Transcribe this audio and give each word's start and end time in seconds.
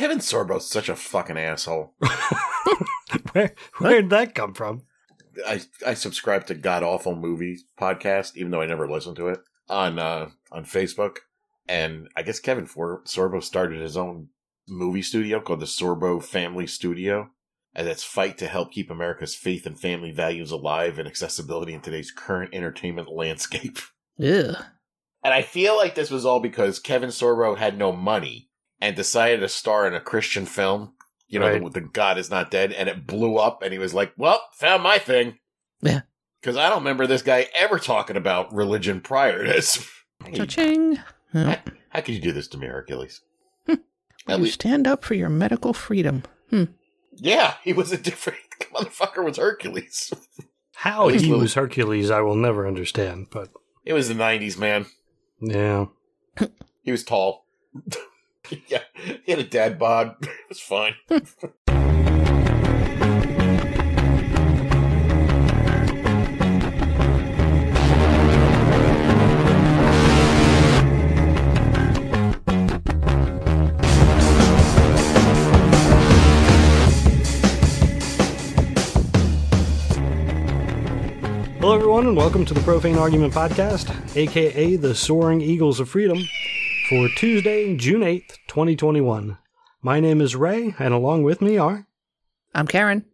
Kevin 0.00 0.20
Sorbo's 0.20 0.66
such 0.66 0.88
a 0.88 0.96
fucking 0.96 1.36
asshole. 1.36 1.92
Where 3.32 3.54
where'd 3.76 4.08
that 4.08 4.34
come 4.34 4.54
from? 4.54 4.84
I 5.46 5.60
I 5.86 5.92
subscribe 5.92 6.46
to 6.46 6.54
God 6.54 6.82
Awful 6.82 7.14
Movies 7.14 7.66
podcast, 7.78 8.34
even 8.34 8.50
though 8.50 8.62
I 8.62 8.66
never 8.66 8.90
listen 8.90 9.14
to 9.16 9.28
it 9.28 9.40
on 9.68 9.98
uh, 9.98 10.30
on 10.50 10.64
Facebook. 10.64 11.18
And 11.68 12.08
I 12.16 12.22
guess 12.22 12.40
Kevin 12.40 12.64
For- 12.64 13.02
Sorbo 13.04 13.42
started 13.42 13.82
his 13.82 13.94
own 13.94 14.28
movie 14.66 15.02
studio 15.02 15.38
called 15.38 15.60
the 15.60 15.66
Sorbo 15.66 16.24
Family 16.24 16.66
Studio, 16.66 17.28
and 17.74 17.86
it's 17.86 18.02
fight 18.02 18.38
to 18.38 18.46
help 18.46 18.72
keep 18.72 18.90
America's 18.90 19.34
faith 19.34 19.66
and 19.66 19.78
family 19.78 20.12
values 20.12 20.50
alive 20.50 20.98
and 20.98 21.06
accessibility 21.06 21.74
in 21.74 21.82
today's 21.82 22.10
current 22.10 22.54
entertainment 22.54 23.12
landscape. 23.12 23.78
Ugh. 24.18 24.56
And 25.22 25.34
I 25.34 25.42
feel 25.42 25.76
like 25.76 25.94
this 25.94 26.10
was 26.10 26.24
all 26.24 26.40
because 26.40 26.78
Kevin 26.78 27.10
Sorbo 27.10 27.58
had 27.58 27.76
no 27.76 27.92
money 27.92 28.49
and 28.80 28.96
decided 28.96 29.40
to 29.40 29.48
star 29.48 29.86
in 29.86 29.94
a 29.94 30.00
Christian 30.00 30.46
film. 30.46 30.92
You 31.28 31.38
know, 31.38 31.46
Right. 31.48 31.62
the, 31.62 31.80
the 31.80 31.86
God 31.86 32.18
is 32.18 32.30
not 32.30 32.50
dead, 32.50 32.72
and 32.72 32.88
it 32.88 33.06
blew 33.06 33.36
up, 33.36 33.62
and 33.62 33.72
he 33.72 33.78
was 33.78 33.94
like, 33.94 34.12
"Well, 34.16 34.40
found 34.52 34.82
my 34.82 34.98
thing." 34.98 35.38
Yeah. 35.80 36.00
Because 36.40 36.56
I 36.56 36.68
don't 36.68 36.78
remember 36.78 37.06
this 37.06 37.22
guy 37.22 37.46
ever 37.54 37.78
talking 37.78 38.16
about 38.16 38.52
religion 38.52 39.00
prior 39.00 39.44
to 39.44 39.50
this. 39.52 39.86
Cha-ching. 40.34 40.96
how, 41.32 41.56
how 41.90 42.00
could 42.00 42.14
you 42.14 42.20
do 42.20 42.32
this 42.32 42.48
to 42.48 42.58
me, 42.58 42.66
Hercules? 42.66 43.20
Hmm. 43.66 43.74
You 44.26 44.34
At 44.34 44.40
least, 44.40 44.54
stand 44.54 44.86
up 44.88 45.04
for 45.04 45.14
your 45.14 45.28
medical 45.28 45.72
freedom. 45.72 46.24
Hmm. 46.50 46.64
yeah, 47.14 47.54
he 47.62 47.72
was 47.72 47.92
a 47.92 47.96
different 47.98 48.38
motherfucker. 48.74 49.22
Was 49.24 49.36
Hercules? 49.36 50.12
How 50.74 51.08
he 51.08 51.18
Lily- 51.20 51.42
was 51.42 51.54
Hercules, 51.54 52.10
I 52.10 52.22
will 52.22 52.34
never 52.36 52.66
understand. 52.66 53.28
But 53.30 53.50
It 53.84 53.92
was 53.92 54.08
the 54.08 54.14
'90s, 54.14 54.58
man. 54.58 54.86
yeah, 55.40 55.86
He 56.82 56.90
was 56.90 57.04
tall. 57.04 57.46
yeah, 58.68 58.82
he 59.24 59.32
had 59.32 59.40
a 59.40 59.44
dad 59.44 59.78
bod. 59.78 60.16
It 60.22 60.28
was 60.48 60.60
fine. 60.60 60.94
Hello, 81.60 81.74
everyone, 81.76 82.06
and 82.08 82.16
welcome 82.16 82.44
to 82.46 82.54
the 82.54 82.60
Profane 82.60 82.96
Argument 82.96 83.32
Podcast, 83.32 84.16
aka 84.16 84.74
the 84.74 84.94
Soaring 84.94 85.40
Eagles 85.40 85.78
of 85.78 85.88
Freedom, 85.88 86.18
for 86.90 87.08
Tuesday, 87.08 87.76
June 87.76 88.00
8th, 88.00 88.38
2021. 88.48 89.38
My 89.80 90.00
name 90.00 90.20
is 90.20 90.34
Ray, 90.34 90.74
and 90.76 90.92
along 90.92 91.22
with 91.22 91.40
me 91.40 91.56
are. 91.56 91.86
I'm 92.52 92.66
Karen. 92.66 93.04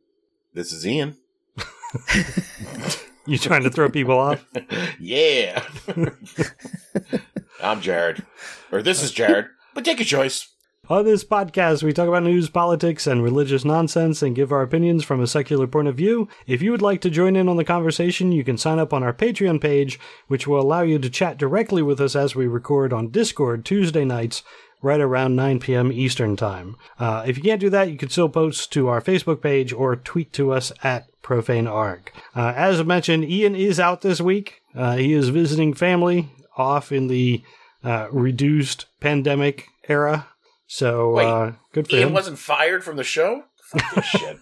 This 0.55 0.73
is 0.73 0.87
Ian. 0.87 1.19
You 3.29 3.39
trying 3.39 3.65
to 3.65 3.71
throw 3.71 3.91
people 3.91 4.17
off? 4.17 4.47
yeah. 5.01 5.65
I'm 7.63 7.81
Jared. 7.81 8.25
Or 8.71 8.83
this 8.83 9.03
is 9.03 9.11
Jared. 9.11 9.47
But 9.75 9.85
take 9.85 9.99
your 9.99 10.07
choice. 10.07 10.55
On 10.89 11.05
this 11.05 11.25
podcast, 11.25 11.83
we 11.83 11.93
talk 11.93 12.07
about 12.07 12.23
news, 12.23 12.49
politics, 12.49 13.09
and 13.09 13.21
religious 13.21 13.65
nonsense 13.65 14.23
and 14.23 14.37
give 14.37 14.53
our 14.53 14.63
opinions 14.63 15.03
from 15.03 15.21
a 15.21 15.27
secular 15.27 15.67
point 15.67 15.89
of 15.89 15.97
view. 15.97 16.29
If 16.47 16.63
you 16.63 16.71
would 16.71 16.81
like 16.81 17.01
to 17.01 17.11
join 17.11 17.35
in 17.35 17.49
on 17.49 17.57
the 17.57 17.65
conversation, 17.65 18.31
you 18.31 18.45
can 18.45 18.57
sign 18.57 18.79
up 18.79 18.93
on 18.93 19.03
our 19.03 19.13
Patreon 19.13 19.61
page, 19.61 19.99
which 20.29 20.47
will 20.47 20.61
allow 20.61 20.83
you 20.83 21.01
to 21.01 21.11
chat 21.11 21.39
directly 21.39 21.83
with 21.83 22.01
us 22.01 22.15
as 22.15 22.37
we 22.37 22.47
record 22.47 22.93
on 22.93 23.11
Discord 23.11 23.65
Tuesday 23.65 24.05
nights 24.05 24.45
right 24.81 25.01
around 25.01 25.35
9 25.35 25.59
p.m. 25.59 25.91
Eastern 25.91 26.37
Time. 26.37 26.77
Uh, 27.01 27.25
if 27.27 27.37
you 27.37 27.43
can't 27.43 27.61
do 27.61 27.71
that, 27.71 27.91
you 27.91 27.97
can 27.97 28.11
still 28.11 28.29
post 28.29 28.73
to 28.73 28.87
our 28.87 29.01
Facebook 29.01 29.43
page 29.43 29.73
or 29.73 29.97
tweet 29.97 30.33
to 30.35 30.53
us 30.53 30.71
at 30.85 31.09
ProfaneArg. 31.21 32.11
Uh, 32.37 32.53
as 32.55 32.85
mentioned, 32.85 33.25
Ian 33.25 33.57
is 33.57 33.81
out 33.81 34.03
this 34.03 34.21
week. 34.21 34.63
Uh, 34.73 34.95
he 34.95 35.15
is 35.15 35.31
visiting 35.31 35.75
family 35.75 36.31
off 36.57 36.93
in 36.93 37.09
the 37.09 37.43
uh, 37.83 38.07
reduced 38.13 38.87
pandemic 39.01 39.67
era. 39.89 40.29
So 40.67 41.13
Wait, 41.13 41.27
uh, 41.27 41.53
good 41.73 41.89
for 41.89 41.97
Ian 41.97 42.09
him. 42.09 42.15
wasn't 42.15 42.39
fired 42.39 42.83
from 42.85 42.97
the 42.97 43.05
show? 43.05 43.45
Fuck 43.63 43.95
this 43.95 44.05
shit. 44.07 44.39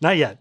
Not 0.00 0.16
yet. 0.16 0.38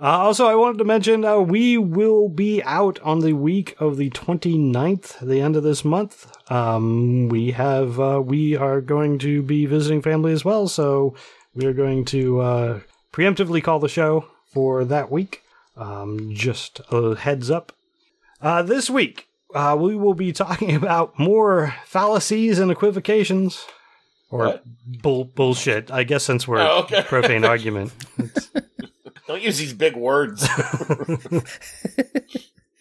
Uh, 0.00 0.04
also, 0.18 0.46
I 0.46 0.54
wanted 0.54 0.78
to 0.78 0.84
mention 0.84 1.24
uh, 1.26 1.38
we 1.40 1.76
will 1.76 2.28
be 2.30 2.62
out 2.62 2.98
on 3.00 3.20
the 3.20 3.34
week 3.34 3.76
of 3.78 3.98
the 3.98 4.08
29th, 4.10 5.18
the 5.20 5.40
end 5.42 5.56
of 5.56 5.62
this 5.62 5.84
month. 5.84 6.26
Um, 6.50 7.28
we 7.28 7.50
have 7.50 8.00
uh, 8.00 8.22
we 8.24 8.56
are 8.56 8.80
going 8.80 9.18
to 9.18 9.42
be 9.42 9.66
visiting 9.66 10.00
family 10.00 10.32
as 10.32 10.42
well, 10.44 10.68
so 10.68 11.14
we 11.54 11.66
are 11.66 11.74
going 11.74 12.06
to 12.06 12.40
uh, 12.40 12.80
preemptively 13.12 13.62
call 13.62 13.78
the 13.78 13.88
show 13.90 14.26
for 14.46 14.84
that 14.86 15.10
week. 15.10 15.42
Um, 15.76 16.30
just 16.34 16.80
a 16.90 17.14
heads 17.16 17.50
up. 17.50 17.72
Uh, 18.40 18.62
this 18.62 18.88
week, 18.88 19.28
uh, 19.54 19.76
we 19.78 19.96
will 19.96 20.14
be 20.14 20.32
talking 20.32 20.74
about 20.76 21.18
more 21.18 21.74
fallacies 21.84 22.58
and 22.58 22.70
equivocations. 22.70 23.64
Or 24.32 24.60
bull 25.02 25.24
bullshit, 25.24 25.90
I 25.90 26.04
guess, 26.04 26.22
since 26.22 26.46
we're 26.46 26.60
Oh, 26.60 26.82
okay. 26.84 27.02
profane 27.02 27.44
argument. 27.44 27.92
Don't 29.26 29.42
use 29.42 29.58
these 29.58 29.74
big 29.74 29.96
words. 29.96 30.46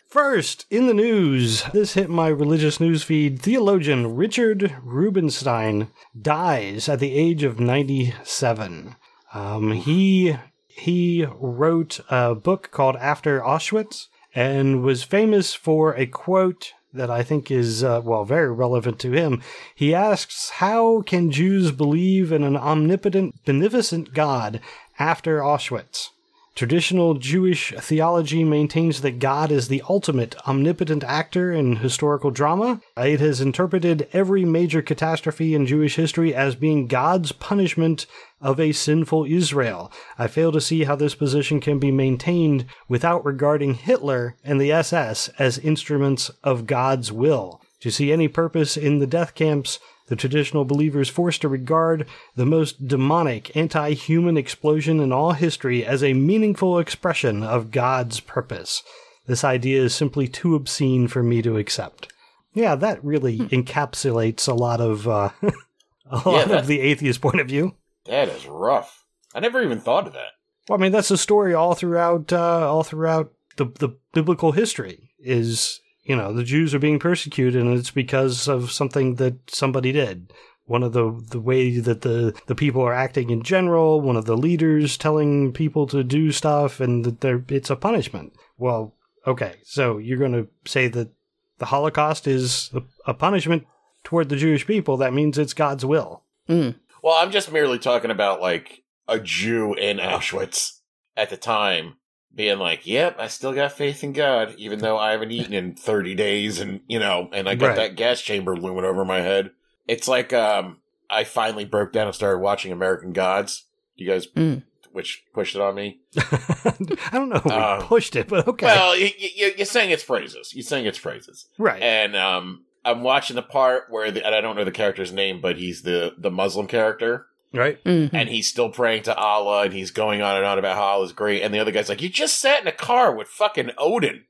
First, 0.07 0.65
in 0.71 0.87
the 0.87 0.93
news, 0.93 1.63
this 1.71 1.93
hit 1.93 2.09
my 2.09 2.29
religious 2.29 2.79
news 2.79 3.03
feed. 3.03 3.39
Theologian 3.41 4.15
Richard 4.15 4.75
Rubenstein 4.83 5.89
dies 6.19 6.89
at 6.89 6.99
the 6.99 7.13
age 7.15 7.43
of 7.43 7.59
97. 7.59 8.95
Um, 9.33 9.71
he 9.73 10.35
he 10.67 11.27
wrote 11.39 11.99
a 12.09 12.33
book 12.33 12.71
called 12.71 12.95
After 12.97 13.39
Auschwitz 13.41 14.07
and 14.35 14.83
was 14.83 15.03
famous 15.03 15.53
for 15.53 15.93
a 15.95 16.05
quote 16.05 16.73
that 16.93 17.09
I 17.09 17.23
think 17.23 17.51
is 17.51 17.83
uh, 17.83 18.01
well 18.03 18.25
very 18.25 18.51
relevant 18.51 18.99
to 18.99 19.11
him. 19.11 19.41
He 19.75 19.93
asks, 19.93 20.49
"How 20.51 21.01
can 21.01 21.31
Jews 21.31 21.71
believe 21.71 22.31
in 22.31 22.43
an 22.43 22.57
omnipotent, 22.57 23.43
beneficent 23.45 24.13
God 24.13 24.59
after 24.97 25.39
Auschwitz?" 25.39 26.09
Traditional 26.59 27.13
Jewish 27.13 27.73
theology 27.79 28.43
maintains 28.43 28.99
that 28.99 29.19
God 29.19 29.49
is 29.49 29.69
the 29.69 29.81
ultimate 29.87 30.35
omnipotent 30.45 31.05
actor 31.05 31.53
in 31.53 31.77
historical 31.77 32.31
drama. 32.31 32.81
It 32.97 33.21
has 33.21 33.39
interpreted 33.39 34.09
every 34.11 34.43
major 34.43 34.81
catastrophe 34.81 35.55
in 35.55 35.65
Jewish 35.65 35.95
history 35.95 36.35
as 36.35 36.55
being 36.55 36.87
God's 36.87 37.31
punishment 37.31 38.07
of 38.41 38.59
a 38.59 38.73
sinful 38.73 39.23
Israel. 39.23 39.89
I 40.17 40.27
fail 40.27 40.51
to 40.51 40.59
see 40.59 40.83
how 40.83 40.97
this 40.97 41.15
position 41.15 41.61
can 41.61 41.79
be 41.79 41.91
maintained 41.91 42.65
without 42.89 43.23
regarding 43.23 43.75
Hitler 43.75 44.35
and 44.43 44.59
the 44.59 44.73
SS 44.73 45.29
as 45.39 45.59
instruments 45.59 46.29
of 46.43 46.67
God's 46.67 47.09
will. 47.09 47.61
To 47.79 47.89
see 47.89 48.11
any 48.11 48.27
purpose 48.27 48.75
in 48.75 48.99
the 48.99 49.07
death 49.07 49.33
camps, 49.33 49.79
the 50.09 50.15
traditional 50.15 50.65
believers 50.65 51.07
forced 51.09 51.41
to 51.41 51.47
regard 51.47 52.05
the 52.35 52.45
most 52.45 52.87
demonic, 52.87 53.55
anti 53.55 53.93
human 53.93 54.37
explosion 54.37 54.99
in 54.99 55.11
all 55.11 55.31
history 55.31 55.85
as 55.85 56.03
a 56.03 56.13
meaningful 56.13 56.77
expression 56.79 57.41
of 57.43 57.71
God's 57.71 58.19
purpose. 58.19 58.83
This 59.27 59.43
idea 59.43 59.81
is 59.83 59.93
simply 59.95 60.27
too 60.27 60.55
obscene 60.55 61.07
for 61.07 61.21
me 61.23 61.41
to 61.43 61.57
accept. 61.57 62.11
Yeah, 62.53 62.75
that 62.75 63.03
really 63.03 63.37
encapsulates 63.37 64.47
a 64.47 64.53
lot 64.53 64.81
of 64.81 65.07
uh, 65.07 65.29
a 66.09 66.15
lot 66.29 66.47
that- 66.47 66.59
of 66.61 66.67
the 66.67 66.81
atheist 66.81 67.21
point 67.21 67.39
of 67.39 67.47
view. 67.47 67.75
that 68.05 68.27
is 68.27 68.45
rough. 68.47 69.05
I 69.35 69.39
never 69.39 69.61
even 69.61 69.79
thought 69.79 70.07
of 70.07 70.13
that. 70.13 70.29
Well, 70.67 70.79
I 70.79 70.81
mean, 70.81 70.91
that's 70.91 71.11
a 71.11 71.17
story 71.17 71.53
all 71.53 71.75
throughout 71.75 72.33
uh, 72.33 72.67
all 72.71 72.83
throughout 72.83 73.31
the 73.57 73.65
the 73.65 73.89
biblical 74.13 74.51
history. 74.53 75.11
Is 75.19 75.79
you 76.09 76.15
know 76.15 76.33
the 76.33 76.43
Jews 76.43 76.73
are 76.73 76.79
being 76.79 76.97
persecuted, 76.97 77.61
and 77.61 77.77
it's 77.77 77.91
because 77.91 78.47
of 78.47 78.71
something 78.71 79.15
that 79.15 79.51
somebody 79.51 79.91
did. 79.91 80.33
One 80.65 80.81
of 80.81 80.93
the 80.93 81.23
the 81.29 81.39
way 81.39 81.77
that 81.77 82.01
the 82.01 82.33
the 82.47 82.55
people 82.55 82.81
are 82.81 82.93
acting 82.93 83.29
in 83.29 83.43
general. 83.43 84.01
One 84.01 84.15
of 84.15 84.25
the 84.25 84.35
leaders 84.35 84.97
telling 84.97 85.53
people 85.53 85.85
to 85.87 86.03
do 86.03 86.31
stuff, 86.31 86.79
and 86.79 87.05
that 87.05 87.21
they're, 87.21 87.43
it's 87.49 87.69
a 87.69 87.75
punishment. 87.75 88.33
Well, 88.57 88.95
okay, 89.27 89.57
so 89.63 89.99
you're 89.99 90.17
going 90.17 90.33
to 90.33 90.47
say 90.65 90.87
that 90.87 91.11
the 91.59 91.67
Holocaust 91.67 92.25
is 92.27 92.71
a, 92.73 92.81
a 93.05 93.13
punishment 93.13 93.67
toward 94.03 94.29
the 94.29 94.35
Jewish 94.35 94.65
people. 94.65 94.97
That 94.97 95.13
means 95.13 95.37
it's 95.37 95.53
God's 95.53 95.85
will. 95.85 96.23
Mm. 96.49 96.73
Well, 97.03 97.17
I'm 97.19 97.29
just 97.29 97.51
merely 97.51 97.77
talking 97.77 98.09
about 98.09 98.41
like 98.41 98.83
a 99.07 99.19
Jew 99.19 99.75
in 99.75 99.97
Auschwitz 99.97 100.79
at 101.15 101.29
the 101.29 101.37
time 101.37 101.97
being 102.33 102.59
like, 102.59 102.85
"Yep, 102.85 103.17
I 103.19 103.27
still 103.27 103.53
got 103.53 103.71
faith 103.73 104.03
in 104.03 104.13
God, 104.13 104.55
even 104.57 104.79
though 104.79 104.97
I 104.97 105.11
haven't 105.11 105.31
eaten 105.31 105.53
in 105.53 105.75
30 105.75 106.15
days, 106.15 106.59
and 106.59 106.81
you 106.87 106.99
know, 106.99 107.29
and 107.33 107.49
I 107.49 107.55
got 107.55 107.67
Right. 107.67 107.75
that 107.75 107.95
gas 107.95 108.21
chamber 108.21 108.55
looming 108.55 108.85
over 108.85 109.03
my 109.05 109.21
head." 109.21 109.51
It's 109.87 110.07
like 110.07 110.31
um, 110.33 110.77
I 111.09 111.23
finally 111.23 111.65
broke 111.65 111.91
down 111.93 112.05
and 112.07 112.15
started 112.15 112.39
watching 112.39 112.71
American 112.71 113.11
Gods. 113.13 113.65
You 113.95 114.07
guys, 114.07 114.27
Mm. 114.27 114.63
which 114.91 115.23
pushed 115.33 115.55
it 115.55 115.61
on 115.61 115.75
me. 115.75 115.99
I 116.17 117.09
don't 117.13 117.29
know 117.29 117.35
if 117.37 117.45
we 117.45 117.51
Uh, 117.51 117.81
pushed 117.81 118.15
it, 118.15 118.27
but 118.27 118.47
okay. 118.47 118.65
Well, 118.65 118.95
you, 118.97 119.09
you, 119.17 119.51
you 119.57 119.65
sang 119.65 119.89
its 119.89 120.03
praises. 120.03 120.53
You 120.53 120.63
sang 120.63 120.85
its 120.85 120.97
praises. 120.99 121.47
right. 121.57 121.81
And 121.81 122.15
um, 122.15 122.63
I'm 122.85 123.03
watching 123.03 123.35
the 123.35 123.41
part 123.41 123.85
where 123.89 124.09
the, 124.11 124.25
and 124.25 124.33
I 124.33 124.41
don't 124.41 124.55
know 124.55 124.63
the 124.63 124.71
character's 124.71 125.11
name, 125.11 125.41
but 125.41 125.57
he's 125.57 125.81
the 125.81 126.13
the 126.17 126.31
Muslim 126.31 126.67
character, 126.67 127.25
Right? 127.51 127.83
Mhm. 127.83 128.11
and 128.13 128.29
he's 128.29 128.47
still 128.47 128.69
praying 128.69 129.03
to 129.03 129.15
Allah, 129.15 129.63
and 129.63 129.73
he's 129.73 129.89
going 129.89 130.21
on 130.21 130.35
and 130.37 130.45
on 130.45 130.59
about 130.59 130.75
how 130.75 130.83
Allah's 130.83 131.13
great, 131.13 131.41
and 131.41 131.51
the 131.53 131.59
other 131.59 131.71
guy's 131.71 131.89
like, 131.89 132.01
"You 132.01 132.07
just 132.09 132.37
sat 132.39 132.61
in 132.61 132.67
a 132.67 132.71
car 132.71 133.11
with 133.11 133.27
fucking 133.27 133.71
Odin, 133.77 134.25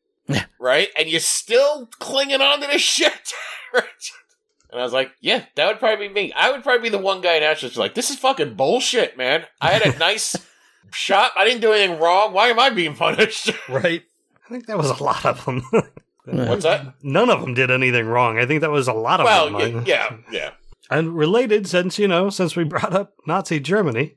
right? 0.58 0.88
And 0.98 1.10
you're 1.10 1.20
still 1.20 1.88
clinging 2.00 2.40
on 2.42 2.62
to 2.62 2.68
this 2.68 2.82
shit, 2.96 3.34
right?" 3.74 3.84
And 4.72 4.80
I 4.80 4.84
was 4.84 4.94
like, 4.94 5.12
"Yeah, 5.20 5.44
that 5.56 5.68
would 5.68 5.80
probably 5.80 6.08
be 6.08 6.14
me. 6.14 6.34
I 6.34 6.50
would 6.52 6.64
probably 6.64 6.84
be 6.90 6.96
the 6.96 7.02
one 7.04 7.20
guy 7.22 7.34
in 7.36 7.44
Auschwitz 7.44 7.76
like, 7.76 7.94
this 7.94 8.10
is 8.10 8.18
fucking 8.18 8.54
bullshit, 8.54 9.18
man. 9.18 9.46
I 9.60 9.72
had 9.72 9.82
a 9.96 9.98
nice 10.08 10.38
shot. 10.94 11.32
I 11.36 11.44
didn't 11.44 11.62
do 11.62 11.74
anything 11.74 12.00
wrong. 12.00 12.32
Why 12.34 12.48
am 12.48 12.60
I 12.60 12.70
being 12.70 12.96
punished?" 12.96 13.52
Right. 13.68 14.04
I 14.46 14.50
think 14.50 14.66
that 14.68 14.78
was 14.78 14.90
a 14.90 15.04
lot 15.04 15.26
of 15.26 15.44
them. 15.46 15.62
What's 16.26 16.64
that? 16.64 16.94
None 17.04 17.30
of 17.30 17.42
them 17.42 17.54
did 17.54 17.70
anything 17.70 18.06
wrong. 18.08 18.40
I 18.40 18.46
think 18.46 18.62
that 18.62 18.72
was 18.72 18.88
a 18.88 18.94
lot 18.94 19.20
of 19.20 19.26
Well, 19.26 19.46
them. 19.52 19.76
y- 19.78 19.84
yeah, 19.86 20.16
yeah. 20.32 20.52
And 20.90 21.16
related, 21.16 21.68
since 21.68 22.00
you 22.00 22.08
know, 22.08 22.30
since 22.30 22.56
we 22.56 22.64
brought 22.64 22.94
up 22.94 23.14
Nazi 23.28 23.60
Germany, 23.60 24.16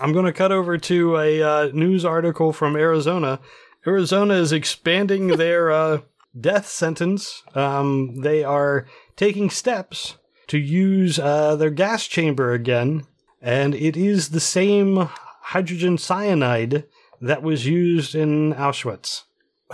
I'm 0.00 0.12
going 0.12 0.26
to 0.26 0.32
cut 0.32 0.52
over 0.52 0.76
to 0.78 1.16
a 1.18 1.42
uh, 1.42 1.70
news 1.72 2.04
article 2.04 2.52
from 2.52 2.76
Arizona. 2.76 3.40
Arizona 3.86 4.34
is 4.34 4.52
expanding 4.52 5.28
their 5.36 5.70
uh, 5.70 5.98
death 6.38 6.68
sentence. 6.68 7.42
Um, 7.54 8.20
they 8.20 8.44
are 8.44 8.86
taking 9.16 9.50
steps 9.50 10.16
to 10.48 10.58
use 10.58 11.18
uh, 11.18 11.56
their 11.56 11.70
gas 11.70 12.06
chamber 12.06 12.52
again, 12.52 13.06
and 13.40 13.74
it 13.74 13.96
is 13.96 14.30
the 14.30 14.40
same 14.40 15.08
hydrogen 15.40 15.96
cyanide 15.98 16.84
that 17.20 17.42
was 17.42 17.66
used 17.66 18.14
in 18.14 18.52
Auschwitz. 18.54 19.22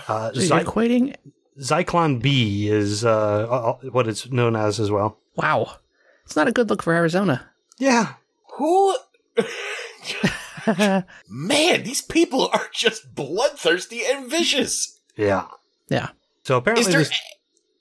Uh, 0.06 0.32
So 0.34 0.40
Zy- 0.40 0.54
equating? 0.54 1.16
Zyklon 1.60 2.22
B 2.22 2.68
is 2.68 3.04
uh, 3.04 3.48
uh, 3.50 3.72
what 3.90 4.06
it's 4.06 4.30
known 4.30 4.54
as 4.54 4.78
as 4.78 4.90
well. 4.92 5.18
Wow. 5.34 5.78
It's 6.28 6.36
not 6.36 6.46
a 6.46 6.52
good 6.52 6.68
look 6.68 6.82
for 6.82 6.92
Arizona. 6.92 7.48
Yeah, 7.78 8.12
Who? 8.58 8.94
Man, 11.28 11.82
these 11.84 12.02
people 12.02 12.50
are 12.52 12.66
just 12.74 13.14
bloodthirsty 13.14 14.02
and 14.04 14.28
vicious. 14.30 15.00
yeah. 15.16 15.46
yeah. 15.88 16.10
So 16.44 16.56
Is 16.56 16.58
apparently, 16.58 16.90
there? 16.92 16.98
this, 17.00 17.10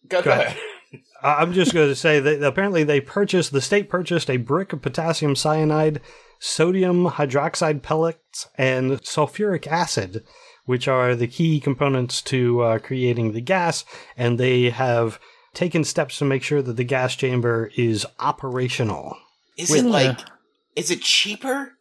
Go, 0.07 0.19
Go 0.19 0.23
go 0.25 0.31
ahead. 0.31 0.45
ahead. 0.47 0.59
I- 1.21 1.33
I'm 1.41 1.51
just 1.51 1.73
going 1.73 1.89
to 1.89 1.95
say 1.95 2.21
that 2.21 2.41
apparently 2.41 2.85
they 2.85 3.01
purchased 3.01 3.51
the 3.51 3.59
state 3.59 3.89
purchased 3.89 4.29
a 4.29 4.37
brick 4.37 4.71
of 4.71 4.81
potassium 4.81 5.35
cyanide, 5.35 5.99
sodium 6.39 7.05
hydroxide 7.07 7.81
pellets, 7.81 8.47
and 8.55 8.91
sulfuric 9.01 9.67
acid, 9.67 10.23
which 10.63 10.87
are 10.87 11.15
the 11.15 11.27
key 11.27 11.59
components 11.59 12.21
to 12.21 12.61
uh, 12.61 12.79
creating 12.79 13.33
the 13.33 13.41
gas, 13.41 13.83
and 14.15 14.37
they 14.39 14.69
have 14.69 15.19
taken 15.57 15.83
steps 15.83 16.19
to 16.19 16.25
make 16.25 16.43
sure 16.43 16.61
that 16.61 16.77
the 16.77 16.83
gas 16.83 17.15
chamber 17.15 17.71
is 17.75 18.05
operational. 18.19 19.17
Is 19.57 19.71
Wait, 19.71 19.83
it 19.83 19.89
like? 19.89 20.19
Is 20.75 20.91
it 20.91 21.01
cheaper, 21.01 21.73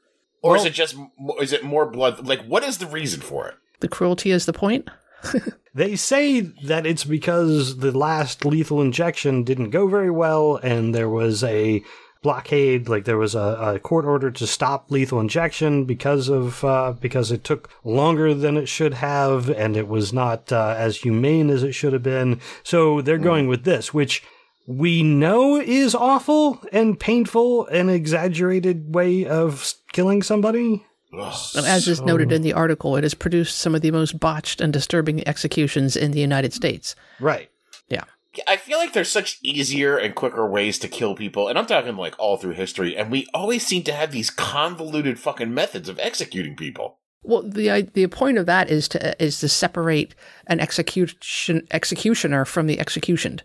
or 0.42 0.56
is 0.56 0.64
it 0.64 0.72
just? 0.72 0.96
Is 1.40 1.52
it 1.52 1.62
more 1.62 1.84
blood? 1.84 2.26
Like, 2.26 2.44
what 2.46 2.64
is 2.64 2.78
the 2.78 2.86
reason 2.86 3.20
for 3.20 3.46
it? 3.48 3.54
The 3.80 3.88
cruelty 3.88 4.30
is 4.30 4.46
the 4.46 4.52
point. 4.52 4.88
They 5.76 5.94
say 5.94 6.40
that 6.40 6.86
it's 6.86 7.04
because 7.04 7.76
the 7.80 7.92
last 7.92 8.46
lethal 8.46 8.80
injection 8.80 9.44
didn't 9.44 9.68
go 9.68 9.88
very 9.88 10.10
well, 10.10 10.56
and 10.56 10.94
there 10.94 11.10
was 11.10 11.44
a 11.44 11.82
blockade. 12.26 12.88
Like 12.88 13.04
there 13.04 13.16
was 13.16 13.36
a, 13.36 13.74
a 13.74 13.78
court 13.78 14.04
order 14.04 14.32
to 14.32 14.46
stop 14.48 14.90
lethal 14.90 15.20
injection 15.20 15.84
because 15.84 16.28
of 16.28 16.64
uh, 16.64 16.94
because 17.00 17.30
it 17.30 17.44
took 17.44 17.70
longer 17.84 18.34
than 18.34 18.56
it 18.56 18.66
should 18.66 18.94
have, 18.94 19.48
and 19.48 19.76
it 19.76 19.86
was 19.86 20.12
not 20.12 20.50
uh, 20.50 20.74
as 20.76 20.96
humane 20.96 21.50
as 21.50 21.62
it 21.62 21.70
should 21.72 21.92
have 21.92 22.02
been. 22.02 22.40
So 22.64 23.00
they're 23.00 23.16
going 23.16 23.46
with 23.46 23.62
this, 23.62 23.94
which 23.94 24.24
we 24.66 25.04
know 25.04 25.56
is 25.56 25.94
awful 25.94 26.60
and 26.72 26.98
painful 26.98 27.68
and 27.68 27.88
exaggerated 27.88 28.92
way 28.92 29.24
of 29.24 29.72
killing 29.92 30.20
somebody. 30.24 30.84
And 31.12 31.64
as 31.64 31.86
is 31.86 32.02
noted 32.02 32.32
in 32.32 32.42
the 32.42 32.52
article, 32.52 32.96
it 32.96 33.04
has 33.04 33.14
produced 33.14 33.56
some 33.56 33.76
of 33.76 33.82
the 33.82 33.92
most 33.92 34.18
botched 34.18 34.60
and 34.60 34.72
disturbing 34.72 35.26
executions 35.28 35.96
in 35.96 36.10
the 36.10 36.20
United 36.20 36.52
States. 36.52 36.96
Right. 37.20 37.48
I 38.46 38.56
feel 38.56 38.78
like 38.78 38.92
there's 38.92 39.10
such 39.10 39.38
easier 39.42 39.96
and 39.96 40.14
quicker 40.14 40.48
ways 40.48 40.78
to 40.80 40.88
kill 40.88 41.14
people, 41.14 41.48
and 41.48 41.58
I'm 41.58 41.66
talking 41.66 41.96
like 41.96 42.14
all 42.18 42.36
through 42.36 42.52
history. 42.52 42.96
And 42.96 43.10
we 43.10 43.26
always 43.34 43.66
seem 43.66 43.82
to 43.84 43.92
have 43.92 44.12
these 44.12 44.30
convoluted 44.30 45.18
fucking 45.18 45.52
methods 45.52 45.88
of 45.88 45.98
executing 45.98 46.56
people. 46.56 46.98
Well, 47.22 47.42
the 47.42 47.88
the 47.92 48.06
point 48.06 48.38
of 48.38 48.46
that 48.46 48.70
is 48.70 48.88
to 48.88 49.22
is 49.22 49.40
to 49.40 49.48
separate 49.48 50.14
an 50.46 50.60
execution 50.60 51.66
executioner 51.70 52.44
from 52.44 52.66
the 52.66 52.78
executioned. 52.78 53.42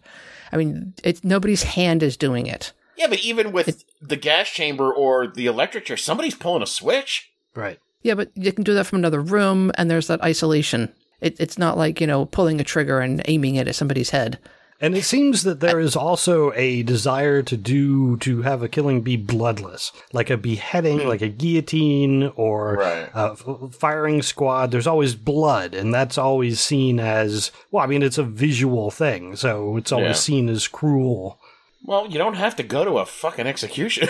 I 0.51 0.57
mean, 0.57 0.93
it's 1.03 1.23
nobody's 1.23 1.63
hand 1.63 2.03
is 2.03 2.17
doing 2.17 2.45
it. 2.45 2.73
Yeah, 2.97 3.07
but 3.07 3.19
even 3.19 3.51
with 3.51 3.83
the 3.99 4.15
gas 4.15 4.49
chamber 4.49 4.93
or 4.93 5.25
the 5.25 5.47
electric 5.47 5.85
chair, 5.85 5.97
somebody's 5.97 6.35
pulling 6.35 6.61
a 6.61 6.67
switch. 6.67 7.31
Right. 7.55 7.79
Yeah, 8.03 8.13
but 8.15 8.31
you 8.35 8.51
can 8.51 8.63
do 8.63 8.73
that 8.75 8.85
from 8.85 8.99
another 8.99 9.21
room, 9.21 9.71
and 9.75 9.89
there's 9.89 10.07
that 10.07 10.23
isolation. 10.23 10.93
It, 11.19 11.39
it's 11.39 11.57
not 11.57 11.77
like 11.77 11.99
you 11.99 12.07
know 12.07 12.25
pulling 12.25 12.61
a 12.61 12.63
trigger 12.63 12.99
and 12.99 13.21
aiming 13.25 13.55
it 13.55 13.67
at 13.67 13.75
somebody's 13.75 14.11
head. 14.11 14.37
And 14.83 14.97
it 14.97 15.03
seems 15.03 15.43
that 15.43 15.59
there 15.59 15.79
is 15.79 15.95
also 15.95 16.51
a 16.55 16.81
desire 16.81 17.43
to 17.43 17.55
do 17.55 18.17
to 18.17 18.41
have 18.41 18.63
a 18.63 18.67
killing 18.67 19.01
be 19.01 19.15
bloodless, 19.15 19.91
like 20.11 20.31
a 20.31 20.37
beheading, 20.37 21.07
like 21.07 21.21
a 21.21 21.27
guillotine, 21.29 22.31
or 22.35 22.73
Right. 22.77 23.09
a 23.13 23.33
f- 23.33 23.75
firing 23.75 24.23
squad. 24.23 24.71
There's 24.71 24.87
always 24.87 25.13
blood, 25.13 25.75
and 25.75 25.93
that's 25.93 26.17
always 26.17 26.59
seen 26.59 26.99
as 26.99 27.51
well. 27.69 27.83
I 27.83 27.87
mean, 27.87 28.01
it's 28.01 28.17
a 28.17 28.23
visual 28.23 28.89
thing, 28.89 29.35
so 29.35 29.77
it's 29.77 29.91
always 29.91 30.07
Yeah. 30.09 30.13
seen 30.13 30.49
as 30.49 30.67
cruel. 30.67 31.37
Well, 31.85 32.07
you 32.07 32.17
don't 32.17 32.35
have 32.35 32.55
to 32.55 32.63
go 32.63 32.83
to 32.83 32.97
a 32.97 33.05
fucking 33.05 33.45
execution. 33.47 34.07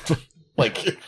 like, 0.56 0.98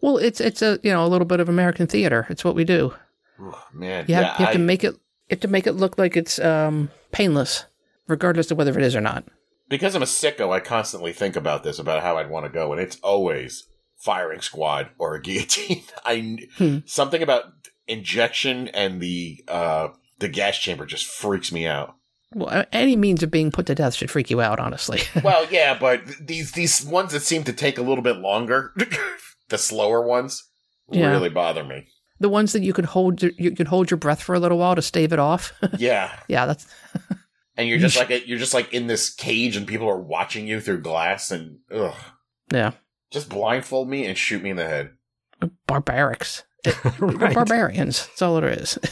Well, 0.00 0.16
it's 0.18 0.40
it's 0.40 0.62
a 0.62 0.78
you 0.82 0.90
know 0.92 1.04
a 1.04 1.08
little 1.08 1.26
bit 1.26 1.40
of 1.40 1.48
American 1.48 1.86
theater. 1.86 2.26
It's 2.30 2.44
what 2.44 2.54
we 2.54 2.64
do. 2.64 2.94
ugh, 3.42 3.54
man, 3.72 4.04
You 4.08 4.14
have, 4.16 4.24
yeah, 4.24 4.36
you 4.38 4.44
have 4.46 4.52
to 4.54 4.58
make 4.58 4.84
it 4.84 4.92
you 4.94 4.98
have 5.36 5.40
to 5.40 5.48
make 5.48 5.66
it 5.66 5.72
look 5.72 5.96
like 5.98 6.16
it's 6.16 6.38
um, 6.38 6.90
painless, 7.12 7.64
regardless 8.10 8.50
of 8.50 8.58
whether 8.58 8.76
it 8.78 8.84
is 8.84 8.94
or 8.96 9.00
not. 9.00 9.24
because 9.68 9.94
I'm 9.94 10.02
a 10.02 10.06
sicko, 10.06 10.50
I 10.52 10.60
constantly 10.60 11.12
think 11.12 11.36
about 11.36 11.62
this, 11.62 11.78
about 11.78 12.02
how 12.02 12.16
I'd 12.18 12.28
want 12.30 12.44
to 12.46 12.50
go, 12.52 12.72
and 12.72 12.80
it's 12.80 12.98
always 13.02 13.66
firing 13.98 14.40
squad 14.40 14.88
or 14.98 15.14
a 15.14 15.20
guillotine. 15.22 15.82
I 16.04 16.38
Hmm. 16.58 16.78
something 16.86 17.22
about 17.22 17.44
injection 17.86 18.68
and 18.68 19.00
the 19.00 19.42
uh 19.48 19.88
the 20.18 20.28
gas 20.28 20.56
chamber 20.58 20.86
just 20.86 21.06
freaks 21.06 21.50
me 21.52 21.66
out. 21.66 21.94
Well, 22.34 22.64
any 22.72 22.94
means 22.94 23.22
of 23.24 23.30
being 23.32 23.50
put 23.50 23.66
to 23.66 23.74
death 23.74 23.94
should 23.94 24.10
freak 24.10 24.30
you 24.30 24.40
out, 24.40 24.60
honestly. 24.60 25.00
Well, 25.24 25.46
yeah, 25.50 25.76
but 25.78 26.02
these 26.20 26.52
these 26.52 26.84
ones 26.84 27.12
that 27.12 27.20
seem 27.20 27.44
to 27.44 27.52
take 27.52 27.78
a 27.78 27.82
little 27.82 28.02
bit 28.04 28.16
longer, 28.18 28.72
the 29.48 29.58
slower 29.58 30.06
ones, 30.06 30.44
Yeah. 30.90 31.10
really 31.10 31.28
bother 31.30 31.64
me. 31.64 31.88
the 32.20 32.28
ones 32.28 32.52
that 32.52 32.62
you 32.62 32.72
could 32.72 32.84
hold 32.86 33.22
you 33.22 33.50
could 33.56 33.68
hold 33.68 33.90
your 33.90 33.98
breath 33.98 34.22
for 34.22 34.34
a 34.34 34.38
little 34.40 34.58
while 34.58 34.76
to 34.76 34.82
stave 34.82 35.12
it 35.12 35.18
off. 35.18 35.52
Yeah, 35.76 36.12
yeah, 36.28 36.46
that's 36.46 36.66
and 37.60 37.68
you're 37.68 37.78
just 37.78 37.96
like 37.96 38.10
a, 38.10 38.26
you're 38.26 38.38
just 38.38 38.54
like 38.54 38.72
in 38.72 38.86
this 38.86 39.10
cage, 39.10 39.56
and 39.56 39.66
people 39.66 39.88
are 39.88 40.00
watching 40.00 40.46
you 40.48 40.60
through 40.60 40.80
glass, 40.80 41.30
and 41.30 41.58
ugh, 41.72 41.94
yeah, 42.52 42.72
just 43.10 43.28
blindfold 43.28 43.88
me 43.88 44.06
and 44.06 44.16
shoot 44.18 44.42
me 44.42 44.50
in 44.50 44.56
the 44.56 44.66
head. 44.66 44.90
barbarics. 45.68 46.42
Right. 47.00 47.34
barbarians. 47.34 48.06
That's 48.08 48.22
all 48.22 48.36
it 48.38 48.44
is. 48.44 48.78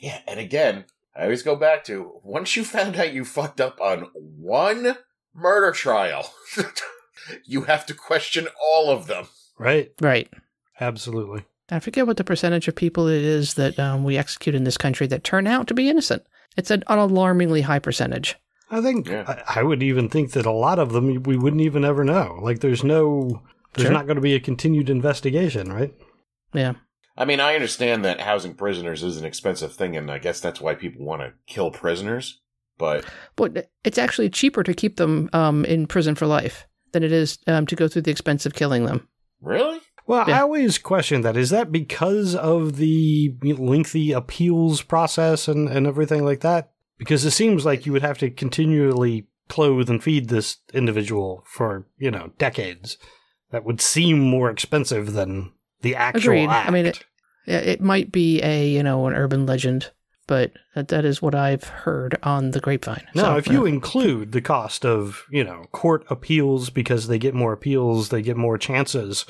Yeah, 0.00 0.20
and 0.28 0.38
again, 0.38 0.84
I 1.16 1.24
always 1.24 1.42
go 1.42 1.56
back 1.56 1.82
to 1.84 2.20
once 2.22 2.54
you 2.54 2.64
found 2.64 2.94
out 2.96 3.12
you 3.12 3.24
fucked 3.24 3.60
up 3.60 3.80
on 3.80 4.06
one 4.14 4.96
murder 5.34 5.72
trial, 5.72 6.32
you 7.44 7.62
have 7.62 7.84
to 7.86 7.94
question 7.94 8.46
all 8.64 8.90
of 8.90 9.08
them. 9.08 9.26
right. 9.58 9.90
right. 10.00 10.32
Absolutely. 10.80 11.44
I 11.70 11.80
forget 11.80 12.06
what 12.06 12.16
the 12.16 12.22
percentage 12.22 12.68
of 12.68 12.76
people 12.76 13.08
it 13.08 13.22
is 13.22 13.54
that 13.54 13.76
um, 13.80 14.04
we 14.04 14.16
execute 14.16 14.54
in 14.54 14.62
this 14.62 14.78
country 14.78 15.08
that 15.08 15.24
turn 15.24 15.48
out 15.48 15.66
to 15.66 15.74
be 15.74 15.90
innocent. 15.90 16.22
It's 16.56 16.70
an, 16.70 16.82
an 16.88 16.98
alarmingly 16.98 17.62
high 17.62 17.78
percentage. 17.78 18.36
I 18.70 18.80
think 18.80 19.08
Yeah. 19.08 19.42
I, 19.46 19.60
I 19.60 19.62
would 19.62 19.82
even 19.82 20.08
think 20.08 20.32
that 20.32 20.46
a 20.46 20.50
lot 20.52 20.78
of 20.78 20.92
them 20.92 21.22
we 21.22 21.36
wouldn't 21.36 21.62
even 21.62 21.84
ever 21.84 22.04
know. 22.04 22.38
Like, 22.42 22.60
there's 22.60 22.84
no, 22.84 23.42
there's 23.74 23.86
Sure. 23.86 23.92
not 23.92 24.06
going 24.06 24.16
to 24.16 24.20
be 24.22 24.34
a 24.34 24.40
continued 24.40 24.90
investigation, 24.90 25.72
right? 25.72 25.94
Yeah. 26.52 26.74
I 27.16 27.24
mean, 27.24 27.40
I 27.40 27.54
understand 27.54 28.04
that 28.04 28.20
housing 28.20 28.54
prisoners 28.54 29.02
is 29.02 29.16
an 29.16 29.24
expensive 29.24 29.72
thing, 29.74 29.96
and 29.96 30.10
I 30.10 30.18
guess 30.18 30.38
that's 30.40 30.60
why 30.60 30.74
people 30.74 31.04
want 31.04 31.22
to 31.22 31.32
kill 31.46 31.70
prisoners. 31.70 32.40
But 32.78 33.04
But 33.34 33.70
it's 33.84 33.98
actually 33.98 34.30
cheaper 34.30 34.62
to 34.62 34.72
keep 34.74 34.96
them 34.96 35.28
um, 35.32 35.64
in 35.64 35.86
prison 35.88 36.14
for 36.14 36.26
life 36.26 36.66
than 36.92 37.02
it 37.02 37.10
is 37.10 37.38
um, 37.48 37.66
to 37.66 37.74
go 37.76 37.88
through 37.88 38.02
the 38.02 38.10
expense 38.12 38.46
of 38.46 38.54
killing 38.54 38.84
them. 38.84 39.08
really, 39.40 39.80
Well, 40.08 40.24
I 40.26 40.40
always 40.40 40.78
question 40.78 41.20
that. 41.20 41.36
Is 41.36 41.50
that 41.50 41.70
because 41.70 42.34
of 42.34 42.76
the 42.76 43.34
lengthy 43.42 44.12
appeals 44.12 44.80
process 44.80 45.48
and, 45.48 45.68
and 45.68 45.86
everything 45.86 46.24
like 46.24 46.40
that? 46.40 46.70
Because 46.96 47.26
it 47.26 47.32
seems 47.32 47.66
like 47.66 47.84
you 47.84 47.92
would 47.92 48.00
have 48.00 48.16
to 48.18 48.30
continually 48.30 49.26
clothe 49.50 49.90
and 49.90 50.02
feed 50.02 50.30
this 50.30 50.56
individual 50.72 51.44
for, 51.46 51.84
you 51.98 52.10
know, 52.10 52.32
decades. 52.38 52.96
That 53.50 53.66
would 53.66 53.82
seem 53.82 54.18
more 54.18 54.48
expensive 54.50 55.12
than 55.12 55.52
the 55.82 55.94
actual 55.94 56.32
Agreed. 56.32 56.48
act. 56.48 56.68
I 56.68 56.72
mean, 56.72 56.86
it, 56.86 57.04
it 57.46 57.80
might 57.82 58.10
be 58.10 58.42
a 58.42 58.66
you 58.66 58.82
know 58.82 59.06
an 59.06 59.14
urban 59.14 59.44
legend, 59.44 59.90
but 60.26 60.52
that, 60.74 60.88
that 60.88 61.04
is 61.04 61.22
what 61.22 61.34
I've 61.34 61.64
heard 61.64 62.18
on 62.22 62.50
the 62.52 62.60
grapevine. 62.60 63.06
No, 63.14 63.22
So, 63.22 63.36
if 63.36 63.46
you 63.46 63.62
uh, 63.62 63.66
include 63.66 64.32
the 64.32 64.42
cost 64.42 64.84
of 64.84 65.24
you 65.30 65.44
know 65.44 65.64
court 65.72 66.04
appeals 66.10 66.68
because 66.68 67.08
they 67.08 67.18
get 67.18 67.34
more 67.34 67.52
appeals, 67.52 68.08
they 68.08 68.22
get 68.22 68.36
more 68.36 68.58
chances 68.58 69.24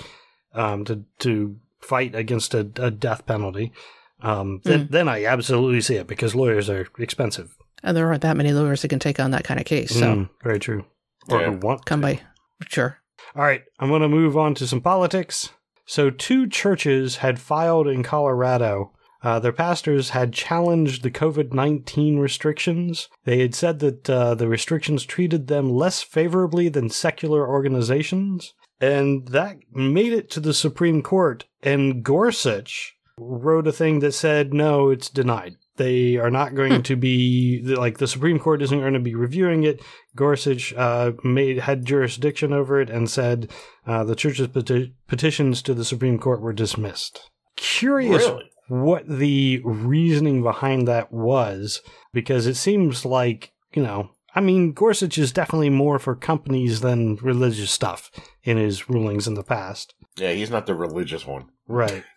um, 0.59 0.85
to 0.87 1.05
to 1.21 1.57
fight 1.81 2.15
against 2.15 2.53
a, 2.55 2.61
a 2.77 2.91
death 2.91 3.25
penalty. 3.27 3.73
Um, 4.21 4.61
then, 4.65 4.87
Mm. 4.87 4.91
then 4.91 5.09
I 5.09 5.25
absolutely 5.25 5.81
see 5.81 5.95
it 5.95 6.09
because 6.09 6.35
lawyers 6.35 6.69
are 6.69 6.87
expensive. 6.99 7.57
and 7.85 7.97
there 7.97 8.09
aren't 8.09 8.23
that 8.23 8.37
many 8.37 8.53
lawyers 8.53 8.83
that 8.83 8.89
can 8.89 8.99
take 8.99 9.21
on 9.21 9.31
that 9.31 9.45
kind 9.45 9.61
of 9.61 9.67
case. 9.67 9.95
So 9.95 10.07
Mm, 10.17 10.29
very 10.43 10.59
true. 10.59 10.85
Or 11.31 11.41
Yeah. 11.41 11.51
who 11.53 11.59
want 11.59 11.87
come 11.87 12.01
to. 12.01 12.07
by, 12.09 12.21
sure. 12.69 12.99
All 13.37 13.45
right, 13.45 13.63
I'm 13.79 13.89
going 13.91 14.03
to 14.03 14.09
move 14.09 14.37
on 14.37 14.55
to 14.57 14.67
some 14.67 14.81
politics. 14.81 15.51
So, 15.87 16.11
two 16.11 16.49
churches 16.49 17.17
had 17.19 17.39
filed 17.39 17.87
in 17.87 18.03
Colorado. 18.03 18.93
Uh, 19.23 19.39
their 19.39 19.53
pastors 19.53 20.11
had 20.11 20.33
challenged 20.33 21.03
the 21.03 21.11
COVID 21.11 21.53
19 21.53 22.19
restrictions. 22.19 23.09
They 23.25 23.39
had 23.41 23.55
said 23.55 23.79
that 23.79 24.11
uh, 24.11 24.35
the 24.35 24.49
restrictions 24.49 25.05
treated 25.05 25.47
them 25.47 25.71
less 25.71 26.03
favorably 26.03 26.69
than 26.69 26.91
secular 26.91 27.47
organizations. 27.49 28.55
And 28.81 29.29
that 29.29 29.59
made 29.73 30.13
it 30.13 30.31
to 30.31 30.41
the 30.41 30.55
Supreme 30.55 31.03
Court. 31.03 31.45
And 31.63 32.03
Gorsuch 32.05 32.97
wrote 33.19 33.67
a 33.67 33.73
thing 33.73 33.99
that 34.01 34.13
said, 34.13 34.55
no, 34.55 34.91
it's 34.91 35.09
denied. 35.09 35.57
They 35.77 36.17
are 36.17 36.31
not 36.31 36.55
going 36.55 36.83
to 36.83 36.97
be, 36.97 37.63
like, 37.65 37.99
the 37.99 38.09
Supreme 38.09 38.41
Court 38.41 38.63
isn't 38.63 38.81
going 38.81 38.95
to 38.95 39.01
be 39.01 39.15
reviewing 39.15 39.63
it. 39.63 39.81
Gorsuch 40.17 40.75
uh, 40.75 41.13
made 41.23 41.61
had 41.61 41.85
jurisdiction 41.85 42.53
over 42.53 42.81
it 42.81 42.91
and 42.91 43.09
said 43.09 43.51
uh, 43.87 44.03
the 44.03 44.17
church's 44.17 44.49
peti- 44.49 44.95
petitions 45.07 45.63
to 45.63 45.75
the 45.75 45.85
Supreme 45.85 46.19
Court 46.19 46.41
were 46.41 46.53
dismissed. 46.53 47.31
Curious 47.57 48.25
Really? 48.25 48.51
what 48.69 49.09
the 49.09 49.61
reasoning 49.65 50.43
behind 50.43 50.89
that 50.89 51.13
was, 51.13 51.81
because 52.13 52.47
it 52.47 52.57
seems 52.57 53.05
like 53.05 53.53
you 53.73 53.83
know. 53.83 54.11
I 54.39 54.41
mean, 54.41 54.71
Gorsuch 54.73 55.19
is 55.19 55.33
definitely 55.33 55.69
more 55.69 55.99
for 55.99 56.15
companies 56.15 56.81
than 56.81 57.17
religious 57.17 57.73
stuff 57.73 58.09
in 58.45 58.57
his 58.57 58.89
rulings 58.89 59.27
in 59.27 59.35
the 59.35 59.43
past. 59.43 59.95
Yeah, 60.17 60.31
he's 60.31 60.49
not 60.49 60.67
the 60.67 60.77
religious 60.77 61.27
one. 61.27 61.47
Right. 61.67 62.05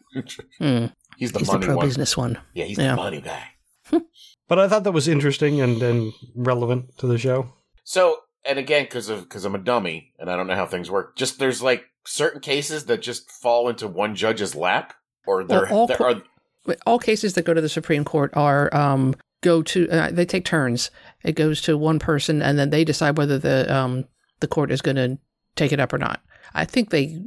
Hmm. 0.60 0.88
He's 1.18 1.32
the 1.32 1.40
He's 1.40 1.48
the 1.48 1.54
money 1.54 1.66
pro 1.66 1.76
one. 1.78 1.86
business 1.88 2.16
one. 2.18 2.38
Yeah, 2.54 2.66
he's 2.66 2.78
Yeah. 2.78 2.92
the 2.92 2.96
money 2.98 3.22
guy. 3.22 3.44
But 4.48 4.60
I 4.60 4.68
thought 4.68 4.84
that 4.84 4.92
was 4.92 5.08
interesting 5.08 5.62
and, 5.62 5.82
and 5.82 6.14
relevant 6.36 6.98
to 7.00 7.08
the 7.08 7.18
show. 7.18 7.54
So, 7.86 8.18
and 8.46 8.60
again, 8.60 8.84
because 8.84 9.08
of 9.10 9.22
because 9.22 9.46
I'm 9.46 9.56
a 9.56 9.60
dummy 9.60 10.12
and 10.20 10.30
I 10.30 10.36
don't 10.36 10.48
know 10.48 10.56
how 10.56 10.66
things 10.66 10.92
work. 10.92 11.16
Just 11.16 11.40
there's 11.40 11.62
like 11.64 11.86
certain 12.06 12.42
cases 12.42 12.86
that 12.86 13.02
just 13.02 13.32
fall 13.32 13.70
into 13.70 13.88
one 13.88 14.14
judge's 14.16 14.54
lap, 14.54 14.94
or 15.26 15.44
there 15.46 15.72
all 15.72 15.88
there 15.88 15.96
co- 15.98 16.22
are. 16.68 16.76
All 16.86 17.00
cases 17.00 17.34
that 17.36 17.46
go 17.46 17.54
to 17.54 17.62
the 17.62 17.70
Supreme 17.70 18.04
Court 18.04 18.32
are 18.36 18.74
um, 18.76 19.16
go 19.42 19.62
to 19.64 19.90
uh, 19.90 20.12
they 20.12 20.26
take 20.26 20.44
turns. 20.46 20.92
It 21.24 21.34
goes 21.36 21.62
to 21.64 21.78
one 21.78 22.00
person, 22.00 22.42
and 22.42 22.58
then 22.58 22.70
they 22.70 22.84
decide 22.84 23.18
whether 23.18 23.38
the 23.38 23.74
um, 23.74 24.06
the 24.40 24.48
court 24.48 24.72
is 24.72 24.82
going 24.82 24.96
to 24.98 25.18
take 25.56 25.72
it 25.72 25.80
up 25.80 25.94
or 25.94 25.98
not. 25.98 26.22
I 26.54 26.66
think 26.66 26.90
they 26.90 27.22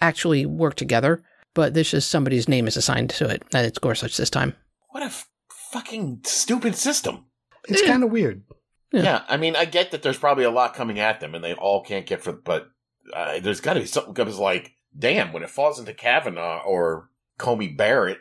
actually 0.00 0.46
work 0.46 0.74
together, 0.76 1.22
but 1.54 1.74
this 1.74 1.92
is 1.94 2.04
somebody's 2.04 2.48
name 2.48 2.66
is 2.66 2.76
assigned 2.76 3.10
to 3.10 3.28
it, 3.28 3.42
and 3.52 3.66
it's 3.66 3.78
Gorsuch 3.78 4.16
this 4.16 4.30
time. 4.30 4.54
What 4.90 5.02
a 5.02 5.06
f- 5.06 5.28
fucking 5.72 6.20
stupid 6.24 6.76
system. 6.76 7.24
It's 7.68 7.82
Yeah. 7.82 7.88
kind 7.88 8.04
of 8.04 8.10
weird. 8.10 8.42
Yeah. 8.92 9.02
Yeah. 9.02 9.22
I 9.28 9.36
mean, 9.36 9.56
I 9.56 9.64
get 9.64 9.90
that 9.90 10.02
there's 10.02 10.18
probably 10.18 10.44
a 10.44 10.50
lot 10.50 10.74
coming 10.74 10.98
at 11.00 11.20
them, 11.20 11.34
and 11.34 11.42
they 11.42 11.54
all 11.54 11.82
can't 11.82 12.06
get 12.06 12.22
for. 12.22 12.32
But 12.32 12.68
uh, 13.14 13.40
there's 13.40 13.60
got 13.60 13.74
to 13.74 13.80
be 13.80 13.86
something 13.86 14.12
because 14.14 14.38
like, 14.38 14.72
damn, 14.96 15.32
when 15.32 15.42
it 15.42 15.50
falls 15.50 15.78
into 15.80 15.92
Kavanaugh 15.94 16.62
or 16.64 17.08
Coney 17.38 17.68
Barrett, 17.68 18.18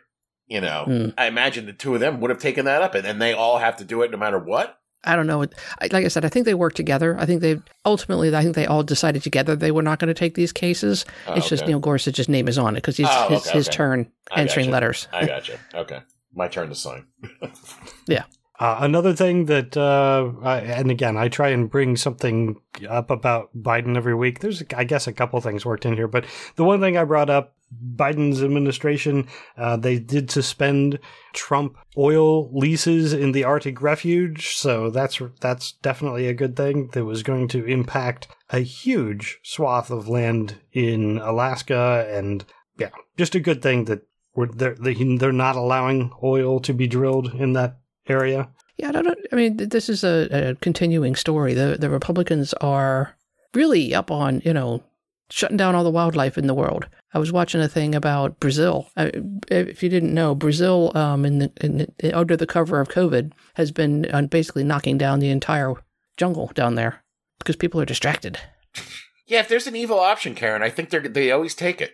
you 0.47 0.61
know, 0.61 0.83
Hmm. 0.85 1.09
I 1.17 1.27
imagine 1.27 1.65
the 1.65 1.73
two 1.73 1.93
of 1.93 1.99
them 1.99 2.19
would 2.21 2.29
have 2.31 2.39
taken 2.39 2.65
that 2.65 2.81
up, 2.81 2.95
and 2.95 3.05
then 3.05 3.19
they 3.19 3.33
all 3.33 3.57
have 3.59 3.77
to 3.77 3.85
do 3.85 4.01
it 4.01 4.11
no 4.11 4.17
matter 4.17 4.39
what. 4.39 4.77
I 5.03 5.15
don't 5.15 5.25
know. 5.27 5.39
Like 5.39 5.93
I 5.93 6.07
said, 6.09 6.25
I 6.25 6.29
think 6.29 6.45
they 6.45 6.53
work 6.53 6.73
together. 6.73 7.17
I 7.19 7.25
think 7.25 7.41
they 7.41 7.59
ultimately, 7.85 8.35
I 8.35 8.43
think 8.43 8.55
they 8.55 8.67
all 8.67 8.83
decided 8.83 9.23
together 9.23 9.55
they 9.55 9.71
were 9.71 9.81
not 9.81 9.97
going 9.99 10.09
to 10.09 10.13
take 10.13 10.35
these 10.35 10.51
cases. 10.51 11.05
Oh, 11.27 11.33
it's 11.33 11.49
just. 11.49 11.65
Neil 11.65 11.79
Gorsuch's 11.79 12.29
name 12.29 12.47
is 12.47 12.57
on 12.57 12.75
it 12.75 12.79
because 12.81 12.97
he's 12.97 13.07
Oh, 13.09 13.29
his, 13.29 13.41
okay, 13.47 13.51
his 13.57 13.67
okay. 13.67 13.75
turn 13.77 14.11
I 14.31 14.41
answering 14.41 14.67
gotcha. 14.67 14.73
letters. 14.73 15.07
I 15.11 15.25
gotcha. 15.25 15.59
Okay, 15.73 15.99
my 16.35 16.47
turn 16.47 16.69
to 16.69 16.75
sign. 16.75 17.05
Yeah. 18.07 18.23
Uh, 18.59 18.77
another 18.81 19.13
thing 19.13 19.45
that, 19.45 19.75
uh, 19.75 20.31
I, 20.43 20.59
and 20.59 20.91
again, 20.91 21.17
I 21.17 21.29
try 21.29 21.49
and 21.49 21.67
bring 21.67 21.95
something 21.97 22.57
up 22.87 23.09
about 23.09 23.49
Biden 23.57 23.97
every 23.97 24.13
week. 24.13 24.39
There's, 24.39 24.61
I 24.77 24.83
guess, 24.83 25.07
a 25.07 25.13
couple 25.13 25.41
things 25.41 25.65
worked 25.65 25.83
in 25.83 25.95
here, 25.95 26.07
but 26.07 26.25
the 26.57 26.63
one 26.63 26.79
thing 26.79 26.95
I 26.95 27.03
brought 27.03 27.31
up, 27.31 27.55
Biden's 27.95 28.43
administration, 28.43 29.27
uh, 29.57 29.77
they 29.77 29.99
did 29.99 30.29
suspend 30.29 30.99
Trump 31.33 31.77
oil 31.97 32.51
leases 32.57 33.13
in 33.13 33.31
the 33.31 33.43
Arctic 33.43 33.81
refuge, 33.81 34.55
so 34.55 34.89
that's 34.89 35.21
that's 35.39 35.73
definitely 35.73 36.27
a 36.27 36.33
good 36.33 36.55
thing. 36.55 36.89
That 36.93 37.05
was 37.05 37.23
going 37.23 37.47
to 37.49 37.65
impact 37.65 38.27
a 38.49 38.59
huge 38.59 39.39
swath 39.43 39.89
of 39.89 40.07
land 40.07 40.57
in 40.73 41.17
Alaska, 41.19 42.07
and 42.11 42.43
yeah, 42.77 42.89
just 43.17 43.35
a 43.35 43.39
good 43.39 43.61
thing 43.61 43.85
that 43.85 44.01
we're 44.35 44.47
they're 44.47 44.75
they're 44.75 45.31
not 45.31 45.55
allowing 45.55 46.11
oil 46.23 46.59
to 46.61 46.73
be 46.73 46.87
drilled 46.87 47.33
in 47.33 47.53
that 47.53 47.77
area. 48.07 48.49
Yeah, 48.77 48.89
I 48.89 48.91
don't. 48.91 49.19
I 49.31 49.35
mean, 49.35 49.57
this 49.57 49.89
is 49.89 50.03
a, 50.03 50.49
a 50.49 50.55
continuing 50.55 51.15
story. 51.15 51.53
The 51.53 51.77
the 51.79 51.89
Republicans 51.89 52.53
are 52.55 53.15
really 53.53 53.93
up 53.93 54.11
on 54.11 54.41
you 54.43 54.53
know 54.53 54.83
shutting 55.31 55.57
down 55.57 55.75
all 55.75 55.83
the 55.83 55.89
wildlife 55.89 56.37
in 56.37 56.47
the 56.47 56.53
world. 56.53 56.87
I 57.13 57.19
was 57.19 57.31
watching 57.31 57.61
a 57.61 57.67
thing 57.67 57.95
about 57.95 58.39
Brazil. 58.39 58.89
I, 58.95 59.11
if 59.49 59.81
you 59.81 59.89
didn't 59.89 60.13
know, 60.13 60.35
Brazil, 60.35 60.91
um, 60.95 61.25
in 61.25 61.39
the, 61.39 61.51
in 61.61 61.77
the 61.77 62.17
under 62.17 62.37
the 62.37 62.47
cover 62.47 62.79
of 62.79 62.89
COVID, 62.89 63.31
has 63.55 63.71
been 63.71 64.05
uh, 64.11 64.21
basically 64.23 64.63
knocking 64.63 64.97
down 64.97 65.19
the 65.19 65.29
entire 65.29 65.73
jungle 66.17 66.51
down 66.53 66.75
there 66.75 67.03
because 67.39 67.55
people 67.55 67.81
are 67.81 67.85
distracted. 67.85 68.39
Yeah, 69.27 69.39
if 69.39 69.47
there's 69.47 69.67
an 69.67 69.75
evil 69.75 69.99
option, 69.99 70.35
Karen, 70.35 70.61
I 70.61 70.69
think 70.69 70.89
they 70.89 70.99
they 70.99 71.31
always 71.31 71.55
take 71.55 71.81
it. 71.81 71.93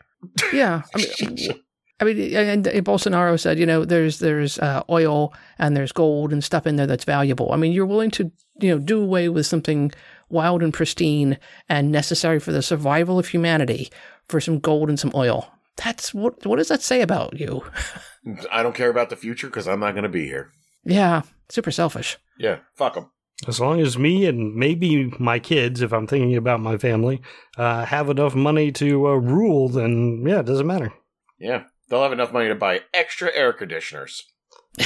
Yeah, 0.52 0.82
I 0.94 0.98
mean, 0.98 1.38
I 2.00 2.04
mean, 2.04 2.36
and, 2.36 2.68
and 2.68 2.86
Bolsonaro 2.86 3.40
said, 3.40 3.58
you 3.58 3.66
know, 3.66 3.84
there's 3.84 4.20
there's 4.20 4.60
uh, 4.60 4.84
oil 4.90 5.34
and 5.58 5.76
there's 5.76 5.92
gold 5.92 6.32
and 6.32 6.44
stuff 6.44 6.68
in 6.68 6.76
there 6.76 6.88
that's 6.88 7.06
valuable. 7.06 7.52
I 7.52 7.58
mean, 7.58 7.72
you're 7.72 7.86
willing 7.86 8.12
to, 8.12 8.32
you 8.60 8.70
know, 8.70 8.80
do 8.80 9.02
away 9.02 9.30
with 9.30 9.46
something 9.46 9.92
wild 10.30 10.64
and 10.64 10.74
pristine 10.74 11.38
and 11.70 11.92
necessary 11.92 12.40
for 12.40 12.52
the 12.52 12.62
survival 12.62 13.20
of 13.20 13.28
humanity 13.28 13.90
for 14.28 14.40
some 14.42 14.60
gold 14.60 14.90
and 14.90 15.00
some 15.00 15.12
oil. 15.16 15.52
That's 15.78 16.14
what. 16.14 16.46
What 16.46 16.58
does 16.58 16.70
that 16.70 16.82
say 16.82 17.02
about 17.02 17.40
you? 17.40 17.64
I 18.52 18.64
don't 18.64 18.76
care 18.76 18.90
about 18.90 19.10
the 19.10 19.16
future 19.16 19.48
because 19.48 19.68
I'm 19.68 19.80
not 19.80 19.92
going 19.92 20.04
to 20.04 20.10
be 20.10 20.26
here. 20.26 20.52
Yeah, 20.84 21.22
super 21.50 21.72
selfish. 21.72 22.18
Yeah, 22.38 22.60
fuck 22.76 22.96
them. 22.96 23.12
As 23.48 23.60
long 23.60 23.80
as 23.80 23.98
me 23.98 24.26
and 24.26 24.56
maybe 24.56 25.14
my 25.20 25.38
kids, 25.38 25.82
if 25.82 25.94
I'm 25.94 26.08
thinking 26.08 26.36
about 26.36 26.60
my 26.60 26.78
family, 26.78 27.22
uh, 27.58 27.86
have 27.86 28.10
enough 28.10 28.34
money 28.34 28.72
to 28.74 29.08
uh, 29.08 29.14
rule, 29.14 29.70
then 29.70 30.24
yeah, 30.26 30.40
it 30.40 30.48
doesn't 30.48 30.66
matter. 30.66 30.92
Yeah, 31.38 31.66
they'll 31.88 32.02
have 32.02 32.12
enough 32.12 32.34
money 32.34 32.48
to 32.48 32.56
buy 32.56 32.82
extra 32.96 33.30
air 33.36 33.54
conditioners. 33.54 34.24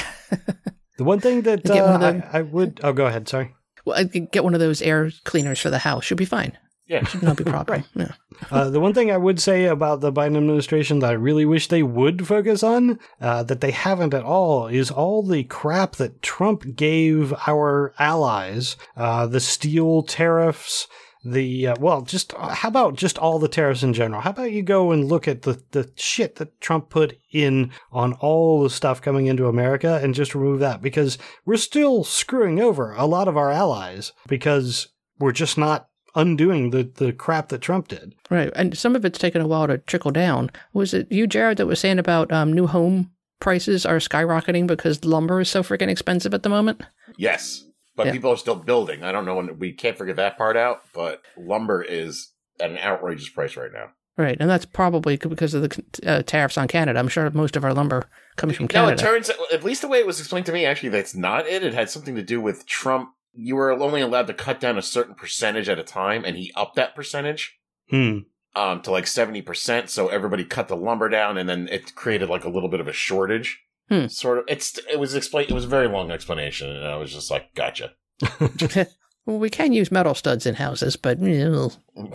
The 1.02 1.06
one 1.06 1.20
thing 1.20 1.42
that 1.42 1.64
Get 1.64 1.84
one 1.84 2.04
uh. 2.04 2.30
I, 2.32 2.38
I 2.38 2.42
would, 2.44 2.80
oh, 2.84 2.94
go 2.94 3.08
ahead. 3.08 3.28
Sorry. 3.28 3.56
Well, 3.86 3.98
I 3.98 4.06
could 4.06 4.32
get 4.32 4.44
one 4.44 4.54
of 4.54 4.60
those 4.60 4.82
air 4.82 5.12
cleaners 5.24 5.60
for 5.60 5.70
the 5.70 5.80
house. 5.80 6.04
Should 6.06 6.18
be 6.18 6.26
fine. 6.26 6.58
Yeah, 6.88 7.06
Should 7.06 7.24
not 7.24 7.38
be 7.38 7.44
a 7.44 7.46
problem. 7.50 7.86
Yeah. 7.96 8.12
Uh, 8.50 8.70
the 8.70 8.82
one 8.82 8.94
thing 8.94 9.12
I 9.12 9.18
would 9.18 9.40
say 9.40 9.64
about 9.66 10.02
the 10.02 10.12
Biden 10.12 10.36
administration 10.36 11.00
that 11.00 11.12
I 11.12 11.14
really 11.14 11.46
wish 11.46 11.68
they 11.68 11.84
would 11.84 12.28
focus 12.28 12.64
on, 12.64 13.00
uh, 13.22 13.44
that 13.44 13.62
they 13.62 13.72
haven't 13.72 14.14
at 14.14 14.24
all, 14.24 14.68
is 14.68 14.92
all 14.92 15.24
the 15.24 15.46
crap 15.46 15.96
that 15.98 16.22
Trump 16.22 16.76
gave 16.76 17.34
our 17.48 17.94
allies. 17.98 18.76
Uh, 18.98 19.26
the 19.26 19.40
steel 19.40 20.04
tariffs, 20.04 20.88
the, 21.24 21.68
uh, 21.68 21.76
well, 21.80 22.02
just, 22.02 22.34
uh, 22.34 22.50
how 22.50 22.70
about 22.70 22.96
just 22.96 23.18
all 23.18 23.40
the 23.40 23.48
tariffs 23.48 23.84
in 23.84 23.94
general? 23.94 24.22
How 24.22 24.32
about 24.32 24.52
you 24.52 24.64
go 24.64 24.92
and 24.92 25.08
look 25.08 25.28
at 25.28 25.44
the, 25.44 25.62
the 25.72 25.92
shit 25.96 26.36
that 26.36 26.60
Trump 26.62 26.90
put 26.90 27.18
in 27.32 27.72
on 27.92 28.14
all 28.14 28.64
the 28.64 28.70
stuff 28.70 29.02
coming 29.02 29.28
into 29.28 29.48
America 29.48 30.00
and 30.02 30.16
just 30.16 30.34
remove 30.34 30.60
that? 30.60 30.82
Because 30.82 31.18
we're 31.46 31.58
still 31.58 32.04
screwing 32.04 32.60
over 32.60 32.94
a 32.94 33.06
lot 33.06 33.28
of 33.28 33.38
our 33.38 33.52
allies 33.52 34.14
because 34.28 34.88
we're 35.20 35.32
just 35.32 35.58
not 35.58 35.88
undoing 36.16 36.72
the, 36.72 36.84
the 36.84 37.14
crap 37.14 37.50
that 37.50 37.62
Trump 37.62 37.88
did. 37.88 38.16
Right. 38.30 38.52
And 38.56 38.78
some 38.78 38.96
of 38.96 39.06
it's 39.06 39.20
taken 39.20 39.42
a 39.42 39.48
while 39.48 39.68
to 39.68 39.78
trickle 39.78 40.12
down. 40.12 40.52
Was 40.74 40.94
it 40.94 41.12
you, 41.12 41.28
Jared, 41.28 41.58
that 41.58 41.68
was 41.68 41.80
saying 41.80 42.00
about 42.00 42.32
um, 42.32 42.52
new 42.52 42.68
home 42.68 43.12
prices 43.40 43.86
are 43.86 43.98
skyrocketing 43.98 44.68
because 44.68 45.06
lumber 45.06 45.40
is 45.42 45.50
so 45.50 45.64
freaking 45.64 45.90
expensive 45.90 46.34
at 46.34 46.44
the 46.44 46.50
moment? 46.50 46.82
yes, 47.18 47.66
but 48.02 48.08
Yeah. 48.08 48.14
people 48.14 48.32
are 48.32 48.38
still 48.38 48.56
building. 48.56 49.04
I 49.04 49.12
don't 49.12 49.26
know 49.26 49.36
when 49.36 49.60
we 49.60 49.72
can't 49.74 49.98
figure 49.98 50.14
that 50.16 50.38
part 50.38 50.58
out, 50.58 50.82
but 50.94 51.22
lumber 51.38 51.82
is 51.84 52.32
at 52.60 52.70
an 52.72 52.78
outrageous 52.78 53.30
price 53.30 53.56
right 53.56 53.72
now. 53.72 53.92
Right. 54.18 54.38
And 54.40 54.50
that's 54.50 54.66
probably 54.66 55.16
because 55.18 55.54
of 55.54 55.62
the 55.64 55.84
uh, 56.06 56.22
tariffs 56.24 56.58
on 56.58 56.68
Canada. 56.68 57.00
I'm 57.00 57.08
sure 57.08 57.30
most 57.32 57.56
of 57.56 57.64
our 57.64 57.74
lumber 57.74 58.10
comes 58.36 58.56
from 58.58 58.68
Canada. 58.68 58.92
No, 58.92 58.94
it 58.94 59.00
turns 59.14 59.32
at 59.54 59.64
least 59.64 59.82
the 59.82 59.88
way 59.88 60.00
it 60.00 60.06
was 60.06 60.20
explained 60.20 60.46
to 60.48 60.52
me, 60.52 60.66
actually, 60.66 60.90
that's 60.90 61.16
not 61.16 61.48
it. 61.48 61.64
It 61.64 61.74
had 61.74 61.90
something 61.90 62.16
to 62.16 62.22
do 62.22 62.42
with 62.42 62.66
Trump. 62.66 63.12
You 63.34 63.56
were 63.56 63.72
only 63.72 64.02
allowed 64.02 64.28
to 64.28 64.34
cut 64.34 64.60
down 64.60 64.78
a 64.78 64.82
certain 64.82 65.16
percentage 65.16 65.70
at 65.70 65.80
a 65.80 65.84
time, 65.84 66.26
and 66.26 66.36
he 66.36 66.52
upped 66.56 66.76
that 66.76 66.94
percentage 66.96 67.58
Hmm. 67.90 68.20
um, 68.56 68.82
to 68.82 68.92
like 68.92 69.08
seventy 69.08 69.42
percent. 69.42 69.90
So 69.90 70.10
everybody 70.10 70.44
cut 70.44 70.68
the 70.68 70.76
lumber 70.76 71.08
down, 71.08 71.38
and 71.38 71.48
then 71.48 71.70
it 71.72 71.96
created 71.96 72.28
like 72.30 72.44
a 72.44 72.50
little 72.50 72.70
bit 72.70 72.82
of 72.82 72.90
a 72.90 72.94
shortage. 72.94 73.62
Hmm. 73.90 74.08
Sort 74.08 74.38
of. 74.40 74.46
It's 74.48 74.78
it 74.90 75.00
was 75.00 75.16
explained. 75.16 75.50
It 75.52 75.54
was 75.54 75.66
a 75.66 75.70
very 75.70 75.88
long 75.88 76.12
explanation, 76.12 76.70
and 76.70 76.86
I 76.86 76.96
was 76.98 77.12
just 77.12 77.30
like, 77.32 77.54
"Gotcha." 77.56 77.92
well, 79.26 79.40
we 79.40 79.50
can 79.50 79.74
use 79.74 79.92
metal 79.92 80.16
studs 80.16 80.46
in 80.46 80.56
houses, 80.56 80.96
but 80.96 81.20
you 81.20 81.50
know, 81.50 81.72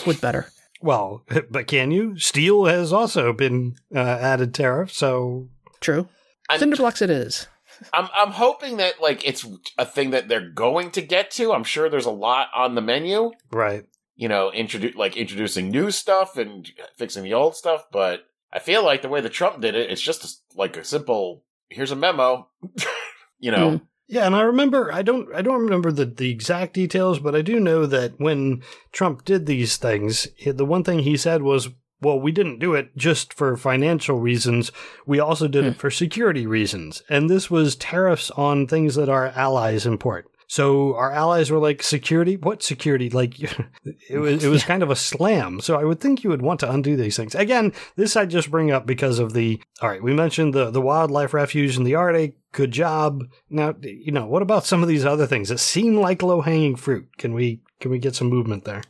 would 0.06 0.20
better. 0.20 0.46
Well, 0.82 1.24
but 1.50 1.66
can 1.68 1.90
you? 1.90 2.18
Steel 2.18 2.66
has 2.66 2.92
also 2.92 3.32
been 3.32 3.76
uh, 3.94 3.98
added 3.98 4.52
tariff, 4.52 4.92
so 4.92 5.48
True. 5.80 6.06
I'm- 6.50 6.60
Cinder 6.60 6.76
blocks 6.76 7.00
it 7.00 7.08
is. 7.08 7.46
I'm 7.94 8.08
I'm 8.14 8.32
hoping 8.32 8.76
that 8.76 9.00
like 9.00 9.26
it's 9.26 9.46
a 9.78 9.86
thing 9.86 10.10
that 10.10 10.28
they're 10.28 10.50
going 10.50 10.90
to 10.92 11.00
get 11.00 11.30
to. 11.32 11.52
I'm 11.54 11.64
sure 11.64 11.88
there's 11.88 12.04
a 12.06 12.10
lot 12.10 12.48
on 12.54 12.74
the 12.74 12.82
menu. 12.82 13.32
right. 13.50 13.84
You 14.16 14.28
know, 14.28 14.52
introduce 14.52 14.94
like 14.94 15.16
introducing 15.16 15.70
new 15.70 15.90
stuff 15.90 16.36
and 16.36 16.70
fixing 16.98 17.22
the 17.24 17.34
old 17.34 17.56
stuff. 17.56 17.84
But 17.90 18.26
I 18.52 18.58
feel 18.58 18.84
like 18.84 19.00
the 19.00 19.08
way 19.08 19.22
the 19.22 19.30
Trump 19.30 19.62
did 19.62 19.74
it, 19.74 19.90
it's 19.90 20.02
just 20.02 20.24
a, 20.24 20.58
like 20.58 20.76
a 20.76 20.84
simple. 20.84 21.42
Here's 21.68 21.90
a 21.90 21.96
memo. 21.96 22.48
you 23.38 23.50
know. 23.50 23.70
Mm. 23.72 23.80
Yeah, 24.08 24.24
and 24.24 24.36
I 24.36 24.42
remember 24.42 24.92
I 24.92 25.02
don't 25.02 25.34
I 25.34 25.42
don't 25.42 25.62
remember 25.62 25.90
the, 25.90 26.04
the 26.04 26.30
exact 26.30 26.74
details, 26.74 27.18
but 27.18 27.34
I 27.34 27.42
do 27.42 27.58
know 27.58 27.86
that 27.86 28.20
when 28.20 28.62
Trump 28.92 29.24
did 29.24 29.46
these 29.46 29.76
things, 29.76 30.28
the 30.44 30.64
one 30.64 30.84
thing 30.84 31.00
he 31.00 31.16
said 31.16 31.42
was, 31.42 31.70
"Well, 32.00 32.20
we 32.20 32.30
didn't 32.30 32.60
do 32.60 32.74
it 32.74 32.96
just 32.96 33.34
for 33.34 33.56
financial 33.56 34.20
reasons. 34.20 34.70
We 35.06 35.18
also 35.18 35.48
did 35.48 35.64
it 35.64 35.76
for 35.76 35.90
security 35.90 36.46
reasons." 36.46 37.02
And 37.08 37.28
this 37.28 37.50
was 37.50 37.74
tariffs 37.74 38.30
on 38.30 38.68
things 38.68 38.94
that 38.94 39.08
our 39.08 39.26
allies 39.28 39.86
import. 39.86 40.30
So 40.48 40.94
our 40.94 41.12
allies 41.12 41.50
were 41.50 41.58
like, 41.58 41.82
"Security? 41.82 42.36
What 42.36 42.62
security?" 42.62 43.10
Like 43.10 43.40
it 44.08 44.18
was 44.18 44.44
it 44.44 44.48
was 44.48 44.64
kind 44.72 44.82
of 44.82 44.90
a 44.90 44.96
slam. 44.96 45.60
So 45.60 45.78
I 45.78 45.84
would 45.84 46.00
think 46.00 46.22
you 46.22 46.30
would 46.30 46.42
want 46.42 46.60
to 46.60 46.70
undo 46.70 46.96
these 46.96 47.16
things. 47.16 47.34
Again, 47.34 47.72
this 47.96 48.16
I 48.16 48.26
just 48.26 48.50
bring 48.50 48.70
up 48.70 48.86
because 48.86 49.18
of 49.18 49.32
the 49.32 49.60
all 49.82 49.88
right. 49.88 50.02
We 50.02 50.14
mentioned 50.14 50.54
the 50.54 50.70
the 50.70 50.80
wildlife 50.80 51.34
refuge 51.34 51.76
in 51.76 51.84
the 51.84 51.94
Arctic. 51.94 52.36
Good 52.52 52.70
job. 52.70 53.22
Now, 53.50 53.74
you 53.82 54.12
know, 54.12 54.26
what 54.26 54.42
about 54.42 54.64
some 54.64 54.82
of 54.82 54.88
these 54.88 55.04
other 55.04 55.26
things 55.26 55.48
that 55.48 55.58
seem 55.58 55.96
like 55.96 56.22
low 56.22 56.40
hanging 56.40 56.76
fruit? 56.76 57.08
Can 57.18 57.34
we 57.34 57.62
can 57.80 57.90
we 57.90 57.98
get 57.98 58.14
some 58.14 58.28
movement 58.28 58.64
there? 58.64 58.82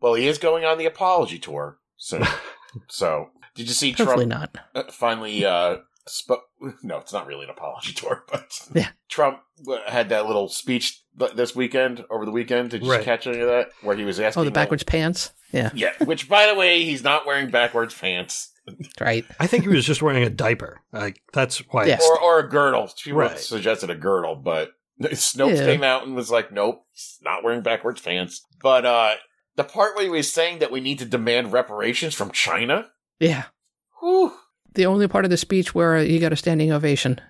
Well, 0.00 0.14
he 0.14 0.26
is 0.26 0.38
going 0.38 0.64
on 0.64 0.78
the 0.78 0.86
apology 0.86 1.38
tour 1.38 1.78
soon. 1.96 2.24
so, 2.88 3.30
did 3.54 3.68
you 3.68 3.74
see 3.74 3.92
Hopefully 3.92 4.26
Trump 4.26 4.56
not. 4.74 4.86
uh, 4.88 4.90
finally 4.90 5.44
uh 5.44 5.76
spoke? 6.06 6.42
No, 6.82 6.98
it's 6.98 7.12
not 7.12 7.26
really 7.26 7.44
an 7.44 7.50
apology 7.50 7.92
tour, 7.92 8.24
but 8.30 8.46
Yeah. 8.74 8.88
Trump 9.08 9.40
uh, 9.68 9.78
had 9.86 10.08
that 10.10 10.26
little 10.26 10.48
speech 10.48 11.02
this 11.34 11.54
weekend 11.54 12.04
over 12.10 12.24
the 12.24 12.30
weekend. 12.30 12.70
Did 12.70 12.82
you 12.84 12.90
Right. 12.90 13.04
catch 13.04 13.26
any 13.26 13.40
of 13.40 13.48
that? 13.48 13.68
Where 13.82 13.96
he 13.96 14.04
was 14.04 14.18
asking, 14.18 14.40
Oh, 14.40 14.44
the 14.44 14.50
all- 14.50 14.54
backwards 14.54 14.82
pants. 14.82 15.32
Yeah, 15.52 15.70
Yeah, 15.74 15.92
which 16.04 16.28
by 16.28 16.46
the 16.46 16.54
way, 16.54 16.82
he's 16.84 17.04
not 17.04 17.26
wearing 17.26 17.50
backwards 17.50 17.94
pants 17.94 18.50
right. 18.98 19.26
I 19.38 19.46
think 19.46 19.64
he 19.64 19.68
was 19.68 19.84
just 19.84 20.00
wearing 20.00 20.22
a 20.22 20.30
diaper. 20.30 20.80
Like 20.90 21.20
that's 21.34 21.58
why. 21.70 21.84
Yes. 21.84 22.02
or 22.08 22.18
or 22.18 22.38
a 22.38 22.48
girdle. 22.48 22.90
People 23.02 23.20
Right. 23.20 23.38
suggested 23.38 23.90
a 23.90 23.94
girdle, 23.94 24.36
but 24.36 24.70
Snopes 25.02 25.58
Yeah. 25.58 25.66
came 25.66 25.82
out 25.82 26.06
and 26.06 26.16
was 26.16 26.30
like, 26.30 26.50
"Nope, 26.50 26.82
he's 26.92 27.18
not 27.22 27.44
wearing 27.44 27.60
backwards 27.60 28.00
pants." 28.00 28.40
But 28.62 28.86
uh 28.86 29.16
the 29.56 29.64
part 29.64 29.94
where 29.94 30.04
he 30.04 30.10
was 30.10 30.32
saying 30.32 30.60
that 30.60 30.72
we 30.72 30.80
need 30.80 30.98
to 31.00 31.04
demand 31.04 31.52
reparations 31.52 32.14
from 32.14 32.30
China. 32.30 32.86
Yeah. 33.20 33.44
Whew. 34.00 34.32
The 34.74 34.86
only 34.86 35.08
part 35.08 35.24
of 35.24 35.30
the 35.30 35.36
speech 35.36 35.74
where 35.74 36.02
you 36.02 36.18
got 36.20 36.32
a 36.32 36.36
standing 36.36 36.72
ovation. 36.72 37.20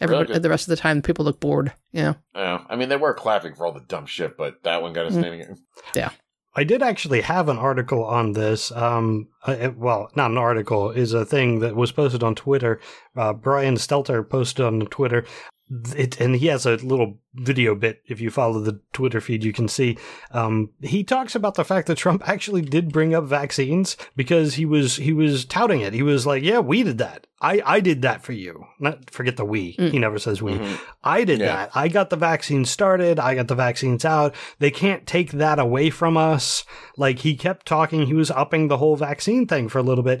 Everybody, 0.00 0.32
good. 0.32 0.42
the 0.42 0.48
rest 0.50 0.66
of 0.66 0.70
the 0.70 0.76
time, 0.76 1.02
people 1.02 1.24
look 1.24 1.38
bored. 1.40 1.72
Yeah. 1.92 2.14
Yeah, 2.34 2.64
I 2.68 2.76
mean 2.76 2.88
they 2.88 2.96
were 2.96 3.14
clapping 3.14 3.54
for 3.54 3.66
all 3.66 3.72
the 3.72 3.84
dumb 3.86 4.06
shit, 4.06 4.36
but 4.36 4.62
that 4.64 4.82
one 4.82 4.92
got 4.92 5.06
a 5.06 5.12
standing. 5.12 5.40
Mm. 5.40 5.56
standing. 5.92 6.10
I 6.56 6.62
did 6.62 6.82
actually 6.82 7.20
have 7.22 7.48
an 7.48 7.58
article 7.58 8.04
on 8.04 8.32
this. 8.32 8.70
Um, 8.70 9.26
uh, 9.46 9.52
it- 9.58 9.76
well, 9.76 10.10
not 10.14 10.30
an 10.30 10.38
article, 10.38 10.90
is 10.92 11.12
a 11.12 11.24
thing 11.24 11.58
that 11.60 11.74
was 11.74 11.90
posted 11.90 12.22
on 12.22 12.34
Twitter. 12.36 12.80
Uh, 13.16 13.32
Brian 13.32 13.74
Stelter 13.74 14.28
posted 14.28 14.64
on 14.64 14.80
Twitter. 14.86 15.24
It, 15.96 16.20
and 16.20 16.36
he 16.36 16.46
has 16.48 16.66
a 16.66 16.76
little 16.76 17.18
video 17.34 17.74
bit. 17.74 18.02
If 18.06 18.20
you 18.20 18.30
follow 18.30 18.60
the 18.60 18.80
Twitter 18.92 19.20
feed, 19.20 19.42
you 19.42 19.52
can 19.52 19.66
see. 19.66 19.98
Um, 20.30 20.70
he 20.82 21.02
talks 21.02 21.34
about 21.34 21.54
the 21.54 21.64
fact 21.64 21.88
that 21.88 21.98
Trump 21.98 22.22
actually 22.28 22.62
did 22.62 22.92
bring 22.92 23.14
up 23.14 23.24
vaccines 23.24 23.96
because 24.14 24.54
he 24.54 24.64
was 24.64 24.96
he 24.96 25.12
was 25.12 25.44
touting 25.44 25.80
it. 25.80 25.92
He 25.94 26.02
was 26.02 26.26
like, 26.26 26.42
"Yeah, 26.42 26.60
we 26.60 26.82
did 26.82 26.98
that. 26.98 27.26
I 27.40 27.60
I 27.64 27.80
did 27.80 28.02
that 28.02 28.22
for 28.22 28.32
you." 28.32 28.66
Not 28.78 29.10
forget 29.10 29.36
the 29.36 29.44
we. 29.44 29.74
Mm. 29.76 29.90
He 29.90 29.98
never 29.98 30.18
says 30.18 30.40
we. 30.42 30.52
Mhm. 30.52 30.78
I 31.02 31.24
did 31.24 31.40
Yeah. 31.40 31.46
that. 31.46 31.70
I 31.74 31.88
got 31.88 32.10
the 32.10 32.16
vaccine 32.16 32.64
started. 32.64 33.18
I 33.18 33.34
got 33.34 33.48
the 33.48 33.54
vaccines 33.54 34.04
out. 34.04 34.34
They 34.58 34.70
can't 34.70 35.06
take 35.06 35.32
that 35.32 35.58
away 35.58 35.90
from 35.90 36.16
us. 36.16 36.64
Like 36.96 37.20
he 37.20 37.34
kept 37.36 37.66
talking. 37.66 38.06
He 38.06 38.14
was 38.14 38.30
upping 38.30 38.68
the 38.68 38.78
whole 38.78 38.96
vaccine 38.96 39.46
thing 39.46 39.68
for 39.68 39.78
a 39.78 39.82
little 39.82 40.04
bit. 40.04 40.20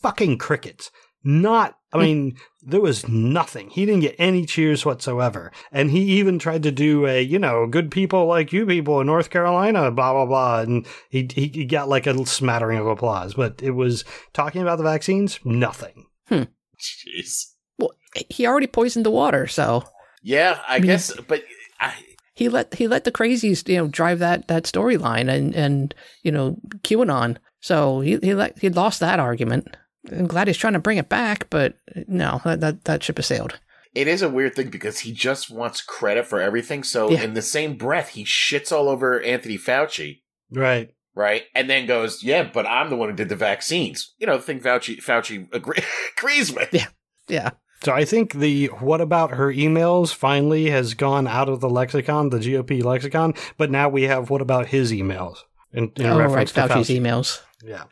Fucking 0.00 0.38
crickets. 0.38 0.90
Not, 1.24 1.76
I 1.92 1.98
mean, 1.98 2.36
there 2.62 2.80
was 2.80 3.06
nothing. 3.08 3.68
He 3.70 3.84
didn't 3.84 4.00
get 4.00 4.16
any 4.18 4.46
cheers 4.46 4.84
whatsoever. 4.86 5.52
And 5.70 5.90
he 5.90 6.00
even 6.18 6.38
tried 6.38 6.62
to 6.62 6.72
do 6.72 7.06
a, 7.06 7.20
you 7.20 7.38
know, 7.38 7.66
good 7.66 7.90
people 7.90 8.26
like 8.26 8.52
you 8.52 8.64
people 8.66 9.00
in 9.00 9.06
North 9.06 9.28
Carolina, 9.30 9.90
blah, 9.90 10.12
blah, 10.12 10.26
blah. 10.26 10.60
And 10.60 10.86
he, 11.10 11.28
he, 11.32 11.48
he 11.48 11.64
got 11.66 11.88
like 11.88 12.06
a 12.06 12.24
smattering 12.26 12.78
of 12.78 12.86
applause. 12.86 13.34
But 13.34 13.60
it 13.62 13.72
was 13.72 14.04
talking 14.32 14.62
about 14.62 14.78
the 14.78 14.84
vaccines, 14.84 15.38
nothing. 15.44 16.06
Hmm. 16.28 16.44
Jeez. 16.80 17.52
Well, 17.78 17.92
he 18.30 18.46
already 18.46 18.66
poisoned 18.66 19.04
the 19.06 19.10
water, 19.10 19.46
so 19.46 19.84
Yeah, 20.22 20.60
I 20.66 20.78
mean- 20.78 20.86
guess, 20.86 21.14
but 21.28 21.42
I, 21.80 21.94
he 22.34 22.48
let 22.48 22.74
he 22.74 22.88
let 22.88 23.04
the 23.04 23.12
crazies 23.12 23.68
you 23.68 23.76
know 23.76 23.88
drive 23.88 24.18
that 24.20 24.48
that 24.48 24.64
storyline 24.64 25.28
and 25.28 25.54
and 25.54 25.94
you 26.22 26.32
know 26.32 26.56
QAnon. 26.78 27.36
So 27.60 28.00
he 28.00 28.16
he 28.22 28.34
let 28.34 28.58
he 28.58 28.70
lost 28.70 29.00
that 29.00 29.20
argument. 29.20 29.76
I'm 30.10 30.26
glad 30.26 30.46
he's 30.48 30.56
trying 30.56 30.72
to 30.72 30.78
bring 30.78 30.98
it 30.98 31.08
back, 31.08 31.48
but 31.50 31.74
no, 32.08 32.40
that 32.44 32.60
that, 32.60 32.84
that 32.84 33.02
ship 33.02 33.18
has 33.18 33.26
sailed. 33.26 33.58
it 33.94 34.08
is 34.08 34.22
a 34.22 34.28
weird 34.28 34.54
thing 34.56 34.70
because 34.70 35.00
he 35.00 35.12
just 35.12 35.50
wants 35.50 35.80
credit 35.82 36.26
for 36.26 36.40
everything. 36.40 36.82
So 36.82 37.10
Yeah. 37.10 37.22
in 37.22 37.34
the 37.34 37.42
same 37.42 37.76
breath, 37.76 38.10
he 38.10 38.24
shits 38.24 38.72
all 38.72 38.88
over 38.88 39.20
Anthony 39.20 39.58
Fauci. 39.58 40.20
Right. 40.50 40.90
right? 41.14 41.42
And 41.54 41.68
then 41.70 41.86
goes, 41.86 42.22
yeah, 42.22 42.42
but 42.42 42.66
I'm 42.66 42.88
the 42.90 42.96
one 42.96 43.10
who 43.10 43.14
did 43.16 43.28
the 43.28 43.36
vaccines. 43.36 44.14
You 44.18 44.26
know, 44.26 44.36
the 44.38 44.42
thing 44.42 44.60
Fauci 44.60 44.96
Fauci 45.02 45.46
agree- 45.52 45.84
agrees 46.18 46.50
with. 46.52 46.70
Yeah. 46.72 46.86
Yeah. 47.28 47.50
So 47.84 47.92
I 47.92 48.04
think 48.04 48.34
the 48.34 48.66
what 48.66 49.00
about 49.00 49.32
her 49.32 49.52
emails 49.52 50.14
finally 50.14 50.70
has 50.70 50.94
gone 50.94 51.26
out 51.26 51.48
of 51.48 51.60
the 51.60 51.68
lexicon, 51.68 52.30
the 52.30 52.38
GOP 52.38 52.82
lexicon, 52.82 53.34
but 53.58 53.70
now 53.70 53.88
we 53.88 54.04
have 54.04 54.30
what 54.30 54.40
about 54.40 54.66
his 54.68 54.92
emails? 54.92 55.38
In, 55.72 55.90
in 55.96 56.06
oh, 56.06 56.16
right, 56.18 56.26
reference 56.26 56.52
to 56.52 56.60
Fauci's 56.62 56.88
Fauci. 56.88 57.00
emails. 57.00 57.40
Yeah. 57.64 57.84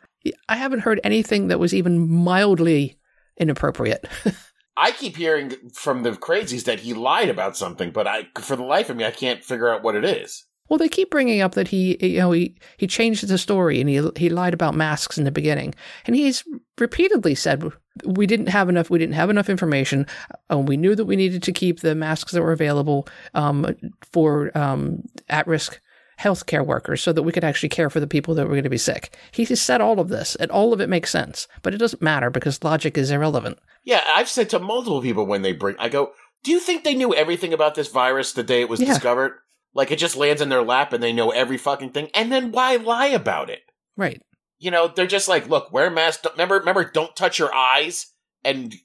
I 0.47 0.55
haven't 0.55 0.81
heard 0.81 0.99
anything 1.03 1.47
that 1.47 1.59
was 1.59 1.73
even 1.73 2.09
mildly 2.09 2.97
inappropriate. 3.37 4.07
I 4.77 4.91
keep 4.91 5.17
hearing 5.17 5.53
from 5.73 6.03
the 6.03 6.11
crazies 6.11 6.63
that 6.65 6.79
he 6.79 6.93
lied 6.93 7.29
about 7.29 7.57
something, 7.57 7.91
but 7.91 8.07
I, 8.07 8.27
for 8.39 8.55
the 8.55 8.63
life 8.63 8.89
of 8.89 8.97
me, 8.97 9.05
I 9.05 9.11
can't 9.11 9.43
figure 9.43 9.69
out 9.69 9.83
what 9.83 9.95
it 9.95 10.05
is. 10.05 10.45
Well, 10.69 10.77
they 10.77 10.87
keep 10.87 11.11
bringing 11.11 11.41
up 11.41 11.55
that 11.55 11.67
he, 11.67 11.97
you 11.99 12.19
know, 12.19 12.31
he, 12.31 12.55
he 12.77 12.87
changed 12.87 13.27
the 13.27 13.37
story 13.37 13.81
and 13.81 13.89
he 13.89 14.01
he 14.15 14.29
lied 14.29 14.53
about 14.53 14.73
masks 14.73 15.17
in 15.17 15.25
the 15.25 15.31
beginning, 15.31 15.75
and 16.05 16.15
he's 16.15 16.45
repeatedly 16.77 17.35
said 17.35 17.69
we 18.05 18.25
didn't 18.25 18.47
have 18.47 18.69
enough. 18.69 18.89
We 18.89 18.97
didn't 18.97 19.15
have 19.15 19.29
enough 19.29 19.49
information. 19.49 20.07
and 20.49 20.69
we 20.69 20.77
knew 20.77 20.95
that 20.95 21.03
we 21.03 21.17
needed 21.17 21.43
to 21.43 21.51
keep 21.51 21.81
the 21.81 21.93
masks 21.93 22.31
that 22.31 22.41
were 22.41 22.53
available 22.53 23.05
um, 23.33 23.75
for 24.13 24.57
um, 24.57 25.03
at 25.27 25.45
risk 25.45 25.81
healthcare 26.21 26.65
workers 26.65 27.01
so 27.01 27.11
that 27.13 27.23
we 27.23 27.31
could 27.31 27.43
actually 27.43 27.69
care 27.69 27.89
for 27.89 27.99
the 27.99 28.07
people 28.07 28.33
that 28.35 28.43
were 28.45 28.53
going 28.53 28.63
to 28.63 28.69
be 28.69 28.77
sick. 28.77 29.15
He 29.31 29.43
has 29.45 29.59
said 29.61 29.81
all 29.81 29.99
of 29.99 30.09
this, 30.09 30.35
and 30.35 30.51
all 30.51 30.73
of 30.73 30.81
it 30.81 30.89
makes 30.89 31.09
sense, 31.09 31.47
but 31.61 31.73
it 31.73 31.77
doesn't 31.77 32.01
matter 32.01 32.29
because 32.29 32.63
logic 32.63 32.97
is 32.97 33.11
irrelevant. 33.11 33.59
Yeah, 33.83 34.01
I've 34.15 34.29
said 34.29 34.49
to 34.51 34.59
multiple 34.59 35.01
people 35.01 35.25
when 35.25 35.41
they 35.41 35.53
bring, 35.53 35.75
I 35.79 35.89
go, 35.89 36.11
do 36.43 36.51
you 36.51 36.59
think 36.59 36.83
they 36.83 36.93
knew 36.95 37.13
everything 37.13 37.53
about 37.53 37.75
this 37.75 37.87
virus 37.87 38.33
the 38.33 38.43
day 38.43 38.61
it 38.61 38.69
was 38.69 38.79
Yeah. 38.79 38.87
discovered? 38.87 39.33
Like 39.73 39.91
it 39.91 39.99
just 39.99 40.17
lands 40.17 40.41
in 40.41 40.49
their 40.49 40.63
lap 40.63 40.91
and 40.93 41.01
they 41.01 41.13
know 41.13 41.31
every 41.31 41.57
fucking 41.57 41.91
thing, 41.91 42.09
and 42.13 42.31
then 42.31 42.51
why 42.51 42.75
lie 42.75 43.07
about 43.07 43.49
it? 43.49 43.61
Right. 43.97 44.21
You 44.59 44.69
know, 44.69 44.87
they're 44.87 45.07
just 45.07 45.27
like, 45.27 45.47
look, 45.49 45.71
wear 45.71 45.87
a 45.87 45.91
mask. 45.91 46.23
Remember, 46.33 46.59
remember, 46.59 46.83
don't 46.83 47.15
touch 47.15 47.39
your 47.39 47.53
eyes 47.53 48.07
and 48.43 48.75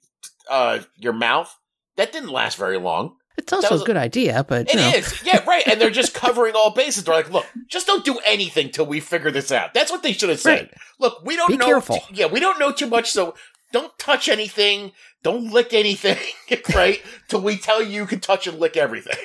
uh, 0.51 0.79
your 0.96 1.12
mouth. 1.12 1.55
That 1.96 2.12
didn't 2.12 2.31
last 2.31 2.57
very 2.57 2.79
long. 2.79 3.16
It's 3.38 3.53
also 3.53 3.75
was- 3.75 3.83
a 3.83 3.85
good 3.85 3.96
idea, 3.96 4.44
but 4.49 4.70
It 4.70 4.77
know, 4.77 4.88
is, 4.90 5.22
yeah, 5.25 5.44
right. 5.46 5.66
And 5.66 5.81
they're 5.81 5.90
just 5.90 6.14
covering 6.14 6.55
all 6.57 6.70
bases. 6.70 7.05
They're 7.05 7.14
like, 7.14 7.31
look, 7.31 7.46
just 7.68 7.87
don't 7.87 8.05
do 8.05 8.18
anything 8.25 8.70
till 8.70 8.87
we 8.87 9.01
figure 9.01 9.31
this 9.31 9.53
out. 9.53 9.75
That's 9.75 9.90
what 9.90 10.03
they 10.03 10.12
should 10.12 10.31
have 10.31 10.40
said. 10.40 10.61
Right. 10.70 10.75
Look, 10.99 11.22
we 11.25 11.37
don't 11.37 11.49
Be 11.51 11.57
know. 11.57 11.66
careful. 11.66 12.01
yeah, 12.12 12.27
we 12.27 12.40
don't 12.40 12.59
know 12.59 12.72
too 12.72 12.87
much, 12.87 13.11
so 13.11 13.35
don't 13.72 13.96
touch 13.99 14.29
anything. 14.29 14.92
Don't 15.22 15.51
lick 15.53 15.75
anything, 15.75 16.18
right? 16.75 17.03
till 17.29 17.40
we 17.42 17.57
tell 17.57 17.83
you 17.83 17.90
you 17.90 18.07
can 18.07 18.20
touch 18.20 18.46
and 18.46 18.59
lick 18.59 18.77
everything. 18.77 19.18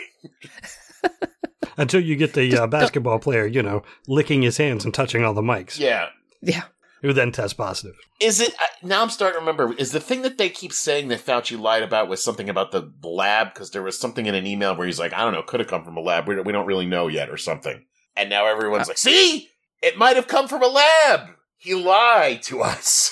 Until 1.77 2.01
you 2.01 2.15
get 2.15 2.33
the 2.33 2.57
uh, 2.57 2.67
basketball 2.67 3.17
player, 3.19 3.45
you 3.45 3.63
know, 3.63 3.83
licking 4.07 4.41
his 4.41 4.57
hands 4.57 4.83
and 4.83 4.93
touching 4.93 5.23
all 5.23 5.33
the 5.33 5.41
mics, 5.41 5.79
Yeah. 5.79 6.09
yeah. 6.41 6.63
Who 7.01 7.13
then 7.13 7.31
test 7.31 7.57
positive. 7.57 7.95
Is 8.19 8.39
it 8.39 8.53
now? 8.83 9.01
I'm 9.01 9.09
starting 9.09 9.39
to 9.39 9.39
remember. 9.39 9.73
Is 9.73 9.91
the 9.91 9.99
thing 9.99 10.21
that 10.21 10.37
they 10.37 10.49
keep 10.49 10.71
saying 10.71 11.07
that 11.07 11.25
Fauci 11.25 11.59
lied 11.59 11.83
about 11.83 12.07
was 12.07 12.23
something 12.23 12.49
about 12.49 12.71
the 12.71 12.91
lab? 13.03 13.53
Because 13.53 13.71
there 13.71 13.81
was 13.81 13.99
something 13.99 14.25
in 14.27 14.35
an 14.35 14.45
email 14.45 14.75
where 14.75 14.87
he's 14.87 14.99
like, 14.99 15.13
"I 15.13 15.23
don't 15.23 15.33
know, 15.33 15.41
could 15.41 15.59
have 15.59 15.69
come 15.69 15.83
from 15.83 15.97
a 15.97 16.01
lab. 16.01 16.27
We 16.27 16.35
don't, 16.35 16.45
we 16.45 16.51
don't 16.51 16.67
really 16.67 16.85
know 16.85 17.07
yet, 17.07 17.29
or 17.29 17.37
something." 17.37 17.85
And 18.15 18.29
now 18.29 18.45
everyone's 18.45 18.87
like, 18.87 18.97
"See, 18.97 19.49
it 19.81 19.97
might 19.97 20.15
have 20.15 20.27
come 20.27 20.47
from 20.47 20.63
a 20.63 20.67
lab. 20.67 21.29
He 21.57 21.73
lied 21.73 22.43
to 22.43 22.61
us." 22.61 23.11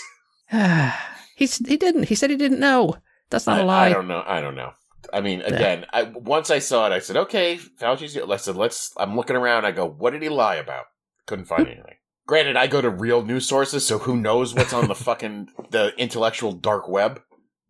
He's 1.36 1.58
he 1.58 1.78
didn't. 1.78 2.10
He 2.10 2.15
said 2.15 2.30
he 2.30 2.36
didn't 2.36 2.60
know. 2.60 2.95
That's 3.30 3.47
not 3.47 3.60
I, 3.60 3.62
a 3.62 3.65
lie. 3.65 3.86
I 3.88 3.93
don't 3.93 4.08
know. 4.08 4.23
I 4.25 4.41
don't 4.41 4.56
know. 4.56 4.71
I 5.12 5.21
mean, 5.21 5.41
again, 5.41 5.86
I, 5.91 6.04
once 6.04 6.52
I 6.52 6.60
saw 6.60 6.86
it, 6.86 6.91
I 6.91 6.99
said, 6.99 7.17
"Okay, 7.17 7.58
Fauci's." 7.58 8.17
I 8.17 8.36
said, 8.36 8.56
"Let's." 8.56 8.91
I'm 8.97 9.15
looking 9.15 9.36
around. 9.36 9.65
I 9.65 9.71
go, 9.71 9.88
"What 9.88 10.12
did 10.12 10.21
he 10.21 10.30
lie 10.30 10.56
about?" 10.56 10.86
Couldn't 11.25 11.45
find 11.45 11.65
anything. 11.65 11.95
Granted, 12.30 12.58
I 12.58 12.68
go 12.68 12.80
to 12.80 12.92
real 12.92 13.24
news 13.24 13.48
sources, 13.48 13.88
so 13.88 13.98
who 13.98 14.15
knows 14.15 14.54
what's 14.54 14.72
on 14.72 14.88
the 14.88 14.94
fucking 15.08 15.50
the 15.72 15.96
intellectual 15.98 16.52
dark 16.52 16.88
web? 16.88 17.24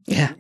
Yeah. 0.06 0.34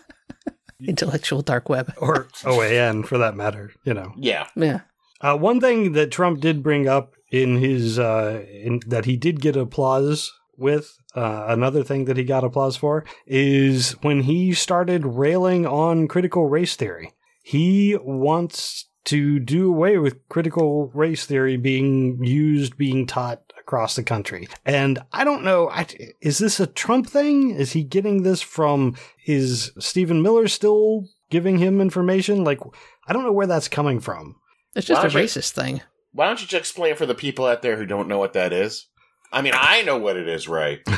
Intellectual 0.84 1.42
dark 1.42 1.68
web. 1.68 1.94
or 1.98 2.26
OAN 2.42 3.06
for 3.06 3.18
that 3.18 3.36
matter, 3.36 3.70
you 3.84 3.94
know. 3.94 4.12
Yeah, 4.16 4.48
Yeah. 4.56 4.80
Uh, 5.20 5.36
one 5.36 5.60
thing 5.60 5.92
that 5.92 6.10
Trump 6.10 6.40
did 6.40 6.60
bring 6.60 6.88
up 6.88 7.14
in 7.30 7.58
his 7.58 8.00
uh, 8.00 8.44
in, 8.50 8.80
that 8.84 9.04
he 9.04 9.16
did 9.16 9.40
get 9.40 9.54
applause 9.54 10.32
with, 10.58 10.96
uh, 11.14 11.44
another 11.46 11.84
thing 11.84 12.06
that 12.06 12.16
he 12.16 12.24
got 12.24 12.42
applause 12.42 12.76
for 12.76 13.04
is 13.28 13.92
when 14.02 14.22
he 14.22 14.54
started 14.54 15.06
railing 15.06 15.64
on 15.64 16.08
critical 16.08 16.48
race 16.48 16.74
theory. 16.74 17.12
He 17.44 17.96
wants 18.02 18.88
to 19.06 19.38
do 19.40 19.68
away 19.68 19.98
with 19.98 20.28
critical 20.28 20.88
race 20.94 21.26
theory 21.26 21.56
being 21.56 22.22
used, 22.22 22.76
being 22.76 23.06
taught 23.06 23.40
across 23.58 23.96
the 23.96 24.02
country. 24.02 24.48
And 24.64 24.98
I 25.12 25.24
don't 25.24 25.42
know, 25.44 25.68
I, 25.70 25.86
is 26.20 26.38
this 26.38 26.60
a 26.60 26.66
Trump 26.66 27.08
thing? 27.08 27.50
Is 27.50 27.72
he 27.72 27.82
getting 27.82 28.22
this 28.22 28.42
from, 28.42 28.94
is 29.26 29.72
Stephen 29.78 30.22
Miller 30.22 30.46
still 30.48 31.06
giving 31.30 31.58
him 31.58 31.80
information? 31.80 32.44
Like, 32.44 32.60
I 33.08 33.12
don't 33.12 33.24
know 33.24 33.32
where 33.32 33.46
that's 33.46 33.68
coming 33.68 34.00
from. 34.00 34.36
It's 34.74 34.86
just 34.86 35.00
a 35.00 35.08
don't 35.08 35.14
you- 35.14 35.26
racist 35.26 35.52
thing. 35.52 35.80
why 36.12 36.26
don't 36.26 36.40
you 36.40 36.46
just 36.46 36.60
explain 36.60 36.94
for 36.96 37.06
the 37.06 37.14
people 37.14 37.46
out 37.46 37.62
there 37.62 37.76
who 37.76 37.86
don't 37.86 38.08
know 38.08 38.18
what 38.18 38.34
that 38.34 38.52
is? 38.52 38.86
I 39.32 39.42
mean, 39.42 39.54
I 39.56 39.82
know 39.82 39.98
what 39.98 40.16
it 40.16 40.28
is, 40.28 40.46
right? 40.48 40.80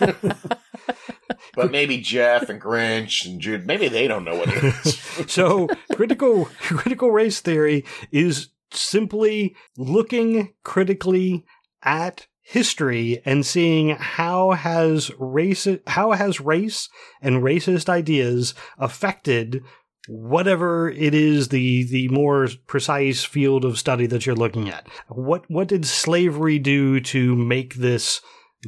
but 1.54 1.70
maybe 1.70 1.98
Jeff 1.98 2.48
and 2.48 2.60
Grinch 2.60 3.26
and 3.26 3.40
Jude, 3.40 3.66
maybe 3.66 3.88
they 3.88 4.08
don't 4.08 4.24
know 4.24 4.36
what 4.36 4.48
it 4.48 4.64
is. 4.64 4.98
so 5.30 5.68
critical 5.92 6.46
critical 6.60 7.10
race 7.10 7.40
theory 7.40 7.84
is 8.10 8.48
simply 8.72 9.54
looking 9.76 10.52
critically 10.62 11.44
at 11.82 12.26
history 12.42 13.20
and 13.24 13.44
seeing 13.44 13.90
how 13.96 14.52
has 14.52 15.10
race 15.18 15.66
how 15.88 16.12
has 16.12 16.40
race 16.40 16.88
and 17.20 17.42
racist 17.42 17.88
ideas 17.88 18.54
affected 18.78 19.64
whatever 20.06 20.88
it 20.90 21.12
is 21.12 21.48
the 21.48 21.82
the 21.90 22.08
more 22.08 22.46
precise 22.68 23.24
field 23.24 23.64
of 23.64 23.78
study 23.78 24.06
that 24.06 24.24
you're 24.24 24.36
looking 24.36 24.68
at 24.68 24.86
what 25.08 25.44
what 25.50 25.66
did 25.66 25.84
slavery 25.84 26.58
do 26.60 27.00
to 27.00 27.34
make 27.34 27.74
this 27.74 28.20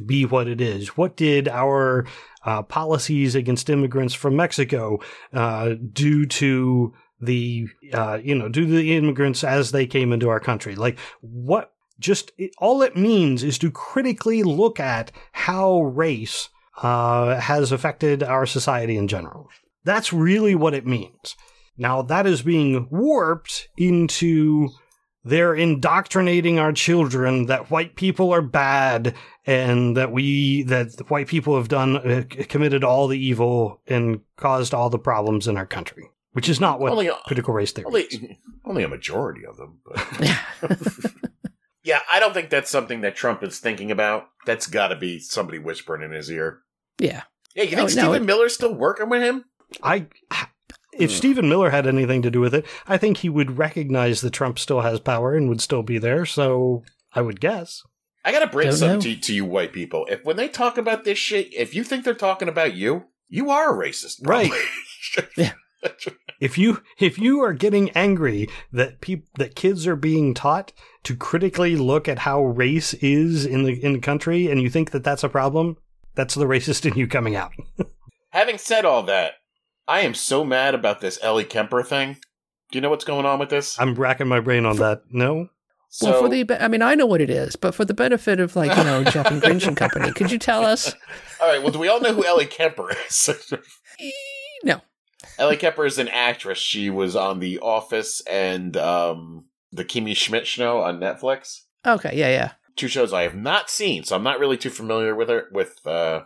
be 0.05 0.25
what 0.25 0.47
it 0.49 0.59
is 0.59 0.97
what 0.97 1.15
did 1.15 1.47
our 1.47 2.05
uh, 2.45 2.63
policies 2.63 3.35
against 3.35 3.69
immigrants 3.69 4.13
from 4.13 4.35
Mexico 4.35 4.99
uh, 5.33 5.75
due 5.91 6.25
to 6.25 6.93
the 7.21 7.67
uh, 7.93 8.19
you 8.21 8.35
know 8.35 8.49
due 8.49 8.65
to 8.65 8.71
the 8.71 8.95
immigrants 8.95 9.43
as 9.43 9.71
they 9.71 9.85
came 9.85 10.13
into 10.13 10.29
our 10.29 10.39
country. 10.39 10.75
Like 10.75 10.97
what 11.21 11.73
just 11.99 12.31
it, 12.37 12.51
all 12.59 12.81
it 12.81 12.95
means 12.95 13.43
is 13.43 13.57
to 13.59 13.71
critically 13.71 14.43
look 14.43 14.79
at 14.79 15.11
how 15.33 15.81
race 15.81 16.49
uh, 16.81 17.39
has 17.39 17.71
affected 17.71 18.23
our 18.23 18.45
society 18.45 18.97
in 18.97 19.07
general. 19.07 19.49
That's 19.83 20.13
really 20.13 20.55
what 20.55 20.73
it 20.73 20.85
means. 20.85 21.35
Now 21.77 22.01
that 22.03 22.25
is 22.25 22.41
being 22.41 22.87
warped 22.89 23.67
into 23.77 24.69
they're 25.23 25.53
indoctrinating 25.55 26.59
our 26.59 26.71
children 26.71 27.45
that 27.47 27.69
white 27.69 27.95
people 27.95 28.31
are 28.33 28.41
bad 28.41 29.13
and 29.45 29.97
that 29.97 30.11
we 30.11 30.63
that 30.63 31.09
white 31.09 31.27
people 31.27 31.57
have 31.57 31.67
done 31.67 31.97
uh, 31.97 32.23
committed 32.47 32.83
all 32.83 33.07
the 33.07 33.17
evil 33.19 33.81
and 33.87 34.21
caused 34.37 34.73
all 34.73 34.89
the 34.89 34.99
problems 34.99 35.47
in 35.47 35.57
our 35.57 35.65
country 35.65 36.09
which 36.33 36.47
is 36.47 36.59
not 36.59 36.79
what 36.79 36.91
Only 36.91 37.07
a- 37.07 37.15
critical 37.25 37.53
race 37.53 37.71
theory 37.71 37.87
is. 38.03 38.15
only, 38.15 38.39
only 38.65 38.83
a 38.83 38.87
majority 38.87 39.45
of 39.45 39.57
them. 39.57 39.79
But 39.85 40.07
Yeah. 40.21 40.39
yeah, 41.83 41.99
I 42.11 42.19
don't 42.19 42.33
think 42.33 42.49
that's 42.49 42.69
something 42.69 43.01
that 43.01 43.15
Trump 43.15 43.43
is 43.43 43.59
thinking 43.59 43.89
about. 43.91 44.27
That's 44.45 44.67
got 44.67 44.89
to 44.89 44.95
be 44.95 45.19
somebody 45.19 45.57
whispering 45.59 46.03
in 46.03 46.11
his 46.11 46.29
ear. 46.29 46.59
yeah. 46.99 47.23
Yeah, 47.55 47.63
you 47.63 47.69
think 47.69 47.79
Oh, 47.79 47.83
no, 47.83 47.87
Stephen 47.87 48.23
it- 48.23 48.25
Miller's 48.25 48.53
still 48.53 48.75
working 48.75 49.09
with 49.09 49.23
him? 49.23 49.45
I 49.81 50.05
if 50.99 51.09
Ugh. 51.11 51.15
Stephen 51.15 51.49
Miller 51.49 51.69
had 51.69 51.87
anything 51.87 52.21
to 52.21 52.31
do 52.31 52.39
with 52.39 52.53
it, 52.53 52.65
I 52.87 52.97
think 52.97 53.17
he 53.17 53.29
would 53.29 53.57
recognize 53.57 54.21
that 54.21 54.31
Trump 54.33 54.59
still 54.59 54.81
has 54.81 54.99
power 54.99 55.35
and 55.35 55.49
would 55.49 55.61
still 55.61 55.83
be 55.83 55.97
there. 55.97 56.25
So 56.25 56.83
I 57.13 57.21
would 57.21 57.39
guess. 57.39 57.81
I 58.25 58.31
gotta 58.31 58.47
break 58.47 58.67
Don't 58.69 58.77
something 58.77 59.01
to, 59.01 59.15
to 59.21 59.33
you 59.33 59.45
white 59.45 59.71
people. 59.73 60.05
If 60.09 60.23
when 60.25 60.35
they 60.35 60.49
talk 60.49 60.77
about 60.77 61.03
this 61.05 61.17
shit, 61.17 61.53
if 61.53 61.73
you 61.73 61.83
think 61.83 62.03
they're 62.03 62.13
talking 62.13 62.49
about 62.49 62.73
you, 62.73 63.05
you 63.27 63.49
are 63.49 63.73
a 63.73 63.87
racist, 63.87 64.25
Right. 64.27 64.49
probably. 64.49 64.67
Yeah. 65.37 65.53
If 66.41 66.57
you 66.57 66.81
if 66.99 67.17
you 67.17 67.41
are 67.41 67.53
getting 67.53 67.89
angry 67.91 68.47
that 68.71 68.99
peop, 69.01 69.25
that 69.35 69.55
kids 69.55 69.87
are 69.87 69.95
being 69.95 70.33
taught 70.33 70.73
to 71.03 71.15
critically 71.15 71.75
look 71.77 72.07
at 72.09 72.19
how 72.19 72.43
race 72.43 72.93
is 72.95 73.45
in 73.45 73.63
the 73.63 73.81
in 73.83 73.93
the 73.93 73.99
country, 73.99 74.51
and 74.51 74.61
you 74.61 74.69
think 74.69 74.91
that 74.91 75.03
that's 75.05 75.23
a 75.23 75.29
problem, 75.29 75.77
that's 76.15 76.35
the 76.35 76.45
racist 76.45 76.85
in 76.85 76.97
you 76.97 77.07
coming 77.07 77.35
out. 77.35 77.53
Having 78.31 78.57
said 78.57 78.83
all 78.85 79.03
that, 79.03 79.33
I 79.89 80.01
am 80.01 80.13
so 80.13 80.45
mad 80.45 80.75
about 80.75 81.01
this 81.01 81.17
Ellie 81.21 81.43
Kemper 81.43 81.83
thing. 81.83 82.13
Do 82.71 82.77
you 82.77 82.81
know 82.81 82.89
what's 82.91 83.03
going 83.05 83.25
on 83.25 83.39
with 83.39 83.49
this? 83.49 83.79
I'm 83.79 83.95
racking 83.95 84.27
my 84.27 84.39
brain 84.39 84.65
on 84.65 84.77
that. 84.77 85.01
No, 85.11 85.49
So, 85.89 86.11
well, 86.11 86.21
for 86.21 86.29
the, 86.29 86.43
be- 86.43 86.53
I 86.53 86.67
mean, 86.67 86.83
I 86.83 86.93
know 86.93 87.07
what 87.07 87.19
it 87.21 87.31
is, 87.31 87.55
but 87.55 87.73
for 87.73 87.83
the 87.85 87.95
benefit 87.95 88.39
of 88.39 88.55
like 88.55 88.75
you 88.77 88.83
know 88.83 89.03
Jeff 89.03 89.31
and 89.31 89.41
Grinch 89.41 89.67
and 89.67 89.75
company, 89.75 90.11
could 90.15 90.31
you 90.31 90.37
tell 90.37 90.63
us? 90.63 90.93
all 91.41 91.47
right. 91.49 91.61
Well, 91.63 91.71
do 91.71 91.79
we 91.79 91.87
all 91.87 91.99
know 91.99 92.13
who 92.13 92.23
Ellie 92.25 92.45
Kemper 92.45 92.91
is? 93.07 93.29
No. 94.63 94.81
Ellie 95.39 95.57
Kemper 95.57 95.85
is 95.85 95.97
an 95.97 96.07
actress. 96.09 96.57
She 96.59 96.89
was 96.89 97.15
on 97.15 97.39
The 97.39 97.59
Office 97.59 98.21
and 98.29 98.77
um, 98.77 99.45
the 99.71 99.83
Kimmy 99.85 100.15
Schmidt 100.15 100.45
show 100.45 100.81
on 100.81 100.99
Netflix. 100.99 101.61
Okay. 101.85 102.11
Yeah. 102.15 102.29
Yeah. 102.29 102.51
Two 102.75 102.87
shows 102.87 103.11
I 103.11 103.23
have 103.23 103.35
not 103.35 103.69
seen, 103.69 104.03
so 104.03 104.15
I'm 104.15 104.23
not 104.23 104.39
really 104.39 104.57
too 104.57 104.69
familiar 104.69 105.15
with 105.15 105.29
her 105.29 105.45
with 105.51 105.85
uh, 105.87 106.21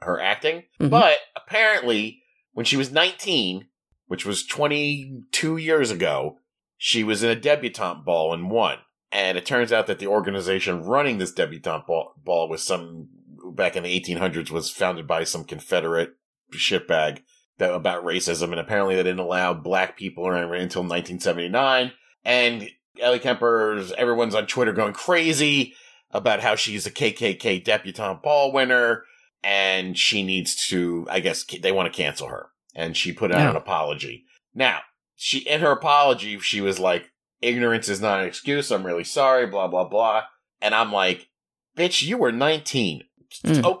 her 0.00 0.20
acting. 0.20 0.64
Mhm. 0.80 0.90
But 0.90 1.18
apparently, 1.36 2.22
when 2.54 2.64
she 2.64 2.76
was 2.76 2.90
19, 2.90 3.66
which 4.06 4.24
was 4.24 4.46
22 4.46 5.56
years 5.56 5.90
ago, 5.90 6.38
she 6.76 7.04
was 7.04 7.22
in 7.22 7.30
a 7.30 7.36
debutante 7.36 8.04
ball 8.04 8.32
and 8.32 8.50
won. 8.50 8.78
And 9.12 9.38
it 9.38 9.46
turns 9.46 9.72
out 9.72 9.86
that 9.86 9.98
the 9.98 10.06
organization 10.06 10.84
running 10.84 11.18
this 11.18 11.32
debutante 11.32 11.86
ball, 11.86 12.14
ball 12.24 12.48
was 12.48 12.62
some 12.64 13.08
back 13.52 13.76
in 13.76 13.82
the 13.82 14.00
1800s 14.00 14.50
was 14.50 14.70
founded 14.70 15.06
by 15.06 15.24
some 15.24 15.44
Confederate 15.44 16.14
shitbag 16.52 17.20
that 17.58 17.72
about 17.72 18.04
racism, 18.04 18.50
and 18.50 18.58
apparently 18.58 18.96
they 18.96 19.02
didn't 19.02 19.20
allow 19.20 19.54
black 19.54 19.96
people 19.96 20.26
around 20.26 20.44
until 20.54 20.82
1979. 20.82 21.92
And 22.24 22.68
Ellie 23.00 23.20
Kemper's 23.20 23.92
everyone's 23.92 24.34
on 24.34 24.46
Twitter 24.46 24.72
going 24.72 24.92
crazy 24.92 25.74
about 26.10 26.40
how 26.40 26.56
she's 26.56 26.86
a 26.86 26.90
KKK 26.90 27.62
debutante 27.62 28.22
ball 28.22 28.52
winner, 28.52 29.04
and 29.44 29.96
she 29.98 30.22
needs 30.22 30.54
to. 30.68 31.06
I 31.10 31.20
guess 31.20 31.44
they 31.44 31.72
want 31.72 31.92
to 31.92 31.96
cancel 31.96 32.28
her, 32.28 32.48
and 32.74 32.96
she 32.96 33.12
put 33.12 33.30
out 33.30 33.38
Yeah. 33.40 33.50
an 33.50 33.56
apology. 33.56 34.24
Now, 34.54 34.80
she 35.16 35.38
in 35.38 35.60
her 35.60 35.70
apology, 35.72 36.38
she 36.40 36.60
was 36.60 36.78
like, 36.78 37.10
"Ignorance 37.42 37.88
is 37.88 38.00
not 38.00 38.20
an 38.20 38.26
excuse. 38.26 38.70
I'm 38.72 38.84
really 38.86 39.04
sorry." 39.04 39.46
Blah 39.46 39.68
blah 39.68 39.84
blah. 39.84 40.22
And 40.60 40.74
I'm 40.74 40.92
like, 40.92 41.28
"Bitch, 41.76 42.02
you 42.02 42.16
were 42.18 42.32
19. 42.32 43.04
Mm. 43.44 43.60
Oh, 43.64 43.80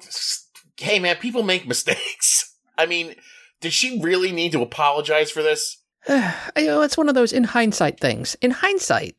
hey 0.78 0.98
man, 0.98 1.16
people 1.16 1.42
make 1.42 1.66
mistakes. 1.74 2.56
I 2.78 2.86
mean." 2.86 3.14
Did 3.60 3.72
she 3.72 3.98
really 4.02 4.30
need 4.30 4.52
to 4.52 4.60
apologize 4.60 5.30
for 5.30 5.42
this? 5.42 5.78
you 6.08 6.66
know, 6.66 6.82
it's 6.82 6.98
one 6.98 7.08
of 7.08 7.14
those 7.14 7.32
in 7.32 7.44
hindsight 7.44 7.98
things. 7.98 8.36
In 8.42 8.50
hindsight, 8.50 9.16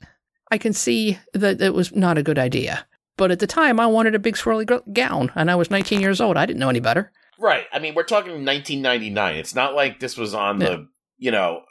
I 0.52 0.60
can 0.60 0.72
see 0.72 1.18
that 1.34 1.60
it 1.62 1.74
was 1.74 1.96
not 1.96 2.20
a 2.20 2.24
good 2.24 2.38
idea. 2.38 2.86
But 3.18 3.32
at 3.32 3.40
the 3.40 3.48
time, 3.48 3.80
I 3.80 3.88
wanted 3.88 4.16
a 4.16 4.20
big 4.20 4.36
swirly 4.36 4.66
gown, 4.94 5.32
and 5.36 5.50
I 5.50 5.56
was 5.56 5.72
19 5.72 6.02
years 6.02 6.20
old. 6.20 6.36
I 6.38 6.46
didn't 6.46 6.60
know 6.60 6.70
any 6.70 6.80
better. 6.82 7.12
Right. 7.40 7.66
I 7.72 7.80
mean, 7.80 7.96
we're 7.96 8.04
talking 8.04 8.32
1999. 8.46 9.36
It's 9.36 9.56
not 9.56 9.74
like 9.74 10.00
this 10.00 10.18
was 10.18 10.34
on 10.34 10.60
Yeah. 10.60 10.68
the, 10.70 10.88
you 11.18 11.32
know, 11.32 11.62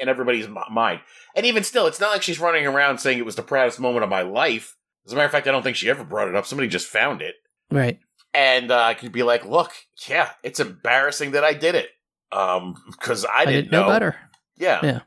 in 0.00 0.08
everybody's 0.08 0.48
mind. 0.48 1.00
And 1.36 1.46
even 1.46 1.62
still, 1.64 1.86
it's 1.86 2.00
not 2.00 2.12
like 2.12 2.22
she's 2.22 2.38
running 2.40 2.66
around 2.66 2.98
saying 2.98 3.18
it 3.18 3.24
was 3.26 3.36
the 3.36 3.42
proudest 3.42 3.80
moment 3.80 4.04
of 4.04 4.10
my 4.10 4.22
life. 4.22 4.76
As 5.06 5.12
a 5.12 5.16
matter 5.16 5.26
of 5.26 5.32
fact, 5.32 5.46
I 5.46 5.52
don't 5.52 5.62
think 5.62 5.76
she 5.76 5.90
ever 5.90 6.04
brought 6.04 6.28
it 6.28 6.34
up. 6.34 6.46
Somebody 6.46 6.68
just 6.68 6.86
found 6.86 7.22
it. 7.22 7.34
Right. 7.70 7.98
And 8.34 8.70
uh, 8.70 8.82
I 8.82 8.94
could 8.94 9.12
be 9.12 9.22
like, 9.22 9.44
look, 9.44 9.72
yeah, 10.08 10.30
it's 10.42 10.60
embarrassing 10.60 11.32
that 11.32 11.44
I 11.44 11.54
did 11.54 11.74
it. 11.74 11.88
Um, 12.30 12.74
because 12.90 13.24
I, 13.24 13.38
I, 13.40 13.44
didn't, 13.46 13.64
didn't 13.64 13.72
know, 13.72 13.88
better. 13.88 14.16
Yeah. 14.58 14.80
Yeah. 14.82 15.00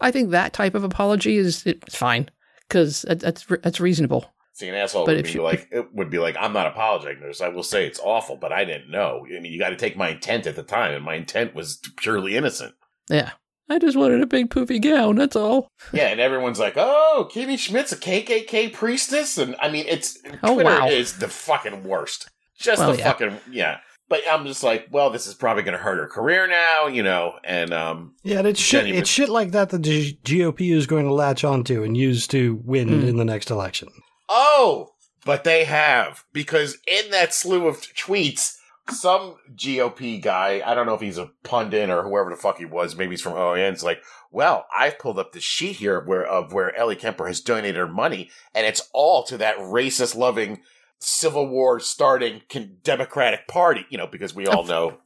I 0.00 0.10
think 0.10 0.30
that 0.30 0.52
type 0.52 0.74
of 0.74 0.84
apology 0.84 1.36
is 1.36 1.64
it's 1.66 1.94
fine 1.94 2.30
because 2.68 3.02
that's 3.08 3.44
that's 3.46 3.80
reasonable. 3.80 4.33
See, 4.54 4.68
an 4.68 4.74
asshole 4.76 5.04
But 5.04 5.16
would 5.16 5.26
if 5.26 5.32
be 5.32 5.38
you- 5.38 5.42
like, 5.42 5.68
it 5.72 5.92
would 5.94 6.10
be 6.10 6.18
like, 6.18 6.36
I'm 6.40 6.52
not 6.52 6.66
apologizing 6.68 7.20
for 7.20 7.26
this. 7.26 7.40
I 7.40 7.48
will 7.48 7.62
say 7.62 7.86
it's 7.86 8.00
awful, 8.02 8.36
but 8.36 8.52
I 8.52 8.64
didn't 8.64 8.90
know. 8.90 9.26
I 9.26 9.40
mean, 9.40 9.52
you 9.52 9.58
got 9.58 9.70
to 9.70 9.76
take 9.76 9.96
my 9.96 10.10
intent 10.10 10.46
at 10.46 10.56
the 10.56 10.62
time, 10.62 10.92
and 10.94 11.04
my 11.04 11.14
intent 11.14 11.54
was 11.54 11.80
purely 11.96 12.36
innocent. 12.36 12.74
Yeah. 13.10 13.32
I 13.68 13.78
just 13.78 13.96
wanted 13.96 14.20
a 14.20 14.26
big 14.26 14.50
poofy 14.50 14.80
gown. 14.80 15.16
That's 15.16 15.36
all. 15.36 15.68
Yeah, 15.92 16.08
and 16.08 16.20
everyone's 16.20 16.58
like, 16.58 16.74
"Oh, 16.76 17.28
Kimmy 17.32 17.58
Schmidt's 17.58 17.92
a 17.92 17.96
KKK 17.96 18.72
priestess," 18.74 19.38
and 19.38 19.56
I 19.60 19.70
mean, 19.70 19.86
it's 19.88 20.18
Oh, 20.42 20.54
Twitter 20.54 20.68
wow. 20.80 20.86
is 20.88 21.16
the 21.18 21.28
fucking 21.28 21.82
worst. 21.84 22.28
Just 22.58 22.80
Well, 22.80 22.92
the 22.92 22.98
yeah. 22.98 23.04
fucking 23.12 23.38
yeah. 23.50 23.78
But 24.08 24.20
I'm 24.30 24.44
just 24.44 24.62
like, 24.62 24.88
well, 24.90 25.08
this 25.08 25.26
is 25.26 25.32
probably 25.34 25.62
going 25.62 25.76
to 25.78 25.82
hurt 25.82 25.96
her 25.96 26.06
career 26.06 26.46
now, 26.46 26.88
you 26.88 27.02
know, 27.02 27.38
and 27.42 27.72
um, 27.72 28.14
Yeah, 28.22 28.40
and 28.40 28.46
it's 28.48 28.60
shit. 28.60 28.86
It's 28.86 29.08
shit 29.08 29.30
like 29.30 29.52
that 29.52 29.70
that 29.70 29.82
the 29.82 30.12
G- 30.22 30.40
GOP 30.42 30.70
is 30.76 30.86
going 30.86 31.06
to 31.06 31.12
latch 31.14 31.42
onto 31.42 31.82
and 31.82 31.96
use 31.96 32.26
to 32.28 32.60
win 32.64 32.88
Hmm. 32.88 33.08
in 33.08 33.16
the 33.16 33.24
next 33.24 33.50
election. 33.50 33.88
Oh, 34.28 34.90
but 35.24 35.44
they 35.44 35.64
have 35.64 36.24
because 36.32 36.78
in 36.86 37.10
that 37.10 37.34
slew 37.34 37.66
of 37.66 37.80
tweets, 37.80 38.56
some 38.90 39.36
GOP 39.54 40.20
guy, 40.20 40.62
I 40.64 40.74
don't 40.74 40.86
know 40.86 40.94
if 40.94 41.00
he's 41.00 41.18
a 41.18 41.30
pundit 41.42 41.88
or 41.88 42.02
whoever 42.02 42.30
the 42.30 42.36
fuck 42.36 42.58
he 42.58 42.66
was, 42.66 42.96
maybe 42.96 43.12
he's 43.12 43.22
from 43.22 43.32
OAN's 43.32 43.82
like, 43.82 44.02
well, 44.30 44.66
I've 44.76 44.98
pulled 44.98 45.18
up 45.18 45.32
the 45.32 45.40
sheet 45.40 45.76
here 45.76 45.98
of 45.98 46.06
where 46.06 46.26
of 46.26 46.52
where 46.52 46.76
Ellie 46.76 46.96
Kemper 46.96 47.26
has 47.26 47.40
donated 47.40 47.76
her 47.76 47.88
money, 47.88 48.30
and 48.54 48.66
it's 48.66 48.88
all 48.92 49.24
to 49.24 49.38
that 49.38 49.56
racist 49.56 50.14
loving 50.16 50.60
Civil 50.98 51.48
War 51.48 51.80
starting 51.80 52.42
Democratic 52.82 53.46
Party, 53.46 53.86
you 53.90 53.98
know, 53.98 54.06
because 54.06 54.34
we 54.34 54.46
all 54.46 54.64
know 54.66 54.98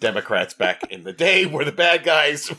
Democrats 0.00 0.54
back 0.54 0.82
in 0.90 1.04
the 1.04 1.12
day 1.12 1.46
were 1.46 1.64
the 1.64 1.72
bad 1.72 2.04
guys. 2.04 2.52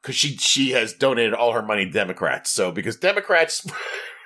Because 0.00 0.16
she 0.16 0.36
she 0.36 0.70
has 0.70 0.94
donated 0.94 1.32
all 1.32 1.52
her 1.52 1.62
money 1.62 1.84
to 1.84 1.90
Democrats. 1.92 2.50
So 2.50 2.72
because 2.72 2.96
Democrats 2.96 3.64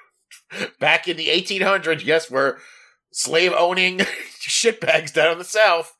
back 0.81 1.09
in 1.09 1.17
the 1.17 1.29
1800s, 1.29 2.05
yes, 2.05 2.31
were 2.31 2.59
slave 3.13 3.53
owning 3.57 3.99
shitbags 4.41 5.13
down 5.13 5.33
in 5.33 5.39
the 5.39 5.45
South. 5.45 5.95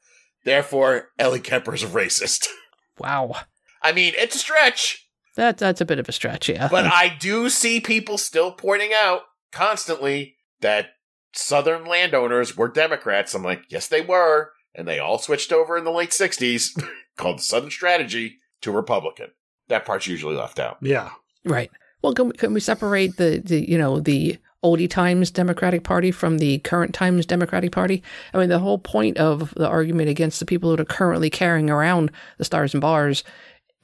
Therefore, 0.45 1.09
Ellie 1.19 1.41
Kemper 1.41 1.75
is 1.75 1.83
a 1.83 1.89
racist. 1.89 2.47
Wow. 2.99 3.37
I 3.83 3.93
mean, 3.93 4.15
it's 4.17 4.37
a 4.37 4.39
stretch, 4.39 5.07
That 5.35 5.59
that's 5.59 5.83
a 5.83 5.85
bit 5.85 5.99
of 5.99 6.09
a 6.09 6.13
stretch, 6.13 6.49
yeah. 6.49 6.69
but 6.71 6.87
I 6.87 7.15
do 7.21 7.51
see 7.51 7.79
people 7.79 8.17
still 8.17 8.53
pointing 8.53 8.93
out 8.95 9.21
constantly 9.53 10.37
that 10.63 10.93
Southern 11.35 11.85
landowners 11.85 12.57
were 12.57 12.69
Democrats. 12.69 13.35
I'm 13.35 13.43
like, 13.43 13.65
yes, 13.69 13.87
they 13.89 14.01
were. 14.01 14.53
And 14.75 14.89
they 14.89 14.99
all 14.99 15.19
switched 15.19 15.53
over 15.53 15.77
in 15.77 15.85
the 15.85 15.91
late 15.91 16.09
60s, 16.09 16.83
called 17.19 17.39
the 17.39 17.43
Southern 17.43 17.71
Strategy, 17.71 18.39
to 18.63 18.71
Republican. 18.71 19.29
That 19.69 19.85
part's 19.85 20.07
usually 20.07 20.37
left 20.37 20.59
out. 20.59 20.79
Yeah. 20.81 21.11
Right. 21.45 21.71
Well, 22.03 22.15
can 22.15 22.29
we, 22.29 22.33
can 22.35 22.55
we 22.55 22.61
separate 22.61 23.17
the, 23.17 23.43
the 23.45 23.69
you 23.69 23.79
know 23.79 24.01
the 24.01 24.39
oldie 24.65 24.91
times 24.91 25.31
Democratic 25.31 25.85
Party 25.85 26.11
from 26.11 26.39
the 26.39 26.59
current 26.59 26.95
times 26.95 27.27
Democratic 27.27 27.73
Party? 27.73 28.03
I 28.35 28.39
mean, 28.39 28.49
the 28.49 28.59
whole 28.59 28.79
point 28.79 29.19
of 29.19 29.53
the 29.57 29.69
argument 29.69 30.09
against 30.09 30.39
the 30.41 30.47
people 30.47 30.71
that 30.71 30.81
are 30.81 30.85
currently 30.85 31.31
carrying 31.31 31.71
around 31.71 32.11
the 32.39 32.45
stars 32.45 32.75
and 32.75 32.81
bars. 32.81 33.25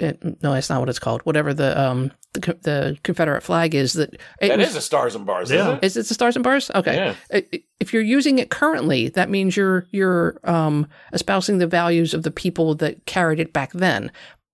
uh, 0.03 0.13
no, 0.43 0.55
that's 0.55 0.71
not 0.71 0.81
what 0.81 0.89
it's 0.89 0.99
called. 0.99 1.23
Whatever 1.23 1.53
the 1.55 1.79
um 1.81 2.13
the, 2.35 2.41
the 2.63 2.99
Confederate 3.03 3.43
flag 3.43 3.75
is 3.75 3.93
that 3.95 4.15
it 4.41 4.49
That 4.49 4.59
was- 4.59 4.69
is 4.71 4.77
a 4.77 4.81
stars 4.81 5.15
and 5.15 5.27
bars, 5.27 5.51
Yeah. 5.51 5.61
isn't 5.61 5.75
it? 5.79 5.85
is 5.85 5.97
it 5.99 6.07
the 6.09 6.15
stars 6.15 6.35
and 6.37 6.43
bars? 6.43 6.71
Okay. 6.75 6.95
Yeah. 6.95 7.15
I- 7.33 7.47
I- 7.53 7.63
If 7.81 7.93
you're 7.93 8.03
using 8.03 8.39
it 8.39 8.51
currently, 8.51 9.09
that 9.11 9.29
means 9.31 9.57
you're 9.57 9.87
you're 9.91 10.39
um, 10.45 10.87
espousing 11.13 11.59
the 11.59 11.67
values 11.67 12.15
of 12.15 12.23
the 12.23 12.31
people 12.31 12.75
that 12.77 13.05
carried 13.07 13.41
it 13.41 13.53
back 13.53 13.73
then. 13.73 14.11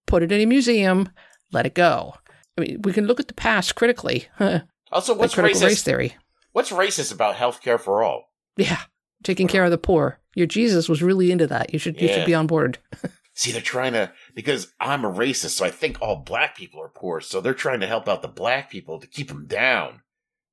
Put 0.06 0.22
it 0.22 0.32
in 0.32 0.40
a 0.40 0.46
museum, 0.46 1.08
let 1.52 1.66
it 1.66 1.74
go. 1.74 2.14
I 2.58 2.60
mean, 2.60 2.82
we 2.82 2.92
can 2.92 3.06
look 3.06 3.20
at 3.20 3.28
the 3.28 3.34
past 3.34 3.74
critically. 3.74 4.26
Also, 4.90 5.12
like 5.12 5.20
what's 5.20 5.34
critical 5.34 5.60
racist? 5.60 5.64
race 5.66 5.82
theory. 5.82 6.16
What's 6.52 6.70
racist 6.70 7.12
about 7.12 7.36
healthcare 7.36 7.78
for 7.78 8.02
all? 8.02 8.32
Yeah, 8.56 8.80
taking 9.22 9.46
care 9.46 9.64
of 9.64 9.70
the 9.70 9.76
poor. 9.76 10.18
Your 10.34 10.46
Jesus 10.46 10.88
was 10.88 11.02
really 11.02 11.30
into 11.30 11.46
that. 11.46 11.74
You 11.74 11.78
should 11.78 12.00
you 12.00 12.08
should 12.08 12.24
be 12.24 12.32
on 12.34 12.46
board. 12.46 12.78
See, 13.34 13.52
they're 13.52 13.60
trying 13.60 13.92
to 13.92 14.10
because 14.34 14.72
I'm 14.80 15.04
a 15.04 15.12
racist, 15.12 15.50
so 15.50 15.66
I 15.66 15.70
think 15.70 15.98
all 16.00 16.16
black 16.16 16.56
people 16.56 16.80
are 16.80 16.88
poor. 16.88 17.20
So 17.20 17.42
they're 17.42 17.52
trying 17.52 17.80
to 17.80 17.86
help 17.86 18.08
out 18.08 18.22
the 18.22 18.28
black 18.28 18.70
people 18.70 18.98
to 18.98 19.06
keep 19.06 19.28
them 19.28 19.46
down, 19.46 20.00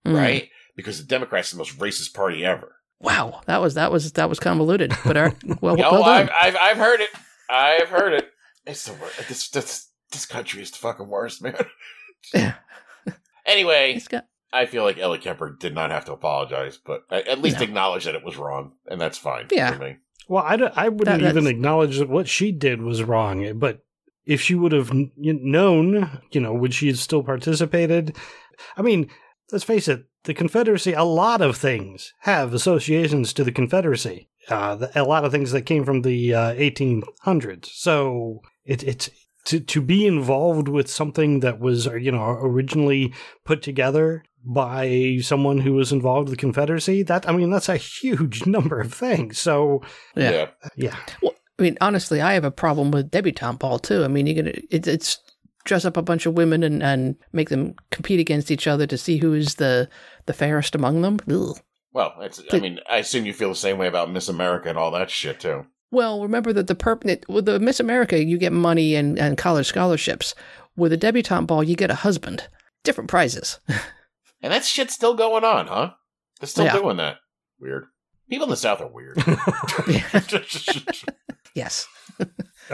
Mm. 0.06 0.18
right? 0.18 0.50
Because 0.76 0.98
the 0.98 1.08
Democrats 1.08 1.54
are 1.54 1.56
the 1.56 1.60
most 1.60 1.80
racist 1.80 2.13
party 2.13 2.44
ever. 2.44 2.76
Wow, 3.00 3.39
that 3.46 3.62
was 3.62 3.76
that 3.76 3.89
was 3.89 4.12
that 4.12 4.28
was 4.28 4.39
convoluted, 4.41 4.94
but 5.06 5.15
our, 5.15 5.34
well, 5.62 5.76
oh, 5.82 5.91
well 5.94 6.04
I've. 6.04 6.30
I've 6.38 6.58
I've 6.58 6.78
heard 6.78 7.00
it. 7.00 7.10
I've 7.50 7.88
heard 7.88 8.12
it. 8.12 8.30
It's 8.65 8.84
the 8.84 8.94
worst. 8.94 9.30
This 9.30 9.48
this 9.50 9.91
this 10.12 10.26
country 10.26 10.62
is 10.62 10.72
the 10.72 10.78
fucking 10.78 11.08
worst, 11.08 11.41
man. 11.41 11.56
Yeah. 12.34 12.54
anyway, 13.46 14.00
got 14.10 14.26
I 14.54 14.66
feel 14.66 14.84
like 14.84 14.98
Ellie 14.98 15.20
Kemper 15.20 15.50
did 15.60 15.74
not 15.76 15.92
have 15.92 16.06
to 16.06 16.14
apologize, 16.14 16.78
but 16.84 17.02
at 17.12 17.28
at 17.28 17.42
least 17.42 17.58
No. 17.58 17.64
acknowledge 17.64 18.06
that 18.06 18.16
it 18.16 18.24
was 18.24 18.38
wrong, 18.38 18.74
and 18.88 19.00
that's 19.02 19.18
fine 19.18 19.48
Yeah. 19.52 19.72
for 19.74 19.80
me. 19.84 19.98
Well, 20.28 20.44
I, 20.44 20.56
I 20.76 20.90
wouldn't 20.90 21.06
That- 21.22 21.30
even 21.30 21.44
that's- 21.44 21.52
acknowledge 21.52 22.00
that 22.00 22.10
what 22.10 22.28
she 22.28 22.52
did 22.52 22.82
was 22.82 23.04
wrong. 23.04 23.60
But 23.60 23.84
if 24.26 24.42
she 24.42 24.56
would 24.56 24.72
have 24.72 24.92
known, 25.18 26.22
you 26.32 26.42
know, 26.42 26.54
would 26.54 26.74
she 26.74 26.88
have 26.88 26.98
still 26.98 27.22
participated? 27.24 28.16
I 28.78 28.82
mean, 28.82 29.10
let's 29.52 29.64
face 29.66 29.88
it, 29.88 30.06
the 30.24 30.34
Confederacy, 30.34 30.94
a 30.94 31.04
lot 31.04 31.42
of 31.42 31.56
things 31.58 32.14
have 32.22 32.54
associations 32.54 33.34
to 33.34 33.44
the 33.44 33.52
Confederacy. 33.52 34.30
Uh, 34.50 34.76
the, 34.76 35.00
a 35.00 35.04
lot 35.04 35.26
of 35.26 35.32
things 35.32 35.52
that 35.52 35.64
came 35.64 35.84
from 35.84 36.02
the 36.02 36.34
uh, 36.34 36.54
1800s. 36.54 37.66
So 37.68 38.42
it, 38.64 38.84
it's 38.84 39.10
to 39.45 39.60
to 39.60 39.81
be 39.81 40.05
involved 40.05 40.67
with 40.67 40.89
something 40.89 41.39
that 41.39 41.60
was, 41.60 41.88
uh, 41.88 41.95
you 41.95 42.12
know, 42.12 42.23
originally 42.23 43.13
put 43.43 43.62
together 43.62 44.23
by 44.43 45.17
someone 45.21 45.60
who 45.60 45.73
was 45.73 45.91
involved 45.91 46.29
with 46.29 46.38
the 46.38 46.41
Confederacy. 46.41 47.03
That 47.03 47.27
I 47.27 47.31
mean, 47.31 47.49
that's 47.49 47.69
a 47.69 47.77
huge 47.77 48.45
number 48.47 48.79
of 48.79 48.93
things. 48.93 49.39
So 49.39 49.81
yeah. 50.15 50.47
yeah. 50.75 50.95
well 51.21 51.36
I 51.58 51.63
mean, 51.63 51.77
honestly, 51.79 52.21
I 52.21 52.34
have 52.34 52.43
a 52.43 52.51
problem 52.51 52.91
with 52.91 53.12
debutante 53.12 53.60
ball 53.60 53.79
too. 53.79 54.03
I 54.03 54.08
mean, 54.08 54.27
you're 54.27 54.43
gonna 54.43 54.58
it, 54.69 54.88
it's 54.88 55.19
dress 55.63 55.86
up 55.86 55.97
a 55.97 56.01
bunch 56.01 56.25
of 56.25 56.36
women 56.36 56.63
and, 56.63 56.84
and 56.84 57.15
make 57.34 57.49
them 57.49 57.75
compete 57.91 58.19
against 58.19 58.51
each 58.51 58.67
other 58.67 58.86
to 58.86 58.97
see 58.97 59.17
who 59.17 59.34
is 59.34 59.55
the 59.55 59.89
the 60.25 60.34
fairest 60.34 60.75
among 60.75 61.01
them. 61.01 61.19
Ugh. 61.29 61.58
Well, 61.93 62.13
it's. 62.19 62.41
I 62.51 62.60
mean, 62.60 62.79
I 62.89 62.97
assume 62.97 63.25
you 63.25 63.34
feel 63.34 63.49
the 63.49 63.55
same 63.55 63.77
way 63.77 63.88
about 63.88 64.12
Miss 64.12 64.27
America 64.27 64.67
and 64.67 64.77
all 64.77 64.91
that 64.91 65.10
shit 65.10 65.39
too. 65.39 65.65
Well, 65.91 66.21
remember 66.21 66.52
that 66.54 66.67
the 66.67 66.76
perp 66.76 67.28
with 67.30 67.45
the 67.45 67.60
Miss 67.60 67.80
America, 67.80 68.24
you 68.24 68.38
get 68.38 68.52
money 68.52 68.95
and, 68.95 69.17
and 69.19 69.38
college 69.38 69.67
scholarships. 69.67 70.34
With 70.76 70.91
a 70.91 70.98
debutante 70.98 71.48
ball, 71.48 71.63
you 71.63 71.76
get 71.76 71.91
a 71.91 71.95
husband. 71.95 72.48
Different 72.84 73.10
prizes. 73.10 73.60
And 74.41 74.54
that 74.54 74.63
shit's 74.63 74.93
still 74.93 75.15
going 75.15 75.43
on, 75.43 75.65
huh? 75.65 75.91
They're 76.39 76.48
still 76.48 76.65
Yeah. 76.65 76.74
doing 76.74 76.98
that. 76.98 77.15
Weird. 77.60 77.86
People 78.30 78.43
in 78.43 78.52
the 78.52 78.58
South 78.58 78.80
are 78.80 78.88
weird. 78.88 79.17
yes. 81.56 81.88
All 82.19 82.28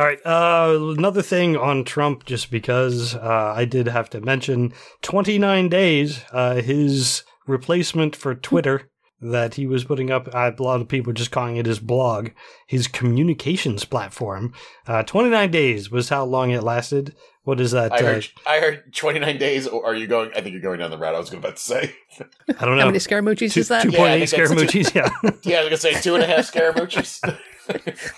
right. 0.04 0.20
Uh, 0.26 0.94
another 0.98 1.22
thing 1.22 1.56
on 1.56 1.86
Trump, 1.86 2.26
just 2.26 2.52
because 2.52 3.16
uh, 3.16 3.54
I 3.56 3.64
did 3.64 3.88
have 3.88 4.10
to 4.10 4.20
mention 4.20 4.74
29 5.02 5.70
days, 5.70 6.20
uh, 6.34 6.56
his 6.56 7.24
replacement 7.48 8.18
for 8.18 8.36
Twitter 8.36 8.90
that 9.22 9.56
he 9.56 9.68
was 9.68 9.84
putting 9.84 10.10
up, 10.10 10.28
uh, 10.34 10.52
a 10.58 10.64
lot 10.64 10.82
of 10.82 10.88
people 10.88 11.14
just 11.14 11.32
calling 11.32 11.58
it 11.58 11.66
his 11.66 11.80
blog, 11.80 12.30
his 12.68 12.88
communications 12.88 13.86
platform. 13.86 14.54
Uh, 14.88 15.04
29 15.04 15.52
days 15.52 15.92
was 15.92 16.10
how 16.10 16.24
long 16.26 16.50
it 16.52 16.64
lasted. 16.64 17.16
What 17.44 17.60
is 17.60 17.72
that? 17.72 17.92
I 17.92 17.98
uh, 17.98 18.02
heard, 18.02 18.28
I 18.46 18.60
heard 18.60 18.94
29 18.94 19.38
days, 19.38 19.68
or 19.68 19.86
are 19.86 19.96
you 19.96 20.08
going? 20.08 20.32
I 20.36 20.42
think 20.42 20.54
you're 20.54 20.62
going 20.62 20.80
down 20.80 20.92
the 20.92 20.98
route 20.98 21.16
I 21.16 21.20
was 21.20 21.30
going 21.30 21.44
about 21.44 21.56
to 21.58 21.62
say. 21.62 21.96
I 22.20 22.66
don't 22.66 22.76
know. 22.76 22.82
How 22.82 22.88
many 22.88 23.00
Scaramucci's 23.00 23.54
Two- 23.54 23.60
is 23.62 23.68
that? 23.70 23.86
2.8 23.86 23.94
Yeah, 23.94 24.04
I 24.06 24.20
think 24.20 24.30
that's- 24.30 24.52
Scaramucci's, 24.52 24.96
yeah. 24.96 25.10
Yeah, 25.44 25.60
I 25.60 25.64
was 25.64 25.70
going 25.70 25.70
to 25.70 25.78
say 25.78 26.02
two 26.02 26.16
and 26.16 26.24
a 26.24 26.28
half 26.28 26.52
Scaramucci's. 26.52 27.22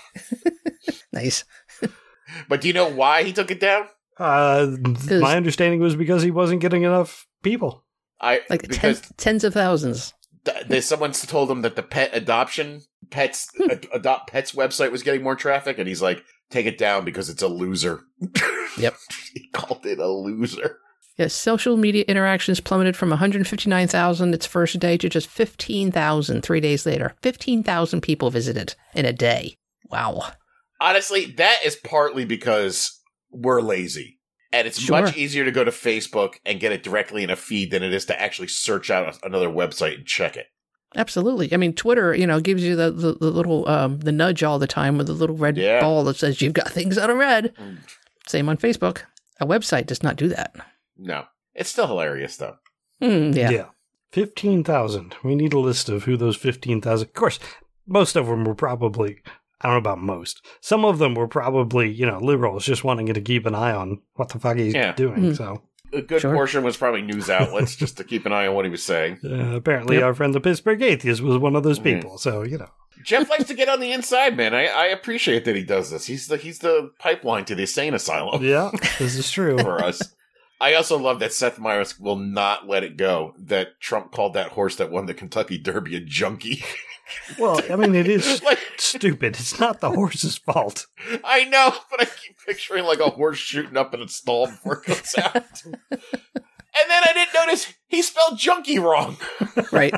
Nice. 1.12 1.44
but 2.48 2.60
do 2.60 2.66
you 2.68 2.74
know 2.74 2.90
why 2.90 3.22
he 3.22 3.32
took 3.32 3.50
it 3.50 3.60
down? 3.60 3.86
Uh, 4.18 4.76
my 5.10 5.36
understanding 5.36 5.80
was 5.80 5.94
because 5.96 6.22
he 6.22 6.30
wasn't 6.30 6.60
getting 6.60 6.82
enough 6.82 7.26
people. 7.42 7.84
I 8.20 8.40
Like 8.50 8.62
tens, 8.68 9.02
tens 9.16 9.44
of 9.44 9.54
thousands. 9.54 10.12
There's 10.66 10.86
someone 10.86 11.12
told 11.12 11.50
him 11.50 11.62
that 11.62 11.76
the 11.76 11.82
pet 11.82 12.10
adoption 12.12 12.82
pets 13.10 13.48
hmm. 13.56 13.70
ad- 13.70 13.86
adopt 13.92 14.30
pets 14.30 14.52
website 14.52 14.92
was 14.92 15.02
getting 15.02 15.22
more 15.22 15.36
traffic, 15.36 15.78
and 15.78 15.88
he's 15.88 16.02
like, 16.02 16.22
take 16.50 16.66
it 16.66 16.78
down 16.78 17.04
because 17.04 17.28
it's 17.28 17.42
a 17.42 17.48
loser. 17.48 18.00
Yep. 18.76 18.96
he 19.32 19.48
called 19.52 19.86
it 19.86 20.00
a 20.00 20.08
loser. 20.08 20.80
Yes, 21.16 21.32
social 21.32 21.76
media 21.76 22.04
interactions 22.08 22.58
plummeted 22.58 22.96
from 22.96 23.10
159,000 23.10 24.34
its 24.34 24.46
first 24.46 24.80
day 24.80 24.96
to 24.96 25.08
just 25.08 25.28
15,000 25.28 26.42
three 26.42 26.58
days 26.58 26.84
later. 26.84 27.14
15,000 27.22 28.00
people 28.00 28.30
visited 28.30 28.74
in 28.92 29.06
a 29.06 29.12
day. 29.12 29.56
Wow. 29.90 30.24
Honestly, 30.80 31.26
that 31.36 31.58
is 31.64 31.76
partly 31.76 32.24
because 32.24 33.00
we're 33.30 33.60
lazy. 33.60 34.13
And 34.54 34.68
it's 34.68 34.78
Sure. 34.80 35.00
much 35.02 35.16
easier 35.16 35.44
to 35.44 35.50
go 35.50 35.64
to 35.64 35.70
Facebook 35.72 36.34
and 36.46 36.60
get 36.60 36.70
it 36.70 36.82
directly 36.84 37.24
in 37.24 37.30
a 37.30 37.34
feed 37.36 37.70
than 37.72 37.82
it 37.82 37.92
is 37.92 38.04
to 38.06 38.20
actually 38.22 38.46
search 38.48 38.88
out 38.88 39.18
another 39.24 39.48
website 39.48 39.96
and 39.96 40.06
check 40.06 40.36
it. 40.36 40.46
Absolutely. 40.96 41.52
I 41.52 41.56
mean, 41.56 41.72
Twitter, 41.74 42.14
you 42.14 42.24
know, 42.26 42.38
gives 42.40 42.62
you 42.62 42.76
the, 42.76 42.92
the, 42.92 43.14
the 43.14 43.30
little 43.30 43.68
um, 43.68 43.98
the 43.98 44.12
nudge 44.12 44.44
all 44.44 44.60
the 44.60 44.68
time 44.68 44.96
with 44.96 45.08
the 45.08 45.12
little 45.12 45.36
red 45.36 45.56
Yeah. 45.56 45.80
ball 45.80 46.04
that 46.04 46.16
says 46.16 46.40
you've 46.40 46.52
got 46.52 46.70
things 46.70 46.96
out 46.96 47.10
of 47.10 47.16
red. 47.16 47.52
Mm. 47.60 47.78
Same 48.28 48.48
on 48.48 48.56
Facebook. 48.56 49.02
A 49.40 49.46
website 49.46 49.86
does 49.86 50.04
not 50.04 50.14
do 50.14 50.28
that. 50.28 50.54
No. 50.96 51.24
It's 51.52 51.70
still 51.70 51.88
hilarious, 51.88 52.36
though. 52.36 52.56
Hmm, 53.02 53.32
yeah. 53.32 53.66
15,000. 54.12 55.16
We 55.24 55.34
need 55.34 55.52
a 55.52 55.58
list 55.58 55.88
of 55.88 56.04
who 56.04 56.16
those 56.16 56.36
15,000. 56.36 57.08
Of 57.08 57.12
course, 57.14 57.38
most 57.86 58.14
of 58.16 58.26
them 58.26 58.44
were 58.44 58.54
probably, 58.54 59.18
I 59.64 59.68
don't 59.68 59.74
know 59.76 59.78
about 59.90 59.98
most. 60.02 60.44
Some 60.60 60.84
of 60.84 60.98
them 60.98 61.14
were 61.14 61.26
probably, 61.26 61.90
you 61.90 62.04
know, 62.06 62.18
liberals 62.18 62.64
just 62.66 62.84
wanting 62.84 63.06
to 63.12 63.20
keep 63.20 63.46
an 63.46 63.54
eye 63.54 63.72
on 63.72 64.00
what 64.14 64.28
the 64.28 64.38
fuck 64.38 64.58
he's 64.58 64.74
Yeah. 64.74 64.92
doing. 64.92 65.16
Hmm. 65.16 65.32
So 65.34 65.62
A 65.92 66.02
good 66.02 66.20
Sure. 66.20 66.34
portion 66.34 66.62
was 66.64 66.76
probably 66.76 67.02
news 67.02 67.30
outlets 67.30 67.74
just 67.82 67.96
to 67.96 68.04
keep 68.04 68.26
an 68.26 68.32
eye 68.32 68.46
on 68.46 68.54
what 68.54 68.64
he 68.66 68.70
was 68.70 68.82
saying. 68.82 69.18
uh, 69.24 69.56
apparently 69.56 69.96
Yep. 69.96 70.04
our 70.04 70.14
friend 70.14 70.34
the 70.34 70.40
Pittsburgh 70.40 70.82
Atheist 70.82 71.22
was 71.22 71.38
one 71.38 71.56
of 71.56 71.62
those 71.62 71.78
Mhm. 71.78 71.84
people. 71.84 72.18
So, 72.18 72.42
you 72.42 72.58
know. 72.58 72.68
Jeff 73.04 73.28
likes 73.30 73.44
to 73.48 73.54
get 73.54 73.68
on 73.68 73.80
the 73.80 73.92
inside, 73.92 74.36
man. 74.36 74.54
I, 74.54 74.66
I 74.66 74.86
appreciate 74.86 75.44
that 75.46 75.56
he 75.56 75.62
does 75.64 75.90
this. 75.90 76.06
He's 76.06 76.26
the 76.26 76.36
he's 76.36 76.58
the 76.60 76.90
pipeline 76.98 77.44
to 77.46 77.54
the 77.54 77.62
insane 77.62 77.94
asylum 77.94 78.42
Yeah, 78.44 78.70
this 78.98 79.16
is 79.16 79.30
true. 79.30 79.56
for 79.58 79.82
us. 79.82 80.14
I 80.60 80.74
also 80.74 80.96
love 80.98 81.18
that 81.20 81.32
Seth 81.32 81.58
Meyers 81.58 81.98
will 82.00 82.16
not 82.16 82.66
let 82.68 82.84
it 82.84 82.96
go 82.96 83.34
that 83.38 83.80
Trump 83.80 84.12
called 84.12 84.34
that 84.34 84.50
horse 84.50 84.76
that 84.76 84.90
won 84.90 85.06
the 85.06 85.12
Kentucky 85.14 85.58
Derby 85.58 85.96
a 85.96 86.00
junkie. 86.00 86.64
Well, 87.38 87.60
I 87.70 87.76
mean, 87.76 87.94
it 87.94 88.08
is 88.08 88.42
like, 88.44 88.58
stupid. 88.76 89.34
It's 89.34 89.58
not 89.60 89.80
the 89.80 89.90
horse's 89.90 90.38
fault. 90.38 90.86
I 91.22 91.44
know, 91.44 91.74
but 91.90 92.00
I 92.00 92.04
keep 92.04 92.36
picturing 92.46 92.84
like 92.84 93.00
a 93.00 93.10
horse 93.10 93.38
shooting 93.38 93.76
up 93.76 93.94
in 93.94 94.00
its 94.00 94.16
stall 94.16 94.46
before 94.46 94.78
it 94.78 94.86
goes 94.86 95.14
out. 95.18 95.34
and 95.64 95.70
then 95.90 97.02
I 97.04 97.12
didn't 97.12 97.34
notice 97.34 97.72
he 97.86 98.02
spelled 98.02 98.38
junkie 98.38 98.78
wrong. 98.78 99.16
Right. 99.72 99.94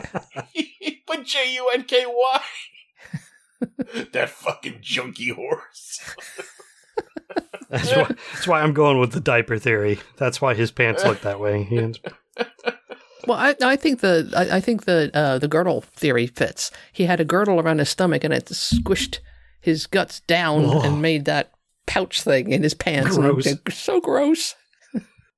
he 0.53 1.03
put 1.07 1.25
J 1.25 1.55
U 1.55 1.71
N 1.73 1.85
K 1.85 2.05
Y. 2.07 2.41
That 4.13 4.29
fucking 4.31 4.79
junkie 4.81 5.31
horse. 5.31 6.01
That's 7.69 7.91
why, 7.91 8.05
that's 8.33 8.47
why 8.47 8.63
I'm 8.63 8.73
going 8.73 9.01
with 9.01 9.13
the 9.13 9.21
diaper 9.21 9.59
theory. 9.59 9.99
That's 10.17 10.41
why 10.41 10.55
his 10.55 10.71
pants 10.71 11.05
look 11.05 11.23
that 11.23 11.41
way. 11.41 11.93
He 13.27 13.33
ends- 13.33 13.59
Well, 13.61 13.69
I, 13.69 13.73
I 13.73 13.77
think 13.77 14.01
the 14.01 14.33
I, 14.37 14.57
I 14.57 14.61
think 14.61 14.85
the 14.85 15.11
uh, 15.15 15.39
the 15.39 15.49
girdle 15.49 15.83
theory 15.95 16.27
fits. 16.27 16.71
He 16.93 17.05
had 17.05 17.21
a 17.21 17.25
girdle 17.25 17.61
around 17.61 17.79
his 17.79 17.89
stomach, 17.91 18.25
and 18.25 18.33
it 18.35 18.47
squished 18.47 19.19
his 19.61 19.87
guts 19.87 20.21
down 20.21 20.65
Ugh. 20.67 20.85
and 20.85 21.03
made 21.03 21.25
that 21.27 21.53
pouch 21.87 22.23
thing 22.23 22.53
in 22.53 22.63
his 22.63 22.75
pants. 22.75 23.17
Gross. 23.17 23.47
it- 23.47 23.61
so 23.73 24.01
gross. 24.01 24.55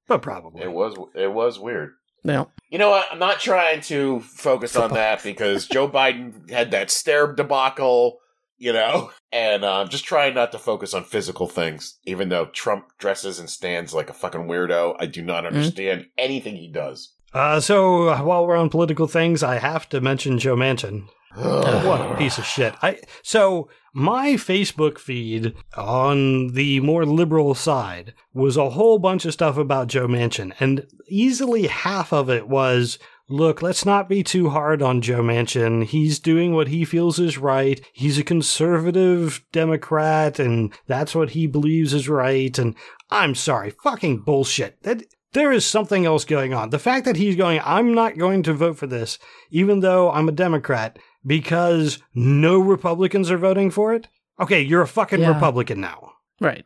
but 0.06 0.22
probably. 0.22 0.62
It 0.62 0.72
was 0.72 0.94
it 1.14 1.32
was 1.32 1.58
weird. 1.58 1.92
No. 2.24 2.50
You 2.68 2.78
know 2.78 2.90
what? 2.90 3.06
I'm 3.10 3.18
not 3.18 3.40
trying 3.40 3.80
to 3.82 4.20
focus 4.20 4.76
on 4.76 4.92
that 4.92 5.22
because 5.22 5.66
Joe 5.66 5.88
Biden 5.98 6.50
had 6.50 6.72
that 6.72 6.90
stare 6.90 7.32
debacle, 7.32 8.18
you 8.58 8.72
know, 8.72 9.10
and 9.32 9.64
uh, 9.64 9.80
I'm 9.80 9.88
just 9.88 10.04
trying 10.04 10.34
not 10.34 10.52
to 10.52 10.58
focus 10.58 10.92
on 10.94 11.04
physical 11.04 11.46
things. 11.46 11.96
Even 12.04 12.28
though 12.28 12.46
Trump 12.46 12.86
dresses 12.98 13.38
and 13.38 13.48
stands 13.48 13.94
like 13.94 14.10
a 14.10 14.14
fucking 14.14 14.48
weirdo, 14.48 14.96
I 14.98 15.06
do 15.06 15.22
not 15.22 15.46
understand 15.46 16.06
anything 16.18 16.56
he 16.56 16.68
does. 16.70 17.14
Uh, 17.32 17.60
so 17.60 18.08
uh, 18.08 18.22
while 18.22 18.46
we're 18.46 18.56
on 18.56 18.70
political 18.70 19.06
things, 19.06 19.42
I 19.42 19.58
have 19.58 19.88
to 19.90 20.00
mention 20.00 20.38
Joe 20.38 20.56
Manchin. 20.56 21.08
what 21.34 22.00
a 22.00 22.16
piece 22.16 22.38
of 22.38 22.46
shit. 22.46 22.74
I 22.82 22.98
so 23.22 23.68
my 23.92 24.32
Facebook 24.32 24.98
feed 24.98 25.54
on 25.76 26.48
the 26.48 26.80
more 26.80 27.04
liberal 27.04 27.54
side 27.54 28.14
was 28.32 28.56
a 28.56 28.70
whole 28.70 28.98
bunch 28.98 29.24
of 29.24 29.34
stuff 29.34 29.56
about 29.56 29.88
Joe 29.88 30.08
Manchin, 30.08 30.54
and 30.58 30.86
easily 31.08 31.66
half 31.66 32.12
of 32.12 32.30
it 32.30 32.48
was. 32.48 32.98
Look, 33.30 33.60
let's 33.60 33.84
not 33.84 34.08
be 34.08 34.22
too 34.22 34.48
hard 34.48 34.80
on 34.80 35.02
Joe 35.02 35.20
Manchin. 35.20 35.84
He's 35.84 36.18
doing 36.18 36.54
what 36.54 36.68
he 36.68 36.86
feels 36.86 37.18
is 37.18 37.36
right. 37.36 37.78
He's 37.92 38.16
a 38.16 38.24
conservative 38.24 39.44
Democrat, 39.52 40.38
and 40.38 40.72
that's 40.86 41.14
what 41.14 41.32
he 41.32 41.46
believes 41.46 41.92
is 41.92 42.08
right. 42.08 42.58
And 42.58 42.74
I'm 43.10 43.34
sorry, 43.34 43.68
fucking 43.68 44.20
bullshit. 44.20 44.82
That 44.82 45.02
there 45.32 45.52
is 45.52 45.64
something 45.66 46.06
else 46.06 46.24
going 46.24 46.54
on. 46.54 46.70
The 46.70 46.78
fact 46.78 47.04
that 47.04 47.16
he's 47.16 47.36
going, 47.36 47.60
I'm 47.64 47.94
not 47.94 48.16
going 48.18 48.42
to 48.44 48.52
vote 48.54 48.78
for 48.78 48.86
this, 48.86 49.18
even 49.50 49.80
though 49.80 50.10
I'm 50.10 50.28
a 50.28 50.32
Democrat, 50.32 50.98
because 51.26 51.98
no 52.14 52.58
Republicans 52.58 53.30
are 53.30 53.38
voting 53.38 53.70
for 53.70 53.92
it. 53.94 54.08
Okay, 54.40 54.60
you're 54.62 54.82
a 54.82 54.86
fucking 54.88 55.20
Yeah. 55.20 55.34
Republican 55.34 55.80
now. 55.80 56.12
Right. 56.40 56.64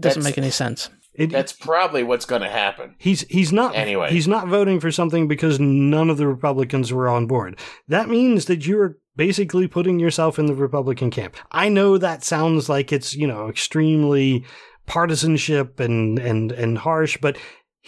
Doesn't 0.00 0.20
That's- 0.22 0.24
make 0.24 0.38
any 0.38 0.50
sense. 0.50 0.90
It, 1.14 1.30
That's 1.32 1.52
probably 1.52 2.04
what's 2.04 2.26
going 2.26 2.42
to 2.42 2.48
happen. 2.48 2.94
He's 2.98 3.22
he's 3.22 3.52
not 3.52 3.74
Anyway. 3.74 4.10
he's 4.12 4.28
not 4.28 4.46
voting 4.46 4.78
for 4.78 4.92
something 4.92 5.26
because 5.26 5.58
none 5.58 6.10
of 6.10 6.16
the 6.16 6.28
Republicans 6.28 6.92
were 6.92 7.08
on 7.08 7.26
board. 7.26 7.58
That 7.88 8.08
means 8.08 8.44
that 8.44 8.64
you're 8.68 8.98
basically 9.16 9.66
putting 9.66 9.98
yourself 9.98 10.38
in 10.38 10.46
the 10.46 10.54
Republican 10.54 11.10
camp. 11.10 11.34
I 11.50 11.70
know 11.70 11.98
that 11.98 12.22
sounds 12.22 12.68
like 12.68 12.92
it's, 12.92 13.16
you 13.16 13.26
know, 13.26 13.48
extremely 13.48 14.44
partisanship 14.86 15.80
and 15.80 16.18
and 16.18 16.52
and 16.52 16.78
harsh, 16.78 17.18
but 17.20 17.36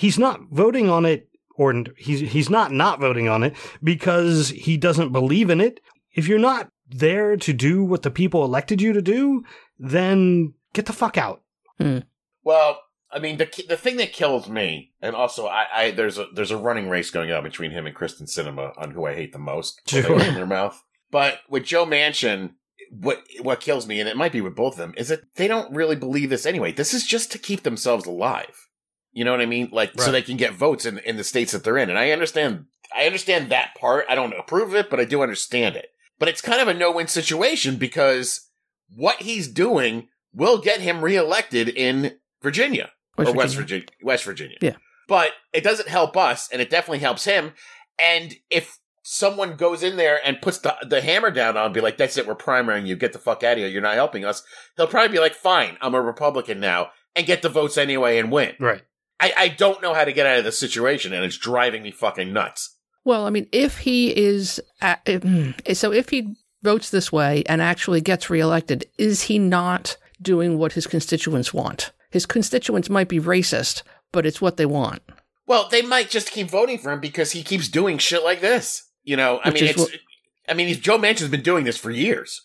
he's 0.00 0.18
not 0.18 0.40
voting 0.50 0.88
on 0.88 1.04
it 1.04 1.28
or 1.56 1.84
he's 1.98 2.20
he's 2.32 2.48
not 2.48 2.72
not 2.72 3.00
voting 3.00 3.28
on 3.28 3.42
it 3.42 3.54
because 3.82 4.48
he 4.48 4.78
doesn't 4.78 5.12
believe 5.12 5.50
in 5.50 5.60
it. 5.60 5.80
If 6.14 6.26
you're 6.26 6.38
not 6.38 6.70
there 6.88 7.36
to 7.36 7.52
do 7.52 7.84
what 7.84 8.02
the 8.02 8.10
people 8.10 8.42
elected 8.42 8.80
you 8.80 8.94
to 8.94 9.02
do, 9.02 9.44
then 9.78 10.54
get 10.72 10.86
the 10.86 10.94
fuck 10.94 11.18
out. 11.18 11.42
Hmm. 11.78 11.98
Well, 12.42 12.80
I 13.12 13.18
mean, 13.18 13.36
the 13.36 13.64
the 13.68 13.76
thing 13.76 13.98
that 13.98 14.14
kills 14.14 14.48
me, 14.48 14.92
and 15.02 15.14
also 15.14 15.46
I, 15.46 15.66
I 15.74 15.90
there's 15.90 16.16
a 16.16 16.28
there's 16.34 16.50
a 16.50 16.56
running 16.56 16.88
race 16.88 17.10
going 17.10 17.30
on 17.30 17.42
between 17.42 17.70
him 17.70 17.86
and 17.86 17.94
Kyrsten 17.94 18.22
Sinema 18.22 18.72
on 18.78 18.92
who 18.92 19.04
I 19.04 19.14
hate 19.14 19.32
the 19.32 19.38
most. 19.38 19.82
Sure. 19.86 20.18
in 20.18 20.34
their 20.34 20.46
mouth. 20.46 20.82
But 21.10 21.40
with 21.48 21.64
Joe 21.64 21.84
Manchin, 21.84 22.54
what 22.90 23.22
what 23.42 23.60
kills 23.60 23.86
me, 23.86 24.00
and 24.00 24.08
it 24.08 24.16
might 24.16 24.32
be 24.32 24.40
with 24.40 24.56
both 24.56 24.74
of 24.74 24.78
them, 24.78 24.94
is 24.96 25.08
that 25.08 25.34
they 25.34 25.46
don't 25.46 25.74
really 25.74 25.96
believe 25.96 26.30
this 26.30 26.46
anyway. 26.46 26.72
This 26.72 26.94
is 26.94 27.06
just 27.06 27.30
to 27.32 27.38
keep 27.38 27.64
themselves 27.64 28.06
alive. 28.06 28.68
You 29.12 29.25
know 29.25 29.33
what 29.33 29.40
I 29.40 29.46
mean? 29.46 29.70
Like 29.73 30.01
so 30.01 30.12
they 30.12 30.23
can 30.23 30.37
get 30.37 30.53
votes 30.53 30.87
in 30.87 30.99
in 30.99 31.16
the 31.16 31.25
states 31.25 31.53
that 31.53 31.64
they're 31.64 31.79
in. 31.79 31.90
And 31.90 31.99
I 31.99 32.11
understand 32.12 32.66
I 32.96 33.07
understand 33.07 33.51
that 33.51 33.75
part. 33.79 34.07
I 34.09 34.14
don't 34.14 34.38
approve 34.38 34.70
of 34.70 34.75
it, 34.75 34.90
but 34.90 35.01
I 35.01 35.05
do 35.05 35.23
understand 35.23 35.77
it. 35.77 35.90
But 36.18 36.29
it's 36.29 36.40
kind 36.40 36.61
of 36.61 36.68
a 36.68 36.75
no-win 36.75 37.07
situation 37.07 37.77
because 37.77 38.51
what 38.94 39.23
he's 39.23 39.49
doing 39.49 40.09
will 40.35 40.59
get 40.59 40.81
him 40.81 41.03
reelected 41.03 41.68
in 41.68 42.18
Virginia 42.42 42.90
West 43.16 43.31
or 43.31 43.35
West 43.35 43.57
Virginia. 43.57 43.87
Virginia. 43.87 44.07
West 44.07 44.25
Virginia. 44.25 44.57
Yeah. 44.61 44.77
But 45.09 45.31
it 45.53 45.64
doesn't 45.64 45.88
help 45.88 46.16
us, 46.16 46.49
and 46.53 46.62
it 46.62 46.70
definitely 46.70 47.01
helps 47.01 47.25
him. 47.25 47.53
And 47.99 48.37
if 48.49 48.79
someone 49.03 49.57
goes 49.57 49.83
in 49.83 49.96
there 49.96 50.20
and 50.25 50.40
puts 50.40 50.59
the, 50.59 50.77
the 50.88 51.01
hammer 51.01 51.31
down 51.31 51.57
on, 51.57 51.66
him, 51.66 51.73
be 51.73 51.81
like, 51.81 51.96
"That's 51.96 52.16
it, 52.16 52.27
we're 52.27 52.37
primarying 52.37 52.87
you. 52.87 52.96
Get 52.96 53.12
the 53.12 53.18
fuck 53.18 53.42
out 53.42 53.55
of 53.55 53.59
here. 53.59 53.68
You're 53.68 53.83
not 53.83 53.94
helping 53.94 54.25
us." 54.25 54.42
He'll 54.77 54.87
probably 54.87 55.09
be 55.16 55.20
like, 55.20 55.35
"Fine, 55.35 55.79
I'm 55.81 55.94
a 55.94 56.01
Republican 56.01 56.61
now," 56.61 56.90
and 57.16 57.27
get 57.27 57.42
the 57.42 57.49
votes 57.49 57.77
anyway 57.77 58.18
and 58.18 58.31
win. 58.31 58.55
Right. 58.61 58.83
I, 59.20 59.33
I 59.37 59.48
don't 59.48 59.83
know 59.83 59.94
how 59.94 60.04
to 60.04 60.12
get 60.12 60.26
out 60.26 60.38
of 60.38 60.44
this 60.44 60.59
situation, 60.59 61.12
and 61.12 61.24
it's 61.24 61.37
driving 61.37 61.83
me 61.83 61.90
fucking 61.90 62.33
nuts. 62.33 62.76
Well, 63.04 63.26
I 63.26 63.30
mean, 63.30 63.46
if 63.52 63.78
he 63.78 64.16
is, 64.16 64.61
a- 64.80 64.98
if- 65.06 65.22
mm, 65.22 65.76
so 65.76 65.92
if 65.92 66.09
he 66.11 66.35
votes 66.62 66.90
this 66.90 67.11
way 67.12 67.42
and 67.46 67.61
actually 67.62 68.00
gets 68.00 68.30
reelected, 68.30 68.85
is 68.98 69.22
he 69.22 69.38
not 69.38 69.96
doing 70.20 70.59
what 70.59 70.72
his 70.72 70.87
constituents 70.87 71.52
want? 71.54 71.92
His 72.11 72.26
constituents 72.26 72.90
might 72.90 73.09
be 73.09 73.20
racist, 73.20 73.83
but 74.12 74.26
it's 74.26 74.40
what 74.40 74.56
they 74.56 74.66
want. 74.66 75.02
Well, 75.46 75.68
they 75.68 75.83
might 75.83 76.11
just 76.11 76.30
keep 76.30 76.48
voting 76.50 76.78
for 76.78 76.92
him 76.92 77.00
because 77.00 77.33
he 77.33 77.42
keeps 77.42 77.68
doing 77.68 77.98
shit 77.98 78.22
like 78.24 78.40
this. 78.40 78.85
You 79.02 79.16
know, 79.16 79.40
I 79.44 79.50
Which 79.50 79.61
mean, 79.62 79.70
it's. 79.70 79.78
what- 79.78 79.90
I 80.48 80.54
mean, 80.54 80.66
he's, 80.66 80.78
Joe 80.80 80.98
Manchin's 80.98 81.28
been 81.28 81.42
doing 81.42 81.64
this 81.64 81.76
for 81.76 81.90
years. 81.92 82.40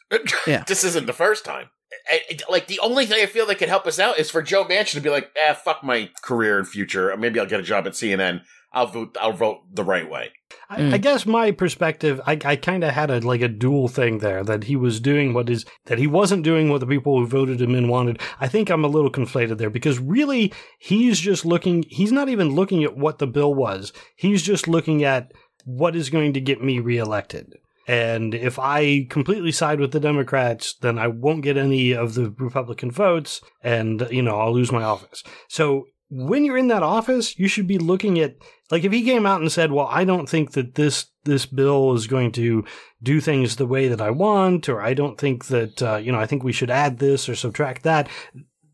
Yeah. 0.46 0.64
this 0.68 0.84
isn't 0.84 1.08
the 1.08 1.14
first 1.14 1.44
time. 1.44 1.70
I- 2.12 2.22
I- 2.32 2.52
like 2.52 2.68
the 2.68 2.80
only 2.80 3.06
thing 3.06 3.22
I 3.22 3.26
feel 3.26 3.46
that 3.48 3.58
could 3.58 3.70
help 3.70 3.86
us 3.88 4.00
out 4.00 4.20
is 4.20 4.30
for 4.32 4.42
Joe 4.42 4.66
Manchin 4.66 4.94
to 4.96 5.02
be 5.02 5.10
like, 5.10 5.30
"Ah, 5.38 5.54
fuck 5.54 5.84
my 5.84 6.10
career 6.22 6.58
and 6.58 6.68
future. 6.68 7.16
Maybe 7.18 7.40
I'll 7.40 7.46
get 7.46 7.60
a 7.60 7.64
job 7.64 7.86
at 7.88 7.94
CNN. 7.94 8.42
I'll 8.74 8.88
vote. 8.88 9.16
I'll 9.22 9.32
vote 9.32 9.62
the 9.74 9.84
right 9.84 10.10
way." 10.10 10.32
I, 10.70 10.78
Mm. 10.80 10.94
I 10.94 10.98
guess 10.98 11.26
my 11.26 11.52
perspective, 11.52 12.20
I, 12.26 12.38
I 12.44 12.56
kind 12.56 12.84
of 12.84 12.92
had 12.92 13.10
a 13.12 13.20
like 13.20 13.42
a 13.42 13.48
dual 13.48 13.88
thing 13.88 14.20
there 14.20 14.44
that 14.44 14.66
he 14.66 14.76
was 14.76 15.00
doing 15.00 15.34
what 15.34 15.50
is 15.50 15.66
that 15.86 15.98
he 16.00 16.08
wasn't 16.08 16.44
doing 16.44 16.70
what 16.70 16.80
the 16.82 16.88
people 16.88 17.20
who 17.20 17.26
voted 17.28 17.62
him 17.62 17.76
in 17.76 17.88
wanted. 17.88 18.20
I 18.40 18.48
think 18.48 18.70
I'm 18.70 18.84
a 18.84 18.88
little 18.90 19.12
conflated 19.12 19.58
there 19.58 19.70
because 19.70 20.00
really 20.00 20.52
he's 20.80 21.20
just 21.20 21.46
looking. 21.46 21.86
He's 21.90 22.12
not 22.12 22.30
even 22.30 22.56
looking 22.56 22.84
at 22.84 22.98
what 22.98 23.20
the 23.20 23.28
bill 23.28 23.54
was. 23.54 23.94
He's 24.16 24.42
just 24.44 24.68
looking 24.68 25.04
at 25.04 25.32
what 25.66 25.96
is 25.96 26.10
going 26.10 26.34
to 26.34 26.42
get 26.42 26.62
me 26.64 26.80
reelected. 26.80 27.54
And 27.88 28.34
if 28.34 28.58
I 28.58 29.06
completely 29.10 29.52
side 29.52 29.80
with 29.80 29.92
the 29.92 30.00
Democrats, 30.00 30.74
then 30.82 30.98
I 30.98 31.08
won't 31.08 31.44
get 31.44 31.58
any 31.58 31.94
of 31.94 32.16
the 32.16 32.32
Republican 32.32 32.90
votes, 32.92 33.42
and 33.62 34.08
you 34.10 34.22
know 34.22 34.40
I'll 34.40 34.54
lose 34.54 34.72
my 34.72 34.84
office. 34.84 35.24
So 35.48 35.88
when 36.10 36.46
you're 36.46 36.58
in 36.58 36.68
that 36.68 36.84
office, 36.84 37.38
you 37.38 37.48
should 37.48 37.68
be 37.68 37.78
looking 37.78 38.20
at 38.20 38.36
like 38.72 38.84
if 38.84 38.92
he 38.92 39.04
came 39.04 39.26
out 39.26 39.42
and 39.42 39.52
said, 39.52 39.72
"Well, 39.72 39.88
I 39.90 40.04
don't 40.04 40.28
think 40.28 40.52
that 40.52 40.76
this 40.76 41.08
this 41.24 41.46
bill 41.46 41.94
is 41.94 42.08
going 42.08 42.32
to 42.34 42.66
do 43.04 43.22
things 43.22 43.56
the 43.56 43.68
way 43.68 43.88
that 43.88 44.02
I 44.02 44.10
want," 44.10 44.68
or 44.70 44.82
"I 44.82 44.94
don't 44.94 45.20
think 45.20 45.46
that 45.48 45.82
uh, 45.82 45.98
you 45.98 46.12
know 46.12 46.20
I 46.20 46.26
think 46.26 46.44
we 46.44 46.54
should 46.54 46.72
add 46.72 46.98
this 47.00 47.30
or 47.30 47.36
subtract 47.36 47.84
that," 47.84 48.08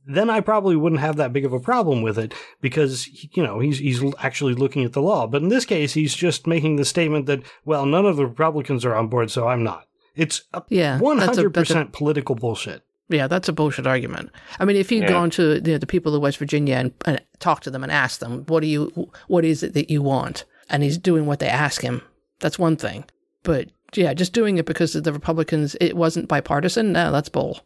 then 0.05 0.29
I 0.29 0.39
probably 0.41 0.75
wouldn't 0.75 1.01
have 1.01 1.17
that 1.17 1.33
big 1.33 1.45
of 1.45 1.53
a 1.53 1.59
problem 1.59 2.01
with 2.01 2.17
it 2.17 2.33
because 2.61 3.07
you 3.35 3.43
know 3.43 3.59
he's 3.59 3.79
he's 3.79 4.03
actually 4.19 4.53
looking 4.53 4.83
at 4.83 4.93
the 4.93 5.01
law. 5.01 5.27
But 5.27 5.41
in 5.41 5.49
this 5.49 5.65
case, 5.65 5.93
he's 5.93 6.15
just 6.15 6.47
making 6.47 6.75
the 6.75 6.85
statement 6.85 7.25
that 7.27 7.41
well, 7.65 7.85
none 7.85 8.05
of 8.05 8.15
the 8.17 8.25
Republicans 8.25 8.83
are 8.85 8.95
on 8.95 9.07
board, 9.07 9.29
so 9.31 9.47
I'm 9.47 9.63
not. 9.63 9.87
It's 10.15 10.43
Yeah, 10.69 10.99
one 10.99 11.17
that's 11.17 11.37
a- 11.37 11.41
hundred 11.41 11.53
that's 11.53 11.69
a- 11.69 11.73
percent 11.73 11.91
political 11.93 12.35
bullshit. 12.35 12.83
Yeah, 13.09 13.27
that's 13.27 13.49
a 13.49 13.53
bullshit 13.53 13.85
argument. 13.85 14.31
I 14.59 14.63
mean, 14.65 14.77
if 14.77 14.89
you'd 14.91 15.03
Yeah. 15.03 15.09
gone 15.09 15.29
to 15.31 15.55
you 15.55 15.61
know, 15.73 15.77
the 15.77 15.85
people 15.85 16.15
of 16.15 16.21
West 16.21 16.37
Virginia 16.37 16.75
and, 16.75 16.93
and 17.05 17.21
talked 17.39 17.63
to 17.65 17.69
them 17.71 17.83
and 17.83 17.91
asked 17.91 18.21
them, 18.21 18.45
"What 18.47 18.61
do 18.61 18.67
you? 18.67 19.09
What 19.27 19.43
is 19.45 19.63
it 19.63 19.73
that 19.73 19.89
you 19.89 20.01
want?" 20.01 20.45
and 20.69 20.81
he's 20.83 20.97
doing 20.97 21.25
what 21.25 21.39
they 21.39 21.49
ask 21.49 21.81
him, 21.81 22.01
that's 22.39 22.57
one 22.57 22.77
thing. 22.77 23.03
But 23.43 23.67
yeah, 23.93 24.13
just 24.13 24.31
doing 24.31 24.57
it 24.57 24.65
because 24.65 24.95
of 24.95 25.03
the 25.03 25.11
Republicans, 25.11 25.75
it 25.81 25.97
wasn't 25.97 26.29
bipartisan. 26.29 26.93
No, 26.93 27.11
that's 27.11 27.27
bull. 27.27 27.59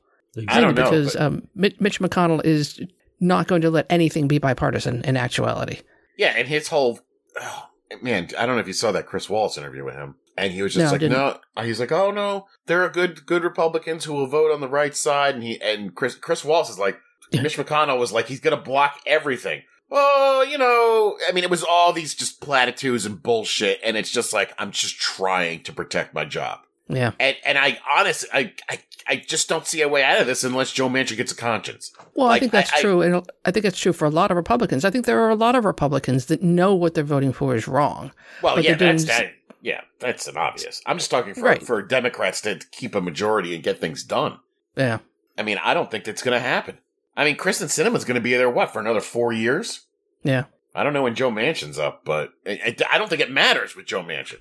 I 0.48 0.60
don't 0.60 0.76
know, 0.76 0.84
because 0.84 1.14
but- 1.14 1.22
um, 1.22 1.48
Mitch, 1.56 1.80
Mitch 1.80 2.00
McConnell 2.00 2.44
is 2.44 2.82
not 3.20 3.48
going 3.48 3.62
to 3.62 3.70
let 3.70 3.86
anything 3.90 4.28
be 4.28 4.38
bipartisan 4.38 5.04
in 5.04 5.18
actuality. 5.18 5.80
Yeah, 6.18 6.34
and 6.38 6.48
his 6.48 6.68
whole 6.68 7.00
oh, 7.40 7.70
man, 8.02 8.30
I 8.38 8.46
don't 8.46 8.56
know 8.56 8.62
if 8.62 8.68
you 8.68 8.74
saw 8.74 8.92
that 8.92 9.08
Chris 9.08 9.30
Wallace 9.30 9.58
interview 9.58 9.84
with 9.84 9.96
him. 9.96 10.16
And 10.38 10.52
he 10.52 10.62
was 10.62 10.74
just 10.74 10.92
No, 10.92 10.98
like, 10.98 11.10
no. 11.56 11.64
He's 11.64 11.80
like, 11.80 11.94
oh 11.94 12.12
no, 12.12 12.48
there 12.66 12.84
are 12.84 12.90
good 12.90 13.26
good 13.26 13.44
Republicans 13.44 14.04
who 14.04 14.14
will 14.14 14.28
vote 14.28 14.52
on 14.52 14.60
the 14.60 14.68
right 14.68 14.94
side. 14.94 15.36
And 15.36 15.44
he 15.44 15.62
and 15.62 15.96
Chris 15.96 16.16
Chris 16.16 16.44
Wallace 16.44 16.70
is 16.70 16.78
like, 16.78 17.00
Yeah. 17.32 17.42
Mitch 17.42 17.58
McConnell 17.58 17.98
was 17.98 18.12
like, 18.12 18.28
he's 18.28 18.42
gonna 18.42 18.58
block 18.58 19.00
everything. 19.06 19.62
Well, 19.90 20.44
you 20.46 20.58
know, 20.58 21.18
I 21.28 21.32
mean, 21.32 21.46
it 21.46 21.50
was 21.50 21.64
all 21.64 21.94
these 21.94 22.14
just 22.16 22.42
platitudes 22.42 23.06
and 23.06 23.24
bullshit, 23.24 23.80
and 23.82 23.96
it's 23.96 24.12
just 24.12 24.34
like 24.34 24.54
I'm 24.58 24.72
just 24.72 25.00
trying 25.00 25.64
to 25.64 25.72
protect 25.72 26.14
my 26.14 26.26
job. 26.26 26.60
Yeah. 26.90 27.12
And 27.18 27.38
and 27.46 27.58
I 27.58 27.80
honestly, 27.90 28.30
I 28.34 28.54
I, 28.70 28.80
I 29.08 29.18
just 29.18 29.48
don't 29.48 29.68
see 29.68 29.82
a 29.82 29.88
way 29.88 30.04
out 30.04 30.20
of 30.20 30.28
this 30.28 30.44
unless 30.44 30.72
Joe 30.72 30.90
Manchin 30.90 31.16
gets 31.18 31.32
a 31.32 31.36
conscience. 31.36 31.92
Well, 32.16 32.28
Like, 32.28 32.38
I 32.38 32.40
think 32.40 32.52
that's 32.52 32.74
I- 32.74 32.82
true, 32.82 33.02
and 33.02 33.24
I 33.46 33.52
think 33.52 33.66
it's 33.66 33.78
true 33.80 33.94
for 33.94 34.06
a 34.06 34.10
lot 34.10 34.32
of 34.32 34.38
Republicans. 34.38 34.84
I 34.84 34.90
think 34.90 35.06
there 35.06 35.20
are 35.22 35.30
a 35.30 35.36
lot 35.36 35.56
of 35.56 35.64
Republicans 35.66 36.26
that 36.26 36.42
know 36.42 36.74
what 36.74 36.94
they're 36.96 37.04
voting 37.04 37.32
for 37.34 37.56
is 37.56 37.68
wrong. 37.68 38.12
Well, 38.42 38.60
yeah, 38.60 38.74
that's 38.76 39.04
doing- 39.04 39.18
that. 39.20 39.32
Yeah, 39.62 39.82
that's 40.00 40.28
an 40.28 40.38
obvious. 40.38 40.82
I'm 40.86 40.98
just 40.98 41.10
talking 41.12 41.34
for 41.34 41.42
Right. 41.42 41.62
for 41.64 41.82
Democrats 41.82 42.42
to 42.42 42.60
keep 42.72 42.94
a 42.96 43.02
majority 43.02 43.54
and 43.56 43.64
get 43.64 43.80
things 43.80 44.04
done. 44.04 44.40
Yeah. 44.76 45.00
I 45.38 45.44
mean, 45.44 45.58
I 45.64 45.74
don't 45.74 45.90
think 45.90 46.04
that's 46.04 46.22
going 46.22 46.36
to 46.40 46.40
happen. 46.40 46.78
I 47.18 47.26
mean, 47.26 47.36
Kyrsten 47.38 47.66
Sinema's 47.68 48.06
going 48.06 48.16
to 48.16 48.22
be 48.22 48.36
there 48.36 48.50
what 48.50 48.72
for 48.74 48.80
another 48.80 49.02
four 49.02 49.34
years? 49.34 49.82
Yeah. 50.24 50.44
I 50.76 50.84
don't 50.84 50.94
know 50.94 51.04
when 51.04 51.16
Joe 51.16 51.32
Manchin's 51.32 51.80
up, 51.80 52.04
but 52.06 52.32
I, 52.46 52.76
I 52.92 52.98
don't 52.98 53.08
think 53.10 53.22
it 53.22 53.32
matters 53.32 53.76
with 53.76 53.86
Joe 53.86 54.04
Manchin. 54.04 54.40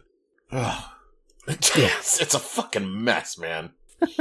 It's, 1.47 2.21
it's 2.23 2.35
a 2.35 2.39
fucking 2.39 3.05
mess, 3.05 3.37
man. 3.39 3.73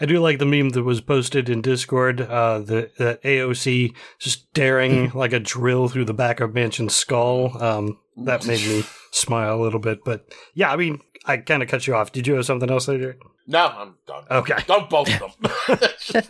I 0.00 0.06
do 0.06 0.18
like 0.20 0.38
the 0.38 0.46
meme 0.46 0.70
that 0.70 0.82
was 0.82 1.00
posted 1.00 1.48
in 1.48 1.62
Discord. 1.62 2.20
Uh, 2.20 2.60
the, 2.60 2.90
the 2.98 3.18
AOC 3.24 3.94
just 4.18 4.48
staring 4.50 5.10
like 5.14 5.32
a 5.32 5.40
drill 5.40 5.88
through 5.88 6.04
the 6.04 6.14
back 6.14 6.40
of 6.40 6.50
Manchin's 6.50 6.94
skull. 6.94 7.60
Um, 7.62 7.98
that 8.16 8.46
made 8.46 8.60
me 8.66 8.84
smile 9.10 9.54
a 9.54 9.62
little 9.62 9.80
bit. 9.80 10.04
But 10.04 10.32
yeah, 10.54 10.72
I 10.72 10.76
mean, 10.76 11.00
I 11.26 11.38
kind 11.38 11.62
of 11.62 11.68
cut 11.68 11.86
you 11.86 11.94
off. 11.94 12.12
Did 12.12 12.26
you 12.26 12.34
have 12.34 12.46
something 12.46 12.70
else 12.70 12.86
there? 12.86 13.16
No, 13.46 13.66
I'm 13.66 13.94
done. 14.06 14.24
Okay. 14.30 14.58
Don't 14.66 14.88
both 14.88 15.10
of 15.20 15.36
them. 15.40 16.24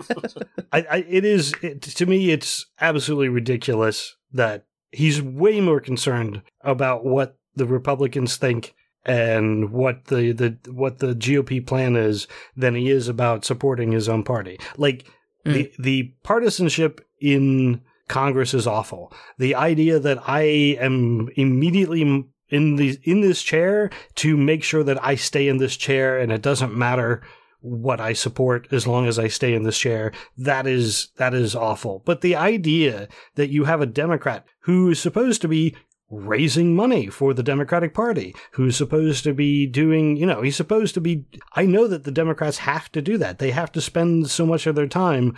I, 0.73 0.87
I 0.91 0.97
it 1.09 1.25
is 1.25 1.55
it, 1.63 1.83
to 1.83 2.07
me 2.07 2.31
it's 2.31 2.67
absolutely 2.81 3.29
ridiculous 3.29 4.17
that 4.33 4.67
he's 4.91 5.21
way 5.21 5.61
more 5.61 5.81
concerned 5.81 6.43
about 6.63 7.05
what 7.05 7.39
the 7.55 7.67
Republicans 7.67 8.37
think 8.37 8.75
and 9.05 9.71
what 9.71 10.07
the, 10.07 10.33
the 10.33 10.71
what 10.71 10.99
the 10.99 11.15
GOP 11.15 11.67
plan 11.67 11.97
is 11.97 12.27
than 12.57 12.75
he 12.75 12.91
is 12.91 13.09
about 13.09 13.45
supporting 13.45 13.93
his 13.93 14.09
own 14.09 14.23
party. 14.23 14.59
Like 14.77 15.07
hmm. 15.45 15.53
the 15.53 15.73
the 15.79 16.15
partisanship 16.23 17.01
in 17.21 17.83
Congress 18.09 18.55
is 18.55 18.67
awful. 18.67 19.13
The 19.39 19.55
idea 19.55 19.99
that 19.99 20.19
I 20.29 20.43
am 20.81 21.29
immediately 21.37 22.03
in 22.49 22.77
the 22.77 22.99
in 23.05 23.21
this 23.21 23.43
chair 23.43 23.91
to 24.17 24.37
make 24.37 24.65
sure 24.65 24.83
that 24.83 25.03
I 25.03 25.15
stay 25.15 25.49
in 25.49 25.59
this 25.59 25.77
chair 25.77 26.19
and 26.19 26.33
it 26.33 26.43
doesn't 26.43 26.77
matter 26.77 27.23
what 27.61 28.01
I 28.01 28.15
support 28.15 28.69
as 28.73 28.87
long 28.87 29.07
as 29.07 29.19
I 29.19 29.29
stay 29.29 29.55
in 29.55 29.63
this 29.63 29.79
chair. 29.79 30.13
That 30.37 30.67
is 30.67 31.09
that 31.17 31.35
is 31.35 31.55
awful. 31.55 32.03
But 32.05 32.21
the 32.21 32.37
idea 32.37 33.09
that 33.37 33.51
you 33.51 33.65
have 33.65 33.81
a 33.81 33.87
Democrat 33.87 34.45
who 34.61 34.91
is 34.91 35.01
supposed 35.01 35.41
to 35.43 35.49
be 35.49 35.77
raising 36.11 36.75
money 36.75 37.07
for 37.07 37.33
the 37.33 37.43
Democratic 37.43 37.95
Party, 37.95 38.35
who's 38.53 38.77
supposed 38.77 39.25
to 39.25 39.33
be 39.33 39.67
doing, 39.67 40.17
you 40.17 40.27
know, 40.27 40.43
he's 40.43 40.57
supposed 40.57 40.95
to 40.95 41.01
be 41.01 41.25
I 41.55 41.67
know 41.67 41.87
that 41.87 42.05
the 42.05 42.11
Democrats 42.11 42.59
have 42.59 42.91
to 42.93 43.03
do 43.03 43.17
that. 43.19 43.39
They 43.39 43.53
have 43.53 43.73
to 43.73 43.81
spend 43.81 44.29
so 44.31 44.45
much 44.45 44.67
of 44.67 44.75
their 44.75 44.89
time 44.89 45.37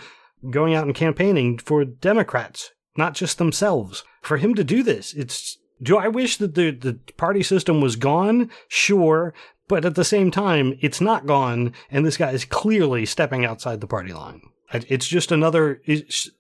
going 0.51 0.75
out 0.75 0.87
and 0.87 0.95
campaigning 0.95 1.59
for 1.59 1.85
Democrats, 1.85 2.73
not 2.97 3.15
just 3.15 3.39
themselves. 3.39 4.05
For 4.23 4.39
him 4.39 4.55
to 4.55 4.65
do 4.65 4.83
this, 4.83 5.13
it's 5.13 5.59
do 5.83 5.99
I 5.99 6.09
wish 6.09 6.37
that 6.37 6.55
the, 6.55 6.71
the 6.71 6.99
party 7.17 7.43
system 7.43 7.81
was 7.81 7.97
gone? 7.97 8.51
Sure. 8.69 9.35
But 9.69 9.85
at 9.85 9.95
the 9.95 10.05
same 10.05 10.31
time, 10.31 10.79
it's 10.81 11.01
not 11.01 11.27
gone, 11.27 11.73
and 11.91 12.05
this 12.05 12.17
guy 12.17 12.31
is 12.33 12.45
clearly 12.45 13.07
stepping 13.07 13.45
outside 13.45 13.81
the 13.81 13.87
party 13.87 14.13
line. 14.13 14.43
It- 14.73 14.87
It's 14.89 15.07
just 15.09 15.31
another 15.33 15.81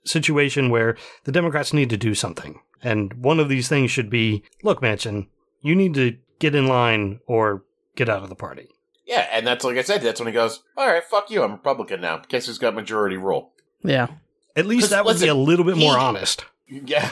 situation 0.04 0.70
where 0.70 0.96
the 1.24 1.32
Democrats 1.32 1.72
need 1.72 1.90
to 1.90 1.96
do 1.96 2.14
something. 2.14 2.60
And 2.82 3.12
one 3.14 3.38
of 3.40 3.48
these 3.48 3.68
things 3.68 3.90
should 3.90 4.10
be 4.10 4.42
look, 4.62 4.80
Manchin, 4.80 5.26
you 5.60 5.74
need 5.74 5.94
to 5.94 6.16
get 6.38 6.54
in 6.54 6.66
line 6.66 7.20
or 7.26 7.64
get 7.96 8.08
out 8.08 8.22
of 8.22 8.28
the 8.28 8.34
party. 8.34 8.68
yeah, 9.06 9.28
and 9.32 9.46
that's 9.46 9.64
like 9.64 9.76
I 9.76 9.82
said. 9.82 10.00
That's 10.02 10.20
when 10.20 10.26
he 10.28 10.32
goes, 10.32 10.62
"All 10.76 10.86
right, 10.88 11.04
fuck 11.04 11.30
you. 11.30 11.42
I'm 11.42 11.52
Republican 11.52 12.00
now. 12.00 12.22
Guess 12.28 12.46
who's 12.46 12.58
got 12.58 12.74
majority 12.74 13.16
rule?" 13.16 13.52
Yeah. 13.82 14.08
At 14.56 14.66
least 14.66 14.90
that 14.90 15.04
would 15.04 15.20
be 15.20 15.28
a 15.28 15.34
little 15.34 15.64
bit 15.64 15.76
more 15.76 15.94
he- 15.94 16.00
honest. 16.00 16.44
Yeah, 16.68 17.10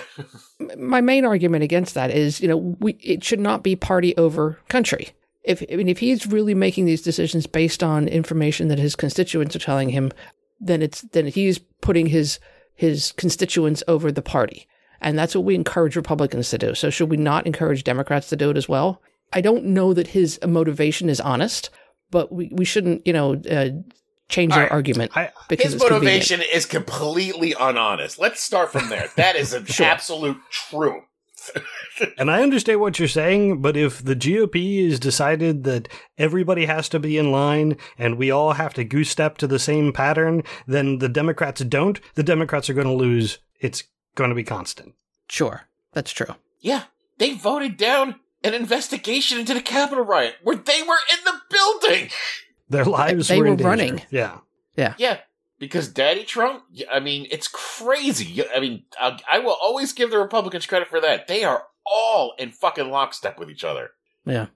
my 0.79 1.03
main 1.03 1.27
argument 1.27 1.65
against 1.65 1.95
that 1.95 2.11
is, 2.11 2.41
you 2.41 2.49
know, 2.49 2.57
we 2.81 2.93
it 3.03 3.23
should 3.23 3.41
not 3.41 3.63
be 3.63 3.77
party 3.77 4.17
over 4.17 4.59
country. 4.69 5.11
If 5.45 5.63
I 5.71 5.77
mean, 5.77 5.89
if 5.89 5.99
he's 5.99 6.27
really 6.27 6.55
making 6.55 6.87
these 6.87 7.03
decisions 7.03 7.47
based 7.47 7.83
on 7.83 8.09
information 8.09 8.69
that 8.69 8.79
his 8.79 8.97
constituents 8.97 9.55
are 9.55 9.59
telling 9.61 9.91
him, 9.91 10.13
then 10.61 10.83
it's 10.83 11.03
then 11.03 11.27
he's 11.27 11.59
putting 11.81 12.07
his 12.07 12.39
his 12.75 13.13
constituents 13.13 13.83
over 13.89 14.11
the 14.13 14.23
party, 14.23 14.67
and 15.01 15.19
that's 15.19 15.35
what 15.35 15.45
we 15.45 15.55
encourage 15.55 15.97
Republicans 15.97 16.51
to 16.51 16.59
do. 16.59 16.75
So 16.75 16.91
should 16.91 17.11
we 17.11 17.17
not 17.17 17.47
encourage 17.47 17.85
Democrats 17.85 18.29
to 18.29 18.37
do 18.37 18.51
it 18.51 18.57
as 18.57 18.69
well? 18.69 19.03
I 19.33 19.41
don't 19.41 19.65
know 19.67 19.93
that 19.95 20.09
his 20.09 20.39
motivation 20.47 21.09
is 21.09 21.21
honest, 21.21 21.71
but 22.11 22.33
we, 22.33 22.51
we 22.53 22.65
shouldn't, 22.65 23.07
you 23.07 23.13
know, 23.13 23.35
uh, 23.51 23.69
change 24.29 24.53
All 24.53 24.59
our 24.59 24.65
right. 24.65 24.73
argument 24.73 25.17
I, 25.17 25.31
because 25.49 25.73
his 25.73 25.75
it's 25.75 25.83
convenient. 25.85 26.05
motivation 26.31 26.41
is 26.53 26.67
completely 26.67 27.55
unhonest. 27.59 28.19
Let's 28.19 28.41
start 28.41 28.73
from 28.73 28.89
there. 28.89 29.09
That 29.17 29.37
is 29.37 29.53
an 29.53 29.67
Sure. 29.67 29.87
absolute 29.95 30.37
truth. 30.51 31.05
And 32.17 32.31
I 32.31 32.43
understand 32.43 32.81
what 32.81 32.99
you're 32.99 33.09
saying, 33.09 33.61
but 33.61 33.77
if 33.77 34.03
the 34.03 34.17
GOP 34.17 34.89
has 34.89 34.99
decided 34.99 35.65
that 35.65 35.89
everybody 36.17 36.65
has 36.67 36.89
to 36.91 36.99
be 36.99 37.19
in 37.19 37.31
line 37.31 37.77
and 37.99 38.17
we 38.17 38.31
all 38.31 38.55
have 38.55 38.73
to 38.75 38.85
goose 38.85 39.11
step 39.11 39.37
to 39.39 39.47
the 39.47 39.59
same 39.59 39.93
pattern, 39.93 40.43
then 40.67 40.99
the 40.99 41.09
Democrats 41.11 41.61
don't, 41.63 42.01
the 42.15 42.23
Democrats 42.23 42.71
are 42.71 42.75
going 42.75 42.87
to 42.87 42.93
lose. 42.93 43.39
It's 43.61 43.85
going 44.15 44.31
to 44.31 44.35
be 44.37 44.45
constant. 44.45 44.95
Sure, 45.29 45.63
that's 45.93 46.13
true. 46.13 46.35
Yeah, 46.61 46.85
they 47.19 47.35
voted 47.35 47.77
down 47.77 48.17
an 48.43 48.55
investigation 48.55 49.39
into 49.39 49.53
the 49.53 49.61
Capitol 49.61 50.05
riot 50.05 50.37
where 50.43 50.57
they 50.57 50.83
were 50.83 50.99
in 51.13 51.25
the 51.25 51.35
building. 51.51 52.09
Their 52.71 52.87
lives 52.87 53.29
They 53.29 53.39
were, 53.39 53.47
in 53.47 53.53
were 53.53 53.57
danger. 53.57 53.69
running. 53.69 54.03
Yeah. 54.11 54.39
Yeah. 54.77 54.95
Yeah, 54.97 55.19
because 55.61 55.87
Daddy 55.87 56.25
Trump. 56.25 56.65
I 56.91 56.99
mean, 56.99 57.29
it's 57.31 57.47
crazy. 57.47 58.43
I 58.53 58.59
mean, 58.59 58.83
I, 58.99 59.21
I 59.31 59.39
will 59.39 59.57
always 59.63 59.93
give 59.93 60.11
the 60.11 60.19
Republicans 60.19 60.67
credit 60.67 60.89
for 60.89 61.01
that. 61.01 61.29
They 61.29 61.45
are 61.45 61.67
all 61.87 62.35
in 62.39 62.51
fucking 62.51 62.91
lockstep 62.91 63.39
with 63.39 63.49
each 63.49 63.63
other. 63.63 63.91
Yeah. 64.25 64.47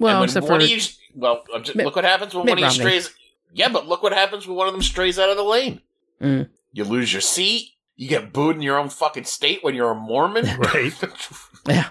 Well, 0.00 0.20
when 0.20 0.28
except 0.28 0.46
for 0.46 0.52
one 0.54 0.62
of 0.62 0.68
you, 0.68 0.80
well, 1.14 1.44
I'm 1.54 1.62
just, 1.62 1.76
Mitt- 1.76 1.86
look 1.86 1.94
what 1.94 2.04
happens 2.04 2.34
when 2.34 2.46
Mitt 2.46 2.56
one 2.56 2.64
of 2.64 2.74
you 2.74 2.80
strays. 2.80 3.14
Yeah, 3.52 3.68
but 3.68 3.86
look 3.86 4.02
what 4.02 4.12
happens 4.12 4.46
when 4.48 4.56
one 4.56 4.66
of 4.66 4.72
them 4.72 4.82
strays 4.82 5.18
out 5.18 5.28
of 5.28 5.36
the 5.36 5.44
lane. 5.44 5.82
Mm. 6.20 6.48
You 6.72 6.84
lose 6.84 7.12
your 7.12 7.20
seat. 7.20 7.72
You 7.96 8.08
get 8.08 8.32
booed 8.32 8.56
in 8.56 8.62
your 8.62 8.78
own 8.78 8.88
fucking 8.88 9.24
state 9.24 9.62
when 9.62 9.74
you're 9.74 9.90
a 9.90 9.94
Mormon. 9.94 10.46
Right. 10.58 10.92
Yeah. 11.68 11.88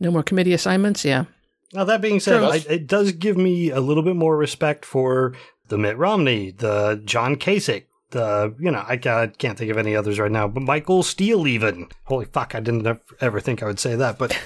No 0.00 0.10
more 0.10 0.24
committee 0.24 0.52
assignments. 0.52 1.04
Yeah. 1.04 1.26
Now, 1.72 1.84
that 1.84 2.00
being 2.00 2.18
said, 2.18 2.38
True. 2.38 2.48
I, 2.48 2.56
it 2.68 2.86
does 2.86 3.12
give 3.12 3.36
me 3.36 3.70
a 3.70 3.80
little 3.80 4.02
bit 4.02 4.16
more 4.16 4.36
respect 4.36 4.84
for 4.84 5.34
the 5.68 5.78
Mitt 5.78 5.96
Romney, 5.96 6.50
the 6.50 7.00
John 7.04 7.36
Kasich, 7.36 7.84
the, 8.12 8.54
you 8.58 8.70
know, 8.70 8.84
I 8.86 8.96
ca- 8.96 9.26
can't 9.26 9.58
think 9.58 9.70
of 9.70 9.76
any 9.76 9.94
others 9.96 10.18
right 10.18 10.30
now, 10.30 10.48
but 10.48 10.62
Michael 10.62 11.02
Steele, 11.02 11.46
even. 11.46 11.88
Holy 12.04 12.24
fuck, 12.26 12.54
I 12.54 12.60
didn't 12.60 12.86
ev- 12.86 13.00
ever 13.20 13.40
think 13.40 13.62
I 13.62 13.66
would 13.66 13.80
say 13.80 13.96
that, 13.96 14.16
but 14.18 14.38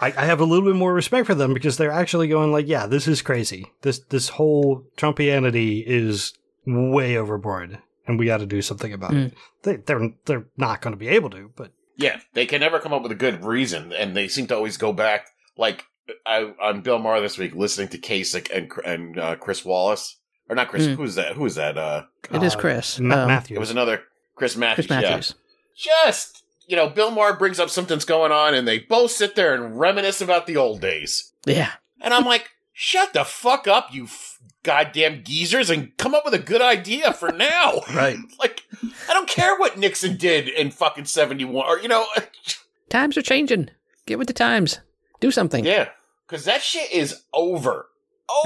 I, 0.00 0.06
I 0.06 0.24
have 0.24 0.40
a 0.40 0.44
little 0.44 0.64
bit 0.64 0.76
more 0.76 0.92
respect 0.94 1.26
for 1.26 1.34
them 1.34 1.54
because 1.54 1.76
they're 1.76 1.90
actually 1.92 2.28
going 2.28 2.50
like, 2.50 2.66
yeah, 2.66 2.86
this 2.86 3.06
is 3.06 3.22
crazy. 3.22 3.66
This, 3.82 4.00
this 4.00 4.30
whole 4.30 4.84
Trumpianity 4.96 5.84
is 5.86 6.32
way 6.66 7.16
overboard 7.16 7.78
and 8.06 8.18
we 8.18 8.26
got 8.26 8.38
to 8.38 8.46
do 8.46 8.62
something 8.62 8.92
about 8.92 9.14
it. 9.14 9.34
They, 9.62 9.76
they're, 9.76 10.10
they're 10.24 10.46
not 10.56 10.80
going 10.80 10.92
to 10.92 10.98
be 10.98 11.08
able 11.08 11.30
to, 11.30 11.52
but 11.54 11.72
Yeah, 11.96 12.20
they 12.34 12.46
can 12.46 12.60
never 12.60 12.80
come 12.80 12.92
up 12.92 13.02
with 13.02 13.12
a 13.12 13.16
good 13.16 13.44
reason, 13.44 13.92
and 13.92 14.16
they 14.16 14.26
seem 14.28 14.46
to 14.48 14.56
always 14.56 14.76
go 14.76 14.92
back. 14.92 15.26
Like 15.56 15.84
I, 16.26 16.52
on 16.60 16.80
Bill 16.80 16.98
Maher 16.98 17.20
this 17.20 17.38
week, 17.38 17.54
listening 17.54 17.88
to 17.88 17.98
Kasich 17.98 18.50
and 18.50 18.72
and 18.84 19.18
uh, 19.18 19.36
Chris 19.36 19.64
Wallace, 19.64 20.18
or 20.48 20.56
not 20.56 20.68
Chris. 20.68 20.86
Mm. 20.86 20.96
Who's 20.96 21.14
that? 21.16 21.34
Who 21.36 21.46
is 21.46 21.54
that? 21.56 21.76
Uh, 21.78 22.04
It 22.32 22.42
is 22.42 22.54
uh, 22.54 22.58
Chris. 22.58 22.98
Ma- 23.00 23.22
Um, 23.22 23.28
Matthews. 23.28 23.56
it 23.56 23.60
was 23.60 23.70
another 23.70 24.02
Chris 24.34 24.56
Matthews. 24.56 24.86
Chris 24.86 25.02
Matthews. 25.02 25.34
Yeah. 25.76 25.92
Just 26.06 26.42
you 26.66 26.76
know, 26.76 26.88
Bill 26.88 27.10
Maher 27.10 27.34
brings 27.36 27.58
up 27.60 27.70
something's 27.70 28.04
going 28.04 28.32
on, 28.32 28.54
and 28.54 28.66
they 28.66 28.78
both 28.78 29.10
sit 29.10 29.34
there 29.34 29.54
and 29.54 29.78
reminisce 29.78 30.20
about 30.20 30.46
the 30.46 30.56
old 30.56 30.80
days. 30.80 31.32
Yeah. 31.44 31.70
And 32.00 32.14
I'm 32.14 32.24
like, 32.24 32.50
shut 32.72 33.12
the 33.12 33.24
fuck 33.24 33.66
up, 33.68 33.88
you 33.92 34.04
f- 34.04 34.38
goddamn 34.62 35.22
geezers, 35.24 35.70
and 35.70 35.96
come 35.98 36.14
up 36.14 36.24
with 36.24 36.34
a 36.34 36.38
good 36.38 36.62
idea 36.62 37.12
for 37.12 37.30
now. 37.32 37.80
right. 37.94 38.16
like, 38.38 38.62
I 39.08 39.12
don't 39.12 39.28
care 39.28 39.56
what 39.58 39.76
Nixon 39.78 40.16
did 40.16 40.48
in 40.48 40.70
fucking 40.70 41.06
'71, 41.06 41.66
or 41.66 41.78
you 41.80 41.88
know. 41.88 42.06
Times 42.88 43.16
are 43.16 43.22
changing. 43.22 43.70
Get 44.06 44.18
with 44.18 44.28
the 44.28 44.34
times. 44.34 44.80
Do 45.20 45.30
something. 45.30 45.64
Yeah, 45.64 45.88
because 46.26 46.44
that 46.44 46.60
shit 46.62 46.90
is 46.92 47.22
over. 47.32 47.86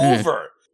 Mm. 0.01 0.23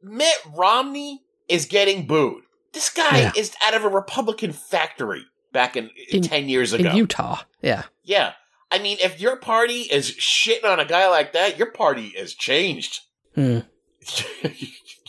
Over. 0.05 0.13
Mitt 0.15 0.37
Romney 0.55 1.23
is 1.49 1.67
getting 1.67 2.07
booed. 2.07 2.43
This 2.73 2.89
guy 2.91 3.19
Yeah. 3.21 3.33
is 3.37 3.55
out 3.65 3.75
of 3.75 3.85
a 3.85 3.89
Republican 3.89 4.53
factory 4.53 5.25
back 5.53 5.77
in, 5.77 5.91
In- 6.11 6.23
ten 6.23 6.49
years 6.49 6.73
ago. 6.73 6.91
In 6.91 6.97
Utah. 6.97 7.41
Yeah. 7.61 7.83
yeah, 8.03 8.33
I 8.71 8.79
mean, 8.79 8.97
if 9.03 9.21
your 9.21 9.37
party 9.37 9.83
is 9.83 10.11
shitting 10.13 10.65
on 10.65 10.81
a 10.81 10.85
guy 10.87 11.09
like 11.09 11.33
that, 11.35 11.59
your 11.59 11.71
party 11.73 12.07
is 12.17 12.35
changed. 12.35 13.01
Hmm. 13.35 13.59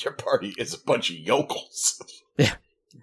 your 0.04 0.14
party 0.14 0.54
is 0.58 0.74
a 0.74 0.78
bunch 0.86 1.10
of 1.10 1.16
yokels. 1.18 2.02
Yeah. 2.36 2.56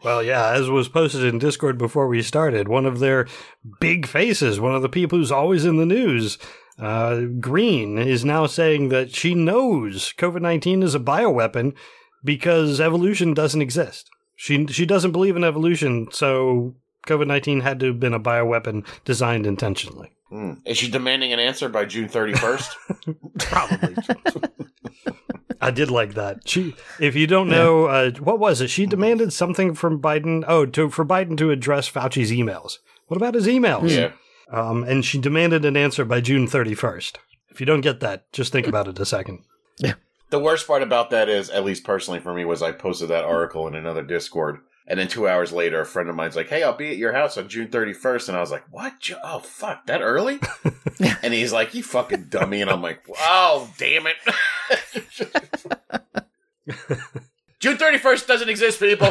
Well, 0.03 0.25
yeah, 0.25 0.51
as 0.51 0.69
was 0.69 0.89
posted 0.89 1.23
in 1.23 1.39
Discord 1.39 1.79
before 1.79 2.09
we 2.09 2.21
started, 2.21 2.67
one 2.67 2.85
of 2.85 2.99
their 2.99 3.29
big 3.81 4.07
faces, 4.07 4.59
one 4.59 4.75
of 4.75 4.83
the 4.83 4.89
people 4.89 5.17
who's 5.19 5.31
always 5.31 5.65
in 5.65 5.77
the 5.77 5.87
news, 5.87 6.37
uh, 6.81 7.21
Greene, 7.41 7.99
is 7.99 8.25
now 8.25 8.47
saying 8.47 8.89
that 8.89 9.15
she 9.15 9.35
knows 9.35 10.15
COVID 10.17 10.41
19 10.41 10.83
is 10.83 10.95
a 10.95 11.01
bioweapon 11.01 11.75
because 12.25 12.81
evolution 12.81 13.35
doesn't 13.35 13.63
exist. 13.63 14.11
She, 14.37 14.67
she 14.69 14.87
doesn't 14.87 15.13
believe 15.13 15.37
in 15.37 15.45
evolution, 15.45 16.09
so 16.11 16.75
COVID 17.07 17.27
19 17.27 17.61
had 17.61 17.81
to 17.81 17.87
have 17.87 18.01
been 18.01 18.15
a 18.15 18.21
bioweapon 18.21 18.87
designed 19.05 19.47
intentionally. 19.47 20.11
Hmm. 20.31 20.55
Is 20.65 20.79
she 20.79 20.91
demanding 20.91 21.33
an 21.33 21.41
answer 21.41 21.69
by 21.69 21.85
June 21.85 22.09
31st? 22.09 22.75
Probably. 23.39 23.97
I 25.61 25.71
did 25.71 25.91
like 25.91 26.15
that. 26.15 26.49
She, 26.49 26.75
if 26.99 27.15
you 27.15 27.27
don't 27.27 27.49
know, 27.49 27.85
uh, 27.87 28.13
what 28.13 28.39
was 28.39 28.63
it? 28.63 28.69
She 28.69 28.87
demanded 28.87 29.33
something 29.33 29.75
from 29.75 30.01
Biden. 30.01 30.43
Oh, 30.49 30.65
to 30.65 30.89
for 30.89 31.05
Biden 31.05 31.37
to 31.37 31.51
address 31.51 31.91
Fauci's 31.91 32.31
emails. 32.31 32.79
What 33.09 33.19
about 33.19 33.35
his 33.35 33.47
emails? 33.47 33.91
yeah. 33.91 34.13
Um, 34.51 34.83
and 34.85 35.05
she 35.05 35.19
demanded 35.19 35.65
an 35.65 35.77
answer 35.77 36.05
by 36.05 36.21
June 36.21 36.47
thirty 36.47 36.75
first. 36.75 37.19
If 37.49 37.61
you 37.61 37.67
don't 37.67 37.81
get 37.81 38.01
that, 38.01 38.33
just 38.33 38.53
think 38.53 38.67
about 38.67 38.89
it 38.89 38.99
a 38.99 39.07
second. 39.07 39.41
Yeah. 39.83 39.95
The 40.29 40.39
worst 40.39 40.67
part 40.67 40.83
about 40.83 41.09
that 41.11 41.31
is, 41.31 41.49
at 41.49 41.65
least 41.65 41.85
personally 41.85 42.21
for 42.21 42.35
me, 42.35 42.45
was 42.45 42.63
I 42.63 42.71
posted 42.71 43.09
that 43.09 43.25
article 43.25 43.67
in 43.67 43.75
another 43.75 44.03
Discord. 44.03 44.59
And 44.87 45.01
then 45.01 45.09
two 45.09 45.27
hours 45.27 45.53
later, 45.53 45.81
a 45.81 45.87
friend 45.87 46.11
of 46.11 46.17
mine's 46.17 46.37
like, 46.37 46.49
"Hey, 46.51 46.63
I'll 46.63 46.77
be 46.77 46.91
at 46.91 46.99
your 46.99 47.13
house 47.15 47.39
on 47.39 47.49
June 47.49 47.69
31st," 47.69 48.29
and 48.29 48.37
I 48.37 48.41
was 48.41 48.51
like, 48.51 48.65
"What? 48.71 48.93
Oh, 49.25 49.39
fuck, 49.39 49.87
that 49.87 50.03
early?" 50.03 50.39
and 51.23 51.33
he's 51.33 51.53
like, 51.53 51.75
"You 51.75 51.83
fucking 51.83 52.25
dummy," 52.25 52.61
and 52.61 52.71
I'm 52.71 52.83
like, 52.83 53.03
"Oh, 53.19 53.71
damn 53.79 54.07
it!" 54.07 54.17
June 57.61 57.77
31st 57.79 58.27
doesn't 58.27 58.49
exist, 58.49 58.81
people. 58.81 59.09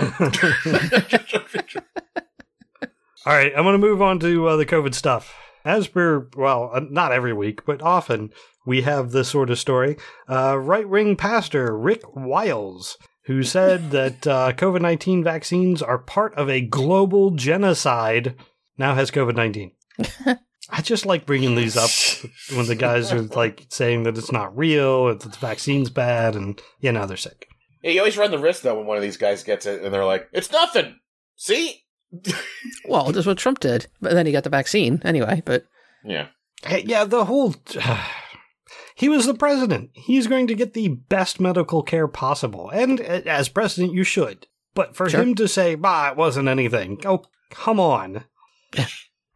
All 3.30 3.36
right, 3.36 3.54
I'm 3.56 3.62
going 3.62 3.74
to 3.74 3.78
move 3.78 4.02
on 4.02 4.18
to 4.22 4.48
uh, 4.48 4.56
the 4.56 4.66
COVID 4.66 4.96
stuff. 4.96 5.36
As 5.64 5.88
per, 5.88 6.28
well, 6.36 6.72
uh, 6.74 6.82
not 6.90 7.12
every 7.12 7.32
week, 7.32 7.64
but 7.64 7.80
often 7.80 8.32
we 8.66 8.82
have 8.82 9.12
this 9.12 9.30
sort 9.30 9.52
of 9.52 9.60
story. 9.60 9.98
Uh, 10.28 10.58
right 10.58 10.90
wing 10.90 11.16
pastor 11.16 11.78
Rick 11.78 12.02
Wiles, 12.16 12.98
who 13.26 13.44
said 13.44 13.92
that 13.92 14.26
uh, 14.26 14.54
COVID 14.54 14.82
19 14.82 15.24
vaccines 15.24 15.84
are 15.84 16.00
part 16.00 16.34
of 16.34 16.50
a 16.50 16.60
global 16.60 17.30
genocide, 17.30 18.34
now 18.80 18.96
has 18.96 19.12
COVID 19.12 19.36
19. 19.36 19.74
I 20.72 20.82
just 20.82 21.06
like 21.06 21.28
bringing 21.28 21.54
these 21.54 21.78
up 21.78 21.92
when 22.58 22.66
the 22.66 22.74
guys 22.74 23.14
are 23.14 23.22
like 23.22 23.68
saying 23.70 24.04
that 24.04 24.18
it's 24.18 24.32
not 24.32 24.58
real, 24.58 25.06
that 25.06 25.22
the 25.22 25.30
vaccine's 25.30 25.92
bad, 25.92 26.36
and, 26.36 26.60
you 26.80 26.92
know, 26.92 27.06
they're 27.06 27.16
sick. 27.16 27.48
Yeah, 27.84 27.92
you 27.92 28.00
always 28.00 28.18
run 28.18 28.32
the 28.32 28.40
risk 28.40 28.64
though 28.64 28.76
when 28.76 28.88
one 28.88 28.98
of 28.98 29.04
these 29.04 29.18
guys 29.18 29.44
gets 29.44 29.68
it 29.68 29.84
and 29.84 29.94
they're 29.94 30.04
like, 30.04 30.30
"It's 30.34 30.52
nothing." 30.52 30.98
See? 31.36 31.84
Well, 32.86 33.12
that's 33.12 33.26
what 33.28 33.38
Trump 33.38 33.60
did, 33.60 33.88
but 34.02 34.14
then 34.14 34.26
he 34.26 34.32
got 34.32 34.44
the 34.44 34.50
vaccine 34.50 35.02
anyway. 35.04 35.42
But 35.46 35.66
Yeah. 36.04 36.28
Hey, 36.64 36.84
yeah, 36.86 37.06
the 37.06 37.26
whole. 37.26 37.56
he 38.96 39.08
was 39.10 39.26
the 39.26 39.34
president. 39.34 39.92
He's 39.94 40.28
going 40.28 40.48
to 40.48 40.56
get 40.56 40.74
the 40.74 40.88
best 40.90 41.40
medical 41.40 41.84
care 41.84 42.08
possible. 42.08 42.70
And 42.70 43.00
uh, 43.00 43.22
as 43.26 43.48
president, 43.50 43.94
you 43.94 44.04
should. 44.04 44.48
But 44.74 44.96
for 44.96 45.10
Sure. 45.10 45.22
him 45.22 45.36
to 45.36 45.48
say, 45.48 45.76
bah, 45.76 46.10
it 46.12 46.18
wasn't 46.18 46.48
anything. 46.48 47.00
Oh, 47.06 47.24
come 47.52 47.80
on. 47.80 48.26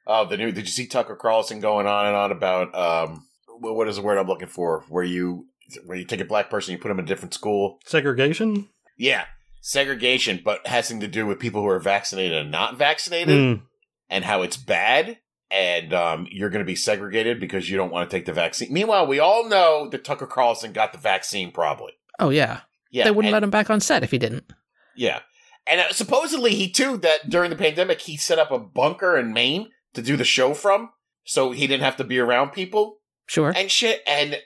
Oh, 0.06 0.26
the 0.26 0.36
new. 0.36 0.52
Did 0.52 0.66
you 0.66 0.72
see 0.72 0.86
Tucker 0.86 1.16
Carlson 1.16 1.62
going 1.62 1.88
on 1.88 2.06
and 2.08 2.14
on 2.16 2.34
about 2.34 2.76
um, 2.76 3.26
what 3.48 3.88
is 3.88 3.96
the 3.96 4.02
word 4.02 4.18
I'm 4.18 4.28
looking 4.28 4.50
for? 4.50 4.84
Where 4.90 5.02
you 5.06 5.46
where 5.86 5.98
you 5.98 6.04
take 6.04 6.20
a 6.20 6.26
black 6.26 6.50
person, 6.50 6.74
you 6.74 6.78
put 6.78 6.90
them 6.90 7.00
in 7.00 7.06
a 7.06 7.08
different 7.08 7.34
school. 7.34 7.80
Segregation? 7.86 8.68
Yeah, 8.98 9.24
segregation, 9.66 10.42
but 10.44 10.68
having 10.68 11.00
to 11.00 11.08
do 11.08 11.26
with 11.26 11.40
people 11.40 11.62
who 11.62 11.68
are 11.70 11.80
vaccinated 11.80 12.38
and 12.38 12.52
not 12.52 12.78
vaccinated, 12.78 13.36
Mm. 13.36 13.62
and 14.10 14.26
how 14.26 14.42
it's 14.42 14.58
bad. 14.58 15.20
And 15.50 15.94
um, 15.94 16.28
you're 16.32 16.50
going 16.50 16.66
to 16.66 16.70
be 16.70 16.76
segregated 16.76 17.40
because 17.40 17.70
you 17.70 17.78
don't 17.78 17.92
want 17.92 18.10
to 18.10 18.16
take 18.16 18.26
the 18.26 18.34
vaccine. 18.34 18.74
Meanwhile, 18.74 19.06
we 19.08 19.20
all 19.20 19.48
know 19.48 19.88
that 19.90 20.04
Tucker 20.04 20.26
Carlson 20.28 20.74
got 20.74 20.92
the 20.94 20.98
vaccine. 21.00 21.52
Probably. 21.52 21.94
oh 22.20 22.30
yeah, 22.30 22.62
Yeah, 22.92 23.04
they 23.06 23.12
wouldn't 23.12 23.28
and- 23.30 23.34
let 23.34 23.44
him 23.44 23.50
back 23.52 23.70
on 23.70 23.80
set 23.80 24.04
if 24.04 24.12
he 24.12 24.18
didn't. 24.18 24.52
Yeah. 24.96 25.20
And 25.66 25.80
uh, 25.80 25.92
supposedly 25.94 26.56
he 26.56 26.70
too 26.70 26.98
that 26.98 27.30
during 27.30 27.50
the 27.50 27.56
pandemic 27.56 28.02
he 28.02 28.18
set 28.18 28.38
up 28.40 28.52
a 28.52 28.60
bunker 28.60 29.16
in 29.18 29.32
Maine 29.32 29.70
to 29.94 30.02
do 30.02 30.18
the 30.18 30.26
show 30.26 30.54
from 30.54 30.90
so 31.24 31.52
he 31.52 31.68
didn't 31.68 31.84
have 31.84 31.96
to 31.98 32.04
be 32.04 32.20
around 32.20 32.50
people 32.52 32.98
Sure. 33.28 33.54
and 33.56 33.72
shit 33.72 34.02
and 34.06 34.38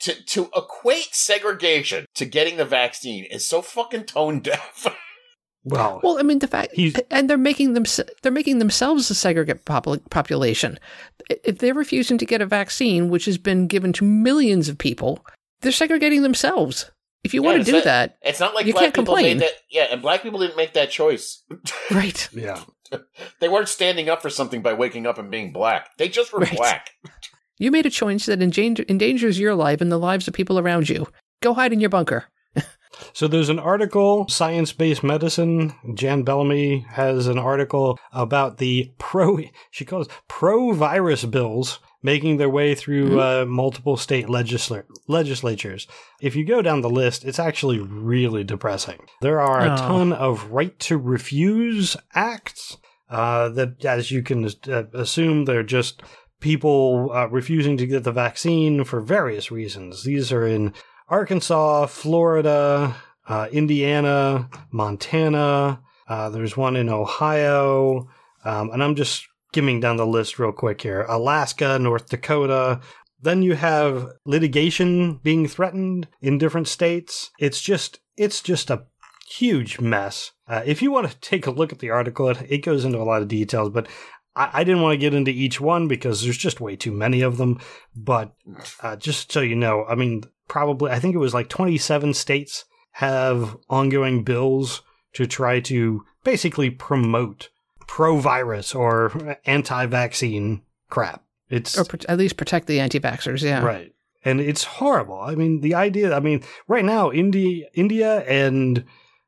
to 0.00 0.14
to 0.24 0.50
equate 0.56 1.14
segregation 1.14 2.06
to 2.14 2.24
getting 2.24 2.56
the 2.56 2.64
vaccine 2.64 3.24
is 3.24 3.46
so 3.46 3.62
fucking 3.62 4.04
tone 4.04 4.40
deaf. 4.40 4.86
Well, 5.66 6.00
Well, 6.04 6.18
I 6.18 6.22
mean, 6.22 6.40
the 6.40 6.46
fact, 6.46 6.74
He's- 6.74 7.00
and 7.10 7.30
they're 7.30 7.38
making 7.38 7.72
them, 7.72 7.84
they're 8.20 8.30
making 8.30 8.58
themselves 8.58 9.10
a 9.10 9.14
segregate 9.14 9.64
popul- 9.64 10.10
population. 10.10 10.78
If 11.30 11.56
they're 11.56 11.72
refusing 11.72 12.18
to 12.18 12.26
get 12.26 12.42
a 12.42 12.46
vaccine, 12.46 13.08
which 13.08 13.24
has 13.24 13.38
been 13.38 13.66
given 13.66 13.94
to 13.94 14.04
millions 14.04 14.68
of 14.68 14.76
people, 14.76 15.24
they're 15.62 15.72
segregating 15.72 16.20
themselves. 16.20 16.90
If 17.22 17.32
you 17.32 17.42
Yeah, 17.42 17.46
want 17.48 17.58
to 17.60 17.64
do 17.64 17.72
not- 17.78 17.84
that, 17.84 18.18
it's 18.20 18.40
not 18.40 18.54
like 18.54 18.66
You 18.66 18.74
black 18.74 18.82
can't 18.82 18.94
people 18.96 19.14
complain. 19.14 19.38
made 19.38 19.46
that 19.46 19.52
yeah, 19.70 19.86
and 19.90 20.02
black 20.02 20.22
people 20.22 20.40
didn't 20.40 20.58
make 20.58 20.74
that 20.74 20.90
choice. 20.90 21.42
right? 21.90 22.28
yeah. 22.34 22.62
They 23.40 23.48
weren't 23.48 23.70
standing 23.70 24.10
up 24.10 24.20
for 24.20 24.28
something 24.28 24.60
by 24.60 24.74
waking 24.74 25.06
up 25.06 25.16
and 25.16 25.30
being 25.30 25.50
black. 25.50 25.96
They 25.96 26.10
just 26.10 26.30
were 26.34 26.40
Right. 26.40 26.54
black. 26.54 26.90
You 27.58 27.70
made 27.70 27.86
a 27.86 27.90
choice 27.90 28.26
that 28.26 28.42
endanger- 28.42 28.84
endangers 28.88 29.38
your 29.38 29.54
life 29.54 29.80
and 29.80 29.90
the 29.92 29.98
lives 29.98 30.26
of 30.28 30.34
people 30.34 30.58
around 30.58 30.88
you. 30.88 31.06
Go 31.40 31.54
hide 31.54 31.72
in 31.72 31.80
your 31.80 31.90
bunker. 31.90 32.24
So 33.12 33.26
there's 33.26 33.48
an 33.48 33.58
article, 33.58 34.28
Science 34.28 34.72
Based 34.72 35.02
Medicine. 35.02 35.74
Jann 35.94 36.22
Bellamy 36.22 36.86
has 36.90 37.26
an 37.26 37.38
article 37.40 37.98
about 38.12 38.58
the 38.58 38.92
pro, 38.98 39.40
she 39.72 39.84
calls 39.84 40.06
pro 40.28 40.70
virus 40.72 41.24
bills 41.24 41.80
making 42.04 42.36
their 42.36 42.48
way 42.48 42.72
through 42.76 43.20
uh, 43.20 43.46
multiple 43.48 43.96
state 43.96 44.26
legisla- 44.26 44.84
legislatures. 45.08 45.88
If 46.20 46.36
you 46.36 46.46
go 46.46 46.62
down 46.62 46.82
the 46.82 46.88
list, 46.90 47.24
it's 47.24 47.40
actually 47.40 47.80
really 47.80 48.44
depressing. 48.44 49.00
There 49.20 49.40
are 49.40 49.66
a 49.66 49.72
Oh. 49.72 49.76
ton 49.76 50.12
of 50.12 50.50
right 50.52 50.78
to 50.80 50.96
refuse 50.96 51.96
acts 52.14 52.76
uh, 53.10 53.48
that, 53.50 53.84
as 53.84 54.12
you 54.12 54.22
can 54.22 54.48
uh, 54.68 54.84
assume, 54.92 55.46
they're 55.46 55.62
just 55.64 56.00
people 56.44 57.10
uh, 57.14 57.26
refusing 57.30 57.78
to 57.78 57.86
get 57.86 58.04
the 58.04 58.12
vaccine 58.12 58.84
for 58.84 59.00
various 59.00 59.50
reasons. 59.50 60.04
These 60.04 60.30
are 60.30 60.46
in 60.46 60.74
Arkansas, 61.08 61.86
Florida, 61.86 62.94
uh, 63.26 63.48
Indiana, 63.50 64.50
Montana. 64.70 65.80
Uh, 66.06 66.28
there's 66.28 66.54
one 66.54 66.76
in 66.76 66.90
Ohio. 66.90 68.10
Um, 68.44 68.68
and 68.72 68.82
I'm 68.84 68.94
just 68.94 69.26
skimming 69.48 69.80
down 69.80 69.96
the 69.96 70.06
list 70.06 70.38
real 70.38 70.52
quick 70.52 70.82
here 70.82 71.06
Alaska, 71.08 71.78
North 71.78 72.10
Dakota. 72.10 72.80
Then 73.22 73.42
you 73.42 73.54
have 73.54 74.10
litigation 74.26 75.20
being 75.22 75.48
threatened 75.48 76.08
in 76.20 76.36
different 76.36 76.68
states. 76.68 77.30
It's 77.38 77.62
just, 77.62 78.00
it's 78.18 78.42
just 78.42 78.68
a 78.68 78.84
huge 79.30 79.80
mess. 79.80 80.32
Uh, 80.46 80.60
if 80.66 80.82
you 80.82 80.90
want 80.90 81.10
to 81.10 81.20
take 81.20 81.46
a 81.46 81.50
look 81.50 81.72
at 81.72 81.78
the 81.78 81.88
article, 81.88 82.28
it, 82.28 82.46
it 82.46 82.58
goes 82.58 82.84
into 82.84 82.98
a 82.98 83.08
lot 83.08 83.22
of 83.22 83.28
details, 83.28 83.70
but 83.70 83.88
I, 84.36 84.50
I 84.52 84.64
didn't 84.64 84.82
want 84.82 84.94
to 84.94 84.98
get 84.98 85.14
into 85.14 85.30
each 85.30 85.60
one 85.60 85.88
because 85.88 86.22
there's 86.22 86.36
just 86.36 86.60
way 86.60 86.76
too 86.76 86.92
many 86.92 87.22
of 87.22 87.36
them. 87.36 87.60
But 87.94 88.34
uh, 88.80 88.96
just 88.96 89.32
so 89.32 89.40
you 89.40 89.54
know, 89.56 89.84
I 89.88 89.94
mean, 89.94 90.24
probably, 90.48 90.90
I 90.90 90.98
think 90.98 91.14
it 91.14 91.18
was 91.18 91.34
like 91.34 91.48
27 91.48 92.14
states 92.14 92.64
have 92.92 93.56
ongoing 93.68 94.22
bills 94.22 94.82
to 95.14 95.26
try 95.26 95.60
to 95.60 96.04
basically 96.24 96.70
promote 96.70 97.50
pro 97.86 98.18
virus 98.18 98.74
or 98.74 99.38
anti 99.46 99.86
vaccine 99.86 100.62
crap. 100.90 101.22
It's 101.50 101.78
Or 101.78 101.84
pro- 101.84 102.00
at 102.08 102.18
least 102.18 102.36
protect 102.36 102.66
the 102.66 102.80
anti 102.80 102.98
vaxxers, 103.00 103.42
yeah. 103.42 103.62
Right. 103.62 103.92
And 104.24 104.40
it's 104.40 104.64
horrible. 104.64 105.20
I 105.20 105.34
mean, 105.34 105.60
the 105.60 105.74
idea, 105.74 106.14
I 106.16 106.20
mean, 106.20 106.42
right 106.66 106.84
now, 106.84 107.12
India, 107.12 107.66
India 107.74 108.20
and 108.20 108.84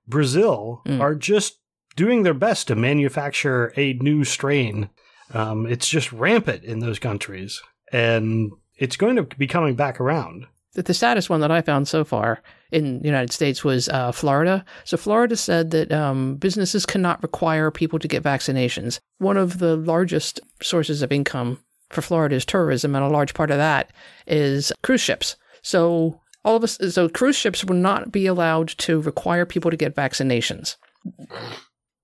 Brazil 0.09 0.81
Mm. 0.87 1.01
are 1.01 1.15
just 1.15 1.59
doing 1.97 2.23
their 2.23 2.35
best 2.35 2.69
to 2.69 2.77
manufacture 2.77 3.73
a 3.77 3.95
new 3.95 4.25
strain. 4.25 4.91
Um, 5.35 5.67
it's 5.67 5.89
just 5.89 6.13
rampant 6.13 6.63
in 6.63 6.79
those 6.79 6.99
countries. 6.99 7.61
And 7.93 8.53
it's 8.77 8.97
going 8.97 9.17
to 9.17 9.23
be 9.23 9.47
coming 9.47 9.75
back 9.75 10.01
around. 10.01 10.47
The, 10.75 10.83
the 10.83 10.95
saddest 10.95 11.31
one 11.31 11.41
that 11.41 11.51
I 11.51 11.63
found 11.63 11.89
so 11.89 12.05
far 12.05 12.43
in 12.71 12.99
the 13.01 13.07
United 13.07 13.33
States 13.33 13.65
was 13.65 13.89
uh, 13.89 14.13
Florida. 14.13 14.65
So 14.85 14.97
Florida 14.97 15.37
said 15.37 15.71
that 15.71 15.91
um, 15.91 16.37
businesses 16.37 16.85
cannot 16.85 17.23
require 17.23 17.71
people 17.71 17.99
to 17.99 18.09
get 18.09 18.23
vaccinations. 18.23 19.01
One 19.19 19.37
of 19.37 19.59
the 19.59 19.77
largest 19.77 20.41
sources 20.63 21.03
of 21.03 21.13
income 21.13 21.59
for 21.89 22.03
Florida 22.03 22.37
is 22.37 22.45
tourism, 22.45 22.95
and 22.95 23.05
a 23.05 23.09
large 23.09 23.33
part 23.33 23.51
of 23.51 23.59
that 23.59 23.93
is 24.27 24.73
cruise 24.83 25.01
ships. 25.01 25.37
So 25.63 26.21
all 26.45 26.57
of 26.57 26.65
us, 26.65 26.79
so 26.91 27.09
cruise 27.09 27.37
ships 27.37 27.65
will 27.65 27.77
not 27.77 28.13
be 28.13 28.27
allowed 28.27 28.69
to 28.69 29.01
require 29.01 29.47
people 29.47 29.71
to 29.71 29.77
get 29.77 29.97
vaccinations. 29.97 30.77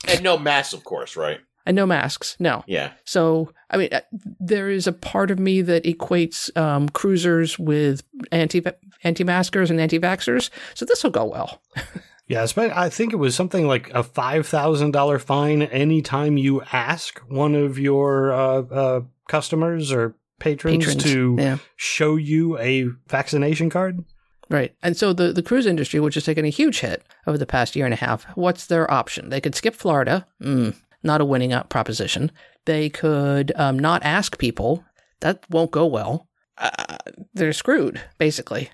And 0.08 0.22
no 0.22 0.38
masks, 0.38 0.74
of 0.74 0.84
course, 0.84 1.16
right? 1.16 1.40
and 1.66 1.76
no 1.76 1.86
masks. 1.86 2.36
No. 2.38 2.64
Yeah. 2.66 2.92
So, 3.04 3.52
I 3.70 3.76
mean, 3.76 3.88
uh, 3.92 4.00
there 4.40 4.68
is 4.68 4.86
a 4.86 4.92
part 4.92 5.30
of 5.30 5.38
me 5.38 5.62
that 5.62 5.84
equates 5.84 6.54
um, 6.56 6.88
cruisers 6.88 7.58
with 7.58 8.02
anti 8.30 8.62
anti 9.04 9.24
maskers 9.24 9.70
and 9.70 9.80
anti 9.80 9.98
vaxxers. 9.98 10.50
So 10.74 10.84
this 10.84 11.02
will 11.02 11.10
go 11.10 11.24
well. 11.24 11.62
Yeah, 12.28 12.44
espe- 12.44 12.74
I 12.74 12.88
think 12.88 13.12
it 13.12 13.16
was 13.16 13.34
something 13.34 13.66
like 13.66 13.90
a 13.90 14.02
five 14.02 14.46
thousand 14.46 14.92
dollar 14.92 15.18
fine 15.18 15.60
anytime 15.60 16.38
you 16.38 16.62
ask 16.72 17.18
one 17.28 17.54
of 17.54 17.78
your 17.78 18.32
uh, 18.32 18.62
uh, 18.62 19.00
customers 19.28 19.92
or 19.92 20.14
patrons, 20.38 20.86
Patrons, 20.86 21.04
to 21.04 21.36
yeah. 21.38 21.58
show 21.76 22.16
you 22.16 22.56
a 22.58 22.86
vaccination 23.08 23.68
card. 23.68 24.04
Right. 24.52 24.74
And 24.82 24.96
so 24.96 25.14
the, 25.14 25.32
the 25.32 25.42
cruise 25.42 25.64
industry, 25.64 25.98
which 25.98 26.14
has 26.14 26.24
taken 26.24 26.44
a 26.44 26.50
huge 26.50 26.80
hit 26.80 27.02
over 27.26 27.38
the 27.38 27.46
past 27.46 27.74
year 27.74 27.86
and 27.86 27.94
a 27.94 27.96
half, 27.96 28.24
what's 28.36 28.66
their 28.66 28.88
option? 28.90 29.30
They 29.30 29.40
could 29.40 29.54
skip 29.54 29.74
Florida. 29.74 30.26
Mm, 30.42 30.76
not 31.02 31.22
a 31.22 31.24
winning 31.24 31.54
up 31.54 31.70
proposition. 31.70 32.30
They 32.66 32.90
could 32.90 33.52
um, 33.56 33.78
not 33.78 34.02
ask 34.04 34.38
people. 34.38 34.84
That 35.20 35.44
won't 35.48 35.70
go 35.70 35.86
well. 35.86 36.28
Uh, 36.58 36.98
they're 37.32 37.54
screwed, 37.54 38.02
basically. 38.18 38.70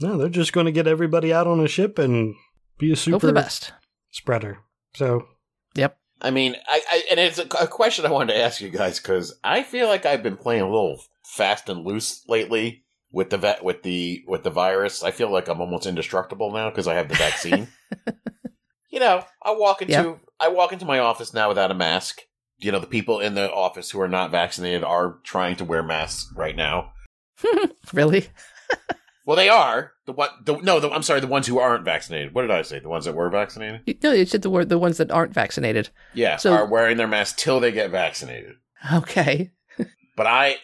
No, 0.00 0.18
they're 0.18 0.28
just 0.28 0.52
going 0.52 0.66
to 0.66 0.72
get 0.72 0.88
everybody 0.88 1.32
out 1.32 1.46
on 1.46 1.60
a 1.60 1.68
ship 1.68 1.98
and 1.98 2.34
be 2.78 2.90
a 2.92 2.96
super 2.96 3.14
Hope 3.14 3.22
the 3.22 3.32
best. 3.32 3.72
spreader. 4.10 4.58
So 4.94 5.28
Yep. 5.76 5.96
I 6.22 6.30
mean, 6.30 6.56
I, 6.66 6.80
I 6.90 7.02
and 7.10 7.20
it's 7.20 7.38
a, 7.38 7.46
a 7.60 7.68
question 7.68 8.04
I 8.04 8.10
wanted 8.10 8.34
to 8.34 8.40
ask 8.40 8.60
you 8.60 8.68
guys 8.68 8.98
because 8.98 9.38
I 9.44 9.62
feel 9.62 9.86
like 9.86 10.04
I've 10.04 10.22
been 10.22 10.36
playing 10.36 10.62
a 10.62 10.68
little 10.70 11.00
fast 11.24 11.68
and 11.68 11.84
loose 11.86 12.24
lately 12.28 12.82
with 13.12 13.30
the 13.30 13.38
vet 13.38 13.64
with 13.64 13.82
the 13.82 14.24
with 14.26 14.42
the 14.42 14.50
virus. 14.50 15.02
I 15.02 15.10
feel 15.10 15.30
like 15.30 15.48
I'm 15.48 15.60
almost 15.60 15.86
indestructible 15.86 16.52
now 16.52 16.70
because 16.70 16.86
I 16.88 16.94
have 16.94 17.08
the 17.08 17.14
vaccine. 17.16 17.68
you 18.90 19.00
know, 19.00 19.24
I 19.42 19.52
walk 19.52 19.82
into 19.82 19.92
Yep. 19.92 20.20
I 20.38 20.48
walk 20.48 20.72
into 20.72 20.84
my 20.84 20.98
office 20.98 21.34
now 21.34 21.48
without 21.48 21.70
a 21.70 21.74
mask. 21.74 22.22
You 22.58 22.72
know, 22.72 22.78
the 22.78 22.86
people 22.86 23.20
in 23.20 23.34
the 23.34 23.50
office 23.52 23.90
who 23.90 24.00
are 24.00 24.08
not 24.08 24.30
vaccinated 24.30 24.84
are 24.84 25.18
trying 25.24 25.56
to 25.56 25.64
wear 25.64 25.82
masks 25.82 26.32
right 26.36 26.56
now. 26.56 26.92
really? 27.92 28.28
Well, 29.26 29.36
they 29.36 29.48
are 29.48 29.92
the 30.06 30.12
one. 30.12 30.30
The, 30.44 30.56
no, 30.56 30.80
the, 30.80 30.90
I'm 30.90 31.04
sorry, 31.04 31.20
the 31.20 31.28
ones 31.28 31.46
who 31.46 31.60
aren't 31.60 31.84
vaccinated. 31.84 32.34
What 32.34 32.42
did 32.42 32.50
I 32.50 32.62
say? 32.62 32.80
The 32.80 32.88
ones 32.88 33.04
that 33.04 33.14
were 33.14 33.30
vaccinated? 33.30 34.02
No, 34.02 34.10
you 34.12 34.26
said 34.26 34.42
the 34.42 34.50
word 34.50 34.68
the 34.70 34.78
ones 34.78 34.96
that 34.96 35.12
aren't 35.12 35.34
vaccinated. 35.34 35.90
Yeah, 36.14 36.36
So- 36.36 36.52
are 36.52 36.66
wearing 36.66 36.96
their 36.96 37.06
mask 37.06 37.36
till 37.36 37.60
they 37.60 37.70
get 37.70 37.90
vaccinated. 37.90 38.56
Okay. 38.92 39.52
But 40.20 40.26
I, 40.26 40.56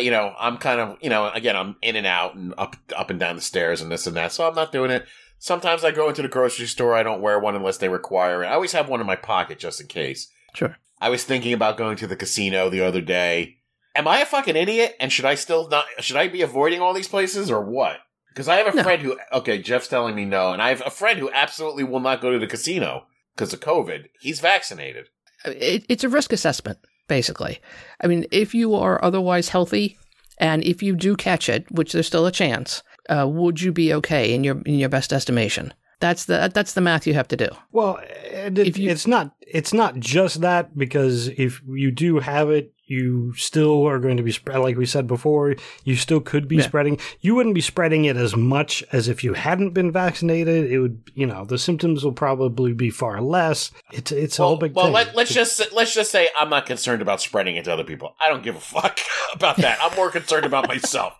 you 0.00 0.10
know, 0.10 0.34
I'm 0.40 0.56
kind 0.56 0.80
of, 0.80 0.96
you 1.02 1.10
know, 1.10 1.28
again, 1.30 1.56
I'm 1.56 1.76
in 1.82 1.94
and 1.94 2.06
out 2.06 2.36
and 2.36 2.54
up, 2.56 2.74
up 2.96 3.10
and 3.10 3.20
down 3.20 3.36
the 3.36 3.42
stairs 3.42 3.82
and 3.82 3.92
this 3.92 4.06
and 4.06 4.16
that, 4.16 4.32
so 4.32 4.48
I'm 4.48 4.54
not 4.54 4.72
doing 4.72 4.90
it. 4.90 5.04
Sometimes 5.38 5.84
I 5.84 5.90
go 5.90 6.08
into 6.08 6.22
the 6.22 6.28
grocery 6.28 6.64
store. 6.64 6.94
I 6.94 7.02
don't 7.02 7.20
wear 7.20 7.38
one 7.38 7.54
unless 7.54 7.76
they 7.76 7.90
require 7.90 8.42
it. 8.42 8.46
I 8.46 8.54
always 8.54 8.72
have 8.72 8.88
one 8.88 9.02
in 9.02 9.06
my 9.06 9.16
pocket 9.16 9.58
just 9.58 9.78
in 9.78 9.88
case. 9.88 10.30
Sure. 10.54 10.78
I 11.02 11.10
was 11.10 11.22
thinking 11.22 11.52
about 11.52 11.76
going 11.76 11.98
to 11.98 12.06
the 12.06 12.16
casino 12.16 12.70
the 12.70 12.80
other 12.80 13.02
day. 13.02 13.58
Am 13.94 14.08
I 14.08 14.20
a 14.20 14.24
fucking 14.24 14.56
idiot? 14.56 14.96
And 14.98 15.12
should 15.12 15.26
I 15.26 15.34
still 15.34 15.68
not? 15.68 15.84
Should 16.00 16.16
I 16.16 16.28
be 16.28 16.40
avoiding 16.40 16.80
all 16.80 16.94
these 16.94 17.06
places 17.06 17.50
or 17.50 17.60
what? 17.62 17.98
Because 18.30 18.48
I 18.48 18.56
have 18.56 18.72
a 18.72 18.74
No. 18.74 18.82
friend 18.82 19.02
who. 19.02 19.18
Okay, 19.34 19.58
Jeff's 19.58 19.86
telling 19.88 20.14
me 20.14 20.24
no, 20.24 20.54
and 20.54 20.62
I 20.62 20.70
have 20.70 20.82
a 20.86 20.90
friend 20.90 21.18
who 21.18 21.30
absolutely 21.30 21.84
will 21.84 22.00
not 22.00 22.22
go 22.22 22.32
to 22.32 22.38
the 22.38 22.46
casino 22.46 23.04
because 23.36 23.52
of 23.52 23.60
COVID. 23.60 24.06
He's 24.18 24.40
vaccinated. 24.40 25.10
Uh, 25.44 25.50
it, 25.50 25.84
it's 25.90 26.04
a 26.04 26.08
risk 26.08 26.32
assessment, 26.32 26.78
basically. 27.08 27.60
I 28.02 28.06
mean, 28.06 28.26
if 28.30 28.54
you 28.54 28.74
are 28.74 29.02
otherwise 29.04 29.48
healthy, 29.48 29.96
and 30.38 30.64
if 30.64 30.82
you 30.82 30.96
do 30.96 31.16
catch 31.16 31.48
it, 31.48 31.70
which 31.70 31.92
there's 31.92 32.06
still 32.06 32.26
a 32.26 32.32
chance, 32.32 32.82
uh, 33.08 33.26
would 33.28 33.60
you 33.60 33.72
be 33.72 33.94
okay 33.94 34.34
in 34.34 34.44
your 34.44 34.60
in 34.62 34.74
your 34.78 34.88
best 34.88 35.12
estimation? 35.12 35.72
That's 36.00 36.24
the 36.26 36.50
that's 36.52 36.74
the 36.74 36.80
math 36.80 37.06
you 37.06 37.14
have 37.14 37.28
to 37.28 37.36
do. 37.36 37.48
Well, 37.72 38.00
and 38.32 38.58
it, 38.58 38.66
If 38.66 38.78
you- 38.78 38.90
it's 38.90 39.06
not 39.06 39.34
it's 39.40 39.72
not 39.72 39.98
just 40.00 40.40
that 40.40 40.76
because 40.76 41.28
if 41.28 41.62
you 41.68 41.90
do 41.92 42.18
have 42.18 42.50
it, 42.50 42.73
you 42.86 43.32
still 43.34 43.86
are 43.88 43.98
going 43.98 44.16
to 44.16 44.22
be 44.22 44.32
spread. 44.32 44.58
Like 44.58 44.76
we 44.76 44.86
said 44.86 45.06
before, 45.06 45.56
you 45.84 45.96
still 45.96 46.20
could 46.20 46.46
be 46.48 46.56
Yeah. 46.56 46.62
spreading. 46.64 46.98
You 47.20 47.34
wouldn't 47.34 47.54
be 47.54 47.60
spreading 47.60 48.04
it 48.04 48.16
as 48.16 48.36
much 48.36 48.84
as 48.92 49.08
if 49.08 49.24
you 49.24 49.32
hadn't 49.34 49.70
been 49.70 49.90
vaccinated. 49.92 50.70
It 50.70 50.78
would, 50.80 51.10
you 51.14 51.26
know, 51.26 51.44
the 51.44 51.58
symptoms 51.58 52.04
will 52.04 52.12
probably 52.12 52.72
be 52.72 52.90
far 52.90 53.20
less. 53.20 53.70
It's 53.92 54.12
it's 54.12 54.38
a 54.38 54.42
whole 54.44 54.56
big 54.56 54.74
well, 54.74 54.86
thing. 54.86 54.94
let, 54.94 55.14
let's 55.16 55.32
just 55.32 55.72
let's 55.72 55.94
just 55.94 56.10
say 56.10 56.28
I'm 56.36 56.50
not 56.50 56.66
concerned 56.66 57.02
about 57.02 57.20
spreading 57.20 57.56
it 57.56 57.64
to 57.64 57.72
other 57.72 57.84
people. 57.84 58.14
I 58.20 58.28
don't 58.28 58.42
give 58.42 58.56
a 58.56 58.60
fuck 58.60 58.98
about 59.34 59.56
that. 59.58 59.78
I'm 59.82 59.94
more 59.96 60.10
concerned 60.10 60.44
about 60.46 60.68
myself. 60.68 61.14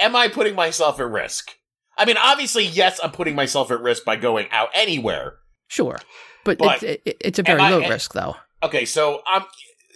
Am 0.00 0.14
I 0.14 0.28
putting 0.28 0.54
myself 0.54 1.00
at 1.00 1.08
risk? 1.08 1.50
I 1.96 2.04
mean, 2.04 2.16
obviously, 2.16 2.64
yes, 2.64 3.00
I'm 3.02 3.10
putting 3.10 3.34
myself 3.34 3.72
at 3.72 3.80
risk 3.80 4.04
by 4.04 4.14
going 4.14 4.46
out 4.52 4.68
anywhere. 4.72 5.34
Sure, 5.66 5.98
but, 6.44 6.58
But 6.58 6.82
it's, 6.82 7.00
it, 7.04 7.16
it's 7.20 7.38
a 7.40 7.42
very 7.42 7.60
I- 7.60 7.70
low 7.70 7.82
am- 7.82 7.90
risk, 7.90 8.12
though. 8.14 8.36
Okay, 8.62 8.84
so 8.84 9.20
I'm 9.26 9.42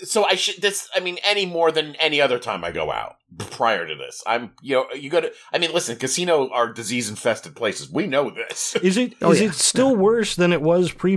so 0.02 0.24
I 0.24 0.34
should 0.34 0.60
this. 0.62 0.88
I 0.94 1.00
mean, 1.00 1.18
any 1.24 1.46
more 1.46 1.70
than 1.72 1.94
any 1.96 2.20
other 2.20 2.38
time 2.38 2.64
I 2.64 2.70
go 2.72 2.90
out 2.92 3.16
prior 3.38 3.86
to 3.86 3.94
this. 3.94 4.22
I'm 4.26 4.52
you 4.62 4.76
know 4.76 4.86
you 4.94 5.10
go 5.10 5.20
to. 5.20 5.32
I 5.52 5.58
mean, 5.58 5.72
listen, 5.72 5.96
casino 5.96 6.48
are 6.50 6.72
disease 6.72 7.08
infested 7.08 7.54
places. 7.56 7.90
We 7.90 8.06
know 8.06 8.30
this. 8.30 8.76
Is 8.82 8.96
it 8.96 9.14
oh, 9.22 9.32
is 9.32 9.40
Oh, 9.40 9.44
yeah. 9.44 9.50
it 9.50 9.54
still 9.54 9.96
worse 9.96 10.34
than 10.36 10.52
it 10.52 10.62
was 10.62 10.92
pre 10.92 11.16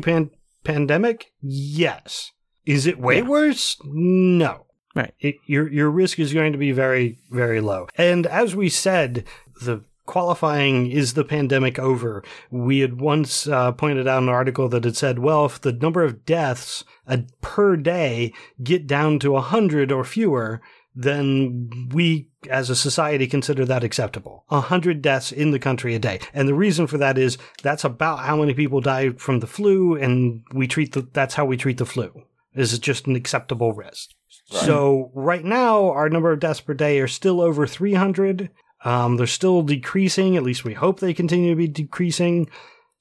pandemic? 0.63 1.31
Yes. 1.41 2.31
Is 2.65 2.87
it 2.87 2.99
way 2.99 3.17
Yeah. 3.17 3.23
worse? 3.23 3.77
No. 3.83 4.65
Right. 4.95 5.13
It, 5.19 5.35
your 5.45 5.71
your 5.71 5.89
risk 5.89 6.19
is 6.19 6.33
going 6.33 6.53
to 6.53 6.57
be 6.57 6.71
very 6.71 7.17
very 7.29 7.61
low. 7.61 7.87
And 7.97 8.25
as 8.25 8.55
we 8.55 8.69
said, 8.69 9.25
the 9.61 9.83
qualifying 10.05 10.89
is 10.91 11.13
the 11.13 11.25
pandemic 11.25 11.79
over. 11.79 12.23
We 12.51 12.79
had 12.79 12.99
once 13.01 13.47
uh, 13.47 13.71
pointed 13.73 14.07
out 14.07 14.23
an 14.23 14.29
article 14.29 14.69
that 14.69 14.83
had 14.83 14.95
said, 14.95 15.19
well, 15.19 15.45
if 15.45 15.61
the 15.61 15.73
number 15.73 16.03
of 16.03 16.25
deaths 16.25 16.83
uh, 17.07 17.17
per 17.41 17.75
day 17.75 18.33
get 18.63 18.87
down 18.87 19.19
to 19.19 19.31
100 19.31 19.91
or 19.91 20.03
fewer, 20.03 20.61
then 20.95 21.89
we 21.93 22.29
as 22.49 22.69
a 22.69 22.75
society 22.75 23.27
consider 23.27 23.65
that 23.65 23.83
acceptable. 23.83 24.45
100 24.47 25.01
deaths 25.01 25.31
in 25.31 25.51
the 25.51 25.59
country 25.59 25.93
a 25.93 25.99
day. 25.99 26.19
And 26.33 26.47
the 26.47 26.53
reason 26.53 26.87
for 26.87 26.97
that 26.97 27.17
is 27.17 27.37
that's 27.61 27.83
about 27.83 28.19
how 28.19 28.37
many 28.37 28.53
people 28.53 28.81
die 28.81 29.09
from 29.11 29.39
the 29.39 29.47
flu 29.47 29.95
and 29.95 30.43
we 30.53 30.67
treat 30.67 30.93
the 30.93 31.07
that's 31.13 31.35
how 31.35 31.45
we 31.45 31.57
treat 31.57 31.77
the 31.77 31.85
flu. 31.85 32.23
Is 32.55 32.73
it 32.73 32.81
just 32.81 33.07
an 33.07 33.15
acceptable 33.17 33.73
risk. 33.73 34.11
Right. 34.53 34.61
So 34.63 35.11
right 35.13 35.43
now 35.43 35.89
our 35.89 36.09
number 36.09 36.31
of 36.31 36.39
deaths 36.39 36.61
per 36.61 36.73
day 36.73 36.99
are 36.99 37.07
still 37.07 37.41
over 37.41 37.67
300. 37.67 38.49
Um, 38.85 39.17
they're 39.17 39.27
still 39.27 39.61
decreasing. 39.63 40.37
At 40.37 40.43
least 40.43 40.63
we 40.63 40.73
hope 40.73 40.99
they 40.99 41.13
continue 41.13 41.49
to 41.49 41.55
be 41.57 41.67
decreasing. 41.67 42.49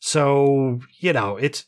So 0.01 0.80
you 0.99 1.12
know, 1.12 1.37
it's 1.37 1.66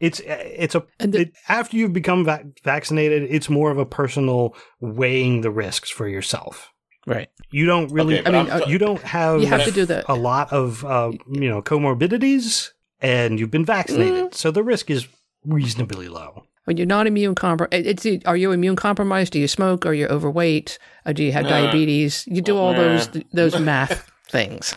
it's 0.00 0.20
it's 0.26 0.74
a 0.74 0.84
And 0.98 1.12
the- 1.12 1.20
it, 1.20 1.32
after 1.48 1.76
you've 1.76 1.92
become 1.92 2.24
vac- 2.24 2.46
vaccinated, 2.64 3.22
it's 3.30 3.48
more 3.48 3.70
of 3.70 3.78
a 3.78 3.86
personal 3.86 4.54
weighing 4.80 5.42
the 5.42 5.50
risks 5.50 5.90
for 5.90 6.08
yourself. 6.08 6.70
Right. 7.06 7.28
You 7.50 7.66
don't 7.66 7.90
really. 7.92 8.20
Okay, 8.20 8.28
I 8.28 8.42
mean, 8.42 8.50
I'm- 8.50 8.68
you 8.70 8.78
don't 8.78 9.00
have, 9.02 9.40
You 9.40 9.46
have 9.48 9.64
to 9.64 9.70
do 9.72 9.84
the 9.84 10.04
a 10.10 10.14
lot 10.14 10.52
of 10.52 10.84
uh, 10.84 11.12
you 11.30 11.48
know 11.48 11.60
comorbidities, 11.62 12.70
and 13.00 13.38
you've 13.40 13.50
been 13.50 13.64
vaccinated, 13.64 14.24
Mm. 14.30 14.34
so 14.34 14.50
the 14.50 14.62
risk 14.62 14.90
is 14.90 15.06
reasonably 15.44 16.08
low. 16.08 16.44
When 16.64 16.76
you're 16.76 16.86
not 16.86 17.06
immune 17.06 17.34
compromised. 17.34 17.72
It's 18.06 18.06
are 18.26 18.36
you 18.36 18.52
immune 18.52 18.76
compromised? 18.76 19.32
Do 19.32 19.38
you 19.40 19.48
smoke? 19.48 19.84
Are 19.86 19.94
you 19.94 20.06
overweight? 20.06 20.78
Or 21.06 21.12
do 21.12 21.24
you 21.24 21.32
have 21.32 21.44
Nah. 21.44 21.50
diabetes? 21.50 22.24
You 22.26 22.40
do 22.42 22.56
all 22.56 22.72
Nah. 22.72 22.78
those 22.78 23.08
those 23.32 23.58
math 23.60 24.10
things. 24.30 24.74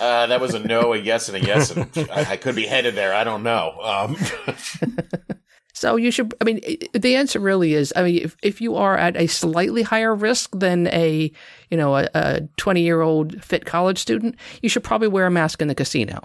Uh, 0.00 0.26
that 0.26 0.40
was 0.40 0.54
a 0.54 0.58
no, 0.60 0.92
a 0.92 0.96
yes, 0.98 1.28
and 1.28 1.36
a 1.36 1.46
yes, 1.46 1.70
and 1.70 1.90
I, 2.12 2.32
I 2.32 2.36
could 2.36 2.54
be 2.54 2.66
headed 2.66 2.94
there. 2.94 3.14
I 3.14 3.24
don't 3.24 3.42
know. 3.42 3.78
Um, 3.82 4.16
So 5.74 5.94
you 5.94 6.10
should. 6.10 6.34
I 6.40 6.44
mean, 6.44 6.60
the 6.92 7.14
answer 7.14 7.38
really 7.38 7.74
is. 7.74 7.92
I 7.94 8.02
mean, 8.02 8.16
if, 8.24 8.36
if 8.42 8.60
you 8.60 8.74
are 8.74 8.96
at 8.96 9.16
a 9.16 9.28
slightly 9.28 9.82
higher 9.82 10.12
risk 10.12 10.50
than 10.52 10.88
a 10.88 11.30
you 11.70 11.76
know 11.76 11.94
a 11.96 12.40
twenty 12.56 12.82
year 12.82 13.00
old 13.00 13.44
fit 13.44 13.64
college 13.64 13.98
student, 13.98 14.34
you 14.60 14.68
should 14.68 14.82
probably 14.82 15.06
wear 15.06 15.24
a 15.26 15.30
mask 15.30 15.62
in 15.62 15.68
the 15.68 15.76
casino. 15.76 16.18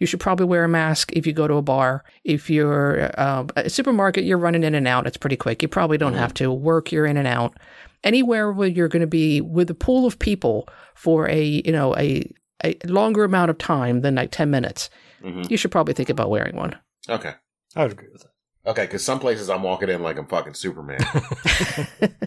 You 0.00 0.06
should 0.06 0.18
probably 0.18 0.46
wear 0.46 0.64
a 0.64 0.68
mask 0.68 1.12
if 1.12 1.26
you 1.26 1.32
go 1.32 1.46
to 1.46 1.54
a 1.54 1.62
bar. 1.62 2.02
If 2.24 2.50
you're 2.50 3.10
uh, 3.18 3.46
a 3.56 3.70
supermarket, 3.70 4.24
you're 4.24 4.38
running 4.38 4.64
in 4.64 4.74
and 4.74 4.88
out. 4.88 5.06
It's 5.06 5.16
pretty 5.16 5.36
quick. 5.36 5.62
You 5.62 5.68
probably 5.68 5.98
don't 5.98 6.14
have 6.14 6.34
to 6.34 6.50
work. 6.52 6.90
You're 6.90 7.06
in 7.06 7.16
and 7.18 7.28
out. 7.28 7.56
Anywhere 8.02 8.50
where 8.50 8.66
you're 8.68 8.88
going 8.88 9.02
to 9.02 9.06
be 9.06 9.40
with 9.42 9.70
a 9.70 9.74
pool 9.74 10.06
of 10.06 10.18
people 10.18 10.66
for 10.94 11.28
a 11.28 11.42
you 11.64 11.70
know 11.70 11.94
a 11.96 12.28
a 12.64 12.76
longer 12.86 13.24
amount 13.24 13.50
of 13.50 13.58
time 13.58 14.00
than 14.00 14.14
like 14.16 14.30
ten 14.32 14.50
minutes, 14.50 14.90
mhm. 15.22 15.48
you 15.50 15.56
should 15.56 15.70
probably 15.70 15.94
think 15.94 16.08
about 16.10 16.30
wearing 16.30 16.56
one. 16.56 16.76
Okay, 17.08 17.34
I 17.76 17.82
would 17.82 17.92
agree 17.92 18.08
with 18.10 18.22
that. 18.22 18.70
okay, 18.70 18.84
because 18.86 19.04
some 19.04 19.20
places 19.20 19.48
I'm 19.50 19.62
walking 19.62 19.90
in 19.90 20.02
like 20.02 20.16
I'm 20.18 20.26
fucking 20.26 20.54
Superman. 20.54 21.00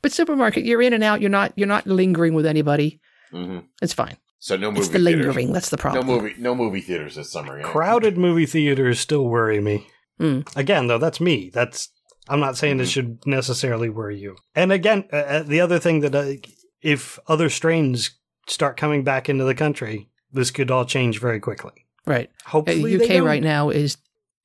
But 0.00 0.12
supermarket, 0.12 0.64
you're 0.64 0.80
in 0.82 0.92
and 0.92 1.02
out. 1.02 1.20
You're 1.20 1.30
not. 1.30 1.52
You're 1.56 1.66
not 1.66 1.86
lingering 1.86 2.34
with 2.34 2.46
anybody. 2.46 3.00
hmm 3.30 3.58
It's 3.82 3.92
fine. 3.92 4.16
So 4.40 4.56
no 4.56 4.70
movie 4.70 4.80
It's 4.80 4.88
the 4.88 4.98
theaters. 4.98 5.26
lingering. 5.26 5.52
That's 5.52 5.70
the 5.70 5.76
problem. 5.76 6.06
No 6.06 6.12
movie, 6.20 6.34
no 6.38 6.54
movie 6.54 6.80
theaters 6.80 7.16
this 7.16 7.30
summer. 7.32 7.58
Yeah. 7.58 7.64
Crowded 7.64 8.16
movie 8.16 8.46
theaters 8.46 9.00
still 9.00 9.24
worry 9.26 9.60
me. 9.60 9.86
Mm. 10.20 10.48
Again, 10.56 10.86
though, 10.86 10.98
that's 10.98 11.20
me. 11.20 11.50
That's 11.52 11.88
I'm 12.28 12.40
not 12.40 12.56
saying 12.58 12.78
it 12.78 12.84
Mhm. 12.84 12.90
should 12.92 13.26
necessarily 13.26 13.88
worry 13.88 14.18
you. 14.18 14.36
And 14.54 14.70
again, 14.70 15.04
uh, 15.12 15.16
uh, 15.16 15.42
the 15.42 15.60
other 15.60 15.78
thing 15.78 16.00
that 16.00 16.14
uh, 16.14 16.32
if 16.82 17.18
other 17.26 17.48
strains 17.48 18.10
start 18.46 18.76
coming 18.76 19.02
back 19.02 19.28
into 19.28 19.44
the 19.44 19.54
country, 19.54 20.08
this 20.32 20.50
could 20.50 20.70
all 20.70 20.84
change 20.84 21.20
very 21.20 21.40
quickly. 21.40 21.72
Right. 22.06 22.28
Uh, 22.46 22.50
Hopefully, 22.50 22.96
they 22.96 23.04
UK 23.04 23.08
don't. 23.18 23.24
right 23.26 23.42
now 23.42 23.70
is 23.70 23.96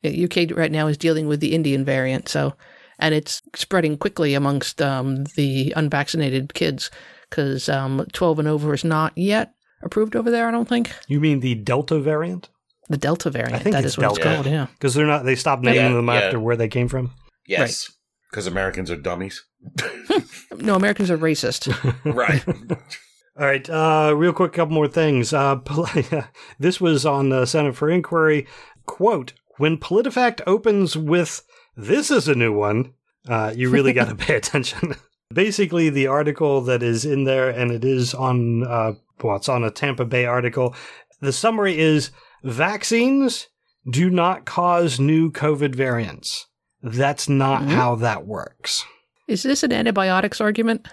uh, 0.05 0.09
UK 0.09 0.51
right 0.55 0.71
now 0.71 0.87
is 0.87 0.97
dealing 0.97 1.27
with 1.27 1.39
the 1.41 1.53
Indian 1.53 1.83
variant. 1.85 2.29
So 2.29 2.53
and 2.99 3.13
it's 3.13 3.41
spreading 3.55 3.97
quickly 3.97 4.33
amongst 4.33 4.81
um, 4.81 5.25
the 5.35 5.73
unvaccinated 5.75 6.53
kids 6.53 6.89
because 7.29 7.67
um, 7.67 8.05
12 8.13 8.39
and 8.39 8.47
over 8.47 8.73
is 8.73 8.83
not 8.85 9.11
yet 9.17 9.53
approved 9.83 10.15
over 10.15 10.29
there. 10.31 10.47
I 10.47 10.51
don't 10.51 10.67
think 10.67 10.91
You 11.07 11.19
mean 11.19 11.39
the 11.39 11.55
Delta 11.55 11.99
variant? 11.99 12.49
the 12.89 12.97
Delta 12.97 13.29
variant. 13.29 13.55
I 13.55 13.59
think 13.59 13.73
that 13.73 13.85
it's 13.85 13.93
is 13.93 13.97
what 13.97 14.17
it's 14.17 14.23
called. 14.23 14.45
Yeah. 14.45 14.67
Because 14.73 14.93
they're 14.93 15.05
not. 15.07 15.23
They 15.25 15.35
stopped 15.35 15.63
naming 15.63 15.81
Yeah, 15.81 15.93
them 15.93 16.07
yeah. 16.07 16.13
after 16.15 16.39
where 16.39 16.55
they 16.57 16.67
came 16.67 16.87
from. 16.89 17.11
Yes. 17.47 17.89
Because 18.29 18.45
Americans 18.47 18.91
are 18.91 18.97
dummies. 18.97 19.43
No, 20.57 20.75
Americans 20.75 21.09
are 21.09 21.17
racist. 21.17 21.67
right. 22.05 22.43
All 23.39 23.45
right, 23.47 23.67
uh, 23.67 24.13
real 24.15 24.31
quick, 24.33 24.53
couple 24.53 24.75
more 24.75 24.87
things. 24.87 25.33
Uh, 25.33 25.59
this 26.59 26.79
was 26.79 27.05
on 27.05 27.29
the 27.29 27.47
Center 27.47 27.73
for 27.73 27.89
Inquiry. 27.89 28.45
Quote: 28.85 29.33
When 29.57 29.77
PolitiFact 29.79 30.41
opens 30.45 30.95
with 30.95 31.43
"This 31.75 32.11
is 32.11 32.27
a 32.27 32.35
new 32.35 32.53
one," 32.53 32.93
uh, 33.27 33.51
you 33.55 33.71
really 33.71 33.91
got 33.93 34.09
to 34.09 34.15
pay 34.15 34.35
attention. 34.35 34.93
Basically, 35.33 35.89
the 35.89 36.05
article 36.05 36.61
that 36.61 36.83
is 36.83 37.03
in 37.05 37.23
there, 37.23 37.49
and 37.49 37.71
it 37.71 37.83
is 37.83 38.13
on 38.13 38.63
uh, 38.67 38.93
well, 39.21 39.35
it's 39.35 39.49
on 39.49 39.63
a 39.63 39.71
Tampa 39.71 40.05
Bay 40.05 40.25
article. 40.25 40.75
The 41.21 41.31
summary 41.33 41.79
is: 41.79 42.11
Vaccines 42.43 43.47
do 43.89 44.09
not 44.09 44.45
cause 44.45 44.99
new 44.99 45.31
COVID 45.31 45.75
variants. 45.75 46.47
That's 46.81 47.27
not 47.29 47.63
Mhm. 47.63 47.69
how 47.69 47.95
that 47.95 48.25
works. 48.25 48.85
is 49.27 49.43
this 49.43 49.63
an 49.63 49.71
antibiotics 49.71 50.41
argument? 50.41 50.85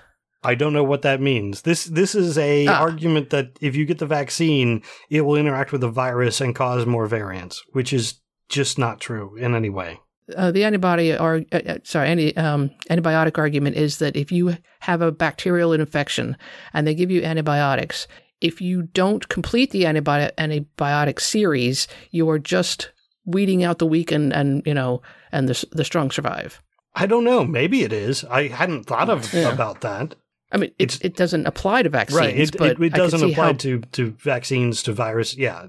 I 0.45 0.55
don't 0.55 0.73
know 0.73 0.85
what 0.85 1.03
that 1.03 1.21
means. 1.21 1.63
This 1.63 1.85
this 1.85 2.15
is 2.15 2.39
a 2.39 2.67
Ah. 2.69 2.79
argument 2.81 3.31
that 3.31 3.59
if 3.61 3.75
you 3.77 3.85
get 3.85 3.99
the 3.99 4.07
vaccine, 4.07 4.83
it 5.11 5.23
will 5.23 5.35
interact 5.37 5.73
with 5.73 5.81
the 5.83 5.89
virus 5.91 6.41
and 6.41 6.55
cause 6.55 6.87
more 6.87 7.07
variants, 7.07 7.63
which 7.73 7.93
is 7.93 8.21
just 8.49 8.79
not 8.79 9.01
true 9.01 9.37
in 9.37 9.55
any 9.55 9.69
way. 9.69 9.99
Uh, 10.37 10.51
the 10.51 10.65
antibody 10.65 11.17
or 11.17 11.43
uh, 11.53 11.61
uh, 11.67 11.79
sorry, 11.85 12.09
any 12.09 12.37
um, 12.37 12.71
antibiotic 12.91 13.39
argument 13.39 13.77
is 13.77 13.99
that 13.99 14.17
if 14.17 14.31
you 14.33 14.57
have 14.81 15.03
a 15.03 15.13
bacterial 15.13 15.73
infection 15.73 16.37
and 16.73 16.87
they 16.87 16.95
give 16.95 17.11
you 17.11 17.23
antibiotics, 17.23 18.07
if 18.41 18.61
you 18.61 18.83
don't 18.95 19.29
complete 19.29 19.71
the 19.71 19.85
antibiotic 19.85 20.33
antibiotic 20.37 21.21
series, 21.21 21.89
you 22.11 22.29
are 22.31 22.39
just 22.39 22.91
weeding 23.27 23.63
out 23.65 23.79
the 23.79 23.87
weak 23.87 24.11
and, 24.11 24.33
and 24.33 24.63
you 24.67 24.75
know 24.75 25.03
and 25.33 25.49
the 25.49 25.65
the 25.73 25.85
strong 25.85 26.11
survive. 26.11 26.61
I 26.95 27.07
don't 27.07 27.25
know. 27.25 27.45
Maybe 27.45 27.83
it 27.83 27.93
is. 27.93 28.25
I 28.25 28.49
hadn't 28.49 28.85
thought 28.85 29.09
of 29.11 29.33
Yeah. 29.33 29.53
about 29.53 29.81
that. 29.83 30.17
I 30.53 30.57
mean, 30.57 30.71
it, 30.79 30.83
It's- 30.95 30.99
it 31.03 31.15
doesn't 31.17 31.47
apply 31.47 31.85
to 31.85 31.89
vaccines, 31.89 32.19
right. 32.21 32.37
It, 32.37 32.57
but 32.59 32.71
it, 32.73 32.83
it 32.83 32.93
doesn't 32.95 33.23
apply 33.31 33.45
how- 33.47 33.53
to, 33.53 33.79
to 33.93 34.11
vaccines, 34.19 34.83
to 34.83 34.93
virus. 34.93 35.37
Yeah, 35.37 35.69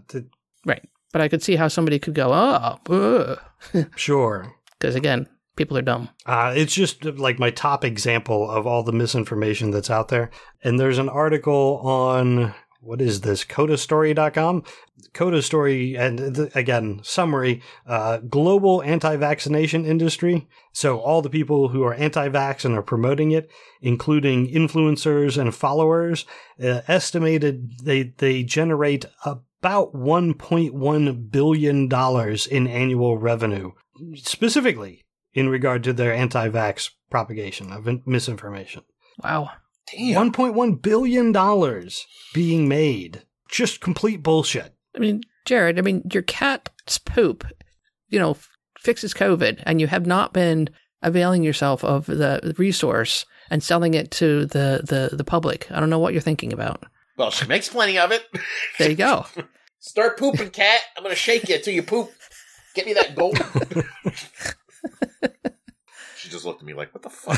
right. 0.65 0.83
But 1.11 1.21
I 1.21 1.27
could 1.27 1.43
see 1.43 1.55
how 1.55 1.67
somebody 1.67 1.99
could 1.99 2.13
go, 2.13 2.31
oh, 2.33 3.37
sure. 3.95 4.53
because 4.79 4.95
again, 4.95 5.27
people 5.55 5.77
are 5.77 5.81
dumb. 5.81 6.09
Uh, 6.25 6.53
it's 6.55 6.73
just 6.73 7.03
like 7.03 7.39
my 7.39 7.51
top 7.51 7.83
example 7.83 8.49
of 8.49 8.65
all 8.65 8.83
the 8.83 8.93
misinformation 8.93 9.71
that's 9.71 9.89
out 9.89 10.07
there. 10.07 10.31
And 10.63 10.79
there's 10.79 10.97
an 10.97 11.09
article 11.09 11.79
on 11.83 12.53
what 12.81 12.99
is 12.99 13.21
this? 13.21 13.45
Codastory.com. 13.45 14.63
Coda 15.13 15.41
Story, 15.41 15.95
and 15.95 16.35
th- 16.35 16.55
again, 16.55 16.99
summary 17.03 17.61
uh, 17.85 18.17
global 18.17 18.81
anti 18.83 19.15
vaccination 19.17 19.85
industry. 19.85 20.47
So, 20.73 20.99
all 20.99 21.21
the 21.21 21.29
people 21.29 21.69
who 21.69 21.83
are 21.83 21.93
anti 21.93 22.29
vax 22.29 22.65
and 22.65 22.75
are 22.75 22.81
promoting 22.81 23.31
it, 23.31 23.49
including 23.81 24.47
influencers 24.51 25.37
and 25.37 25.53
followers, 25.53 26.25
uh, 26.63 26.81
estimated 26.87 27.71
they, 27.83 28.13
they 28.17 28.43
generate 28.43 29.05
about 29.61 29.93
$1.1 29.93 31.31
billion 31.31 31.89
in 32.49 32.67
annual 32.67 33.17
revenue, 33.17 33.71
specifically 34.15 35.05
in 35.33 35.49
regard 35.49 35.83
to 35.83 35.93
their 35.93 36.13
anti 36.13 36.49
vax 36.49 36.89
propagation 37.11 37.71
of 37.71 37.87
misinformation. 38.07 38.81
Wow. 39.23 39.51
Damn. 39.91 40.31
$1.1 40.31 40.81
billion 40.81 41.89
being 42.33 42.67
made. 42.67 43.23
Just 43.49 43.81
complete 43.81 44.23
bullshit. 44.23 44.73
I 44.95 44.99
mean, 44.99 45.21
Jared, 45.45 45.77
I 45.77 45.81
mean, 45.81 46.01
your 46.11 46.23
cat's 46.23 46.97
poop, 46.97 47.45
you 48.09 48.17
know, 48.17 48.37
fixes 48.79 49.13
COVID, 49.13 49.61
and 49.65 49.79
you 49.79 49.87
have 49.87 50.07
not 50.07 50.33
been 50.33 50.69
availing 51.03 51.43
yourself 51.43 51.83
of 51.83 52.07
the 52.07 52.55
resource 52.57 53.25
and 53.51 53.61
selling 53.61 53.93
it 53.93 54.09
to 54.11 54.45
the, 54.47 54.81
the, 54.83 55.15
the 55.15 55.23
public. 55.23 55.69
I 55.71 55.79
don't 55.79 55.89
know 55.89 55.99
what 55.99 56.13
you're 56.13 56.21
thinking 56.21 56.51
about. 56.53 56.83
Well, 57.17 57.31
she 57.31 57.45
makes 57.47 57.69
plenty 57.69 57.97
of 57.97 58.11
it. 58.11 58.25
There 58.77 58.89
you 58.89 58.95
go. 58.95 59.25
Start 59.79 60.17
pooping, 60.17 60.51
cat. 60.51 60.79
I'm 60.95 61.03
going 61.03 61.13
to 61.13 61.19
shake 61.19 61.49
you 61.49 61.55
until 61.55 61.73
you 61.73 61.83
poop. 61.83 62.11
Get 62.73 62.85
me 62.85 62.93
that 62.93 63.15
gold. 63.15 63.37
she 66.15 66.29
just 66.29 66.45
looked 66.45 66.61
at 66.61 66.65
me 66.65 66.73
like, 66.73 66.93
what 66.93 67.03
the 67.03 67.09
fuck? 67.09 67.37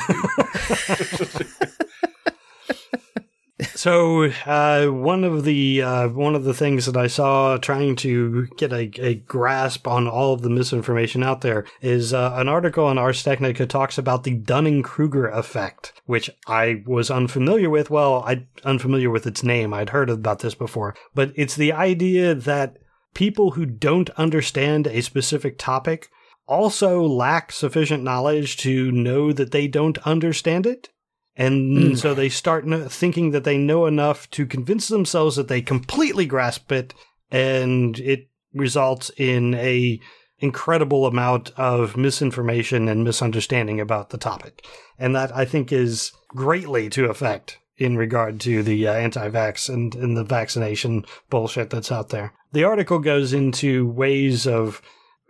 So 3.75 4.31
uh, 4.45 4.87
one 4.87 5.23
of 5.23 5.43
the 5.43 5.81
uh, 5.81 6.07
one 6.09 6.35
of 6.35 6.43
the 6.43 6.53
things 6.53 6.85
that 6.85 6.97
I 6.97 7.07
saw 7.07 7.57
trying 7.57 7.95
to 7.97 8.47
get 8.57 8.71
a, 8.71 8.91
a 9.01 9.15
grasp 9.15 9.87
on 9.87 10.07
all 10.07 10.33
of 10.33 10.41
the 10.41 10.49
misinformation 10.49 11.23
out 11.23 11.41
there 11.41 11.65
is 11.81 12.13
uh, 12.13 12.33
an 12.35 12.47
article 12.47 12.85
on 12.85 12.97
Ars 12.97 13.23
Technica 13.23 13.65
talks 13.65 13.97
about 13.97 14.23
the 14.23 14.35
Dunning 14.35 14.83
Kruger 14.83 15.27
effect, 15.27 15.93
which 16.05 16.29
I 16.47 16.83
was 16.85 17.11
unfamiliar 17.11 17.69
with. 17.69 17.89
Well, 17.89 18.23
I 18.25 18.45
unfamiliar 18.63 19.09
with 19.09 19.27
its 19.27 19.43
name. 19.43 19.73
I'd 19.73 19.89
heard 19.89 20.09
about 20.09 20.39
this 20.39 20.55
before, 20.55 20.95
but 21.13 21.31
it's 21.35 21.55
the 21.55 21.73
idea 21.73 22.35
that 22.35 22.77
people 23.13 23.51
who 23.51 23.65
don't 23.65 24.09
understand 24.11 24.87
a 24.87 25.01
specific 25.01 25.57
topic 25.57 26.09
also 26.47 27.01
lack 27.01 27.51
sufficient 27.51 28.03
knowledge 28.03 28.57
to 28.57 28.91
know 28.91 29.31
that 29.31 29.51
they 29.51 29.67
don't 29.67 29.97
understand 29.99 30.65
it. 30.65 30.89
And 31.35 31.93
Mm. 31.93 31.97
so 31.97 32.13
they 32.13 32.29
start 32.29 32.65
thinking 32.91 33.31
that 33.31 33.43
they 33.43 33.57
know 33.57 33.85
enough 33.85 34.29
to 34.31 34.45
convince 34.45 34.87
themselves 34.87 35.35
that 35.35 35.47
they 35.47 35.61
completely 35.61 36.25
grasp 36.25 36.71
it, 36.71 36.93
and 37.31 37.97
it 37.99 38.27
results 38.53 39.09
in 39.17 39.55
a 39.55 39.99
incredible 40.39 41.05
amount 41.05 41.51
of 41.57 41.95
misinformation 41.97 42.87
and 42.87 43.03
misunderstanding 43.03 43.79
about 43.79 44.09
the 44.09 44.17
topic. 44.17 44.65
And 44.99 45.15
that 45.15 45.35
I 45.35 45.45
think 45.45 45.71
is 45.71 46.11
greatly 46.27 46.89
to 46.89 47.05
affect 47.05 47.57
in 47.77 47.97
regard 47.97 48.39
to 48.41 48.61
the 48.61 48.87
uh, 48.87 48.93
anti-vax 48.93 49.73
and, 49.73 49.95
and 49.95 50.15
the 50.15 50.23
vaccination 50.23 51.05
bullshit 51.29 51.69
that's 51.71 51.91
out 51.91 52.09
there. 52.09 52.33
The 52.51 52.65
article 52.65 52.99
goes 52.99 53.33
into 53.33 53.87
ways 53.87 54.45
of 54.45 54.81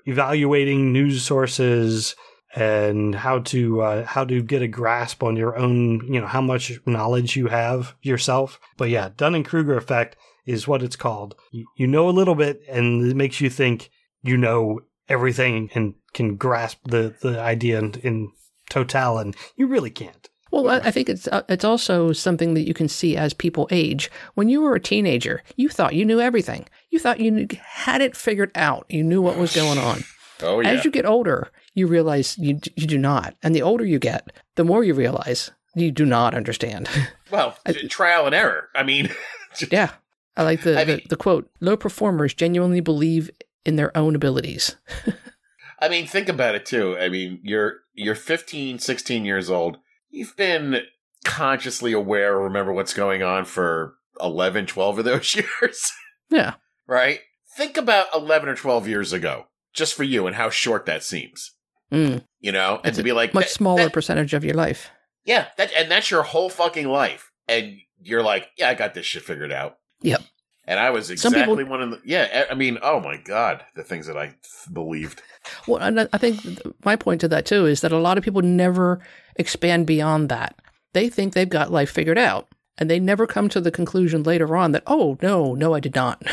evaluating 0.05 0.91
news 0.91 1.23
sources 1.23 2.15
and 2.55 3.15
how 3.15 3.39
to 3.39 3.81
uh, 3.81 4.05
how 4.05 4.23
to 4.25 4.41
get 4.41 4.61
a 4.61 4.67
grasp 4.67 5.23
on 5.23 5.35
your 5.35 5.57
own, 5.57 6.01
you 6.13 6.21
know, 6.21 6.27
how 6.27 6.41
much 6.41 6.79
knowledge 6.85 7.35
you 7.35 7.47
have 7.47 7.95
yourself. 8.01 8.59
But 8.77 8.89
yeah, 8.89 9.09
Dunning 9.15 9.43
Kruger 9.43 9.77
effect 9.77 10.15
is 10.45 10.67
what 10.67 10.83
it's 10.83 10.95
called. 10.95 11.35
You, 11.51 11.87
know 11.87 12.09
a 12.09 12.11
little 12.11 12.35
bit, 12.35 12.61
and 12.69 13.05
it 13.09 13.15
makes 13.15 13.41
you 13.41 13.49
think 13.49 13.89
you 14.21 14.37
know 14.37 14.81
everything 15.09 15.69
and 15.73 15.95
can 16.13 16.35
grasp 16.35 16.79
the 16.85 17.15
the 17.21 17.39
idea 17.39 17.79
in, 17.79 17.93
in 18.03 18.31
total, 18.69 19.17
and 19.17 19.35
you 19.55 19.67
really 19.67 19.91
can't. 19.91 20.29
Well, 20.51 20.69
I 20.69 20.77
I 20.77 20.91
think 20.91 21.09
it's 21.09 21.27
uh, 21.27 21.41
it's 21.49 21.65
also 21.65 22.13
something 22.13 22.53
that 22.53 22.67
you 22.67 22.75
can 22.75 22.87
see 22.87 23.17
as 23.17 23.33
people 23.33 23.67
age. 23.71 24.11
When 24.35 24.49
you 24.49 24.61
were 24.61 24.75
a 24.75 24.79
teenager, 24.79 25.41
you 25.55 25.69
thought 25.69 25.95
you 25.95 26.05
knew 26.05 26.19
everything. 26.19 26.67
You 26.91 26.99
thought 26.99 27.19
you 27.19 27.31
knew, 27.31 27.47
had 27.59 28.01
it 28.01 28.15
figured 28.15 28.51
out. 28.53 28.85
You 28.89 29.03
knew 29.03 29.21
what 29.21 29.37
was 29.37 29.55
going 29.55 29.79
on. 29.79 30.03
Oh, 30.43 30.59
yeah. 30.59 30.69
As 30.69 30.85
you 30.85 30.91
get 30.91 31.05
older, 31.05 31.51
you 31.73 31.87
realize 31.87 32.37
you 32.37 32.59
you 32.75 32.85
do 32.87 32.97
not, 32.97 33.35
and 33.43 33.55
the 33.55 33.61
older 33.61 33.85
you 33.85 33.99
get, 33.99 34.31
the 34.55 34.63
more 34.63 34.83
you 34.83 34.93
realize 34.93 35.51
you 35.75 35.91
do 35.91 36.05
not 36.05 36.35
understand. 36.35 36.89
well, 37.31 37.57
j- 37.67 37.87
trial 37.87 38.25
and 38.25 38.35
error. 38.35 38.69
I 38.75 38.83
mean, 38.83 39.09
yeah, 39.71 39.91
I 40.37 40.43
like 40.43 40.61
the, 40.61 40.79
I 40.79 40.83
the 40.83 40.97
mean- 40.97 41.05
the 41.09 41.15
quote: 41.15 41.49
"Low 41.59 41.77
performers 41.77 42.33
genuinely 42.33 42.81
believe 42.81 43.29
in 43.65 43.75
their 43.77 43.95
own 43.97 44.15
abilities." 44.15 44.75
I 45.79 45.89
mean, 45.89 46.07
think 46.07 46.29
about 46.29 46.55
it 46.55 46.65
too. 46.65 46.97
I 46.97 47.09
mean, 47.09 47.39
you're 47.43 47.77
you're 47.93 48.15
15, 48.15 48.79
16 48.79 49.25
years 49.25 49.49
old. 49.49 49.77
You've 50.09 50.35
been 50.37 50.81
consciously 51.25 51.91
aware, 51.93 52.37
remember 52.37 52.71
what's 52.73 52.93
going 52.93 53.23
on 53.23 53.45
for 53.45 53.95
11, 54.21 54.65
12 54.67 54.99
of 54.99 55.05
those 55.05 55.35
years, 55.35 55.91
Yeah, 56.29 56.55
right? 56.87 57.19
Think 57.57 57.77
about 57.77 58.07
11 58.13 58.49
or 58.49 58.55
12 58.55 58.87
years 58.87 59.13
ago, 59.13 59.45
just 59.73 59.93
for 59.93 60.03
you 60.03 60.27
and 60.27 60.35
how 60.35 60.49
short 60.49 60.85
that 60.85 61.03
seems, 61.03 61.51
mm. 61.91 62.23
you 62.39 62.51
know? 62.51 62.77
And 62.77 62.87
It's 62.87 62.97
to 62.97 63.03
be 63.03 63.11
like, 63.11 63.33
much 63.33 63.49
smaller 63.49 63.83
that- 63.85 63.93
percentage 63.93 64.33
of 64.33 64.43
your 64.43 64.55
life. 64.55 64.89
yeah, 65.25 65.47
that, 65.57 65.71
and 65.73 65.89
that's 65.89 66.11
your 66.11 66.23
whole 66.23 66.49
fucking 66.49 66.87
life. 66.87 67.31
And 67.47 67.77
you're 68.01 68.23
like, 68.23 68.49
yeah, 68.57 68.69
I 68.69 68.73
got 68.73 68.93
this 68.93 69.05
shit 69.05 69.23
figured 69.23 69.51
out. 69.51 69.77
Yep. 70.01 70.21
And 70.65 70.79
I 70.79 70.91
was 70.91 71.07
Some 71.07 71.33
people- 71.33 71.53
exactly 71.53 71.63
one 71.65 71.81
of 71.81 71.91
the, 71.91 72.01
yeah, 72.05 72.45
I 72.49 72.53
mean, 72.55 72.77
oh 72.81 72.99
my 73.01 73.17
God, 73.17 73.63
the 73.75 73.83
things 73.83 74.07
that 74.07 74.17
I 74.17 74.35
believed. 74.71 75.21
Well, 75.67 75.81
and 75.81 75.99
I 76.01 76.07
I 76.13 76.17
think 76.17 76.39
my 76.85 76.95
point 76.95 77.19
to 77.21 77.27
that 77.27 77.45
too 77.45 77.65
is 77.65 77.81
that 77.81 77.91
a 77.91 77.97
lot 77.97 78.17
of 78.17 78.23
people 78.23 78.41
never 78.41 79.01
expand 79.35 79.85
beyond 79.87 80.29
that. 80.29 80.55
They 80.93 81.09
think 81.09 81.33
they've 81.33 81.49
got 81.49 81.69
life 81.71 81.91
figured 81.91 82.17
out, 82.17 82.47
and 82.77 82.89
they 82.89 82.97
never 82.99 83.27
come 83.27 83.49
to 83.49 83.59
the 83.59 83.71
conclusion 83.71 84.23
later 84.23 84.55
on 84.55 84.71
that, 84.71 84.83
oh 84.87 85.17
no, 85.21 85.53
no, 85.53 85.73
I 85.73 85.81
did 85.81 85.95
not. 85.95 86.23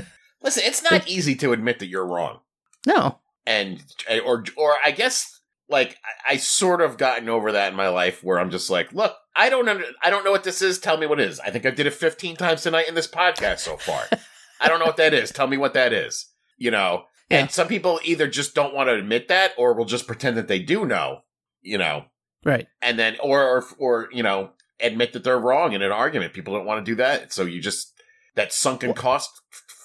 Listen, 0.42 0.62
it's 0.66 0.82
not 0.82 1.08
easy 1.08 1.34
to 1.36 1.52
admit 1.52 1.80
that 1.80 1.88
you're 1.88 2.06
wrong. 2.06 2.40
No, 2.86 3.18
and 3.46 3.82
eh, 4.08 4.20
or 4.20 4.44
or 4.56 4.76
I 4.84 4.90
guess 4.90 5.40
like 5.68 5.96
I, 6.28 6.34
I 6.34 6.36
sort 6.36 6.80
of 6.80 6.96
gotten 6.98 7.28
over 7.28 7.52
that 7.52 7.70
in 7.70 7.76
my 7.76 7.88
life 7.88 8.24
where 8.24 8.38
I'm 8.40 8.50
just 8.50 8.70
like, 8.70 8.92
look, 8.92 9.14
I 9.36 9.48
don't 9.50 9.68
under, 9.68 9.84
I 10.02 10.10
don't 10.10 10.24
know 10.24 10.32
what 10.32 10.42
this 10.44 10.62
is. 10.62 10.78
Tell 10.80 10.96
me 10.96 11.06
what 11.06 11.20
it 11.20 11.28
is. 11.28 11.38
I 11.40 11.50
think 11.50 11.64
I 11.64 11.70
did 11.70 11.86
it 11.86 11.94
15 11.94 12.36
times 12.36 12.62
tonight 12.62 12.88
in 12.88 12.94
this 12.96 13.06
podcast 13.06 13.60
so 13.60 13.76
far. 13.76 14.02
I 14.60 14.66
don't 14.68 14.80
know 14.80 14.86
what 14.86 14.96
that 14.96 15.14
is. 15.14 15.30
Tell 15.30 15.46
me 15.46 15.56
what 15.56 15.74
that 15.74 15.92
is. 15.92 16.26
You 16.58 16.70
know, 16.72 17.04
Yeah. 17.30 17.38
and 17.38 17.50
some 17.52 17.68
people 17.68 18.00
either 18.04 18.26
just 18.26 18.54
don't 18.54 18.74
want 18.74 18.88
to 18.88 18.94
admit 18.94 19.28
that 19.28 19.52
or 19.56 19.72
will 19.74 19.84
just 19.84 20.06
pretend 20.08 20.36
that 20.36 20.48
they 20.48 20.58
do 20.58 20.84
know. 20.84 21.20
You 21.62 21.78
know, 21.78 22.06
Right. 22.44 22.66
and 22.82 22.98
then 22.98 23.16
or 23.22 23.40
or, 23.42 23.64
or 23.78 24.08
you 24.12 24.22
know 24.24 24.50
admit 24.80 25.12
that 25.12 25.22
they're 25.24 25.38
wrong 25.38 25.72
in 25.72 25.82
an 25.82 25.92
argument. 25.92 26.32
People 26.32 26.54
don't 26.54 26.66
want 26.66 26.84
to 26.84 26.90
do 26.90 26.96
that, 26.96 27.32
so 27.32 27.44
you 27.44 27.60
just 27.60 27.92
that 28.34 28.52
sunken 28.52 28.92
cost 28.94 29.30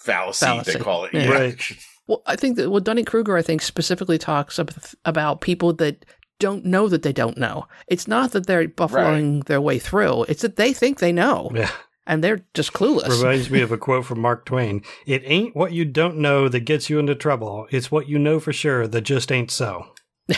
fallacy, 0.04 0.46
Fallacy. 0.46 0.72
they 0.74 0.80
call 0.80 1.06
it. 1.06 1.14
Yeah. 1.14 1.30
Right. 1.30 1.62
Well, 2.08 2.22
I 2.26 2.36
think 2.36 2.58
that 2.58 2.70
well, 2.70 2.82
Dunning 2.82 3.06
Kruger, 3.06 3.36
I 3.38 3.42
think 3.42 3.62
specifically 3.62 4.18
talks 4.18 4.60
ab- 4.60 4.74
about 5.06 5.42
people 5.42 5.74
that 5.74 6.06
don't 6.40 6.66
know 6.66 6.88
that 6.90 7.02
they 7.02 7.14
don't 7.14 7.38
know. 7.38 7.66
It's 7.88 8.08
not 8.08 8.32
that 8.34 8.46
they're 8.46 8.68
buffaloing 8.68 9.46
their 9.46 9.62
way 9.62 9.80
through; 9.80 10.24
it's 10.24 10.42
that 10.42 10.56
they 10.58 10.74
think 10.74 11.00
they 11.00 11.12
know, 11.12 11.50
Yeah. 11.54 11.72
and 12.06 12.24
they're 12.24 12.42
just 12.54 12.74
clueless. 12.74 13.10
Reminds 13.22 13.50
me 13.50 13.62
of 13.62 13.72
a 13.72 13.78
quote 13.86 14.06
from 14.06 14.20
Mark 14.20 14.46
Twain. 14.46 14.84
It 15.08 15.24
ain't 15.26 15.56
what 15.56 15.74
you 15.74 15.86
don't 15.86 16.18
know 16.18 16.48
that 16.50 16.60
gets 16.62 16.90
you 16.90 17.00
into 17.00 17.16
trouble. 17.16 17.68
It's 17.72 17.90
what 17.92 18.08
you 18.08 18.20
know 18.20 18.40
for 18.40 18.54
sure 18.54 18.88
that 18.88 19.02
just 19.02 19.32
ain't 19.32 19.52
so. 19.52 19.88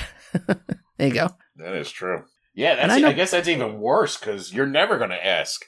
There 0.98 1.08
you 1.10 1.14
go. 1.14 1.30
That 1.58 1.76
is 1.76 1.92
true. 1.92 2.24
Yeah, 2.56 2.76
that's. 2.76 3.04
I 3.04 3.08
I, 3.10 3.14
guess 3.14 3.32
that's 3.32 3.48
even 3.48 3.80
worse 3.80 4.18
because 4.18 4.52
you're 4.52 4.66
never 4.66 4.98
going 4.98 5.12
to 5.12 5.26
ask. 5.26 5.64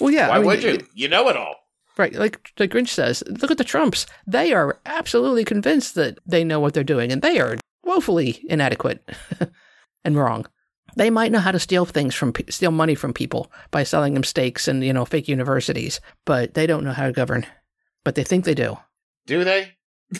Well, 0.00 0.12
yeah. 0.12 0.28
Why 0.28 0.36
I 0.36 0.38
mean, 0.38 0.46
would 0.46 0.62
you? 0.62 0.86
You 0.94 1.08
know 1.08 1.28
it 1.28 1.36
all. 1.36 1.56
Right, 1.98 2.14
like 2.14 2.50
like 2.58 2.70
Grinch 2.70 2.88
says, 2.88 3.22
look 3.26 3.50
at 3.50 3.58
the 3.58 3.64
Trumps. 3.64 4.06
They 4.26 4.52
are 4.54 4.80
absolutely 4.86 5.44
convinced 5.44 5.94
that 5.96 6.18
they 6.24 6.42
know 6.42 6.58
what 6.58 6.72
they're 6.72 6.84
doing, 6.84 7.12
and 7.12 7.20
they 7.20 7.38
are 7.38 7.58
woefully 7.84 8.44
inadequate 8.48 9.06
and 10.04 10.16
wrong. 10.16 10.46
They 10.96 11.10
might 11.10 11.32
know 11.32 11.38
how 11.38 11.52
to 11.52 11.58
steal 11.58 11.84
things 11.84 12.14
from 12.14 12.32
steal 12.48 12.70
money 12.70 12.94
from 12.94 13.12
people 13.12 13.52
by 13.70 13.82
selling 13.82 14.14
them 14.14 14.24
steaks 14.24 14.68
and 14.68 14.82
you 14.84 14.92
know 14.92 15.04
fake 15.04 15.28
universities, 15.28 16.00
but 16.24 16.54
they 16.54 16.66
don't 16.66 16.84
know 16.84 16.92
how 16.92 17.06
to 17.06 17.12
govern. 17.12 17.46
But 18.04 18.14
they 18.14 18.24
think 18.24 18.44
they 18.44 18.54
do. 18.54 18.78
Do 19.26 19.44
they? 19.44 19.72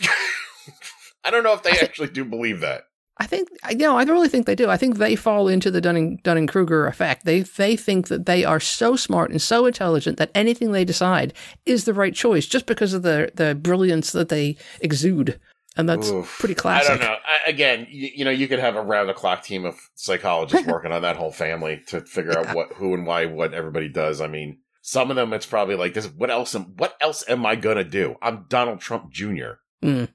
I 1.23 1.31
don't 1.31 1.43
know 1.43 1.53
if 1.53 1.63
they 1.63 1.71
actually 1.71 2.09
do 2.09 2.25
believe 2.25 2.59
that. 2.61 2.83
I 3.17 3.27
think 3.27 3.49
I 3.63 3.73
know. 3.73 3.97
I 3.97 4.03
really 4.03 4.27
think 4.27 4.47
they 4.47 4.55
do. 4.55 4.69
I 4.69 4.77
think 4.77 4.97
they 4.97 5.15
fall 5.15 5.47
into 5.47 5.69
the 5.69 5.81
Dunning 5.81 6.19
Dunning 6.23 6.47
Kruger 6.47 6.87
effect. 6.87 7.25
They 7.25 7.41
they 7.41 7.75
think 7.75 8.07
that 8.07 8.25
they 8.25 8.43
are 8.43 8.59
so 8.59 8.95
smart 8.95 9.29
and 9.29 9.41
so 9.41 9.67
intelligent 9.67 10.17
that 10.17 10.31
anything 10.33 10.71
they 10.71 10.83
decide 10.83 11.33
is 11.65 11.85
the 11.85 11.93
right 11.93 12.13
choice, 12.13 12.47
just 12.47 12.65
because 12.65 12.93
of 12.93 13.03
the 13.03 13.31
the 13.35 13.53
brilliance 13.53 14.11
that 14.13 14.29
they 14.29 14.57
exude, 14.81 15.39
and 15.77 15.87
that's 15.87 16.09
Oof. 16.09 16.37
pretty 16.39 16.55
classic. 16.55 16.89
I 16.89 16.97
don't 16.97 17.01
know. 17.01 17.15
I, 17.23 17.49
again, 17.49 17.87
you, 17.89 18.09
you 18.15 18.25
know, 18.25 18.31
you 18.31 18.47
could 18.47 18.59
have 18.59 18.75
a 18.75 18.81
round 18.81 19.09
the 19.09 19.13
clock 19.13 19.43
team 19.43 19.65
of 19.65 19.79
psychologists 19.95 20.67
working 20.67 20.91
on 20.91 21.03
that 21.03 21.17
whole 21.17 21.31
family 21.31 21.81
to 21.87 22.01
figure 22.01 22.37
out 22.37 22.53
what, 22.55 22.73
who, 22.73 22.93
and 22.93 23.05
why, 23.05 23.25
what 23.25 23.53
everybody 23.53 23.89
does. 23.89 24.21
I 24.21 24.27
mean, 24.27 24.59
some 24.81 25.09
of 25.09 25.15
them, 25.15 25.33
it's 25.33 25.45
probably 25.45 25.75
like 25.75 25.93
this. 25.93 26.07
What 26.07 26.29
else? 26.29 26.55
Am, 26.55 26.75
what 26.77 26.95
else 26.99 27.23
am 27.27 27.45
I 27.45 27.55
gonna 27.55 27.83
do? 27.83 28.15
I'm 28.21 28.45
Donald 28.49 28.81
Trump 28.81 29.11
Jr. 29.11 29.59
Mm. 29.83 30.09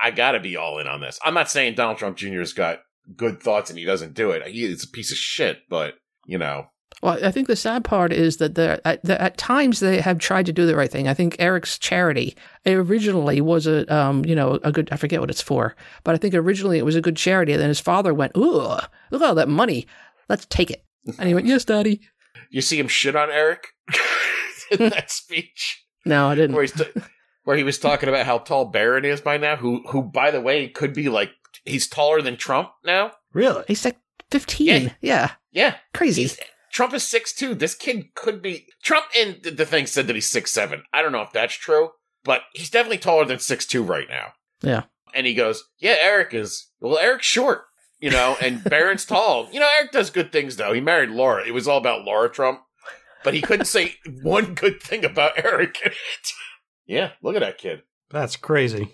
I 0.00 0.10
gotta 0.10 0.40
be 0.40 0.56
all 0.56 0.78
in 0.78 0.86
on 0.86 1.00
this. 1.00 1.18
I'm 1.24 1.34
not 1.34 1.50
saying 1.50 1.74
Donald 1.74 1.98
Trump 1.98 2.16
Jr. 2.16 2.40
has 2.40 2.52
got 2.52 2.80
good 3.16 3.42
thoughts 3.42 3.70
and 3.70 3.78
he 3.78 3.84
doesn't 3.84 4.14
do 4.14 4.30
it. 4.30 4.46
He 4.46 4.64
is 4.64 4.84
a 4.84 4.88
piece 4.88 5.10
of 5.12 5.18
shit, 5.18 5.60
but 5.68 5.94
you 6.26 6.38
know, 6.38 6.66
Well, 7.02 7.18
I 7.24 7.30
think 7.30 7.48
the 7.48 7.56
sad 7.56 7.84
part 7.84 8.12
is 8.12 8.38
that 8.38 8.54
the, 8.54 8.80
at, 8.86 9.02
the, 9.04 9.20
at 9.20 9.36
times 9.36 9.80
they 9.80 10.00
have 10.00 10.18
tried 10.18 10.46
to 10.46 10.52
do 10.54 10.64
the 10.64 10.74
right 10.76 10.90
thing. 10.90 11.06
I 11.06 11.12
think 11.14 11.36
Eric's 11.38 11.78
charity 11.78 12.34
originally 12.66 13.40
was 13.40 13.66
a 13.66 13.92
um 13.94 14.24
you 14.24 14.34
know 14.34 14.58
a 14.62 14.72
good 14.72 14.88
I 14.90 14.96
forget 14.96 15.20
what 15.20 15.30
it's 15.30 15.42
for, 15.42 15.76
but 16.02 16.14
I 16.14 16.18
think 16.18 16.34
originally 16.34 16.78
it 16.78 16.84
was 16.84 16.96
a 16.96 17.02
good 17.02 17.16
charity. 17.16 17.52
And 17.52 17.60
then 17.60 17.68
his 17.68 17.80
father 17.80 18.14
went, 18.14 18.36
"Ooh, 18.36 18.78
look 19.10 19.22
at 19.22 19.22
all 19.22 19.34
that 19.34 19.48
money, 19.48 19.86
let's 20.28 20.46
take 20.46 20.70
it." 20.70 20.84
And 21.18 21.28
he 21.28 21.34
went, 21.34 21.46
"Yes, 21.46 21.64
Daddy." 21.64 22.00
you 22.50 22.60
see 22.62 22.78
him 22.78 22.88
shit 22.88 23.16
on 23.16 23.30
Eric 23.30 23.68
in 24.70 24.88
that 24.90 25.10
speech. 25.10 25.84
No, 26.04 26.28
I 26.28 26.34
didn't. 26.36 26.54
where 26.54 26.62
he's 26.62 26.72
t- 26.72 26.84
where 27.44 27.56
he 27.56 27.62
was 27.62 27.78
talking 27.78 28.08
about 28.08 28.26
how 28.26 28.38
tall 28.38 28.66
Barron 28.66 29.04
is 29.04 29.20
by 29.20 29.36
now. 29.36 29.56
Who 29.56 29.82
who 29.88 30.02
by 30.02 30.30
the 30.30 30.40
way 30.40 30.68
could 30.68 30.92
be 30.92 31.08
like 31.08 31.30
he's 31.64 31.86
taller 31.88 32.20
than 32.20 32.36
Trump 32.36 32.70
now. 32.84 33.12
Really? 33.32 33.64
He's 33.68 33.84
like 33.84 33.98
fifteen. 34.30 34.66
Yeah. 34.66 34.90
Yeah, 35.00 35.30
Yeah, 35.52 35.76
crazy. 35.92 36.22
he's, 36.22 36.38
Trump 36.72 36.92
is 36.92 37.06
six 37.06 37.32
two. 37.32 37.54
This 37.54 37.74
kid 37.74 38.14
could 38.14 38.42
be 38.42 38.66
Trump. 38.82 39.06
and 39.16 39.40
the, 39.42 39.64
thing 39.64 39.86
said 39.86 40.06
that 40.08 40.16
he's 40.16 40.28
six 40.28 40.50
seven. 40.50 40.82
I 40.92 41.02
don't 41.02 41.12
know 41.12 41.22
if 41.22 41.32
that's 41.32 41.54
true, 41.54 41.90
but 42.24 42.42
he's 42.52 42.70
definitely 42.70 42.98
taller 42.98 43.24
than 43.24 43.38
six 43.38 43.64
two 43.66 43.82
right 43.82 44.08
now. 44.08 44.32
Yeah. 44.62 44.84
And 45.14 45.26
he 45.26 45.34
goes, 45.34 45.62
"Yeah, 45.78 45.96
Eric 46.00 46.34
is. 46.34 46.68
Well, 46.80 46.98
Eric's 46.98 47.26
short." 47.26 47.66
You 48.00 48.10
know, 48.10 48.36
and 48.42 48.62
Barron's 48.64 49.04
tall. 49.06 49.48
You 49.52 49.60
know, 49.60 49.68
Eric 49.78 49.92
does 49.92 50.10
good 50.10 50.32
things 50.32 50.56
though. 50.56 50.72
He 50.72 50.80
married 50.80 51.10
Laura. 51.10 51.46
It 51.46 51.52
was 51.54 51.68
all 51.68 51.78
about 51.78 52.04
Laura 52.04 52.28
Trump, 52.28 52.60
but 53.22 53.32
he 53.34 53.40
couldn't 53.40 53.66
say 53.66 53.94
one 54.22 54.54
good 54.54 54.82
thing 54.82 55.04
about 55.04 55.32
Eric. 55.42 55.78
Yeah, 56.86 57.12
look 57.22 57.36
at 57.36 57.40
that 57.40 57.58
kid. 57.58 57.82
That's 58.10 58.36
crazy. 58.36 58.82
And 58.82 58.88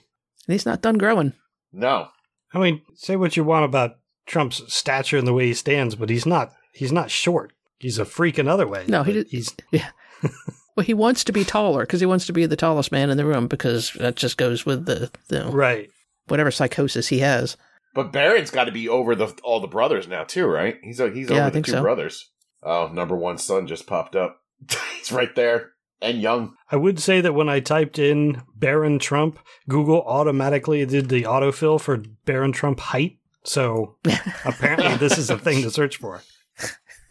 he's 0.55 0.67
not 0.67 0.83
done 0.83 0.99
growing. 0.99 1.33
No, 1.73 2.09
I 2.53 2.59
mean, 2.59 2.83
say 2.95 3.17
what 3.17 3.37
you 3.37 3.45
want 3.45 3.65
about 3.65 3.97
Trump's 4.27 4.63
stature 4.73 5.19
and 5.19 5.27
the 5.27 5.33
way 5.33 5.47
he 5.47 5.55
stands, 5.55 5.95
but 5.95 6.11
he's 6.11 6.27
not 6.27 6.53
he's 6.73 6.93
not 6.93 7.11
short. 7.11 7.53
He's 7.79 7.99
a 7.99 8.05
freak 8.05 8.39
in 8.39 8.49
other 8.49 8.67
ways. 8.67 8.89
No, 8.89 9.03
he 9.03 9.13
but 9.13 9.29
did- 9.31 9.31
he's 9.31 9.55
Well, 10.77 10.87
he 10.87 10.95
wants 10.95 11.25
to 11.25 11.33
be 11.33 11.45
taller 11.45 11.83
because 11.83 12.01
he 12.01 12.07
wants 12.07 12.27
to 12.27 12.33
be 12.33 12.47
the 12.47 12.57
tallest 12.57 12.93
man 12.93 13.11
in 13.11 13.17
the 13.17 13.25
room 13.27 13.49
because 13.49 13.93
that 13.95 14.17
just 14.17 14.37
goes 14.37 14.65
with 14.65 14.87
the, 14.87 15.11
the 15.29 15.47
right. 15.47 15.91
whatever 16.29 16.51
psychosis 16.51 17.09
he 17.09 17.19
has. 17.19 17.57
But 17.93 18.13
Barron's 18.13 18.51
got 18.53 18.65
to 18.65 18.73
be 18.73 18.89
over 18.89 19.15
the 19.17 19.27
all 19.43 19.61
the 19.61 19.67
brothers 19.67 20.07
now 20.07 20.23
too, 20.25 20.47
right? 20.47 20.79
He's 20.83 20.99
he's 20.99 21.29
Yeah, 21.29 21.37
over 21.37 21.43
I 21.43 21.45
the 21.47 21.51
think 21.51 21.67
two 21.67 21.73
so. 21.73 21.83
brothers. 21.83 22.31
Oh, 22.63 22.89
number 22.93 23.17
one 23.17 23.37
son 23.39 23.67
just 23.67 23.87
popped 23.87 24.15
up. 24.15 24.41
he's 24.99 25.11
right 25.13 25.35
there 25.35 25.73
and 26.03 26.21
young. 26.21 26.55
I 26.71 26.77
would 26.77 26.99
say 27.01 27.21
that 27.21 27.35
when 27.35 27.49
I 27.49 27.61
typed 27.61 27.99
in 27.99 28.43
Barron 28.55 28.99
Trump, 28.99 29.39
Google 29.69 30.03
automatically 30.03 30.85
did 30.87 31.09
the 31.09 31.23
autofill 31.25 31.81
for 31.81 31.99
Barron 32.25 32.53
Trump 32.53 32.81
height. 32.81 33.19
So 33.45 33.97
apparently 34.45 34.97
this 34.97 35.17
is 35.19 35.31
a 35.31 35.39
thing 35.39 35.63
to 35.63 35.71
search 35.71 35.97
for. 35.97 36.23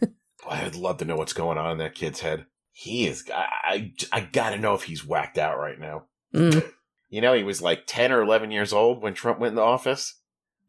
Boy, 0.00 0.08
I'd 0.50 0.74
love 0.76 0.98
to 0.98 1.04
know 1.04 1.16
what's 1.16 1.32
going 1.32 1.58
on 1.58 1.72
in 1.72 1.78
that 1.78 1.94
kid's 1.94 2.20
head. 2.20 2.46
He 2.72 3.06
is. 3.06 3.24
I 3.34 3.46
I, 3.64 3.92
I 4.12 4.20
got 4.20 4.50
to 4.50 4.58
know 4.58 4.74
if 4.74 4.84
he's 4.84 5.04
whacked 5.06 5.38
out 5.38 5.58
right 5.58 5.78
now. 5.78 6.04
Mm, 6.34 6.64
You 7.10 7.20
know, 7.20 7.34
he 7.34 7.42
was 7.42 7.60
like 7.60 7.82
ten 7.86 8.10
or 8.12 8.22
eleven 8.22 8.50
years 8.50 8.72
old 8.72 9.02
when 9.02 9.12
Trump 9.14 9.38
went 9.38 9.52
into 9.52 9.62
office. 9.62 10.20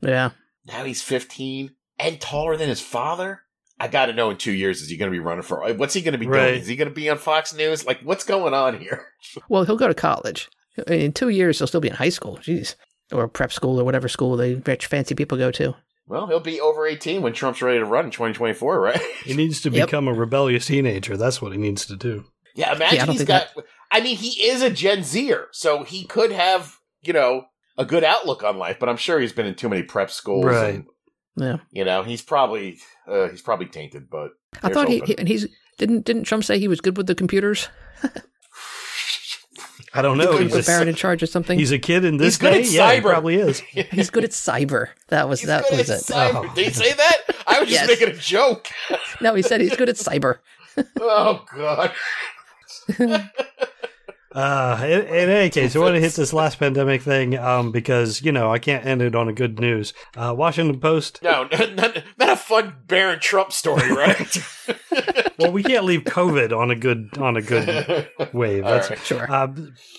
yeah. 0.02 0.32
Now 0.66 0.84
he's 0.84 1.02
fifteen 1.02 1.76
and 1.98 2.20
taller 2.20 2.58
than 2.58 2.70
his 2.70 2.82
father. 2.82 3.42
I 3.82 3.88
got 3.88 4.06
to 4.08 4.14
know 4.14 4.30
in 4.30 4.38
two 4.38 4.52
years 4.52 4.82
is 4.82 4.90
he 4.90 4.98
going 4.98 5.12
to 5.12 5.16
be 5.16 5.20
running 5.20 5.42
for? 5.42 5.64
Uh, 5.64 5.74
what's 5.74 5.94
he 5.94 6.02
going 6.02 6.12
to 6.14 6.18
be 6.18 6.28
Right. 6.28 6.50
doing? 6.52 6.62
Is 6.62 6.68
he 6.68 6.76
going 6.76 6.88
to 6.88 6.94
be 6.94 7.10
on 7.10 7.18
Fox 7.18 7.54
News? 7.54 7.86
Like, 7.86 8.00
what's 8.02 8.24
going 8.24 8.54
on 8.54 8.80
here? 8.80 9.08
Well, 9.50 9.64
he'll 9.66 9.78
go 9.78 9.88
to 9.88 9.94
college. 9.94 10.50
In 10.88 11.12
two 11.14 11.30
years, 11.30 11.58
he'll 11.60 11.68
still 11.68 11.82
be 11.82 11.88
in 11.90 11.96
high 11.96 12.10
school. 12.10 12.38
Jeez. 12.38 12.76
Or 13.12 13.28
prep 13.28 13.52
school 13.52 13.80
or 13.80 13.84
whatever 13.84 14.08
school 14.08 14.36
they 14.38 14.56
rich 14.56 14.86
fancy 14.88 15.14
people 15.16 15.38
go 15.38 15.52
to. 15.52 15.76
Well, 16.08 16.28
he'll 16.28 16.40
be 16.40 16.60
over 16.62 16.86
18 16.88 17.22
when 17.22 17.34
Trump's 17.34 17.62
ready 17.62 17.80
to 17.80 17.86
run 17.86 18.06
in 18.06 18.12
2024, 18.12 18.80
right? 18.80 19.00
He 19.24 19.34
needs 19.34 19.62
to 19.62 19.70
Yep. 19.70 19.88
become 19.88 20.08
a 20.08 20.14
rebellious 20.14 20.66
teenager. 20.68 21.18
That's 21.18 21.42
what 21.42 21.52
he 21.52 21.58
needs 21.58 21.86
to 21.88 21.96
do. 21.96 22.26
yeah, 22.56 22.74
imagine 22.76 22.96
Yeah, 22.98 23.04
I 23.04 23.06
don't 23.06 23.14
he's 23.14 23.26
think 23.26 23.28
got. 23.28 23.48
I 23.92 24.02
mean, 24.02 24.16
he 24.18 24.48
is 24.48 24.62
a 24.62 24.70
Gen 24.70 25.04
Zer, 25.04 25.48
so 25.52 25.84
he 25.84 26.06
could 26.06 26.32
have, 26.32 26.78
you 27.04 27.14
know, 27.14 27.46
a 27.78 27.86
good 27.86 28.04
outlook 28.04 28.44
on 28.44 28.58
life. 28.58 28.78
But 28.80 28.90
I'm 28.90 28.98
sure 28.98 29.20
he's 29.20 29.34
been 29.34 29.46
in 29.46 29.56
too 29.56 29.70
many 29.70 29.84
prep 29.84 30.10
schools, 30.12 30.46
Right. 30.46 30.76
and 30.76 30.86
Yeah. 31.38 31.58
you 31.72 31.86
know, 31.86 32.04
he's 32.04 32.22
probably 32.22 32.78
uh, 33.08 33.30
he's 33.30 33.42
probably 33.42 33.68
tainted. 33.68 34.10
But 34.10 34.32
I 34.64 34.70
thought 34.70 34.90
he, 34.90 35.00
he 35.06 35.18
and 35.18 35.28
he's 35.28 35.48
didn't 35.78 36.06
didn't 36.06 36.24
Trump 36.26 36.44
say 36.44 36.60
he 36.60 36.68
was 36.68 36.82
good 36.82 36.98
with 36.98 37.08
the 37.08 37.16
computers? 37.16 37.70
I 39.94 40.02
don't 40.02 40.18
know. 40.18 40.38
He 40.38 40.44
He's 40.44 40.52
Put 40.52 40.58
was- 40.60 40.68
a, 40.68 40.72
Barron 40.72 40.88
in 40.88 40.96
charge 40.96 41.22
of 41.22 41.28
something. 41.30 41.60
he's 41.60 41.72
a 41.74 41.80
kid 41.80 42.06
in 42.06 42.16
this 42.18 42.36
He's 42.36 42.38
good 42.38 42.52
day. 42.54 42.62
at 42.62 42.70
Yeah, 42.72 42.94
he 42.94 43.00
cyber. 43.00 43.04
probably 43.04 43.36
is. 43.36 43.60
He's 43.92 44.10
good 44.10 44.24
at 44.24 44.30
cyber. 44.32 44.88
That 45.10 45.28
was 45.28 45.42
He's 45.42 45.48
that 45.48 45.66
good 45.70 45.80
was 45.80 45.90
at 45.90 46.00
it. 46.00 46.06
cyber. 46.06 46.50
Oh. 46.50 46.54
Did 46.56 46.68
he 46.68 46.74
say 46.74 46.94
that? 46.94 47.18
I 47.46 47.60
was 47.60 47.70
just 47.70 47.82
Yes. 47.82 47.88
making 48.00 48.16
a 48.16 48.18
joke. 48.18 48.68
No, 49.20 49.36
he 49.36 49.42
said 49.42 49.60
he's 49.60 49.76
good 49.76 49.90
at 49.90 49.96
cyber. 49.98 50.38
oh 51.02 51.46
God. 51.54 51.92
Uh, 54.34 54.80
in, 54.84 55.02
in 55.02 55.30
any 55.30 55.50
case, 55.50 55.76
I 55.76 55.80
want 55.80 55.96
to 55.96 56.02
hit 56.02 56.14
this 56.14 56.34
last 56.34 56.60
pandemic 56.60 57.02
thing 57.02 57.38
um, 57.38 57.72
because, 57.72 58.22
you 58.22 58.32
know, 58.32 58.52
I 58.52 58.60
can't 58.60 58.86
end 58.86 59.02
it 59.02 59.16
on 59.16 59.28
a 59.28 59.34
good 59.34 59.60
news. 59.60 59.94
Uh, 60.16 60.34
Washington 60.38 60.80
Post. 60.80 61.22
No, 61.22 61.48
not, 61.52 61.76
not, 61.76 62.04
not 62.18 62.30
a 62.30 62.36
fun 62.36 62.76
Barron 62.88 63.20
Trump 63.20 63.52
story, 63.52 63.92
right? 63.92 64.38
Well, 65.42 65.52
we 65.52 65.64
can't 65.64 65.86
leave 65.86 66.04
COVID 66.04 66.56
on 66.56 66.70
a 66.70 66.76
good 66.76 67.18
on 67.18 67.36
a 67.36 67.42
good 67.42 68.08
wave. 68.32 68.64
That's, 68.64 68.92
right. 68.92 69.00
Sure. 69.00 69.32
Uh, 69.32 69.52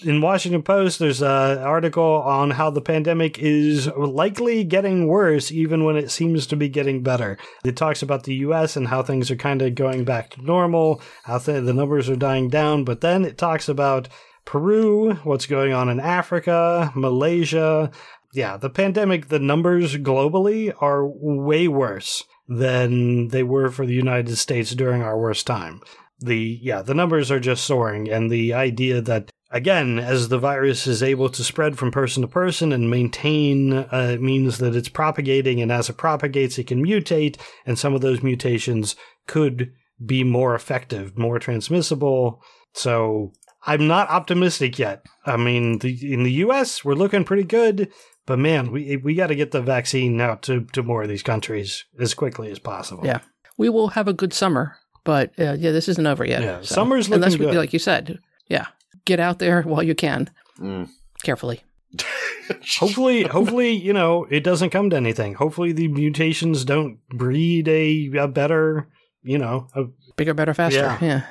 in 0.04 0.20
Washington 0.20 0.62
Post, 0.62 1.00
there's 1.00 1.20
an 1.20 1.58
article 1.58 2.22
on 2.22 2.52
how 2.52 2.70
the 2.70 2.80
pandemic 2.80 3.40
is 3.40 3.88
likely 3.88 4.62
getting 4.62 5.08
worse, 5.08 5.50
even 5.50 5.84
when 5.84 5.96
it 5.96 6.12
seems 6.12 6.46
to 6.46 6.56
be 6.56 6.68
getting 6.68 7.02
better. 7.02 7.38
It 7.64 7.76
talks 7.76 8.02
about 8.02 8.22
the 8.22 8.34
U.S. 8.36 8.76
and 8.76 8.86
how 8.86 9.02
things 9.02 9.32
are 9.32 9.36
kind 9.36 9.62
of 9.62 9.74
going 9.74 10.04
back 10.04 10.30
to 10.30 10.42
normal, 10.42 11.02
how 11.24 11.38
th- 11.38 11.64
the 11.64 11.74
numbers 11.74 12.08
are 12.08 12.16
dying 12.16 12.48
down. 12.48 12.84
But 12.84 13.00
then 13.00 13.24
it 13.24 13.36
talks 13.36 13.68
about 13.68 14.08
Peru, 14.44 15.14
what's 15.24 15.46
going 15.46 15.72
on 15.72 15.88
in 15.88 15.98
Africa, 16.00 16.92
Malaysia, 16.94 17.90
yeah, 18.32 18.56
the 18.56 18.70
pandemic, 18.70 19.28
the 19.28 19.38
numbers 19.38 19.96
globally 19.96 20.72
are 20.80 21.06
way 21.06 21.68
worse 21.68 22.24
than 22.48 23.28
they 23.28 23.42
were 23.42 23.70
for 23.70 23.86
the 23.86 23.94
United 23.94 24.36
States 24.36 24.74
during 24.74 25.02
our 25.02 25.18
worst 25.18 25.46
time. 25.46 25.80
The 26.18 26.58
yeah, 26.62 26.82
the 26.82 26.94
numbers 26.94 27.30
are 27.30 27.40
just 27.40 27.64
soaring, 27.64 28.10
and 28.10 28.30
the 28.30 28.54
idea 28.54 29.00
that 29.02 29.30
again, 29.50 29.98
as 29.98 30.28
the 30.28 30.38
virus 30.38 30.86
is 30.86 31.02
able 31.02 31.28
to 31.28 31.44
spread 31.44 31.76
from 31.76 31.90
person 31.90 32.22
to 32.22 32.28
person 32.28 32.72
and 32.72 32.88
maintain, 32.88 33.72
uh, 33.74 34.16
means 34.18 34.58
that 34.58 34.74
it's 34.74 34.88
propagating, 34.88 35.60
and 35.60 35.70
as 35.70 35.90
it 35.90 35.98
propagates, 35.98 36.58
it 36.58 36.68
can 36.68 36.84
mutate, 36.84 37.38
and 37.66 37.78
some 37.78 37.94
of 37.94 38.00
those 38.00 38.22
mutations 38.22 38.96
could 39.26 39.72
be 40.04 40.24
more 40.24 40.54
effective, 40.54 41.18
more 41.18 41.38
transmissible. 41.38 42.42
So 42.72 43.32
I'm 43.64 43.86
not 43.86 44.08
optimistic 44.08 44.78
yet. 44.78 45.04
I 45.24 45.36
mean, 45.36 45.78
the, 45.78 46.12
in 46.12 46.24
the 46.24 46.32
U.S., 46.32 46.84
we're 46.84 46.94
looking 46.94 47.24
pretty 47.24 47.44
good, 47.44 47.92
but 48.26 48.38
man, 48.38 48.70
we 48.72 48.96
we 48.96 49.14
got 49.14 49.28
to 49.28 49.34
get 49.34 49.50
the 49.52 49.60
vaccine 49.62 50.20
out 50.20 50.42
to, 50.42 50.64
to 50.72 50.82
more 50.82 51.02
of 51.02 51.08
these 51.08 51.22
countries 51.22 51.84
as 51.98 52.14
quickly 52.14 52.50
as 52.50 52.58
possible. 52.58 53.04
Yeah. 53.04 53.20
We 53.58 53.68
will 53.68 53.88
have 53.88 54.08
a 54.08 54.12
good 54.12 54.32
summer, 54.32 54.76
but 55.04 55.30
uh, 55.38 55.52
yeah, 55.58 55.70
this 55.72 55.88
isn't 55.88 56.06
over 56.06 56.24
yet. 56.24 56.42
Yeah, 56.42 56.60
so. 56.62 56.74
summer's 56.74 57.08
And 57.10 57.22
that's 57.22 57.34
looking 57.34 57.48
good. 57.52 57.58
like 57.58 57.72
you 57.72 57.78
said. 57.78 58.18
Yeah. 58.48 58.66
Get 59.04 59.20
out 59.20 59.38
there 59.38 59.62
while 59.70 59.82
you 59.82 59.94
can, 59.94 60.30
Mm. 60.60 60.88
carefully. 61.22 61.62
hopefully, 62.78 63.22
hopefully, 63.24 63.70
you 63.70 63.92
know, 63.92 64.26
it 64.30 64.40
doesn't 64.44 64.70
come 64.70 64.90
to 64.90 64.96
anything. 64.96 65.34
Hopefully, 65.34 65.72
the 65.72 65.88
mutations 65.88 66.64
don't 66.64 66.98
breed 67.08 67.68
a, 67.68 68.10
a 68.18 68.28
better, 68.28 68.88
you 69.22 69.38
know, 69.38 69.68
a, 69.74 69.84
Bigger, 70.16 70.34
better, 70.34 70.54
faster. 70.54 70.78
Yeah. 70.78 70.98
Yeah. 71.00 71.22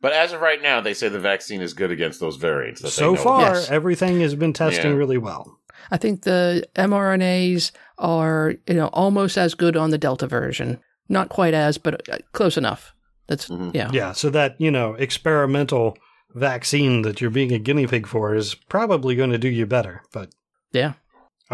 But 0.00 0.12
as 0.12 0.32
of 0.32 0.40
right 0.40 0.60
now, 0.60 0.80
they 0.80 0.92
say 0.92 1.08
the 1.08 1.18
vaccine 1.20 1.60
is 1.62 1.72
good 1.72 1.90
against 1.90 2.20
those 2.20 2.36
variants. 2.36 2.80
That 2.82 2.88
they 2.88 2.90
so 2.90 3.14
know 3.14 3.22
far, 3.22 3.40
Yes. 3.54 3.70
everything 3.70 4.20
has 4.20 4.34
been 4.34 4.52
testing 4.52 4.90
Yeah. 4.90 4.96
really 4.96 5.18
well. 5.18 5.58
I 5.90 5.96
think 5.96 6.22
the 6.22 6.66
mRNAs 6.76 7.70
are, 7.98 8.54
you 8.66 8.74
know, 8.74 8.88
almost 8.88 9.36
as 9.38 9.54
good 9.54 9.76
on 9.76 9.90
the 9.90 9.98
Delta 9.98 10.26
version. 10.26 10.78
Not 11.08 11.28
quite 11.28 11.54
as, 11.54 11.78
but 11.78 12.08
uh, 12.08 12.18
close 12.32 12.56
enough. 12.56 12.94
That's 13.26 13.48
Mhm. 13.48 13.74
yeah. 13.74 13.90
Yeah, 13.92 14.12
so 14.12 14.30
that, 14.30 14.56
you 14.60 14.70
know, 14.70 14.94
experimental 14.94 15.96
vaccine 16.34 17.02
that 17.02 17.20
you're 17.20 17.30
being 17.30 17.52
a 17.52 17.58
guinea 17.58 17.86
pig 17.86 18.06
for 18.06 18.34
is 18.34 18.54
probably 18.54 19.14
going 19.14 19.30
to 19.30 19.38
do 19.38 19.48
you 19.48 19.66
better. 19.66 20.02
But 20.12 20.30
Yeah. 20.72 20.94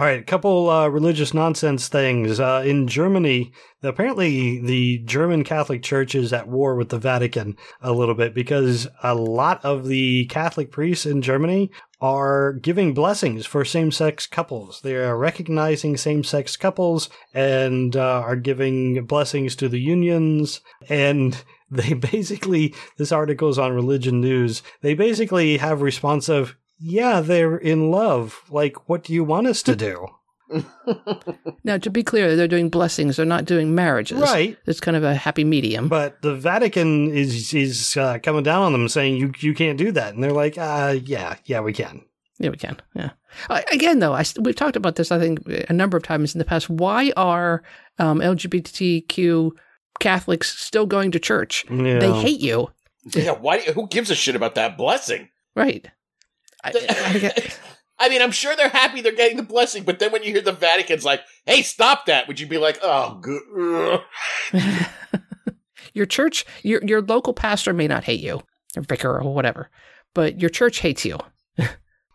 All 0.00 0.06
right, 0.06 0.20
a 0.20 0.24
couple 0.24 0.70
uh, 0.70 0.88
religious 0.88 1.34
nonsense 1.34 1.88
things. 1.88 2.40
Uh, 2.40 2.62
in 2.64 2.88
Germany, 2.88 3.52
apparently 3.82 4.58
the 4.58 4.96
German 5.04 5.44
Catholic 5.44 5.82
Church 5.82 6.14
is 6.14 6.32
at 6.32 6.48
war 6.48 6.74
with 6.74 6.88
the 6.88 6.98
Vatican 6.98 7.54
a 7.82 7.92
little 7.92 8.14
bit 8.14 8.32
because 8.34 8.88
a 9.02 9.14
lot 9.14 9.62
of 9.62 9.86
the 9.86 10.24
Catholic 10.30 10.72
priests 10.72 11.04
in 11.04 11.20
Germany 11.20 11.70
are 12.00 12.54
giving 12.54 12.94
blessings 12.94 13.44
for 13.44 13.62
same 13.62 13.92
sex 13.92 14.26
couples. 14.26 14.80
They 14.80 14.96
are 14.96 15.18
recognizing 15.18 15.98
same 15.98 16.24
sex 16.24 16.56
couples 16.56 17.10
and 17.34 17.94
uh, 17.94 18.22
are 18.24 18.36
giving 18.36 19.04
blessings 19.04 19.54
to 19.56 19.68
the 19.68 19.80
unions. 19.80 20.62
And 20.88 21.44
they 21.70 21.92
basically, 21.92 22.74
this 22.96 23.12
article 23.12 23.50
is 23.50 23.58
on 23.58 23.74
Religion 23.74 24.22
News, 24.22 24.62
they 24.80 24.94
basically 24.94 25.58
have 25.58 25.82
response 25.82 26.30
of, 26.30 26.56
yeah, 26.80 27.20
they're 27.20 27.56
in 27.56 27.90
love. 27.90 28.42
Like, 28.48 28.88
what 28.88 29.04
do 29.04 29.12
you 29.12 29.22
want 29.24 29.46
us 29.46 29.62
to 29.64 29.76
do? 29.76 30.06
Now, 31.62 31.78
to 31.78 31.90
be 31.90 32.02
clear, 32.02 32.34
they're 32.34 32.48
doing 32.48 32.70
blessings. 32.70 33.16
They're 33.16 33.26
not 33.26 33.44
doing 33.44 33.74
marriages. 33.74 34.20
Right. 34.20 34.56
It's 34.66 34.80
kind 34.80 34.96
of 34.96 35.04
a 35.04 35.14
happy 35.14 35.44
medium. 35.44 35.88
But 35.88 36.22
the 36.22 36.34
Vatican 36.34 37.10
is 37.14 37.54
is 37.54 37.96
uh, 37.96 38.18
coming 38.22 38.42
down 38.42 38.62
on 38.62 38.72
them, 38.72 38.88
saying 38.88 39.16
you 39.16 39.32
you 39.38 39.54
can't 39.54 39.78
do 39.78 39.92
that, 39.92 40.14
and 40.14 40.24
they're 40.24 40.32
like, 40.32 40.58
uh, 40.58 40.96
yeah, 41.04 41.36
yeah, 41.44 41.60
we 41.60 41.72
can. 41.72 42.02
Yeah, 42.38 42.50
we 42.50 42.56
can. 42.56 42.80
Yeah. 42.94 43.10
Uh, 43.48 43.60
again, 43.70 43.98
though, 43.98 44.14
I, 44.14 44.24
we've 44.40 44.56
talked 44.56 44.76
about 44.76 44.96
this, 44.96 45.12
I 45.12 45.18
think, 45.18 45.40
a 45.68 45.72
number 45.72 45.96
of 45.96 46.02
times 46.02 46.34
in 46.34 46.38
the 46.38 46.44
past. 46.44 46.70
Why 46.70 47.12
are 47.16 47.62
um, 47.98 48.20
LGBTQ 48.20 49.50
Catholics 50.00 50.58
still 50.58 50.86
going 50.86 51.10
to 51.12 51.20
church? 51.20 51.66
Yeah. 51.70 51.98
They 51.98 52.12
hate 52.12 52.40
you. 52.40 52.70
Yeah, 53.14 53.32
why? 53.32 53.60
Who 53.60 53.86
gives 53.88 54.10
a 54.10 54.14
shit 54.14 54.34
about 54.34 54.54
that 54.54 54.76
blessing? 54.76 55.28
Right. 55.54 55.86
I, 56.64 56.72
I 56.74 57.52
I 58.00 58.08
mean, 58.08 58.22
I'm 58.22 58.32
sure 58.32 58.56
they're 58.56 58.70
happy 58.70 59.02
they're 59.02 59.14
getting 59.14 59.36
the 59.36 59.42
blessing, 59.42 59.84
but 59.84 59.98
then 59.98 60.10
when 60.10 60.22
you 60.22 60.32
hear 60.32 60.40
the 60.40 60.52
Vatican's 60.52 61.04
like, 61.04 61.20
"Hey, 61.44 61.60
stop 61.62 62.06
that," 62.06 62.26
would 62.28 62.40
you 62.40 62.46
be 62.46 62.56
like, 62.56 62.78
"Oh, 62.82 63.20
good." 63.20 64.00
your 65.94 66.06
church, 66.06 66.46
your, 66.62 66.82
your 66.82 67.02
local 67.02 67.34
pastor 67.34 67.74
may 67.74 67.86
not 67.86 68.04
hate 68.04 68.20
you, 68.20 68.40
or 68.74 68.82
vicar 68.82 69.20
or 69.20 69.34
whatever, 69.34 69.68
but 70.14 70.40
your 70.40 70.48
church 70.48 70.78
hates 70.78 71.04
you. 71.04 71.18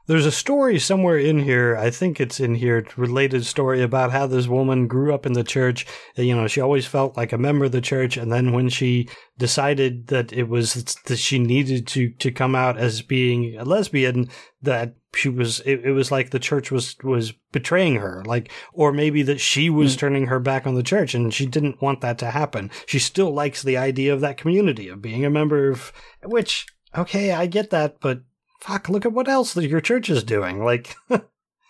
There's 0.07 0.25
a 0.27 0.31
story 0.31 0.77
somewhere 0.77 1.17
in 1.17 1.39
here. 1.39 1.75
I 1.75 1.89
think 1.89 2.19
it's 2.19 2.39
in 2.39 2.55
here. 2.55 2.85
Related 2.95 3.45
story 3.45 3.81
about 3.81 4.11
how 4.11 4.27
this 4.27 4.47
woman 4.47 4.87
grew 4.87 5.13
up 5.13 5.25
in 5.25 5.33
the 5.33 5.43
church. 5.43 5.87
You 6.15 6.35
know, 6.35 6.47
she 6.47 6.61
always 6.61 6.85
felt 6.85 7.17
like 7.17 7.33
a 7.33 7.39
member 7.39 7.65
of 7.65 7.71
the 7.71 7.81
church, 7.81 8.15
and 8.15 8.31
then 8.31 8.51
when 8.51 8.69
she 8.69 9.09
decided 9.37 10.07
that 10.07 10.31
it 10.31 10.47
was 10.47 10.73
that 11.05 11.17
she 11.17 11.39
needed 11.39 11.87
to 11.87 12.09
to 12.11 12.31
come 12.31 12.55
out 12.55 12.77
as 12.77 13.01
being 13.01 13.57
a 13.57 13.65
lesbian, 13.65 14.29
that 14.61 14.95
she 15.15 15.29
was 15.29 15.61
it, 15.61 15.83
it 15.85 15.91
was 15.91 16.11
like 16.11 16.29
the 16.29 16.39
church 16.39 16.69
was 16.71 16.95
was 17.03 17.31
betraying 17.51 17.95
her, 17.95 18.21
like 18.25 18.51
or 18.73 18.91
maybe 18.93 19.23
that 19.23 19.39
she 19.39 19.69
was 19.71 19.95
Mm. 19.95 19.99
turning 19.99 20.27
her 20.27 20.39
back 20.39 20.67
on 20.67 20.75
the 20.75 20.83
church, 20.83 21.15
and 21.15 21.33
she 21.33 21.47
didn't 21.47 21.81
want 21.81 22.01
that 22.01 22.19
to 22.19 22.29
happen. 22.31 22.69
She 22.85 22.99
still 22.99 23.31
likes 23.31 23.63
the 23.63 23.77
idea 23.77 24.13
of 24.13 24.21
that 24.21 24.37
community 24.37 24.87
of 24.87 25.01
being 25.01 25.25
a 25.25 25.29
member 25.31 25.69
of 25.71 25.91
which. 26.23 26.67
Okay, 26.95 27.31
I 27.31 27.45
get 27.47 27.71
that, 27.71 27.99
but 27.99 28.21
fuck, 28.61 28.89
look 28.89 29.05
at 29.05 29.13
what 29.13 29.27
else 29.27 29.53
that 29.53 29.67
your 29.67 29.81
church 29.81 30.09
is 30.09 30.23
doing. 30.23 30.63
Like, 30.63 30.95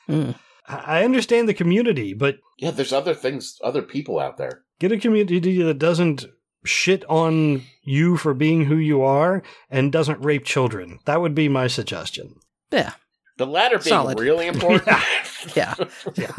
Mm. 0.08 0.36
I 0.68 1.00
I 1.00 1.04
understand 1.04 1.50
the 1.50 1.54
community, 1.56 2.14
but 2.14 2.38
yeah, 2.60 2.70
there's 2.72 2.94
other 2.94 3.14
things, 3.16 3.58
other 3.64 3.82
people 3.82 4.20
out 4.20 4.38
there. 4.38 4.62
get 4.80 4.92
a 4.92 4.98
community 5.00 5.62
that 5.64 5.80
doesn't 5.80 6.26
shit 6.64 7.04
on 7.10 7.64
you 7.84 8.18
for 8.18 8.34
being 8.36 8.66
who 8.66 8.76
you 8.78 9.02
are 9.02 9.42
and 9.70 9.92
doesn't 9.92 10.24
rape 10.24 10.46
children. 10.46 11.00
That 11.06 11.22
would 11.22 11.34
be 11.36 11.48
my 11.50 11.68
suggestion. 11.68 12.36
Yeah. 12.72 12.94
The 13.38 13.46
latter 13.48 13.78
being 13.78 13.90
Solid. 13.90 14.20
really 14.20 14.48
important. 14.54 14.88
Yeah. 15.56 15.76
yeah. 15.78 15.86
yeah. 16.16 16.32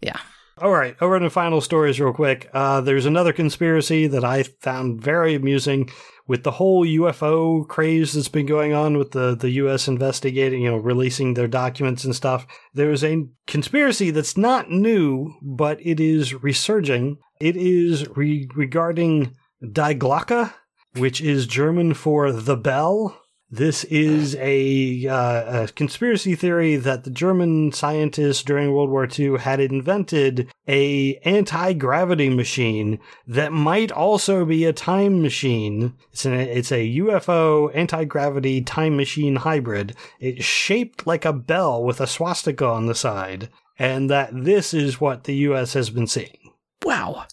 yeah. 0.00 0.20
All 0.60 0.72
right, 0.72 0.94
over 1.00 1.18
to 1.18 1.30
final 1.30 1.62
stories 1.62 1.98
real 1.98 2.12
quick. 2.12 2.50
Uh, 2.52 2.82
there's 2.82 3.06
another 3.06 3.32
conspiracy 3.32 4.06
that 4.08 4.24
I 4.24 4.42
found 4.42 5.00
very 5.00 5.34
amusing 5.34 5.88
with 6.28 6.42
the 6.42 6.50
whole 6.50 6.84
UFO 6.84 7.66
craze 7.66 8.12
that's 8.12 8.28
been 8.28 8.44
going 8.44 8.74
on 8.74 8.98
with 8.98 9.12
the, 9.12 9.34
the 9.34 9.48
U.S. 9.52 9.88
investigating, 9.88 10.60
you 10.60 10.70
know, 10.70 10.76
releasing 10.76 11.32
their 11.32 11.48
documents 11.48 12.04
and 12.04 12.14
stuff. 12.14 12.46
There's 12.74 13.02
a 13.02 13.26
conspiracy 13.46 14.10
that's 14.10 14.36
not 14.36 14.70
new, 14.70 15.34
but 15.40 15.78
it 15.80 15.98
is 15.98 16.34
resurging. 16.34 17.16
It 17.40 17.56
is 17.56 18.06
re- 18.10 18.46
regarding 18.54 19.34
Die 19.72 19.94
Glocke, 19.94 20.52
which 20.94 21.22
is 21.22 21.46
German 21.46 21.94
for 21.94 22.32
the 22.32 22.56
bell. 22.56 23.19
This 23.52 23.82
is 23.84 24.36
a, 24.36 25.08
uh, 25.08 25.64
a 25.64 25.68
conspiracy 25.68 26.36
theory 26.36 26.76
that 26.76 27.02
the 27.02 27.10
German 27.10 27.72
scientists 27.72 28.44
during 28.44 28.72
World 28.72 28.90
War 28.90 29.08
II 29.18 29.38
had 29.38 29.58
invented 29.58 30.48
a 30.68 31.16
anti-gravity 31.24 32.28
machine 32.28 33.00
that 33.26 33.52
might 33.52 33.90
also 33.90 34.44
be 34.44 34.64
a 34.64 34.72
time 34.72 35.20
machine. 35.20 35.94
It's 36.12 36.24
an, 36.24 36.34
it's 36.34 36.70
a 36.70 36.96
UFO 36.98 37.74
anti-gravity 37.74 38.62
time 38.62 38.96
machine 38.96 39.36
hybrid. 39.36 39.96
It's 40.20 40.44
shaped 40.44 41.04
like 41.06 41.24
a 41.24 41.32
bell 41.32 41.82
with 41.82 42.00
a 42.00 42.06
swastika 42.06 42.66
on 42.66 42.86
the 42.86 42.94
side, 42.94 43.48
and 43.78 44.08
that 44.10 44.30
this 44.32 44.72
is 44.72 45.00
what 45.00 45.24
the 45.24 45.34
U.S. 45.34 45.72
has 45.72 45.90
been 45.90 46.06
seeing. 46.06 46.52
Wow. 46.84 47.24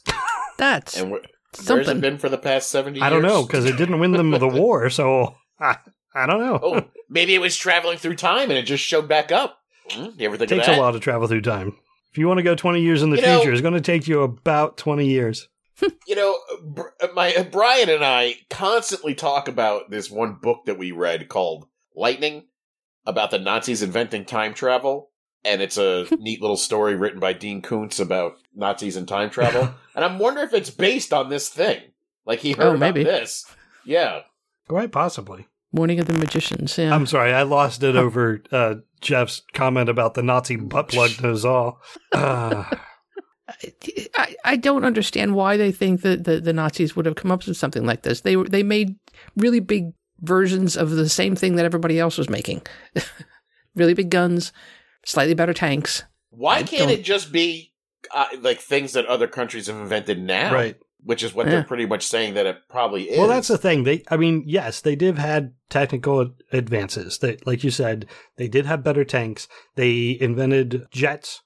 That's 0.58 0.98
and 0.98 1.12
wh- 1.14 1.68
where's 1.70 1.88
it 1.88 2.02
been 2.02 2.18
for 2.18 2.30
the 2.30 2.38
past 2.40 2.72
seventy? 2.72 3.02
I 3.02 3.10
don't 3.10 3.22
years? 3.22 3.32
know 3.32 3.46
because 3.46 3.66
it 3.66 3.78
didn't 3.78 4.00
win 4.00 4.14
them 4.14 4.32
the 4.32 4.48
war, 4.62 4.90
so 4.90 5.36
I, 6.16 6.26
don't 6.26 6.40
know. 6.40 6.60
oh, 6.62 6.82
maybe 7.10 7.36
it 7.36 7.42
was 7.42 7.56
traveling 7.56 7.98
through 7.98 8.16
time 8.16 8.50
and 8.50 8.58
it 8.58 8.64
just 8.64 8.84
showed 8.84 9.08
back 9.08 9.32
up. 9.32 9.60
Hmm, 9.92 10.10
You 10.18 10.26
ever 10.28 10.36
It 10.36 10.40
think 10.40 10.50
takes 10.50 10.68
of 10.68 10.74
that? 10.74 10.78
a 10.78 10.82
while 10.82 10.94
to 10.94 11.00
travel 11.00 11.28
through 11.28 11.42
time. 11.42 11.78
If 12.12 12.18
you 12.18 12.28
want 12.28 12.40
to 12.40 12.44
go 12.44 12.56
20 12.56 12.82
years 12.82 13.04
in 13.04 13.10
the 13.12 13.18
You 13.18 13.22
know- 13.24 13.38
future, 13.40 13.54
it's 13.54 13.62
going 13.62 13.74
to 13.76 13.82
take 13.82 14.08
you 14.08 14.22
about 14.22 14.78
20 14.78 15.06
years. 15.08 15.48
You 16.08 16.16
know, 16.16 16.36
Br- 16.64 16.82
my 17.14 17.36
uh, 17.36 17.44
Brian 17.44 17.90
and 17.90 18.04
I 18.04 18.36
constantly 18.50 19.14
talk 19.14 19.48
about 19.48 19.92
this 19.92 20.10
one 20.10 20.36
book 20.42 20.66
that 20.66 20.78
we 20.80 20.92
read 20.92 21.28
called 21.28 21.68
Lightning 21.96 22.46
about 23.06 23.30
the 23.30 23.38
Nazis 23.38 23.84
inventing 23.84 24.26
time 24.26 24.54
travel. 24.56 25.12
And 25.46 25.62
it's 25.62 25.78
a 25.78 26.08
neat 26.18 26.42
little 26.42 26.58
story 26.58 26.96
written 26.96 27.20
by 27.20 27.34
Dean 27.34 27.62
Koontz 27.62 28.00
about 28.00 28.38
Nazis 28.56 28.96
and 28.96 29.08
time 29.08 29.30
travel. 29.30 29.70
and 29.96 30.04
I'm 30.04 30.18
wondering 30.18 30.48
if 30.48 30.54
it's 30.54 30.70
based 30.72 31.14
on 31.14 31.30
this 31.30 31.48
thing. 31.50 31.82
Like 32.26 32.40
he 32.40 32.54
heard 32.54 32.66
Oh, 32.66 32.70
about 32.70 32.80
maybe. 32.80 33.04
this. 33.04 33.46
Yeah. 33.86 34.22
Quite 34.68 34.92
possibly. 34.92 35.46
Morning 35.78 36.00
of 36.00 36.08
the 36.08 36.14
Magicians. 36.18 36.76
Yeah. 36.76 36.94
I'm 36.94 37.06
sorry, 37.06 37.32
I 37.34 37.44
lost 37.44 37.84
it 37.84 37.96
over 37.96 38.42
uh, 38.52 38.76
Jeff's 39.00 39.44
comment 39.54 39.90
about 39.90 40.16
the 40.16 40.24
Nazi 40.24 40.56
butt 40.56 40.88
plug 40.90 41.22
knows 41.22 41.46
all. 41.46 41.82
Uh, 42.14 42.64
I, 44.18 44.36
I 44.44 44.56
don't 44.58 44.84
understand 44.84 45.34
why 45.34 45.56
they 45.56 45.72
think 45.72 46.02
that 46.02 46.26
the, 46.26 46.42
the 46.42 46.52
Nazis 46.52 46.96
would 46.96 47.06
have 47.06 47.16
come 47.16 47.32
up 47.32 47.46
with 47.48 47.56
something 47.56 47.86
like 47.86 48.02
this. 48.02 48.22
They 48.22 48.36
were 48.36 48.44
they 48.44 48.62
made 48.62 48.96
really 49.38 49.62
big 49.62 49.94
versions 50.20 50.76
of 50.76 50.90
the 50.92 51.08
same 51.08 51.36
thing 51.36 51.56
that 51.56 51.66
everybody 51.66 51.98
else 51.98 52.18
was 52.18 52.30
making. 52.30 52.64
really 53.76 53.94
big 53.94 54.10
guns, 54.10 54.52
slightly 55.06 55.34
better 55.34 55.54
tanks. 55.54 56.04
Why 56.30 56.58
I 56.58 56.64
can't 56.64 56.90
don't- 56.90 57.00
it 57.00 57.04
just 57.04 57.32
be 57.32 57.72
uh, 58.14 58.26
like 58.42 58.60
things 58.60 58.94
that 58.94 59.06
other 59.06 59.28
countries 59.28 59.68
have 59.68 59.78
invented 59.78 60.22
now? 60.22 60.54
Right. 60.54 60.76
Which 61.08 61.24
is 61.24 61.34
what 61.34 61.46
Yeah. 61.46 61.54
they're 61.54 61.64
pretty 61.64 61.86
much 61.86 62.06
saying 62.06 62.34
that 62.34 62.46
it 62.46 62.58
probably 62.70 63.04
is. 63.10 63.18
Well, 63.18 63.30
that's 63.30 63.48
the 63.48 63.58
thing. 63.58 63.86
They, 63.86 64.04
I 64.12 64.18
mean, 64.18 64.44
yes, 64.46 64.82
they 64.82 64.96
did 64.96 65.18
had 65.18 65.54
technical 65.70 66.32
advances. 66.52 67.18
They, 67.20 67.38
like 67.46 67.64
you 67.64 67.72
said, 67.72 68.08
they 68.36 68.50
did 68.50 68.66
have 68.66 68.84
better 68.84 69.06
tanks. 69.06 69.48
They 69.76 70.18
invented 70.20 70.86
jets, 70.92 71.44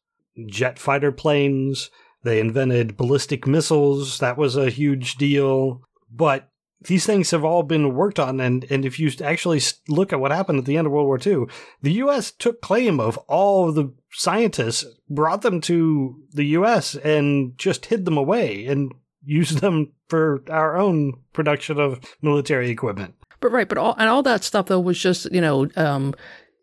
jet 0.48 0.80
fighter 0.80 1.12
planes. 1.12 1.92
They 2.24 2.40
invented 2.40 2.98
ballistic 2.98 3.46
missiles. 3.46 4.18
That 4.18 4.36
was 4.36 4.56
a 4.56 4.72
huge 4.72 5.16
deal. 5.18 5.84
But 6.12 6.50
these 6.88 7.06
things 7.06 7.30
have 7.30 7.46
all 7.46 7.62
been 7.62 7.94
worked 7.94 8.20
on, 8.20 8.40
and 8.40 8.66
and 8.72 8.84
if 8.84 9.00
you 9.00 9.12
actually 9.24 9.62
look 9.88 10.12
at 10.12 10.20
what 10.20 10.32
happened 10.32 10.58
at 10.58 10.66
the 10.66 10.78
end 10.78 10.88
of 10.88 10.94
World 10.94 11.06
War 11.06 11.20
II, 11.24 11.46
the 11.84 11.94
U.S. 11.94 12.32
took 12.32 12.62
claim 12.62 13.00
of 13.00 13.18
all 13.28 13.70
of 13.70 13.76
the 13.76 13.94
scientists, 14.12 14.86
brought 15.08 15.44
them 15.44 15.62
to 15.62 16.16
the 16.34 16.46
U.S., 16.58 16.96
and 16.96 17.56
just 17.60 17.86
hid 17.86 18.06
them 18.06 18.18
away 18.18 18.66
and 18.66 18.92
used 19.24 19.60
them 19.60 19.92
for 20.08 20.44
our 20.50 20.78
own 20.78 21.14
production 21.34 21.80
of 21.80 22.00
military 22.22 22.70
equipment. 22.70 23.16
But 23.40 23.52
right, 23.52 23.68
but 23.68 23.78
all 23.78 23.96
and 23.98 24.10
all 24.10 24.24
that 24.24 24.44
stuff 24.44 24.68
though 24.68 24.80
was 24.80 25.00
just 25.00 25.32
you 25.32 25.42
know 25.42 25.68
um, 25.76 26.14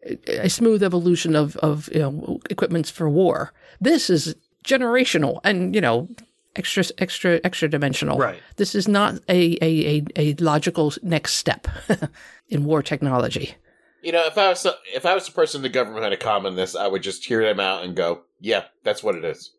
a 0.04 0.46
a 0.46 0.50
smooth 0.50 0.82
evolution 0.82 1.34
of 1.34 1.56
of 1.56 1.88
you 1.92 2.00
know 2.00 2.40
equipments 2.50 2.90
for 2.90 3.08
war. 3.08 3.52
This 3.80 4.10
is 4.10 4.34
generational 4.64 5.40
and 5.44 5.74
you 5.74 5.80
know 5.80 6.08
extra 6.56 6.84
extra 6.98 7.40
extra 7.44 7.68
dimensional. 7.68 8.18
Right. 8.18 8.40
This 8.56 8.74
is 8.74 8.86
not 8.86 9.16
a 9.28 9.58
a 9.62 9.96
a, 9.96 10.04
a 10.16 10.34
logical 10.34 10.92
next 11.02 11.34
step 11.34 11.66
in 12.48 12.64
war 12.64 12.82
technology. 12.82 13.54
You 14.02 14.12
know, 14.12 14.24
if 14.26 14.38
I 14.38 14.48
was 14.50 14.66
if 14.94 15.04
I 15.04 15.14
was 15.14 15.26
the 15.26 15.32
person 15.32 15.58
in 15.58 15.62
the 15.62 15.68
government 15.68 16.04
had 16.04 16.12
a 16.12 16.16
comment 16.16 16.52
on 16.52 16.56
this, 16.56 16.76
I 16.76 16.86
would 16.86 17.02
just 17.02 17.24
hear 17.24 17.42
them 17.42 17.58
out 17.58 17.82
and 17.82 17.96
go, 17.96 18.22
"Yeah, 18.40 18.64
that's 18.84 19.02
what 19.02 19.16
it 19.16 19.24
is. 19.24 19.52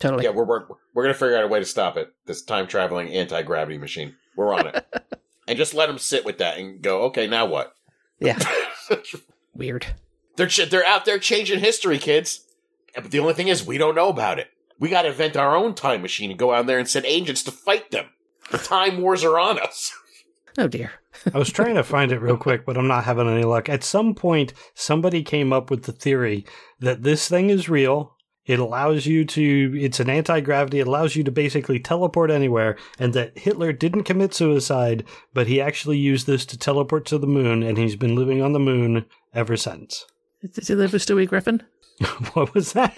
Totally. 0.00 0.24
Yeah, 0.24 0.30
we're 0.30 0.44
we're, 0.44 0.66
we're 0.94 1.02
gonna 1.04 1.14
figure 1.14 1.36
out 1.36 1.44
a 1.44 1.48
way 1.48 1.58
to 1.58 1.64
stop 1.64 1.96
it. 1.96 2.12
This 2.26 2.42
time 2.42 2.66
traveling 2.66 3.08
anti 3.12 3.42
gravity 3.42 3.78
machine. 3.78 4.14
We're 4.36 4.54
on 4.54 4.66
it." 4.68 4.86
and 5.48 5.56
just 5.56 5.74
let 5.74 5.86
them 5.86 5.98
sit 5.98 6.24
with 6.24 6.38
that 6.38 6.58
and 6.58 6.82
go, 6.82 7.02
"Okay, 7.04 7.26
now 7.26 7.46
what?" 7.46 7.74
Yeah. 8.20 8.38
Weird. 9.54 9.86
they're 10.36 10.46
ch- 10.46 10.68
they're 10.68 10.86
out 10.86 11.04
there 11.04 11.18
changing 11.18 11.60
history, 11.60 11.98
kids. 11.98 12.44
But 12.94 13.10
the 13.10 13.18
only 13.18 13.34
thing 13.34 13.48
is, 13.48 13.66
we 13.66 13.78
don't 13.78 13.94
know 13.94 14.08
about 14.08 14.38
it. 14.38 14.48
We 14.78 14.88
got 14.90 15.02
to 15.02 15.08
invent 15.08 15.36
our 15.36 15.56
own 15.56 15.74
time 15.74 16.02
machine 16.02 16.30
and 16.30 16.38
go 16.38 16.52
out 16.52 16.66
there 16.66 16.78
and 16.78 16.88
send 16.88 17.06
agents 17.06 17.42
to 17.44 17.50
fight 17.50 17.90
them. 17.90 18.06
The 18.50 18.58
time 18.58 19.00
wars 19.00 19.24
are 19.24 19.38
on 19.38 19.58
us. 19.58 19.92
Oh 20.58 20.68
dear. 20.68 20.90
I 21.34 21.38
was 21.38 21.50
trying 21.52 21.74
to 21.74 21.82
find 21.82 22.10
it 22.10 22.22
real 22.22 22.38
quick, 22.38 22.64
but 22.64 22.78
I'm 22.78 22.86
not 22.88 23.04
having 23.04 23.28
any 23.28 23.42
luck. 23.44 23.68
At 23.68 23.84
some 23.84 24.14
point, 24.14 24.54
somebody 24.72 25.22
came 25.22 25.52
up 25.52 25.70
with 25.70 25.82
the 25.82 25.92
theory 25.92 26.46
that 26.80 27.02
this 27.02 27.28
thing 27.28 27.50
is 27.50 27.68
real. 27.68 28.15
It 28.46 28.58
allows 28.60 29.06
you 29.06 29.24
to, 29.24 29.76
it's 29.80 29.98
an 30.00 30.08
anti 30.08 30.40
gravity, 30.40 30.78
it 30.80 30.86
allows 30.86 31.16
you 31.16 31.24
to 31.24 31.30
basically 31.32 31.80
teleport 31.80 32.30
anywhere, 32.30 32.76
and 32.98 33.12
that 33.14 33.36
Hitler 33.38 33.72
didn't 33.72 34.04
commit 34.04 34.34
suicide, 34.34 35.04
but 35.34 35.46
he 35.48 35.60
actually 35.60 35.98
used 35.98 36.26
this 36.26 36.46
to 36.46 36.58
teleport 36.58 37.04
to 37.06 37.18
the 37.18 37.26
moon, 37.26 37.62
and 37.62 37.76
he's 37.76 37.96
been 37.96 38.14
living 38.14 38.40
on 38.42 38.52
the 38.52 38.60
moon 38.60 39.04
ever 39.34 39.56
since. 39.56 40.06
Does 40.54 40.68
he 40.68 40.74
live 40.74 40.92
with 40.92 41.04
Stewie 41.04 41.26
Griffin? 41.28 41.62
what 42.34 42.54
was 42.54 42.72
that? 42.74 42.96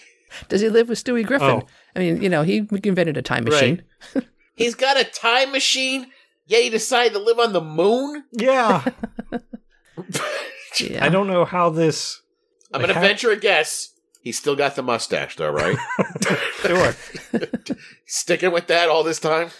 Does 0.48 0.60
he 0.60 0.68
live 0.68 0.88
with 0.90 1.02
Stewie 1.02 1.24
Griffin? 1.26 1.48
Oh. 1.48 1.66
I 1.96 2.00
mean, 2.00 2.20
you 2.22 2.28
know, 2.28 2.42
he 2.42 2.68
invented 2.84 3.16
a 3.16 3.22
time 3.22 3.44
machine. 3.44 3.82
He's 4.54 4.74
got 4.74 5.00
a 5.00 5.04
time 5.04 5.52
machine. 5.52 6.08
Yeah, 6.46 6.58
he 6.58 6.68
decided 6.68 7.12
to 7.14 7.18
live 7.20 7.38
on 7.38 7.52
the 7.54 7.60
moon. 7.62 8.24
Yeah. 8.32 8.84
Yeah. 10.80 11.04
I 11.04 11.08
don't 11.08 11.26
know 11.26 11.44
how 11.44 11.70
this. 11.70 12.22
I'm 12.72 12.80
Like 12.80 12.88
gonna 12.90 13.00
how- 13.00 13.06
venture 13.06 13.30
a 13.32 13.36
guess. 13.36 13.88
He's 14.20 14.38
still 14.38 14.56
got 14.56 14.76
the 14.76 14.82
mustache, 14.82 15.36
though, 15.36 15.50
right? 15.50 15.76
Sure. 16.60 16.94
Sticking 18.06 18.52
with 18.52 18.66
that 18.66 18.88
all 18.88 19.04
this 19.04 19.20
time. 19.20 19.50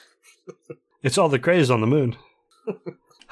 It's 1.02 1.16
all 1.16 1.28
the 1.28 1.38
craze 1.38 1.70
on 1.70 1.80
the 1.80 1.86
moon. 1.86 2.16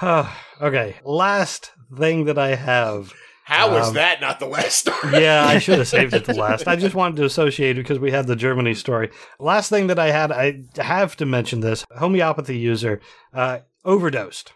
okay, 0.02 0.96
last 1.04 1.72
thing 1.96 2.24
that 2.26 2.38
I 2.38 2.54
have. 2.54 3.12
How 3.44 3.70
was 3.72 3.88
Um, 3.88 3.94
that 3.94 4.20
not 4.20 4.40
the 4.40 4.46
last 4.46 4.78
story? 4.78 5.22
Yeah, 5.22 5.44
I 5.46 5.58
should 5.58 5.78
have 5.78 5.88
saved 5.88 6.14
it 6.14 6.24
to 6.26 6.34
last. 6.34 6.66
I 6.66 6.76
just 6.76 6.94
wanted 6.94 7.16
to 7.16 7.24
associate 7.24 7.78
it 7.78 7.82
because 7.82 7.98
we 7.98 8.10
had 8.10 8.26
the 8.26 8.36
Germany 8.36 8.74
story. 8.74 9.10
Last 9.38 9.68
thing 9.70 9.86
that 9.88 9.98
I 9.98 10.10
had, 10.10 10.32
I 10.32 10.62
have 10.82 11.16
to 11.16 11.26
mention 11.26 11.60
this 11.60 11.84
homeopathy 11.96 12.56
user 12.58 13.00
uh, 13.32 13.60
overdosed 13.84 14.52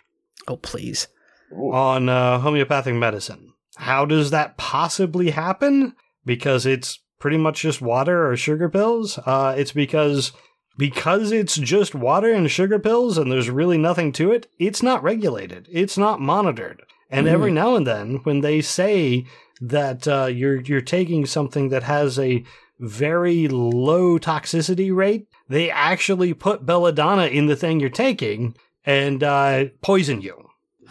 oh, 0.48 0.56
please. 0.56 1.08
on 1.52 2.08
uh, 2.08 2.38
homeopathic 2.40 2.94
medicine. 2.94 3.52
How 3.76 4.04
does 4.04 4.30
that 4.30 4.56
possibly 4.56 5.30
happen? 5.30 5.94
Because 6.34 6.64
it's 6.74 6.88
pretty 7.18 7.36
much 7.46 7.62
just 7.62 7.80
water 7.82 8.18
or 8.30 8.36
sugar 8.36 8.68
pills. 8.68 9.18
Uh, 9.26 9.54
it's 9.60 9.72
because 9.72 10.32
because 10.78 11.32
it's 11.32 11.56
just 11.56 11.94
water 11.94 12.32
and 12.32 12.50
sugar 12.50 12.78
pills 12.78 13.18
and 13.18 13.30
there's 13.30 13.50
really 13.50 13.76
nothing 13.78 14.12
to 14.12 14.30
it. 14.32 14.46
It's 14.58 14.82
not 14.82 15.02
regulated. 15.02 15.66
It's 15.70 15.98
not 15.98 16.20
monitored. 16.20 16.82
And 17.10 17.26
Mm. 17.26 17.30
every 17.32 17.52
now 17.62 17.74
and 17.76 17.86
then, 17.86 18.20
when 18.26 18.40
they 18.40 18.60
say 18.62 19.26
that 19.60 20.06
uh, 20.08 20.26
you're 20.38 20.60
you're 20.68 20.80
taking 20.96 21.26
something 21.26 21.68
that 21.70 21.82
has 21.82 22.18
a 22.18 22.44
very 22.78 23.48
low 23.48 24.18
toxicity 24.18 24.90
rate, 25.02 25.26
they 25.48 25.70
actually 25.70 26.32
put 26.32 26.64
belladonna 26.64 27.26
in 27.26 27.46
the 27.46 27.56
thing 27.56 27.80
you're 27.80 27.90
taking 28.06 28.54
and 28.86 29.22
uh, 29.22 29.64
poison 29.82 30.22
you. 30.22 30.36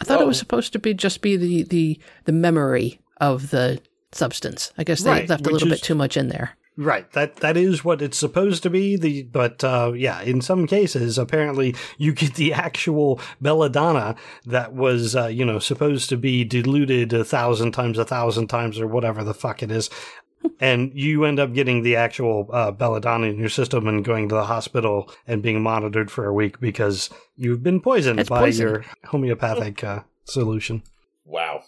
I 0.00 0.04
thought 0.04 0.20
it 0.20 0.26
was 0.26 0.38
Oh. 0.38 0.44
supposed 0.44 0.72
to 0.74 0.78
be 0.78 0.92
just 0.94 1.22
be 1.22 1.36
the 1.36 1.62
the 1.64 1.98
the 2.26 2.32
memory 2.46 3.00
of 3.20 3.50
the 3.50 3.80
substance. 4.12 4.72
I 4.78 4.84
guess 4.84 5.02
they 5.02 5.10
Right, 5.10 5.28
left 5.28 5.46
a 5.46 5.50
little 5.50 5.68
is- 5.72 5.80
bit 5.80 5.84
too 5.84 5.94
much 5.94 6.16
in 6.16 6.28
there. 6.28 6.56
Right. 6.76 7.10
That 7.12 7.36
that 7.38 7.58
is 7.58 7.84
what 7.84 8.00
it's 8.00 8.16
supposed 8.16 8.62
to 8.62 8.70
be. 8.70 8.96
The 8.96 9.24
but 9.24 9.62
uh, 9.62 9.92
yeah, 9.94 10.22
in 10.22 10.40
some 10.40 10.66
cases, 10.66 11.18
apparently 11.18 11.74
you 11.98 12.12
get 12.14 12.36
the 12.36 12.54
actual 12.54 13.20
belladonna 13.42 14.14
that 14.46 14.72
was 14.72 15.14
uh, 15.14 15.26
you 15.26 15.44
know 15.44 15.58
supposed 15.58 16.08
to 16.08 16.16
be 16.16 16.42
diluted 16.44 17.12
a 17.12 17.24
thousand 17.24 17.72
times, 17.72 17.98
a 17.98 18.04
thousand 18.04 18.46
times, 18.46 18.80
or 18.80 18.86
whatever 18.86 19.22
the 19.22 19.34
fuck 19.34 19.62
it 19.62 19.70
is, 19.70 19.90
and 20.60 20.92
you 20.94 21.24
end 21.26 21.38
up 21.38 21.52
getting 21.52 21.82
the 21.82 21.96
actual 21.96 22.48
uh, 22.50 22.70
belladonna 22.70 23.26
in 23.26 23.38
your 23.38 23.50
system 23.50 23.86
and 23.86 24.02
going 24.04 24.28
to 24.30 24.34
the 24.36 24.46
hospital 24.46 25.10
and 25.26 25.42
being 25.42 25.60
monitored 25.62 26.10
for 26.10 26.24
a 26.26 26.32
week 26.32 26.60
because 26.60 27.10
you've 27.36 27.62
been 27.62 27.80
poisoned 27.80 28.20
It's 28.20 28.30
by 28.30 28.40
poison. 28.42 28.66
your 28.68 28.84
homeopathic 29.04 29.84
uh, 29.84 30.00
solution. 30.24 30.82
Wow. 31.26 31.64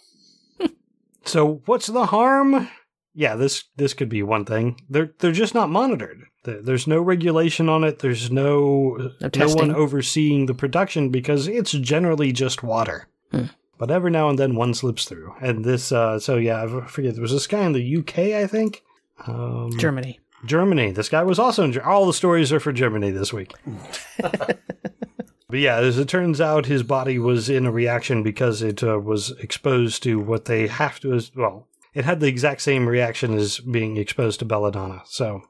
So 1.25 1.61
what's 1.65 1.87
the 1.87 2.07
harm? 2.07 2.69
Yeah, 3.13 3.35
this 3.35 3.65
this 3.77 3.93
could 3.93 4.09
be 4.09 4.23
one 4.23 4.45
thing. 4.45 4.79
They're 4.89 5.11
they're 5.19 5.31
just 5.31 5.53
not 5.53 5.69
monitored. 5.69 6.23
There's 6.43 6.87
no 6.87 7.01
regulation 7.01 7.69
on 7.69 7.83
it. 7.83 7.99
There's 7.99 8.29
no 8.29 9.11
No 9.21 9.29
no 9.35 9.47
one 9.53 9.73
overseeing 9.73 10.45
the 10.45 10.53
production 10.53 11.09
because 11.09 11.47
it's 11.47 11.71
generally 11.71 12.31
just 12.33 12.63
water. 12.63 13.07
Hmm. 13.31 13.45
But 13.77 13.91
every 13.91 14.11
now 14.11 14.29
and 14.29 14.37
then 14.37 14.55
one 14.55 14.73
slips 14.73 15.05
through. 15.05 15.33
And 15.41 15.63
this 15.63 15.91
uh 15.91 16.19
so 16.19 16.37
yeah, 16.37 16.63
I 16.63 16.87
forget 16.87 17.13
there 17.13 17.21
was 17.21 17.31
this 17.31 17.47
guy 17.47 17.63
in 17.65 17.73
the 17.73 17.97
UK, 17.97 18.19
I 18.41 18.47
think. 18.47 18.83
Um, 19.27 19.71
Germany. 19.77 20.19
Germany. 20.45 20.91
This 20.91 21.07
guy 21.07 21.23
was 21.23 21.39
also 21.39 21.63
in 21.63 21.71
Ger- 21.71 21.85
all 21.85 22.05
the 22.05 22.13
stories 22.13 22.51
are 22.51 22.59
for 22.59 22.73
Germany 22.73 23.11
this 23.11 23.31
week. 23.31 23.53
but 25.53 25.59
yeah, 25.59 25.75
as 25.75 25.99
it 25.99 26.07
turns 26.07 26.41
out, 26.41 26.65
his 26.65 26.81
body 26.81 27.19
was 27.19 27.47
in 27.47 27.67
a 27.67 27.71
reaction 27.71 28.23
because 28.23 28.63
it 28.63 28.83
uh, 28.83 28.97
was 28.97 29.29
exposed 29.37 30.01
to 30.01 30.19
what 30.19 30.45
they 30.45 30.65
have 30.65 30.99
to. 31.01 31.13
As 31.13 31.31
well, 31.35 31.67
it 31.93 32.05
had 32.05 32.21
the 32.21 32.25
exact 32.25 32.63
same 32.63 32.89
reaction 32.89 33.35
as 33.35 33.59
being 33.59 33.97
exposed 33.97 34.39
to 34.39 34.45
belladonna. 34.45 35.03
So, 35.05 35.43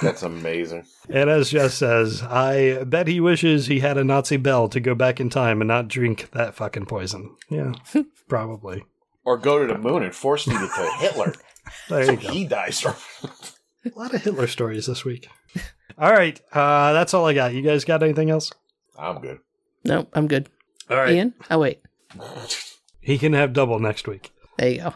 That's 0.00 0.22
amazing. 0.22 0.86
and 1.10 1.28
as 1.28 1.50
Jess 1.50 1.74
says, 1.74 2.22
I 2.22 2.84
bet 2.84 3.06
he 3.06 3.20
wishes 3.20 3.66
he 3.66 3.80
had 3.80 3.98
a 3.98 4.04
Nazi 4.04 4.38
bell 4.38 4.70
to 4.70 4.80
go 4.80 4.94
back 4.94 5.20
in 5.20 5.28
time 5.28 5.60
and 5.60 5.68
not 5.68 5.88
drink 5.88 6.30
that 6.30 6.54
fucking 6.54 6.86
poison. 6.86 7.36
Yeah, 7.50 7.74
probably. 8.28 8.82
Or 9.26 9.36
go 9.36 9.58
to 9.58 9.70
the 9.70 9.78
moon 9.78 10.02
and 10.02 10.14
force 10.14 10.44
feed 10.44 10.52
to 10.54 10.68
to 10.68 10.90
Hitler. 11.00 11.34
There 11.90 12.04
so 12.06 12.12
you 12.12 12.16
go. 12.16 12.28
he 12.32 12.46
dies 12.46 12.80
from. 12.80 12.94
A 13.84 13.98
lot 13.98 14.14
of 14.14 14.22
Hitler 14.22 14.46
stories 14.46 14.86
this 14.86 15.04
week. 15.04 15.28
All 15.98 16.12
right, 16.12 16.40
uh, 16.52 16.92
that's 16.92 17.14
all 17.14 17.26
I 17.26 17.34
got. 17.34 17.54
You 17.54 17.62
guys 17.62 17.84
got 17.84 18.02
anything 18.02 18.30
else? 18.30 18.52
I'm 18.98 19.20
good. 19.20 19.40
No, 19.84 20.06
I'm 20.12 20.26
good. 20.26 20.48
All 20.90 20.96
right. 20.96 21.14
Ian? 21.14 21.34
Oh, 21.50 21.58
wait. 21.58 21.80
He 23.00 23.18
can 23.18 23.34
have 23.34 23.52
double 23.52 23.78
next 23.78 24.08
week. 24.08 24.32
There 24.58 24.68
you 24.68 24.78
go. 24.78 24.94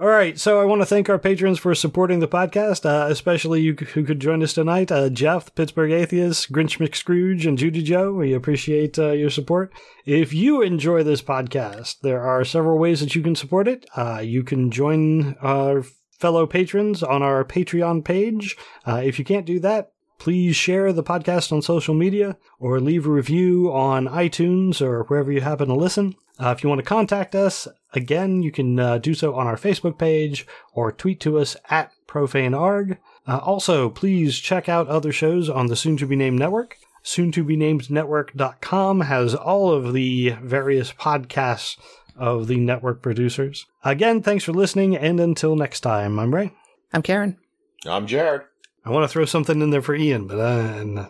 All 0.00 0.08
right, 0.08 0.36
so 0.36 0.60
I 0.60 0.64
want 0.64 0.82
to 0.82 0.86
thank 0.86 1.08
our 1.08 1.18
patrons 1.18 1.60
for 1.60 1.76
supporting 1.76 2.18
the 2.18 2.26
podcast, 2.26 2.84
uh, 2.84 3.06
especially 3.08 3.60
you 3.60 3.74
who 3.74 4.02
could 4.02 4.18
join 4.18 4.42
us 4.42 4.52
tonight. 4.52 4.90
Uh, 4.90 5.08
Jeff, 5.10 5.54
Pittsburgh 5.54 5.92
Atheist, 5.92 6.50
Grinch 6.50 6.78
McScrooge, 6.78 7.46
and 7.46 7.56
Judy 7.56 7.84
Joe. 7.84 8.12
We 8.14 8.32
appreciate 8.32 8.98
uh, 8.98 9.12
your 9.12 9.30
support. 9.30 9.72
If 10.04 10.32
you 10.34 10.60
enjoy 10.60 11.04
this 11.04 11.22
podcast, 11.22 12.00
there 12.00 12.22
are 12.22 12.44
several 12.44 12.78
ways 12.78 12.98
that 12.98 13.14
you 13.14 13.22
can 13.22 13.36
support 13.36 13.68
it. 13.68 13.86
Uh, 13.94 14.18
you 14.24 14.42
can 14.42 14.72
join 14.72 15.36
our 15.40 15.84
fellow 16.18 16.48
patrons 16.48 17.04
on 17.04 17.22
our 17.22 17.44
Patreon 17.44 18.04
page. 18.04 18.56
Uh, 18.84 19.02
if 19.04 19.20
you 19.20 19.24
can't 19.24 19.46
do 19.46 19.60
that, 19.60 19.92
please 20.22 20.56
share 20.56 20.92
the 20.92 21.02
podcast 21.02 21.52
on 21.52 21.60
social 21.62 21.94
media 21.94 22.36
or 22.58 22.80
leave 22.80 23.06
a 23.06 23.10
review 23.10 23.72
on 23.72 24.06
iTunes 24.06 24.80
or 24.80 25.02
wherever 25.04 25.30
you 25.30 25.40
happen 25.40 25.68
to 25.68 25.74
listen. 25.74 26.14
Uh, 26.40 26.54
if 26.56 26.62
you 26.62 26.68
want 26.68 26.78
to 26.78 26.84
contact 26.84 27.34
us, 27.34 27.68
Again, 27.94 28.42
you 28.42 28.50
can 28.50 28.78
uh, 28.78 28.98
do 28.98 29.14
so 29.14 29.34
on 29.34 29.46
our 29.46 29.56
Facebook 29.56 29.98
page 29.98 30.46
or 30.72 30.92
tweet 30.92 31.20
to 31.20 31.38
us 31.38 31.56
at 31.68 31.92
profanearg. 32.06 32.98
Uh, 33.26 33.38
also, 33.38 33.90
please 33.90 34.38
check 34.38 34.68
out 34.68 34.88
other 34.88 35.12
shows 35.12 35.50
on 35.50 35.66
the 35.66 35.76
soon 35.76 35.96
to 35.98 36.06
be 36.06 36.16
named 36.16 36.38
network. 36.38 36.76
Soon 37.02 37.32
to 37.32 37.44
be 37.44 37.56
named 37.56 37.90
network.com 37.90 39.00
has 39.02 39.34
all 39.34 39.72
of 39.72 39.92
the 39.92 40.30
various 40.42 40.92
podcasts 40.92 41.76
of 42.16 42.46
the 42.46 42.56
network 42.56 43.02
producers. 43.02 43.66
Again, 43.84 44.22
thanks 44.22 44.44
for 44.44 44.52
listening, 44.52 44.96
and 44.96 45.18
until 45.18 45.56
next 45.56 45.80
time, 45.80 46.18
I'm 46.18 46.34
Ray. 46.34 46.52
I'm 46.92 47.02
Karen. 47.02 47.38
I'm 47.84 48.06
Jared. 48.06 48.42
I 48.84 48.90
want 48.90 49.04
to 49.04 49.08
throw 49.08 49.24
something 49.24 49.62
in 49.62 49.70
there 49.70 49.82
for 49.82 49.94
Ian, 49.94 50.26
but 50.26 50.38
uh, 50.38 51.06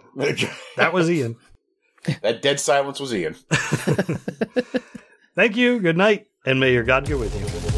that 0.76 0.92
was 0.92 1.10
Ian. 1.10 1.36
that 2.22 2.42
dead 2.42 2.60
silence 2.60 3.00
was 3.00 3.14
Ian. 3.14 3.34
Thank 5.34 5.56
you, 5.56 5.80
good 5.80 5.96
night, 5.96 6.26
and 6.44 6.60
may 6.60 6.72
your 6.72 6.84
God 6.84 7.08
go 7.08 7.16
with 7.16 7.34
you. 7.34 7.71